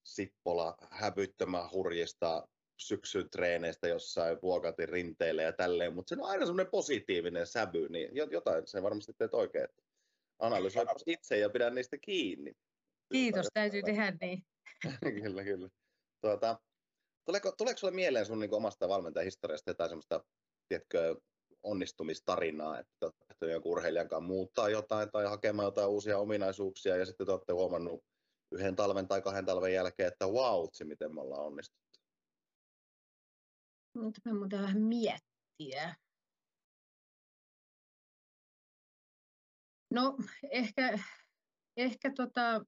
Sippola 0.04 0.76
hävyttömän 0.90 1.70
hurjista 1.70 2.48
syksyn 2.80 3.30
treeneistä 3.30 3.88
jossain 3.88 4.38
vuokatin 4.42 4.88
rinteille 4.88 5.42
ja 5.42 5.52
tälleen, 5.52 5.94
mutta 5.94 6.08
se 6.14 6.20
on 6.22 6.28
aina 6.28 6.46
semmoinen 6.46 6.70
positiivinen 6.70 7.46
sävy, 7.46 7.88
niin 7.88 8.10
jotain 8.30 8.66
se 8.66 8.82
varmasti 8.82 9.12
teet 9.18 9.34
oikein. 9.34 9.68
Analysoi 10.38 10.86
itse 11.06 11.38
ja 11.38 11.50
pidä 11.50 11.70
niistä 11.70 11.98
kiinni. 11.98 12.52
Kiitos, 13.12 13.46
täytyy 13.54 13.82
tehdä 13.82 14.16
niin. 14.20 14.42
kyllä, 15.22 15.44
kyllä. 15.44 15.68
Tuota, 16.20 16.58
tuleeko, 17.24 17.52
tuleeko 17.52 17.78
sinulle 17.78 17.94
mieleen 17.94 18.26
sun 18.26 18.40
niin 18.40 18.54
omasta 18.54 18.88
valmentajahistoriasta 18.88 19.70
jotain 19.70 19.90
semmoista, 19.90 20.24
tiedätkö, 20.68 21.16
onnistumistarinaa, 21.62 22.78
että 22.78 23.06
olette 23.06 23.50
jonkun 23.50 23.72
urheilijan 23.72 24.08
kanssa 24.08 24.26
muuttaa 24.26 24.68
jotain 24.68 25.10
tai 25.10 25.24
hakemaan 25.24 25.66
jotain 25.66 25.88
uusia 25.88 26.18
ominaisuuksia 26.18 26.96
ja 26.96 27.06
sitten 27.06 27.26
te 27.26 27.32
olette 27.32 27.52
huomannut 27.52 28.04
yhden 28.54 28.76
talven 28.76 29.08
tai 29.08 29.22
kahden 29.22 29.46
talven 29.46 29.72
jälkeen, 29.72 30.08
että 30.08 30.26
wow, 30.26 30.68
miten 30.84 31.14
me 31.14 31.20
ollaan 31.20 31.46
onnistuttu? 31.46 32.00
Nyt 33.94 34.14
me 34.24 34.32
muuten 34.32 34.62
vähän 34.62 34.82
miettiä. 34.82 35.94
No 39.90 40.16
ehkä, 40.50 40.98
ehkä 41.76 42.12
tota, 42.16 42.64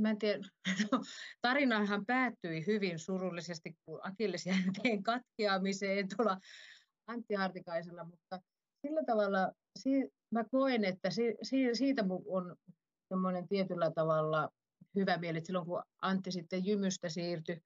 mä 0.00 0.10
en 0.10 0.18
tiedä, 0.18 0.48
no, 0.92 1.00
tarinahan 1.40 2.06
päättyi 2.06 2.66
hyvin 2.66 2.98
surullisesti 2.98 3.76
kuin 3.84 4.00
akillesjänteen 4.02 5.02
katkeamiseen 5.02 6.08
tuolla 6.16 6.40
Antti 7.06 7.34
Hartikaisella, 7.34 8.04
mutta 8.04 8.40
sillä 8.86 9.04
tavalla 9.06 9.52
mä 10.30 10.44
koen, 10.50 10.84
että 10.84 11.08
siitä 11.72 12.04
on 12.28 12.56
semmoinen 13.08 13.48
tietyllä 13.48 13.90
tavalla 13.94 14.50
hyvä 14.96 15.16
mieli, 15.16 15.38
että 15.38 15.46
silloin 15.46 15.66
kun 15.66 15.82
Antti 16.02 16.32
sitten 16.32 16.66
Jymystä 16.66 17.08
siirtyi 17.08 17.60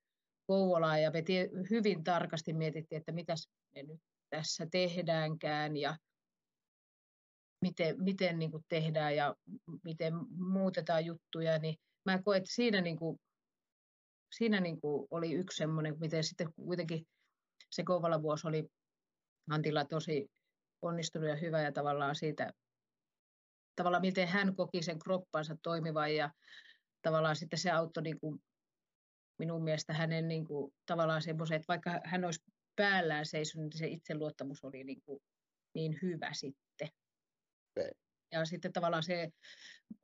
Kouvolaan 0.46 1.02
ja 1.02 1.10
me 1.10 1.22
tie, 1.22 1.48
hyvin 1.70 2.04
tarkasti 2.04 2.52
mietittiin, 2.52 2.98
että 2.98 3.12
mitä 3.12 3.34
me 3.74 3.82
nyt 3.82 4.00
tässä 4.30 4.66
tehdäänkään 4.70 5.76
ja 5.76 5.96
miten, 7.60 8.02
miten 8.02 8.38
niin 8.38 8.50
kuin 8.50 8.64
tehdään 8.68 9.16
ja 9.16 9.34
miten 9.84 10.14
muutetaan 10.30 11.04
juttuja, 11.04 11.58
niin 11.58 11.76
mä 12.04 12.22
koen, 12.22 12.38
että 12.38 12.54
siinä, 12.54 12.80
niin 12.80 12.96
kuin, 12.96 13.20
siinä 14.36 14.60
niin 14.60 14.80
kuin 14.80 15.06
oli 15.10 15.32
yksi 15.32 15.56
semmoinen, 15.56 15.96
miten 16.00 16.24
sitten 16.24 16.52
kuitenkin 16.54 17.06
se 17.70 17.84
Kouvolan 17.84 18.22
vuosi 18.22 18.48
oli 18.48 18.68
Antilla 19.50 19.84
tosi 19.84 20.30
onnistunut 20.82 21.28
ja 21.28 21.36
hyvä 21.36 21.60
ja 21.60 21.72
tavallaan 21.72 22.14
siitä, 22.14 22.52
tavallaan 23.76 24.02
miten 24.02 24.28
hän 24.28 24.56
koki 24.56 24.82
sen 24.82 24.98
kroppansa 24.98 25.56
toimivan 25.62 26.14
ja 26.14 26.30
tavallaan 27.02 27.36
sitten 27.36 27.58
se 27.58 27.70
auttoi 27.70 28.02
niin 28.02 28.20
kuin 28.20 28.42
minun 29.38 29.64
mielestä 29.64 29.92
hänen 29.92 30.28
niin 30.28 30.46
kuin, 30.46 30.72
tavallaan 30.86 31.22
semmoisen, 31.22 31.56
että 31.56 31.68
vaikka 31.68 32.00
hän 32.04 32.24
olisi 32.24 32.44
päällään 32.76 33.26
seisonut, 33.26 33.70
niin 33.70 33.78
se 33.78 33.86
itseluottamus 33.86 34.64
oli 34.64 34.84
niin, 34.84 35.02
kuin, 35.06 35.20
niin 35.74 35.98
hyvä 36.02 36.32
sitten. 36.32 36.88
Okay. 37.76 37.90
Ja 38.32 38.44
sitten 38.44 38.72
tavallaan 38.72 39.02
se, 39.02 39.30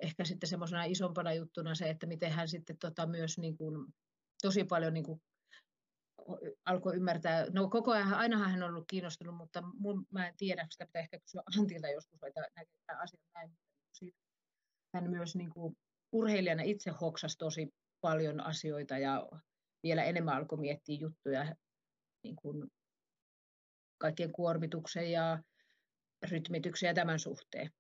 ehkä 0.02 0.24
sitten 0.24 0.48
semmoisena 0.48 0.84
isompana 0.84 1.32
juttuna 1.32 1.74
se, 1.74 1.90
että 1.90 2.06
miten 2.06 2.32
hän 2.32 2.48
sitten 2.48 2.78
tota 2.78 3.06
myös 3.06 3.38
niin 3.38 3.56
kuin, 3.56 3.86
tosi 4.42 4.64
paljon 4.64 4.94
niin 4.94 5.04
kuin, 5.04 5.20
alkoi 6.64 6.96
ymmärtää, 6.96 7.46
no 7.50 7.68
koko 7.68 7.92
ajan, 7.92 8.14
ainahan 8.14 8.50
hän 8.50 8.62
on 8.62 8.70
ollut 8.70 8.88
kiinnostunut, 8.88 9.36
mutta 9.36 9.62
mun, 9.62 10.06
mä 10.10 10.28
en 10.28 10.34
tiedä, 10.36 10.66
sitä 10.70 10.86
pitää 10.86 11.02
ehkä 11.02 11.18
kysyä 11.18 11.42
Antilta 11.58 11.88
joskus, 11.88 12.22
että 12.26 12.40
näkee 12.40 12.76
tämä 12.86 13.02
asia 13.02 13.20
näin. 13.34 13.50
Hän 14.94 15.10
myös 15.10 15.36
niin 15.36 15.50
kuin, 15.50 15.76
urheilijana 16.16 16.62
itse 16.62 16.90
hoksasi 16.90 17.38
tosi 17.38 17.74
paljon 18.00 18.40
asioita 18.40 18.98
ja 18.98 19.28
vielä 19.82 20.04
enemmän 20.04 20.36
alkoi 20.36 20.58
miettiä 20.58 20.96
juttuja 21.00 21.56
niin 22.22 22.36
kuin 22.36 22.72
kaikkien 23.98 24.32
kuormituksen 24.32 25.10
ja 25.10 25.42
rytmityksen 26.30 26.86
ja 26.88 26.94
tämän 26.94 27.18
suhteen. 27.18 27.70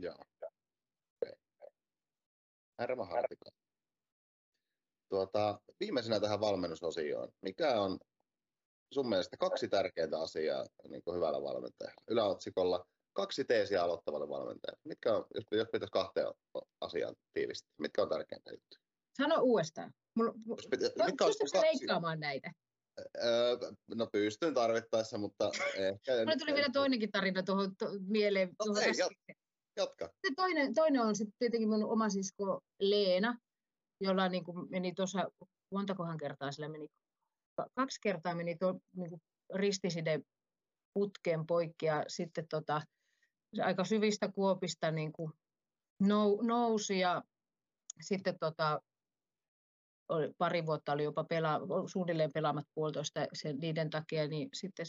Joo. 0.00 0.24
Hartikainen. 2.78 3.60
tuota, 5.08 5.60
viimeisenä 5.80 6.20
tähän 6.20 6.40
valmennusosioon. 6.40 7.32
Mikä 7.42 7.80
on 7.80 7.98
sun 8.94 9.08
mielestä 9.08 9.36
kaksi 9.36 9.68
tärkeintä 9.68 10.20
asiaa 10.20 10.66
niin 10.88 11.02
kuin 11.02 11.16
hyvällä 11.16 11.42
valmentajalla? 11.42 12.02
Yläotsikolla 12.08 12.86
kaksi 13.18 13.44
teesiä 13.44 13.82
aloittavalle 13.82 14.28
valmentajalle. 14.28 14.80
Mitkä 14.84 15.14
on, 15.14 15.24
jos, 15.34 15.44
jos 15.52 15.68
pitäisi 15.72 15.92
kahteen 15.92 16.26
asiaan 16.80 17.14
tiivistää, 17.32 17.70
mitkä 17.78 18.02
on 18.02 18.08
tärkeintä 18.08 18.50
juttuja? 18.50 18.80
Sano 19.16 19.36
uudestaan. 19.42 19.90
Mulla, 20.16 20.32
Jos 20.46 20.68
pitä- 20.70 20.84
mitkä 21.06 21.24
on 21.24 21.32
kaksi- 21.40 21.60
leikkaamaan 21.60 22.20
näitä? 22.20 22.52
Öö, 23.24 23.56
no 23.94 24.06
pystyn 24.12 24.54
tarvittaessa, 24.54 25.18
mutta 25.18 25.50
ehkä... 25.76 26.12
Mulle 26.18 26.36
tuli 26.36 26.54
vielä 26.54 26.68
toinenkin 26.72 27.10
tarina 27.10 27.42
tuohon 27.42 27.76
to, 27.76 27.86
mieleen. 28.08 28.50
tuohon 28.56 28.78
Okei, 28.78 28.90
äsken. 28.90 29.36
Jatka. 29.76 30.04
Sitten 30.06 30.34
toinen, 30.36 30.74
toinen 30.74 31.00
on 31.02 31.16
sitten 31.16 31.34
tietenkin 31.38 31.68
mun 31.68 31.84
oma 31.84 32.08
sisko 32.08 32.60
Leena, 32.80 33.38
jolla 34.00 34.28
niin 34.28 34.44
kuin 34.44 34.70
meni 34.70 34.94
tuossa, 34.94 35.30
montakohan 35.72 36.18
kertaa 36.18 36.52
sillä 36.52 36.68
meni, 36.68 36.86
ka- 37.56 37.68
kaksi 37.74 37.98
kertaa 38.02 38.34
meni 38.34 38.56
tuo 38.56 38.80
niin 38.96 39.10
kuin 39.10 39.20
ristiside 39.54 40.20
putken 40.94 41.46
poikki 41.46 41.86
ja 41.86 42.04
sitten 42.08 42.46
tota, 42.50 42.80
se 42.80 42.86
aika 43.64 43.84
syvistä 43.84 44.28
kuopista 44.28 44.90
niin 44.90 45.12
kuin 45.12 45.32
nou, 46.00 46.42
nousi 46.42 46.98
ja 46.98 47.22
sitten 48.00 48.38
tota, 48.40 48.80
oli, 50.08 50.30
pari 50.38 50.66
vuotta 50.66 50.92
oli 50.92 51.04
jopa 51.04 51.24
pela, 51.24 51.60
suunnilleen 51.92 52.32
pelaamat 52.34 52.64
puolitoista 52.74 53.26
sen, 53.32 53.58
niiden 53.58 53.90
takia, 53.90 54.28
niin 54.28 54.48
sitten 54.54 54.86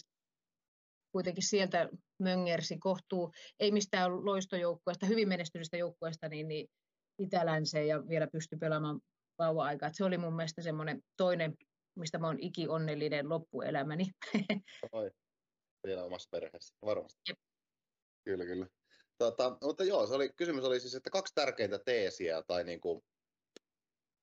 kuitenkin 1.11 1.43
sieltä 1.43 1.89
möngersi 2.19 2.77
kohtuu, 2.77 3.31
ei 3.59 3.71
mistään 3.71 4.25
loistojoukkueesta, 4.25 5.05
hyvin 5.05 5.27
menestyneestä 5.27 5.77
joukkueesta, 5.77 6.29
niin, 6.29 6.47
niin 6.47 6.67
Itä-Länseen 7.19 7.87
ja 7.87 8.07
vielä 8.07 8.27
pystyi 8.27 8.57
pelaamaan 8.57 8.99
vauva-aikaa. 9.39 9.89
Se 9.93 10.03
oli 10.03 10.17
mun 10.17 10.35
mielestä 10.35 10.61
semmoinen 10.61 11.01
toinen, 11.17 11.55
mistä 11.95 12.17
mä 12.17 12.27
oon 12.27 12.39
iki 12.39 12.67
onnellinen 12.67 13.29
loppuelämäni. 13.29 14.05
Oi. 14.91 15.11
Vielä 15.87 16.03
omassa 16.03 16.29
perheessä, 16.31 16.75
varmasti. 16.85 17.21
Jep. 17.29 17.37
Kyllä, 18.29 18.45
kyllä. 18.45 18.67
Tota, 19.17 19.57
mutta 19.61 19.83
joo, 19.83 20.07
se 20.07 20.13
oli, 20.13 20.29
kysymys 20.29 20.63
oli 20.63 20.79
siis, 20.79 20.95
että 20.95 21.09
kaksi 21.09 21.35
tärkeintä 21.35 21.79
teesiä 21.85 22.43
tai 22.47 22.63
niin 22.63 22.81
kuin, 22.81 23.01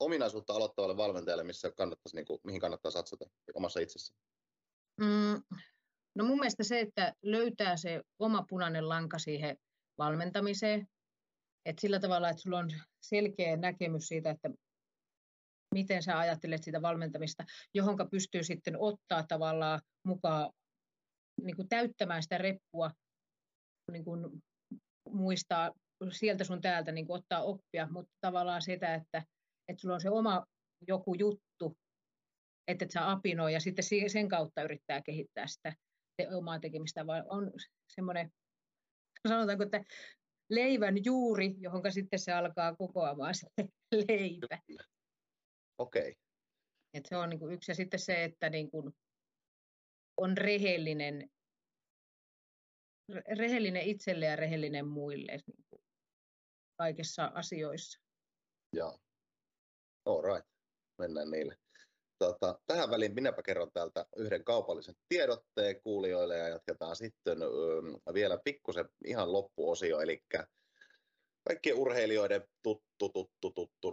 ominaisuutta 0.01 0.53
aloittavalle 0.53 0.97
valmentajalle, 0.97 1.45
missä 1.45 1.70
kannattaisi, 1.70 2.16
niin 2.16 2.27
kuin, 2.27 2.41
mihin 2.45 2.61
kannattaa 2.61 2.91
satsata 2.91 3.24
omassa 3.55 3.81
itsessä. 3.81 4.15
Mm, 5.01 5.43
no 6.15 6.24
mun 6.24 6.39
mielestä 6.39 6.65
se, 6.65 6.81
että 6.81 7.15
löytää 7.23 7.77
se 7.77 8.03
oma 8.19 8.45
punainen 8.49 8.89
lanka 8.89 9.19
siihen 9.19 9.57
valmentamiseen, 9.99 10.89
että 11.65 11.81
sillä 11.81 12.01
tavalla, 12.01 12.28
että 12.28 12.43
sulla 12.43 12.59
on 12.59 12.70
selkeä 13.01 13.57
näkemys 13.57 14.09
siitä, 14.09 14.31
että 14.31 14.51
miten 15.74 16.03
sä 16.03 16.19
ajattelet 16.19 16.62
sitä 16.65 16.83
valmentamista, 16.83 17.45
johonka 17.74 18.07
pystyy 18.11 18.45
sitten 18.45 18.77
ottaa 18.78 19.24
tavallaan 19.28 19.81
mukaan 20.03 20.53
niin 21.43 21.57
kuin 21.57 21.69
täyttämään 21.69 22.23
sitä 22.23 22.39
reppua, 22.39 22.91
niin 23.92 24.04
kuin 24.04 24.42
muistaa 25.10 25.72
sieltä 26.12 26.44
sun 26.44 26.60
täältä 26.60 26.92
niin 26.92 27.06
kuin 27.06 27.18
ottaa 27.18 27.42
oppia, 27.42 27.88
mutta 27.90 28.12
tavallaan 28.20 28.62
sitä, 28.62 28.94
että, 28.94 29.22
että 29.68 29.80
sulla 29.80 29.94
on 29.94 30.00
se 30.00 30.10
oma 30.10 30.44
joku 30.88 31.14
juttu, 31.14 31.76
että 32.68 32.84
et 32.84 32.90
sä 32.90 33.10
apinoi 33.10 33.52
ja 33.52 33.60
sitten 33.60 33.84
si- 33.84 34.08
sen 34.08 34.28
kautta 34.28 34.62
yrittää 34.62 35.02
kehittää 35.02 35.46
sitä 35.46 35.72
te- 36.16 36.36
omaa 36.36 36.60
tekemistä, 36.60 37.06
vaan 37.06 37.24
on 37.28 37.52
semmoinen, 37.94 38.30
sanotaanko, 39.28 39.64
että 39.64 39.84
leivän 40.50 41.04
juuri, 41.04 41.54
johon 41.58 41.82
sitten 41.92 42.18
se 42.18 42.32
alkaa 42.32 42.76
kokoamaan 42.76 43.34
se 43.34 43.46
leipä. 44.08 44.58
Okei, 45.78 46.14
Et 46.94 47.06
se 47.06 47.16
on 47.16 47.30
niin 47.30 47.40
kuin 47.40 47.54
yksi. 47.54 47.70
Ja 47.70 47.74
sitten 47.74 48.00
se, 48.00 48.24
että 48.24 48.50
niin 48.50 48.70
kuin 48.70 48.92
on 50.16 50.38
rehellinen, 50.38 51.22
re- 51.22 51.35
rehellinen 53.39 53.83
itselle 53.83 54.27
ja 54.27 54.37
rehellinen 54.37 54.87
muille 54.87 55.33
niin 55.47 55.65
kuin 55.70 55.83
kaikissa 56.78 57.33
asioissa. 57.35 58.01
joo. 58.73 58.99
All 60.05 60.23
right, 60.23 60.49
mennään 60.99 61.31
niille. 61.31 61.57
Tota, 62.19 62.59
tähän 62.66 62.91
väliin 62.91 63.15
minäpä 63.15 63.43
kerron 63.43 63.70
täältä 63.73 64.07
yhden 64.16 64.45
kaupallisen 64.45 64.95
tiedotteen 65.09 65.83
kuulijoille 65.83 66.39
ja 66.39 66.49
jatketaan 66.49 66.97
sitten 66.97 67.43
ö, 67.43 67.47
vielä 68.15 68.39
pikkusen 68.45 68.89
ihan 69.05 69.33
loppuosio, 69.33 70.01
eli 70.01 70.23
kaikkien 71.49 71.77
urheilijoiden 71.77 72.49
tuttu, 72.62 73.09
tuttu, 73.09 73.51
tuttu 73.51 73.91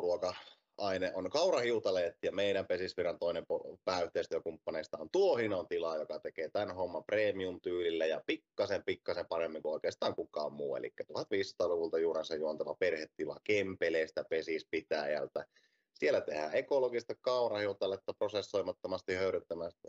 ruoka-aine 0.77 1.11
on 1.15 1.29
kaurahiutaleet 1.29 2.17
ja 2.23 2.31
meidän 2.31 2.67
Pesisviran 2.67 3.19
toinen 3.19 3.45
pääyhteistyökumppaneista 3.85 4.97
on 4.97 5.09
Tuohinon 5.11 5.67
tila, 5.67 5.97
joka 5.97 6.19
tekee 6.19 6.49
tämän 6.49 6.75
homman 6.75 7.03
premium-tyylillä 7.03 8.05
ja 8.05 8.21
pikkasen, 8.25 8.83
pikkasen 8.83 9.25
paremmin 9.27 9.61
kuin 9.61 9.73
oikeastaan 9.73 10.15
kukaan 10.15 10.53
muu, 10.53 10.75
eli 10.75 10.93
1500-luvulta 11.13 11.99
juurensa 11.99 12.35
juontava 12.35 12.75
perhetila 12.75 13.37
Kempeleestä 13.43 14.23
Pesispitäjältä. 14.29 15.45
Siellä 15.93 16.21
tehdään 16.21 16.55
ekologista 16.55 17.15
kaurahiutaletta 17.21 18.13
prosessoimattomasti, 18.13 19.13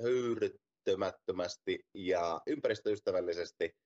höyryttämättömästi 0.02 1.86
ja 1.94 2.40
ympäristöystävällisesti. 2.47 3.77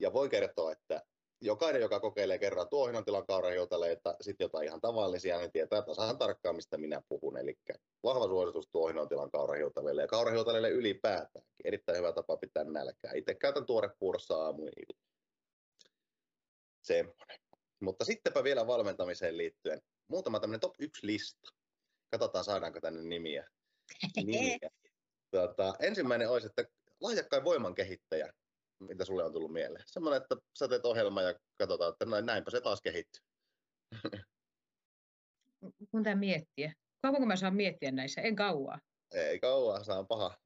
Ja 0.00 0.12
voi 0.12 0.28
kertoa, 0.28 0.72
että 0.72 1.02
jokainen, 1.40 1.82
joka 1.82 2.00
kokeilee 2.00 2.38
kerran 2.38 2.68
tuohinon 2.68 3.04
tilan 3.04 3.26
kaurahiutaleita, 3.26 4.16
sitten 4.20 4.44
jotain 4.44 4.66
ihan 4.66 4.80
tavallisia, 4.80 5.38
niin 5.38 5.52
tietää 5.52 5.82
tasan 5.82 6.18
tarkkaan, 6.18 6.56
mistä 6.56 6.78
minä 6.78 7.02
puhun. 7.08 7.36
Eli 7.36 7.58
vahva 8.02 8.26
suositus 8.26 8.68
tuohinon 8.72 9.08
tilan 9.08 9.30
kaurahiutaleille 9.30 10.02
ja 10.02 10.08
kaurahiutaleille 10.08 10.70
ylipäätäänkin. 10.70 11.54
Erittäin 11.64 11.98
hyvä 11.98 12.12
tapa 12.12 12.36
pitää 12.36 12.64
nälkää. 12.64 13.12
Itse 13.14 13.34
käytän 13.34 13.66
tuorepuurossa 13.66 14.34
aamu 14.34 14.64
ja 14.64 14.72
ilta. 14.76 15.00
Semmoinen. 16.82 17.40
Mutta 17.80 18.04
sittenpä 18.04 18.44
vielä 18.44 18.66
valmentamiseen 18.66 19.36
liittyen 19.36 19.82
muutama 20.08 20.40
tämmöinen 20.40 20.60
top 20.60 20.74
1 20.78 21.06
lista. 21.06 21.48
Katsotaan 22.10 22.44
saadaanko 22.44 22.80
tänne 22.80 23.02
nimiä. 23.02 23.48
nimiä. 24.16 24.70
Tota, 25.30 25.74
ensimmäinen 25.80 26.28
olisi, 26.30 26.46
että 26.46 26.64
lahjakkain 27.00 27.44
voiman 27.44 27.74
kehittäjä, 27.74 28.32
mitä 28.80 29.04
sulle 29.04 29.24
on 29.24 29.32
tullut 29.32 29.52
mieleen. 29.52 29.84
Semmoinen, 29.86 30.22
että 30.22 30.36
sä 30.58 30.68
teet 30.68 30.84
ohjelma 30.84 31.22
ja 31.22 31.34
katsotaan, 31.58 31.92
että 31.92 32.04
näin, 32.04 32.26
näinpä 32.26 32.50
se 32.50 32.60
taas 32.60 32.80
kehittyy. 32.82 33.22
Kun 35.90 36.02
tämä 36.02 36.16
miettiä. 36.16 36.72
Kauanko 37.02 37.26
mä 37.26 37.36
saan 37.36 37.56
miettiä 37.56 37.90
näissä? 37.90 38.20
En 38.20 38.36
kauaa. 38.36 38.78
Ei 39.14 39.40
kauan, 39.40 39.84
se 39.84 39.92
on 39.92 40.06
paha. 40.06 40.38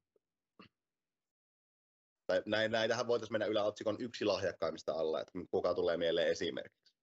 Tai 2.27 2.43
näin, 2.45 2.71
näitähän 2.71 3.07
voitaisiin 3.07 3.33
mennä 3.33 3.45
yläotsikon 3.45 3.97
yksi 3.99 4.25
lahjakkaimmista 4.25 4.93
alla, 4.93 5.21
että 5.21 5.31
kuka 5.51 5.73
tulee 5.73 5.97
mieleen 5.97 6.27
esimerkiksi. 6.27 6.95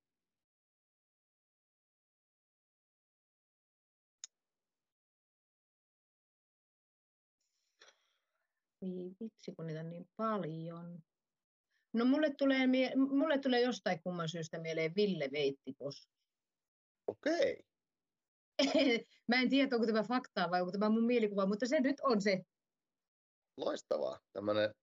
Ei 8.82 9.16
vitsi, 9.20 9.54
kun 9.56 9.66
niitä 9.66 9.80
on 9.80 9.90
niin 9.90 10.08
paljon. 10.16 11.02
No 11.92 12.04
mulle 12.04 12.34
tulee, 12.38 12.66
mie- 12.66 12.96
mulle 12.96 13.38
tulee 13.38 13.60
jostain 13.60 14.02
kumman 14.02 14.28
syystä 14.28 14.58
mieleen 14.58 14.92
Ville 14.96 15.28
Veittipos. 15.32 16.08
Okei. 17.06 17.64
Mä 19.28 19.40
en 19.40 19.48
tiedä, 19.50 19.76
onko 19.76 19.86
tämä 19.86 20.02
faktaa 20.02 20.50
vai 20.50 20.60
onko 20.60 20.72
tämä 20.72 20.88
mun 20.88 21.04
mielikuva, 21.04 21.46
mutta 21.46 21.66
se 21.66 21.80
nyt 21.80 22.00
on 22.02 22.20
se. 22.22 22.42
loistavaa. 23.56 24.20
Tämmönen 24.32 24.74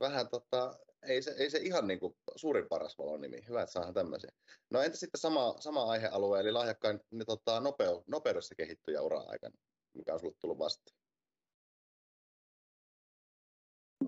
vähän 0.00 0.28
tota, 0.28 0.78
ei 1.02 1.22
se, 1.22 1.34
ei 1.38 1.50
se 1.50 1.58
ihan 1.58 1.86
niin 1.86 2.00
kuin 2.00 2.16
suurin 2.36 2.68
paras 2.68 2.98
valon 2.98 3.20
nimi. 3.20 3.46
Hyvä, 3.48 3.62
että 3.62 3.72
saadaan 3.72 3.94
tämmöisiä. 3.94 4.30
No 4.70 4.80
entä 4.82 4.96
sitten 4.96 5.20
sama, 5.20 5.54
sama 5.60 5.84
aihealue, 5.84 6.40
eli 6.40 6.52
lahjakkain 6.52 7.00
niin 7.10 7.26
tota, 7.26 7.60
nopeu, 7.60 8.04
nopeudessa 8.06 8.54
kehittyjä 8.54 9.02
ura-aikana, 9.02 9.56
mikä 9.94 10.14
on 10.14 10.20
sulle 10.20 10.34
tullut 10.40 10.58
vastaan? 10.58 10.96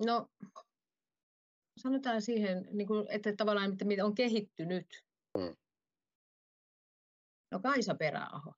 No, 0.07 0.27
sanotaan 1.77 2.23
siihen, 2.23 2.69
niin 2.73 2.87
kuin, 2.87 3.07
että 3.09 3.33
tavallaan 3.37 3.73
että 3.73 3.85
mitä 3.85 4.05
on 4.05 4.15
kehittynyt. 4.15 4.87
Mm. 5.39 5.57
No 7.53 7.61
Kaisa 7.61 7.95
Peräaho. 7.95 8.55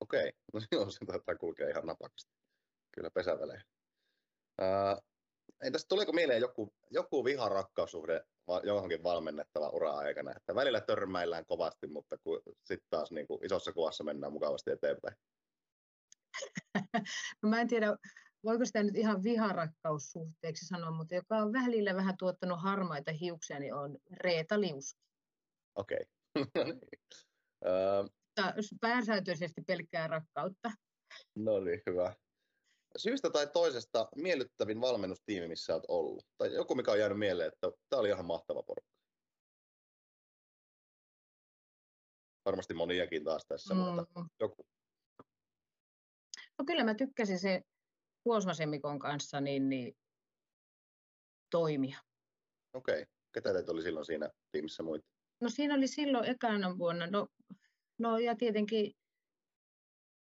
Okei, 0.00 0.32
no 0.54 0.60
joo, 0.72 0.90
se 0.90 1.04
taitaa 1.06 1.34
kulkea 1.34 1.68
ihan 1.68 1.86
napakasti. 1.86 2.32
Kyllä 2.94 3.10
pesävälein. 3.10 3.62
Ää, 4.60 4.98
entäs 5.62 5.86
tuleeko 5.88 6.12
mieleen 6.12 6.40
joku, 6.40 6.74
joku 6.90 7.24
viharakkaussuhde 7.24 8.24
johonkin 8.62 9.02
valmennettava 9.02 9.68
ura-aikana? 9.68 10.32
Että 10.36 10.54
välillä 10.54 10.80
törmäillään 10.80 11.46
kovasti, 11.46 11.86
mutta 11.86 12.18
kun 12.18 12.42
sitten 12.64 12.88
taas 12.90 13.10
niin 13.10 13.26
kuin 13.26 13.44
isossa 13.44 13.72
kuvassa 13.72 14.04
mennään 14.04 14.32
mukavasti 14.32 14.70
eteenpäin. 14.70 15.16
No 17.42 17.48
mä 17.48 17.60
en 17.60 17.68
tiedä, 17.68 17.96
voiko 18.44 18.64
sitä 18.64 18.82
nyt 18.82 18.96
ihan 18.96 19.22
viharakkaussuhteeksi 19.22 20.66
sanoa, 20.66 20.90
mutta 20.90 21.14
joka 21.14 21.36
on 21.36 21.52
välillä 21.52 21.94
vähän 21.94 22.16
tuottanut 22.18 22.62
harmaita 22.62 23.12
hiuksia, 23.12 23.58
niin 23.58 23.74
on 23.74 23.98
Reeta 24.10 24.60
Lius. 24.60 24.96
Okei. 25.74 26.06
No 27.64 28.02
niin. 28.02 28.78
Pääsääntöisesti 28.80 29.62
pelkkää 29.66 30.06
rakkautta. 30.06 30.70
No 31.34 31.60
niin, 31.60 31.82
hyvä. 31.86 32.14
Syystä 32.96 33.30
tai 33.30 33.46
toisesta 33.46 34.08
miellyttävin 34.16 34.80
valmennustiimi, 34.80 35.48
missä 35.48 35.74
olet 35.74 35.84
ollut? 35.88 36.26
Tai 36.38 36.54
joku, 36.54 36.74
mikä 36.74 36.90
on 36.90 36.98
jäänyt 36.98 37.18
mieleen, 37.18 37.48
että 37.48 37.70
tämä 37.88 38.00
oli 38.00 38.08
ihan 38.08 38.26
mahtava 38.26 38.62
porukka. 38.62 38.92
Varmasti 42.44 42.74
moniakin 42.74 43.24
taas 43.24 43.46
tässä, 43.48 43.74
mm. 43.74 43.80
mutta 43.80 44.24
joku. 44.40 44.66
No 46.58 46.64
kyllä 46.66 46.84
mä 46.84 46.94
tykkäsin 46.94 47.38
se 47.38 47.62
Kuosmasemmikon 48.28 48.98
kanssa 48.98 49.40
niin, 49.40 49.68
niin 49.68 49.96
toimia. 51.50 51.98
Okei. 52.74 53.02
Okay. 53.02 53.06
Ketä 53.34 53.52
teitä 53.52 53.72
oli 53.72 53.82
silloin 53.82 54.06
siinä 54.06 54.30
tiimissä 54.52 54.82
muita? 54.82 55.06
No 55.40 55.48
siinä 55.48 55.74
oli 55.74 55.88
silloin 55.88 56.30
ekana 56.30 56.78
vuonna, 56.78 57.06
no, 57.06 57.28
no 57.98 58.18
ja 58.18 58.36
tietenkin 58.36 58.92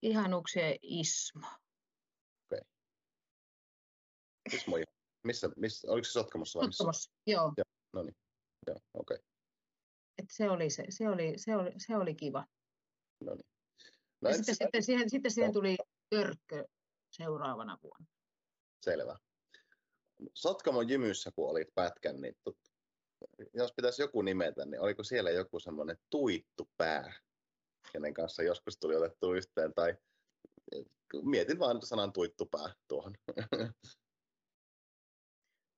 ihanuksien 0.03 0.77
Ismo. 0.83 1.47
Okei. 1.47 2.61
Okay. 2.61 2.61
Ismo, 4.53 4.77
missä, 5.25 5.51
missä, 5.57 5.91
oliko 5.91 6.05
se 6.05 6.11
Sotkamossa 6.11 6.59
vai 6.59 6.67
missä? 6.67 6.77
Sotkamossa, 6.77 7.13
joo. 7.27 7.53
joo. 7.57 7.65
No 7.93 8.03
niin, 8.03 8.17
joo, 8.67 8.77
okei. 8.95 9.15
Okay. 9.15 9.27
Et 10.19 10.27
se 10.31 10.51
oli 10.51 10.71
se, 10.71 10.85
se 10.89 11.09
oli, 11.09 11.33
se 11.37 11.57
oli, 11.57 11.73
se 11.79 11.97
oli 11.97 12.15
kiva. 12.15 12.47
No 13.21 13.35
niin. 13.35 13.47
No 14.21 14.33
sitten, 14.33 14.55
sitten, 14.55 14.83
siihen, 14.83 15.11
sitten 15.11 15.31
siihen 15.31 15.53
tuli 15.53 15.77
Törkkö 16.11 16.65
seuraavana 17.11 17.79
vuonna. 17.83 18.07
Selvä. 18.83 19.17
Sotkamon 20.35 20.89
jymyssä, 20.89 21.31
kun 21.35 21.51
olit 21.51 21.69
pätkän, 21.75 22.21
niin 22.21 22.37
tut, 22.45 22.59
jos 23.55 23.73
pitäisi 23.77 24.03
joku 24.03 24.23
nimetä, 24.23 24.67
niin 24.67 24.81
oliko 24.81 25.03
siellä 25.03 25.31
joku 25.31 25.61
semmoinen 25.61 25.99
tuittupää, 26.11 27.13
kenen 27.93 28.15
kanssa 28.15 28.43
joskus 28.43 28.79
tuli 28.79 28.97
otettu 28.97 29.35
yhteen, 29.35 29.75
tai 29.75 29.97
mietin 31.23 31.59
vain 31.59 31.87
sanan 31.87 32.13
tuittupää 32.13 32.75
tuohon. 32.89 33.15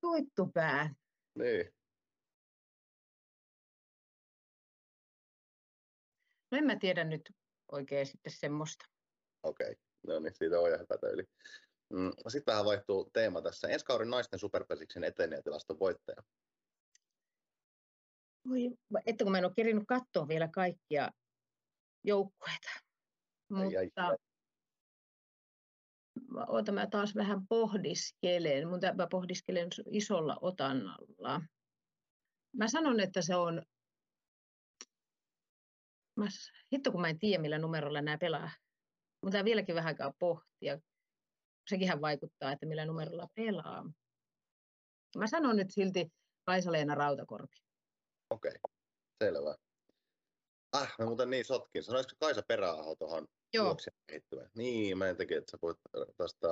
Tuittupää. 0.01 0.95
Niin. 1.39 1.75
No 6.51 6.59
en 6.59 6.65
mä 6.65 6.77
tiedä 6.77 7.05
nyt 7.05 7.33
oikein 7.73 8.07
sitten 8.07 8.33
semmoista. 8.33 8.85
Okei, 9.43 9.71
okay. 9.71 9.88
No 10.09 10.19
niin, 10.21 10.35
siitä 10.35 10.61
on 10.61 10.69
ihan 10.69 10.87
yli. 11.13 11.25
Mm, 11.93 12.13
sitten 12.29 12.53
vähän 12.53 12.65
vaihtuu 12.65 13.11
teema 13.13 13.43
tässä. 13.43 13.69
Ensi 13.69 13.85
kauden 13.85 14.11
naisten 14.11 14.39
superpesiksen 14.39 15.05
etenijätilaston 15.05 15.79
voittaja. 15.79 16.23
Voi, 18.49 18.79
että 19.07 19.25
kun 19.25 19.33
mä 19.33 19.39
en 19.39 19.45
ole 19.45 19.53
kerinyt 19.57 19.85
katsoa 19.89 20.29
vielä 20.29 20.49
kaikkia 20.49 21.11
joukkueita. 22.05 22.69
Mutta 23.49 23.79
ai, 23.79 23.91
ai. 23.97 24.17
Mä 26.73 26.87
taas 26.87 27.15
vähän 27.15 27.47
pohdiskelen. 27.49 28.69
Mutta 28.69 28.95
mä 28.95 29.07
pohdiskelen 29.11 29.69
isolla 29.91 30.37
otannalla. 30.41 31.41
Mä 32.57 32.69
sanon, 32.69 33.01
että 33.01 33.23
se 33.23 33.37
on... 33.37 33.63
Mä, 36.17 36.27
hitto 36.73 36.93
kun 36.93 37.01
mä 37.01 37.09
en 37.09 37.19
tiedä, 37.19 37.43
millä 37.43 37.59
numerolla 37.59 38.03
nämä 38.03 38.19
pelaa. 38.19 38.51
Mutta 39.23 39.45
vieläkin 39.45 39.75
vähän 39.75 39.89
aikaa 39.89 40.13
pohtia. 40.19 40.79
Sekinhän 41.71 42.01
vaikuttaa, 42.01 42.53
että 42.53 42.67
millä 42.67 42.87
numerolla 42.87 43.29
pelaa. 43.35 43.91
Mä 45.17 45.27
sanon 45.27 45.57
nyt 45.57 45.71
silti 45.71 46.13
Kaisa-Leena 46.45 46.95
Rautakorpi. 46.95 47.57
Okei, 48.31 48.53
okay. 48.65 48.77
selvä. 49.25 49.55
Ah, 50.73 50.95
mä 50.99 51.07
muuten 51.07 51.31
niin 51.31 51.45
sotkin. 51.45 51.83
Sanoisiko 51.83 52.17
Kaisa 52.21 52.43
Peräaho 52.49 52.97
tuohon 52.97 53.29
juoksijan 53.55 53.97
Niin, 54.55 54.99
mä 54.99 55.09
en 55.09 55.17
teki, 55.17 55.35
että 55.35 55.51
sä 55.51 55.59
puhut 55.61 55.79
tästä... 56.17 56.49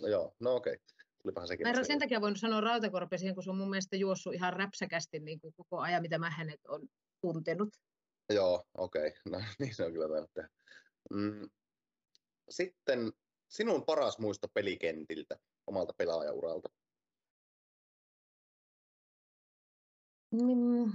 No 0.00 0.08
joo, 0.08 0.34
no 0.40 0.54
okei. 0.54 0.72
Okay. 0.74 0.86
Tulipahan 1.22 1.48
sekin. 1.48 1.66
Mä 1.66 1.70
en 1.70 1.84
sen 1.84 1.98
takia 1.98 2.20
voinut 2.20 2.38
sanoa 2.38 2.60
Rautakorpi 2.60 3.18
siihen, 3.18 3.34
kun 3.34 3.44
se 3.44 3.50
on 3.50 3.56
mun 3.56 3.70
mielestä 3.70 3.96
juossut 3.96 4.34
ihan 4.34 4.52
räpsäkästi 4.52 5.20
niin 5.20 5.40
kuin 5.40 5.54
koko 5.54 5.78
ajan, 5.78 6.02
mitä 6.02 6.18
mä 6.18 6.30
hänet 6.30 6.60
on 6.68 6.88
tuntenut. 7.20 7.68
Joo, 8.34 8.64
okei. 8.78 9.08
Okay. 9.08 9.20
No 9.30 9.40
niin 9.58 9.74
se 9.74 9.84
on 9.84 9.92
kyllä 9.92 10.08
tainnut 10.08 10.30
tehdä. 10.34 10.48
Mm. 11.10 11.50
Sitten 12.48 13.12
sinun 13.48 13.84
paras 13.84 14.18
muisto 14.18 14.48
pelikentiltä, 14.48 15.36
omalta 15.66 15.92
pelaajauralta? 15.98 16.68
Mm. 20.32 20.92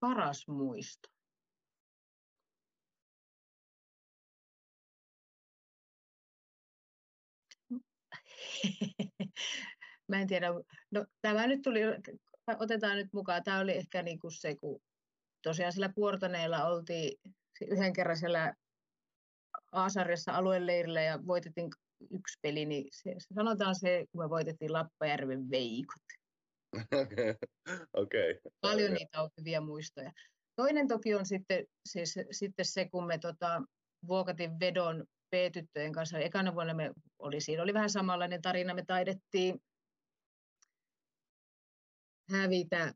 Paras 0.00 0.48
muisto. 0.48 1.08
Mä 10.08 10.20
en 10.20 10.26
tiedä. 10.26 10.46
No, 10.90 11.06
tämä 11.22 11.46
nyt 11.46 11.62
tuli, 11.62 11.80
otetaan 12.58 12.96
nyt 12.96 13.12
mukaan. 13.12 13.42
Tämä 13.42 13.60
oli 13.60 13.72
ehkä 13.72 14.02
niin 14.02 14.18
kuin 14.18 14.32
se, 14.32 14.56
kun 14.56 14.80
tosiaan 15.42 15.72
sillä 15.72 15.92
Puortaneella 15.94 16.64
oltiin 16.64 17.18
yhden 17.60 17.92
kerran 17.92 18.16
siellä 18.16 18.54
A-sarjassa 19.72 20.32
alueleirillä 20.32 21.02
ja 21.02 21.18
voitettiin 21.26 21.70
yksi 22.10 22.38
peli, 22.42 22.64
niin 22.64 22.84
se, 22.92 23.14
se 23.18 23.34
sanotaan 23.34 23.74
se, 23.74 24.04
kun 24.12 24.24
me 24.24 24.30
voitettiin 24.30 24.72
Lappajärven 24.72 25.50
veikot. 25.50 26.02
Okei. 26.92 27.30
Okay. 27.32 27.36
Okay. 27.92 28.34
Paljon 28.60 28.92
niitä 28.92 29.22
on 29.22 29.30
hyviä 29.38 29.60
muistoja. 29.60 30.12
Toinen 30.56 30.88
toki 30.88 31.14
on 31.14 31.26
sitten, 31.26 31.64
siis, 31.88 32.14
sitten 32.30 32.64
se, 32.64 32.88
kun 32.88 33.06
me 33.06 33.18
tota, 33.18 33.62
vuokatin 34.08 34.60
vedon 34.60 35.04
B-tyttöjen 35.30 35.92
kanssa. 35.92 36.18
Ekana 36.18 36.54
vuonna 36.54 36.74
me 36.74 36.92
oli, 37.18 37.40
siinä 37.40 37.62
oli 37.62 37.74
vähän 37.74 37.90
samanlainen 37.90 38.42
tarina. 38.42 38.74
Me 38.74 38.84
taidettiin 38.86 39.58
hävitä 42.30 42.94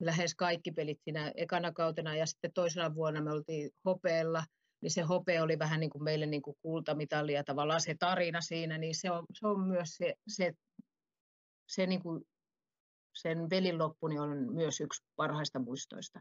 lähes 0.00 0.34
kaikki 0.34 0.72
pelit 0.72 0.98
siinä 1.04 1.32
ekana 1.36 1.72
kautena 1.72 2.16
ja 2.16 2.26
sitten 2.26 2.52
toisena 2.52 2.94
vuonna 2.94 3.20
me 3.20 3.32
oltiin 3.32 3.70
hopeella– 3.84 4.44
niin 4.82 4.90
se 4.90 5.02
hope 5.02 5.42
oli 5.42 5.58
vähän 5.58 5.80
niin 5.80 5.90
kuin 5.90 6.04
meille 6.04 6.26
niin 6.26 6.42
kuin 6.42 6.56
kultamitali 6.62 7.32
ja 7.32 7.44
tavallaan 7.44 7.80
se 7.80 7.94
tarina 7.98 8.40
siinä, 8.40 8.78
niin 8.78 8.94
se 8.94 9.10
on, 9.10 9.26
se 9.32 9.46
on 9.46 9.60
myös 9.60 9.88
se, 9.96 10.14
se, 10.28 10.52
se 11.68 11.86
niin 11.86 12.02
kuin 12.02 12.24
sen 13.14 13.50
velin 13.50 13.78
loppu 13.78 14.08
niin 14.08 14.20
on 14.20 14.54
myös 14.54 14.80
yksi 14.80 15.04
parhaista 15.16 15.58
muistoista. 15.58 16.20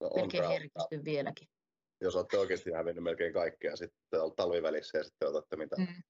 No, 0.00 0.10
melkein 0.14 0.48
herkisty 0.48 1.04
vieläkin. 1.04 1.48
Jos 2.00 2.16
olette 2.16 2.38
oikeasti 2.38 2.72
hävinnyt 2.72 3.04
melkein 3.04 3.32
kaikkea 3.32 3.76
sitten 3.76 4.20
talvivälissä 4.36 4.98
ja 4.98 5.04
sitten 5.04 5.28
otatte 5.28 5.56
mitä. 5.56 5.76
Mm. 5.76 6.02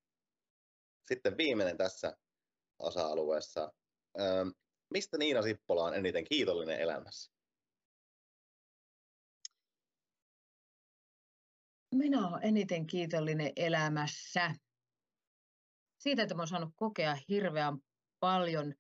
Sitten 1.07 1.37
viimeinen 1.37 1.77
tässä 1.77 2.17
osa-alueessa. 2.79 3.73
Mistä 4.91 5.19
Niina 5.19 5.43
Sippola 5.43 5.85
on 5.85 5.95
eniten 5.95 6.25
kiitollinen 6.25 6.81
elämässä? 6.81 7.33
Minä 11.95 12.29
olen 12.29 12.45
eniten 12.45 12.87
kiitollinen 12.87 13.53
elämässä 13.57 14.55
siitä, 15.99 16.23
että 16.23 16.35
olen 16.35 16.49
saanut 16.49 16.73
kokea 16.77 17.17
hirveän 17.29 17.79
paljon 18.21 18.75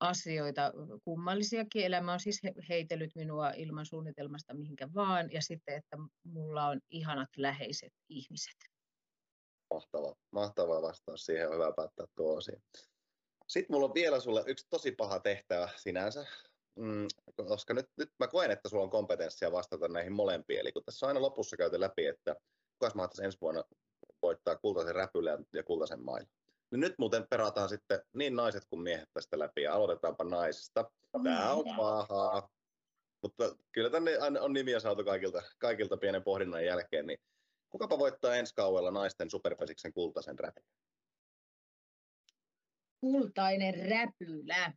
asioita, 0.00 0.72
kummallisiakin. 1.04 1.84
Elämä 1.84 2.12
on 2.12 2.20
siis 2.20 2.40
heitellyt 2.68 3.10
minua 3.14 3.50
ilman 3.50 3.86
suunnitelmasta 3.86 4.54
mihinkä 4.54 4.88
vaan, 4.94 5.32
ja 5.32 5.42
sitten, 5.42 5.76
että 5.76 5.96
mulla 6.24 6.66
on 6.66 6.80
ihanat 6.90 7.28
läheiset 7.36 7.92
ihmiset. 8.08 8.56
Mahtava, 9.74 10.14
mahtava 10.30 10.82
vastaus 10.82 11.26
siihen, 11.26 11.48
on 11.48 11.54
hyvä 11.54 11.72
päättää 11.76 12.06
tuo 12.16 12.38
asia. 12.38 12.60
Sitten 13.46 13.74
mulla 13.74 13.86
on 13.86 13.94
vielä 13.94 14.20
sulle 14.20 14.44
yksi 14.46 14.66
tosi 14.70 14.92
paha 14.92 15.20
tehtävä 15.20 15.68
sinänsä, 15.76 16.26
mm, 16.74 17.06
koska 17.36 17.74
nyt, 17.74 17.88
nyt 17.96 18.10
mä 18.18 18.28
koen, 18.28 18.50
että 18.50 18.68
sulla 18.68 18.82
on 18.82 18.90
kompetenssia 18.90 19.52
vastata 19.52 19.88
näihin 19.88 20.12
molempiin. 20.12 20.60
Eli 20.60 20.72
kun 20.72 20.84
tässä 20.84 21.06
on 21.06 21.08
aina 21.08 21.22
lopussa 21.22 21.56
käyty 21.56 21.80
läpi, 21.80 22.06
että 22.06 22.36
kukas 22.72 22.94
mahtaisi 22.94 23.24
ensi 23.24 23.38
vuonna 23.40 23.64
voittaa 24.22 24.56
kultaisen 24.56 24.94
räpylän 24.94 25.46
ja 25.52 25.62
kultaisen 25.62 26.04
mailla. 26.04 26.28
Niin 26.70 26.80
nyt 26.80 26.94
muuten 26.98 27.26
perataan 27.30 27.68
sitten 27.68 28.00
niin 28.12 28.36
naiset 28.36 28.64
kuin 28.70 28.82
miehet 28.82 29.08
tästä 29.12 29.38
läpi 29.38 29.62
ja 29.62 29.74
aloitetaanpa 29.74 30.24
naisista. 30.24 30.90
Tämä 31.24 31.52
on 31.52 31.64
pahaa. 31.76 32.48
Mutta 33.22 33.56
kyllä 33.72 33.90
tänne 33.90 34.18
on 34.40 34.52
nimiä 34.52 34.80
saatu 34.80 35.04
kaikilta, 35.04 35.42
kaikilta 35.58 35.96
pienen 35.96 36.22
pohdinnan 36.24 36.64
jälkeen. 36.64 37.06
Niin 37.06 37.18
kukapa 37.70 37.98
voittaa 37.98 38.36
ensi 38.36 38.54
kauella 38.54 38.90
naisten 38.90 39.30
superpesiksen 39.30 39.92
kultaisen 39.92 40.38
räpylän? 40.38 40.68
kultainen 43.06 43.74
räpylä. 43.74 44.72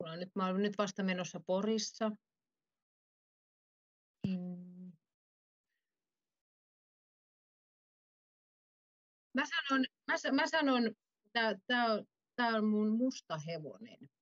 Mulla 0.00 0.16
nyt, 0.16 0.28
mä 0.34 0.46
olen 0.46 0.62
nyt 0.62 0.78
vasta 0.78 1.02
menossa 1.02 1.40
Porissa. 1.46 2.10
Mm. 4.26 4.92
Mä 9.34 9.42
sanon, 9.46 9.84
mä, 10.06 10.14
mä 10.32 10.46
sanon 10.46 10.82
tämä 11.32 11.92
on, 11.92 12.06
tää 12.36 12.48
on 12.48 12.64
mun 12.64 12.96
musta 12.96 13.38
hevonen. 13.38 14.15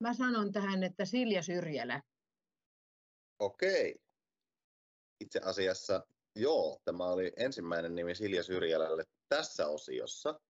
Mä 0.00 0.14
sanon 0.14 0.52
tähän, 0.52 0.82
että 0.82 1.04
Silja 1.04 1.42
Syrjälä. 1.42 2.02
Okei. 3.38 3.96
Itse 5.20 5.40
asiassa 5.44 6.06
joo, 6.36 6.80
tämä 6.84 7.04
oli 7.04 7.32
ensimmäinen 7.36 7.94
nimi 7.94 8.14
Silja 8.14 8.42
Syrjälälle 8.42 9.04
tässä 9.28 9.66
osiossa, 9.66 10.40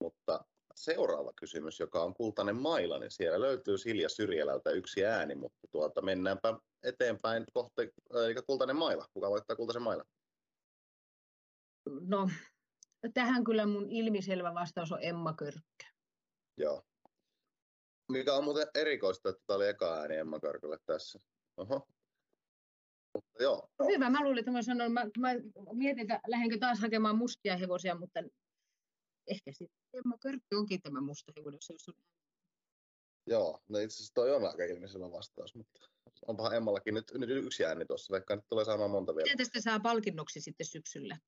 mutta 0.00 0.44
seuraava 0.74 1.32
kysymys, 1.36 1.80
joka 1.80 2.02
on 2.02 2.14
Kultainen 2.14 2.56
maila, 2.56 2.98
niin 2.98 3.10
siellä 3.10 3.40
löytyy 3.40 3.78
Silja 3.78 4.08
Syrjälältä 4.08 4.70
yksi 4.70 5.04
ääni, 5.04 5.34
mutta 5.34 5.68
tuota, 5.70 6.02
mennäänpä 6.02 6.58
eteenpäin 6.82 7.44
kohti, 7.52 7.82
eli 8.24 8.34
Kultainen 8.46 8.76
maila. 8.76 9.06
Kuka 9.12 9.30
voittaa 9.30 9.56
Kultaisen 9.56 9.82
maila? 9.82 10.04
No, 12.00 12.30
tähän 13.14 13.44
kyllä 13.44 13.66
mun 13.66 13.90
ilmiselvä 13.90 14.54
vastaus 14.54 14.92
on 14.92 14.98
Emma 15.02 15.34
Körkkö. 15.34 15.84
Joo. 16.56 16.82
Mikä 18.10 18.34
on 18.34 18.44
muuten 18.44 18.66
erikoista, 18.74 19.28
että 19.28 19.42
tämä 19.46 19.56
oli 19.56 19.68
eka 19.68 19.94
ääni 19.94 20.16
Emma 20.16 20.40
Körkylle 20.40 20.78
tässä. 20.86 21.20
Oho. 21.56 21.88
Mutta 23.14 23.42
joo, 23.42 23.68
Hyvä, 23.94 24.10
mä 24.10 24.24
luulin, 24.24 24.38
että 24.38 24.50
mä 24.50 24.62
sanon, 24.62 24.92
mä, 24.92 25.04
mä 25.18 25.28
mietin, 25.72 26.00
että 26.00 26.20
lähdenkö 26.28 26.58
taas 26.58 26.80
hakemaan 26.80 27.18
mustia 27.18 27.56
hevosia, 27.56 27.94
mutta 27.94 28.20
ehkä 29.26 29.52
sitten 29.52 29.80
Emma 29.92 30.18
Körkkö 30.18 30.58
onkin 30.58 30.82
tämä 30.82 31.00
musta 31.00 31.32
hevonen, 31.36 31.58
jos 31.70 31.88
on 31.88 31.94
joo. 33.26 33.60
No 33.68 33.78
itse 33.78 33.94
asiassa 33.94 34.14
toi 34.14 34.34
on 34.34 34.44
aika 34.44 34.64
ilmiselvä 34.64 35.12
vastaus, 35.12 35.54
mutta 35.54 35.80
onpahan 36.26 36.56
Emmallakin 36.56 36.94
nyt, 36.94 37.12
nyt 37.14 37.30
yksi 37.30 37.64
ääni 37.64 37.86
tuossa, 37.86 38.12
vaikka 38.12 38.36
nyt 38.36 38.44
tulee 38.48 38.64
saamaan 38.64 38.90
monta 38.90 39.14
vielä. 39.14 39.24
Miten 39.24 39.38
tästä 39.38 39.60
saa 39.60 39.80
palkinnoksi 39.80 40.40
sitten 40.40 40.66
syksyllä? 40.66 41.18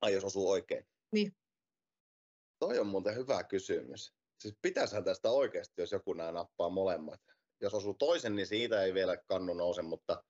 Ai 0.00 0.12
jos 0.12 0.24
osuu 0.24 0.50
oikein. 0.50 0.86
Niin. 1.12 1.36
Toi 2.58 2.78
on 2.78 2.86
muuten 2.86 3.16
hyvä 3.16 3.44
kysymys. 3.44 4.14
Siis 4.42 4.54
pitäisihän 4.62 5.04
tästä 5.04 5.30
oikeasti, 5.30 5.82
jos 5.82 5.92
joku 5.92 6.12
nämä 6.12 6.32
nappaa 6.32 6.70
molemmat. 6.70 7.20
Jos 7.60 7.74
osuu 7.74 7.94
toisen, 7.94 8.36
niin 8.36 8.46
siitä 8.46 8.82
ei 8.82 8.94
vielä 8.94 9.16
kannu 9.16 9.54
nouse, 9.54 9.82
mutta 9.82 10.24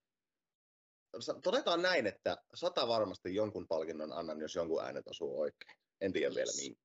todetaan 1.43 1.83
näin, 1.83 2.07
että 2.07 2.37
sata 2.55 2.89
varmasti 2.89 3.35
jonkun 3.35 3.69
palkinnon 3.69 4.13
annan, 4.13 4.41
jos 4.41 4.55
jonkun 4.55 4.85
äänet 4.85 5.09
osuu 5.09 5.41
oikein. 5.41 5.77
En 6.01 6.13
tiedä 6.13 6.35
vielä 6.35 6.51
Yes. 6.51 6.61
minkä. 6.63 6.83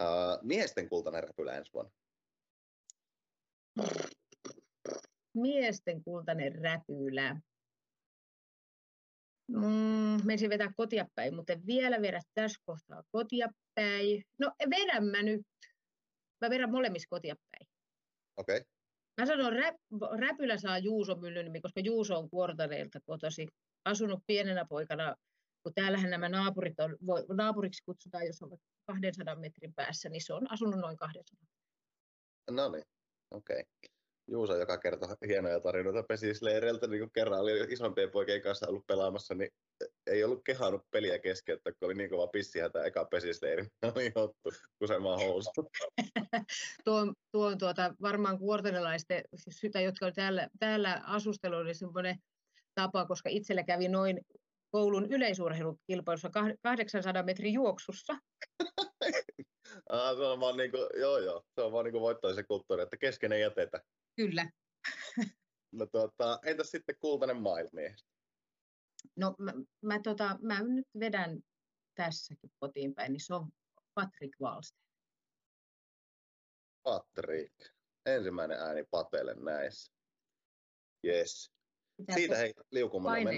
Uh, 0.00 0.38
miesten 0.42 0.88
kultainen 0.88 1.24
räpylä 1.24 1.56
ensi 1.56 1.72
vuonna. 1.72 1.90
Miesten 5.34 6.04
kultainen 6.04 6.54
räpylä. 6.54 7.40
Mm, 9.48 10.26
menisin 10.26 10.50
vetää 10.50 10.72
kotia 10.76 11.06
päin, 11.14 11.34
mutta 11.34 11.52
en 11.52 11.66
vielä 11.66 12.02
vedä 12.02 12.20
tässä 12.34 12.60
kohtaa 12.64 13.02
kotia 13.12 13.48
päin. 13.74 14.24
No 14.38 14.52
vedän 14.70 15.04
mä 15.04 15.22
nyt. 15.22 15.46
Mä 16.40 16.50
vedän 16.50 16.70
molemmissa 16.70 17.08
kotia 17.10 17.34
päin. 17.34 17.68
Okei. 18.36 18.56
Okay. 18.56 18.70
Mä 19.20 19.26
sanon, 19.26 19.52
rä, 19.52 19.72
räpylä 20.18 20.58
saa 20.58 20.78
Juuso 20.78 21.14
Myllynimi, 21.14 21.60
koska 21.60 21.80
Juuso 21.80 22.18
on 22.18 22.30
Kuortaneelta 22.30 23.00
kotosi. 23.00 23.46
Asunut 23.84 24.20
pienenä 24.26 24.64
poikana, 24.64 25.16
kun 25.62 25.74
täällähän 25.74 26.10
nämä 26.10 26.28
naapurit 26.28 26.80
on, 26.80 26.96
voi, 27.06 27.24
naapuriksi 27.28 27.82
kutsutaan, 27.84 28.26
jos 28.26 28.42
ovat 28.42 28.60
200 28.86 29.36
metrin 29.36 29.74
päässä, 29.74 30.08
niin 30.08 30.24
se 30.26 30.32
on 30.34 30.52
asunut 30.52 30.80
noin 30.80 30.96
200. 30.96 31.38
No 32.50 32.68
niin, 32.68 32.84
okei. 33.30 33.60
Okay. 33.60 33.99
Juuso, 34.30 34.56
joka 34.56 34.78
kertoo 34.78 35.08
hienoja 35.26 35.60
tarinoita 35.60 36.02
pesisleireiltä, 36.02 36.86
niin 36.86 37.00
kuin 37.00 37.12
kerran 37.12 37.40
oli 37.40 37.66
isompien 37.72 38.10
poikien 38.10 38.42
kanssa 38.42 38.68
ollut 38.68 38.86
pelaamassa, 38.86 39.34
niin 39.34 39.50
ei 40.06 40.24
ollut 40.24 40.44
kehannut 40.44 40.82
peliä 40.90 41.18
keskeyttä, 41.18 41.72
kun 41.72 41.86
oli 41.86 41.94
niin 41.94 42.10
kova 42.10 42.26
pissihätä 42.26 42.84
eka 42.84 43.04
pesisleiri. 43.04 43.66
Oli 43.96 44.12
ottu 44.14 44.50
kusemaan 44.78 45.20
housu. 45.20 45.50
tuo, 46.84 47.12
tuo 47.32 47.46
on 47.46 47.58
tuota, 47.58 47.94
varmaan 48.02 48.38
kuortanelaisten, 48.38 49.24
siis 49.36 49.60
sitä, 49.60 49.80
jotka 49.80 50.06
on 50.06 50.12
täällä, 50.12 50.48
täällä 50.58 51.02
asustelu, 51.06 51.56
oli 51.56 51.74
semmoinen 51.74 52.16
tapa, 52.74 53.06
koska 53.06 53.28
itsellä 53.28 53.62
kävi 53.62 53.88
noin 53.88 54.20
koulun 54.70 55.06
yleisurheilukilpailussa 55.12 56.28
kah- 56.28 56.58
800 56.62 57.22
metrin 57.22 57.54
juoksussa. 57.54 58.16
Ah, 59.90 60.16
se 60.16 60.22
on 60.22 60.40
vaan 60.40 60.56
niin 60.56 60.70
kuin, 60.70 60.86
joo 61.00 61.18
joo, 61.18 61.42
se 61.54 61.60
on 61.60 61.72
vaan 61.72 61.84
niin 61.84 61.92
kuin 61.92 62.02
voittamisen 62.02 62.46
kulttuuri, 62.46 62.82
että 62.82 62.96
kesken 62.96 63.32
ei 63.32 63.40
jätetä. 63.40 63.80
Kyllä. 64.16 64.50
No, 65.72 65.86
tuota, 65.86 66.38
entäs 66.44 66.70
sitten 66.70 66.96
kultainen 67.00 67.42
maailmiehes? 67.42 68.06
No 69.16 69.34
mä, 69.38 69.52
mä, 69.82 70.00
tota, 70.02 70.38
mä 70.42 70.62
nyt 70.62 70.86
vedän 71.00 71.40
tässäkin 71.94 72.50
kotiin 72.58 72.94
päin, 72.94 73.12
niin 73.12 73.20
se 73.20 73.34
on 73.34 73.48
Patrick 73.94 74.40
Wallstein. 74.40 74.90
Patrick. 76.82 77.54
Ensimmäinen 78.06 78.58
ääni 78.58 78.84
Patelle 78.90 79.34
näissä. 79.34 79.92
Yes. 81.06 81.50
Pitää 81.96 82.16
Siitä 82.16 82.36
hei 82.36 82.54
liukumalla 82.70 83.30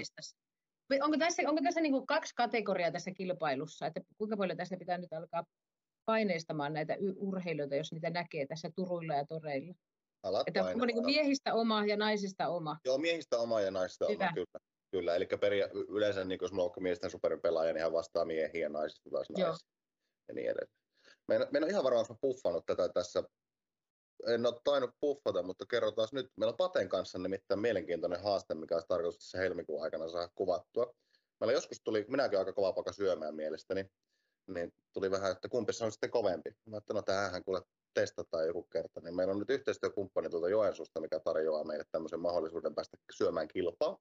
Onko 1.01 1.17
tässä, 1.17 1.43
onko 1.47 1.61
tässä 1.63 1.81
niin 1.81 2.07
kaksi 2.07 2.35
kategoriaa 2.35 2.91
tässä 2.91 3.11
kilpailussa, 3.11 3.85
että 3.87 4.01
kuinka 4.17 4.37
paljon 4.37 4.57
tässä 4.57 4.77
pitää 4.77 4.97
nyt 4.97 5.13
alkaa 5.13 5.45
paineistamaan 6.05 6.73
näitä 6.73 6.97
urheilijoita, 7.15 7.75
jos 7.75 7.91
niitä 7.91 8.09
näkee 8.09 8.45
tässä 8.45 8.69
turuilla 8.75 9.13
ja 9.13 9.25
toreilla? 9.25 9.73
Alat 10.23 10.47
Että 10.47 10.65
onko 10.65 10.85
niin 10.85 11.05
miehistä 11.05 11.53
oma 11.53 11.85
ja 11.85 11.97
naisista 11.97 12.47
oma? 12.47 12.77
Joo, 12.85 12.97
miehistä 12.97 13.37
oma 13.37 13.61
ja 13.61 13.71
naisista 13.71 14.05
oma, 14.05 14.13
Hyvä. 14.13 14.31
kyllä. 14.33 14.59
Kyllä, 14.91 15.15
eli 15.15 15.27
peria- 15.39 15.69
yleensä 15.89 16.23
niin 16.23 16.39
jos 16.41 16.51
mulla 16.51 16.73
on 16.77 16.83
miesten 16.83 17.09
superpelaaja, 17.09 17.73
niin 17.73 17.83
hän 17.83 17.93
vastaa 17.93 18.25
miehiä 18.25 18.61
ja 18.61 18.69
naisista 18.69 19.09
taas 19.09 19.29
naisia. 19.29 19.67
Ja 20.27 20.33
niin 20.33 20.45
edelleen. 20.45 20.77
Mä 21.27 21.35
en, 21.35 21.41
mä 21.41 21.57
en 21.57 21.63
ole 21.63 21.71
ihan 21.71 21.83
varma, 21.83 21.99
onko 21.99 22.15
puffannut 22.21 22.65
tätä 22.65 22.89
tässä. 22.89 23.23
En 24.27 24.45
ole 24.45 24.61
tainnut 24.63 24.91
puffata, 24.99 25.43
mutta 25.43 25.65
kerrotaan 25.65 26.07
nyt. 26.11 26.27
Meillä 26.37 26.51
on 26.51 26.57
Paten 26.57 26.89
kanssa 26.89 27.17
nimittäin 27.17 27.59
mielenkiintoinen 27.59 28.23
haaste, 28.23 28.53
mikä 28.55 28.75
olisi 28.75 28.87
tarkoitus 28.87 29.17
tässä 29.17 29.37
helmikuun 29.37 29.83
aikana 29.83 30.09
saada 30.09 30.29
kuvattua. 30.35 30.93
Meillä 31.39 31.53
joskus 31.53 31.81
tuli, 31.83 32.05
minäkin 32.07 32.39
aika 32.39 32.53
kova 32.53 32.73
paka 32.73 32.91
syömään 32.91 33.35
mielestäni, 33.35 33.85
niin 34.47 34.73
tuli 34.93 35.11
vähän, 35.11 35.31
että 35.31 35.49
kumpi 35.49 35.73
se 35.73 35.85
on 35.85 35.91
sitten 35.91 36.11
kovempi. 36.11 36.49
Mä 36.65 36.75
ajattelin, 36.75 36.97
no 36.97 37.01
tämähän 37.01 37.43
kuule 37.43 37.61
testataan 37.93 38.47
joku 38.47 38.63
kerta. 38.63 39.01
Niin 39.01 39.15
meillä 39.15 39.31
on 39.31 39.39
nyt 39.39 39.49
yhteistyökumppani 39.49 40.29
tuolta 40.29 40.49
Joensuusta, 40.49 41.01
mikä 41.01 41.19
tarjoaa 41.19 41.63
meille 41.63 41.85
tämmöisen 41.91 42.19
mahdollisuuden 42.19 42.75
päästä 42.75 42.97
syömään 43.11 43.47
kilpaa. 43.47 43.97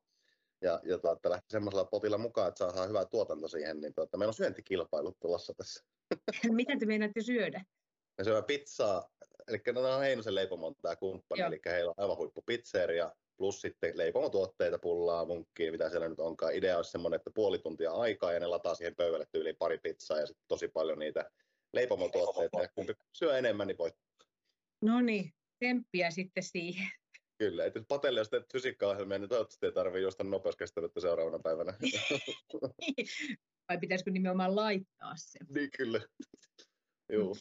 Ja, 0.63 0.81
ja 0.85 0.99
tuota, 0.99 1.31
lähti 1.31 1.47
semmoisella 1.51 1.85
potilla 1.85 2.19
mukaan, 2.19 2.49
että 2.49 2.59
saadaan 2.59 2.89
hyvä 2.89 3.05
tuotanto 3.05 3.49
siihen, 3.49 3.81
niin 3.81 3.95
tuota, 3.95 4.17
meillä 4.17 4.31
on 4.31 4.35
syöntikilpailut 4.35 5.21
tulossa 5.21 5.55
tässä. 5.57 5.85
Mitä 6.51 6.77
te 6.79 6.87
meinaatte 6.87 7.21
syödä? 7.23 7.65
Me 8.19 8.25
syömme 8.25 8.43
pizzaa, 8.43 9.11
eli 9.49 9.59
no, 9.73 9.83
ne 9.83 9.89
on 9.89 10.01
Heinosen 10.01 10.35
leipomon 10.35 10.75
tämä 10.83 10.97
kumppani, 10.97 11.41
Joo. 11.41 11.49
eli 11.49 11.61
heillä 11.67 11.91
on 11.91 11.95
aivan 11.97 12.17
huippupizzeria, 12.17 13.13
plus 13.37 13.61
sitten 13.61 13.99
leipomotuotteita, 13.99 14.79
pullaa, 14.79 15.25
munkkia, 15.25 15.73
mitä 15.73 15.91
siellä 15.91 16.09
nyt 16.09 16.21
onkaan. 16.21 16.55
Idea 16.55 16.77
olisi 16.77 16.91
semmoinen, 16.91 17.17
että 17.17 17.31
puoli 17.35 17.59
tuntia 17.59 17.93
aikaa 17.93 18.33
ja 18.33 18.41
ne 18.41 18.47
lataa 18.47 18.75
siihen 18.75 18.97
pöydälle 18.97 19.27
tyyliin 19.33 19.57
pari 19.57 19.79
pizzaa 19.79 20.19
ja 20.19 20.27
sitten 20.27 20.45
tosi 20.49 20.69
paljon 20.69 20.99
niitä 20.99 21.31
leipomotuotteita. 21.73 22.63
Ja 22.63 22.69
kumpi 22.75 22.93
syö 23.13 23.39
enemmän, 23.39 23.67
niin 23.67 23.79
voi 23.79 23.93
No 24.83 25.01
niin, 25.01 25.35
temppiä 25.59 26.11
sitten 26.11 26.43
siihen. 26.43 26.89
kyllä. 27.39 27.65
Et 27.65 27.75
jos 27.75 27.85
Patelle 27.89 28.21
jos 28.21 28.31
teet 28.31 28.53
fysiikkaohjelmia, 28.53 29.19
niin 29.19 29.29
toivottavasti 29.29 29.67
ei 29.67 29.73
tarvitse 29.73 30.01
juosta 30.01 30.25
nopeuskestävyyttä 30.25 31.01
seuraavana 31.01 31.39
päivänä. 31.39 31.73
Vai 33.69 33.79
pitäisikö 33.79 34.11
nimenomaan 34.11 34.57
laittaa 34.57 35.13
se? 35.17 35.39
niin 35.55 35.71
kyllä. 35.77 36.01
Juu. 37.13 37.37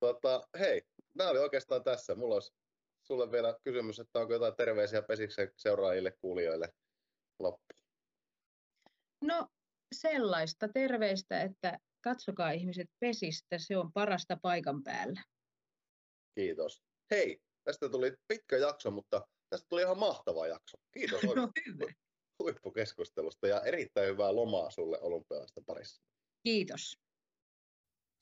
Tota, 0.00 0.48
hei, 0.58 0.82
nämä 1.14 1.30
oli 1.30 1.38
oikeastaan 1.38 1.84
tässä. 1.84 2.14
Mulla 2.14 2.34
olisi 2.34 2.52
sulle 3.06 3.30
vielä 3.30 3.58
kysymys, 3.64 3.98
että 3.98 4.18
onko 4.18 4.32
jotain 4.32 4.56
terveisiä 4.56 5.02
pesiksen 5.02 5.52
seuraajille, 5.56 6.10
kuulijoille 6.20 6.68
loppu. 7.38 7.74
No 9.24 9.48
sellaista 9.94 10.68
terveistä, 10.68 11.42
että 11.42 11.78
katsokaa 12.02 12.50
ihmiset 12.50 12.88
pesistä, 13.00 13.58
se 13.58 13.76
on 13.76 13.92
parasta 13.92 14.36
paikan 14.42 14.82
päällä. 14.82 15.22
Kiitos. 16.34 16.82
Hei, 17.10 17.38
tästä 17.64 17.88
tuli 17.88 18.12
pitkä 18.28 18.56
jakso, 18.56 18.90
mutta 18.90 19.22
tästä 19.48 19.66
tuli 19.68 19.82
ihan 19.82 19.98
mahtava 19.98 20.46
jakso. 20.46 20.76
Kiitos 20.94 21.22
No 21.36 21.42
oikein 21.42 21.66
hyvä. 21.66 21.92
huippukeskustelusta 22.42 23.48
ja 23.48 23.60
erittäin 23.60 24.08
hyvää 24.08 24.36
lomaa 24.36 24.70
sulle 24.70 24.98
olympialaisten 25.00 25.64
parissa. 25.64 26.02
Kiitos. 26.42 26.92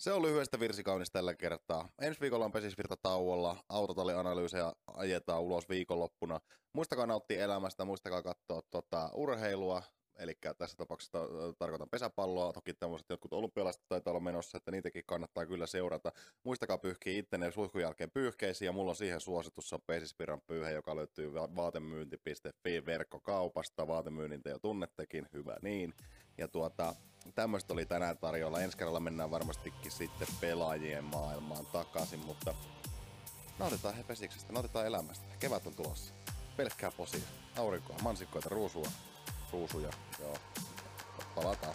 Se 0.00 0.12
on 0.12 0.22
lyhyestä 0.22 0.60
virsikaunis 0.60 1.10
tällä 1.10 1.34
kertaa. 1.34 1.88
Ensi 2.02 2.20
viikolla 2.20 2.44
on 2.44 2.52
pesisvirta 2.52 2.96
tauolla, 3.02 3.64
autotallianalyysejä 3.68 4.72
ajetaan 4.94 5.42
ulos 5.42 5.68
viikonloppuna. 5.68 6.40
Muistakaa 6.74 7.06
nauttia 7.06 7.44
elämästä, 7.44 7.84
muistakaa 7.84 8.22
katsoa 8.22 8.62
tota, 8.70 9.10
urheilua, 9.14 9.82
eli 10.20 10.38
tässä 10.58 10.76
tapauksessa 10.76 11.12
ta- 11.18 11.28
tarkoitan 11.58 11.88
pesäpalloa, 11.90 12.52
toki 12.52 12.74
tämmöiset 12.74 13.08
jotkut 13.10 13.32
olympialaiset 13.32 13.82
taitaa 13.88 14.10
olla 14.10 14.20
menossa, 14.20 14.56
että 14.56 14.70
niitäkin 14.70 15.02
kannattaa 15.06 15.46
kyllä 15.46 15.66
seurata. 15.66 16.12
Muistakaa 16.44 16.78
pyyhkiä 16.78 17.18
ittenne 17.18 17.50
suihkun 17.50 17.80
jälkeen 17.80 18.10
pyyhkeisiin, 18.10 18.66
ja 18.66 18.72
mulla 18.72 18.90
on 18.90 18.96
siihen 18.96 19.20
suositus, 19.20 19.68
se 19.68 19.74
on 19.74 19.80
Pesispiran 19.86 20.40
pyyhe, 20.40 20.72
joka 20.72 20.96
löytyy 20.96 21.34
va- 21.34 21.56
vaatemyynti.fi 21.56 22.86
verkkokaupasta, 22.86 23.86
vaatemyynnin 23.86 24.42
te 24.42 24.50
jo 24.50 24.58
tunnettekin, 24.58 25.26
hyvä 25.32 25.56
niin. 25.62 25.94
Ja 26.38 26.48
tuota, 26.48 26.94
tämmöistä 27.34 27.72
oli 27.72 27.86
tänään 27.86 28.18
tarjolla. 28.18 28.60
Ensi 28.60 28.76
kerralla 28.76 29.00
mennään 29.00 29.30
varmastikin 29.30 29.92
sitten 29.92 30.28
pelaajien 30.40 31.04
maailmaan 31.04 31.66
takaisin, 31.66 32.18
mutta 32.18 32.54
nautitaan 33.58 33.94
he 33.94 34.02
pesiksestä, 34.02 34.52
nautitaan 34.52 34.86
elämästä. 34.86 35.26
Kevät 35.40 35.66
on 35.66 35.74
tulossa. 35.74 36.14
Pelkkää 36.56 36.90
posia, 36.90 37.20
aurinkoa, 37.58 37.96
mansikkoita, 38.02 38.48
ruusua, 38.48 38.86
ruusuja, 39.52 39.90
joo. 40.20 40.36
Palataan. 41.34 41.74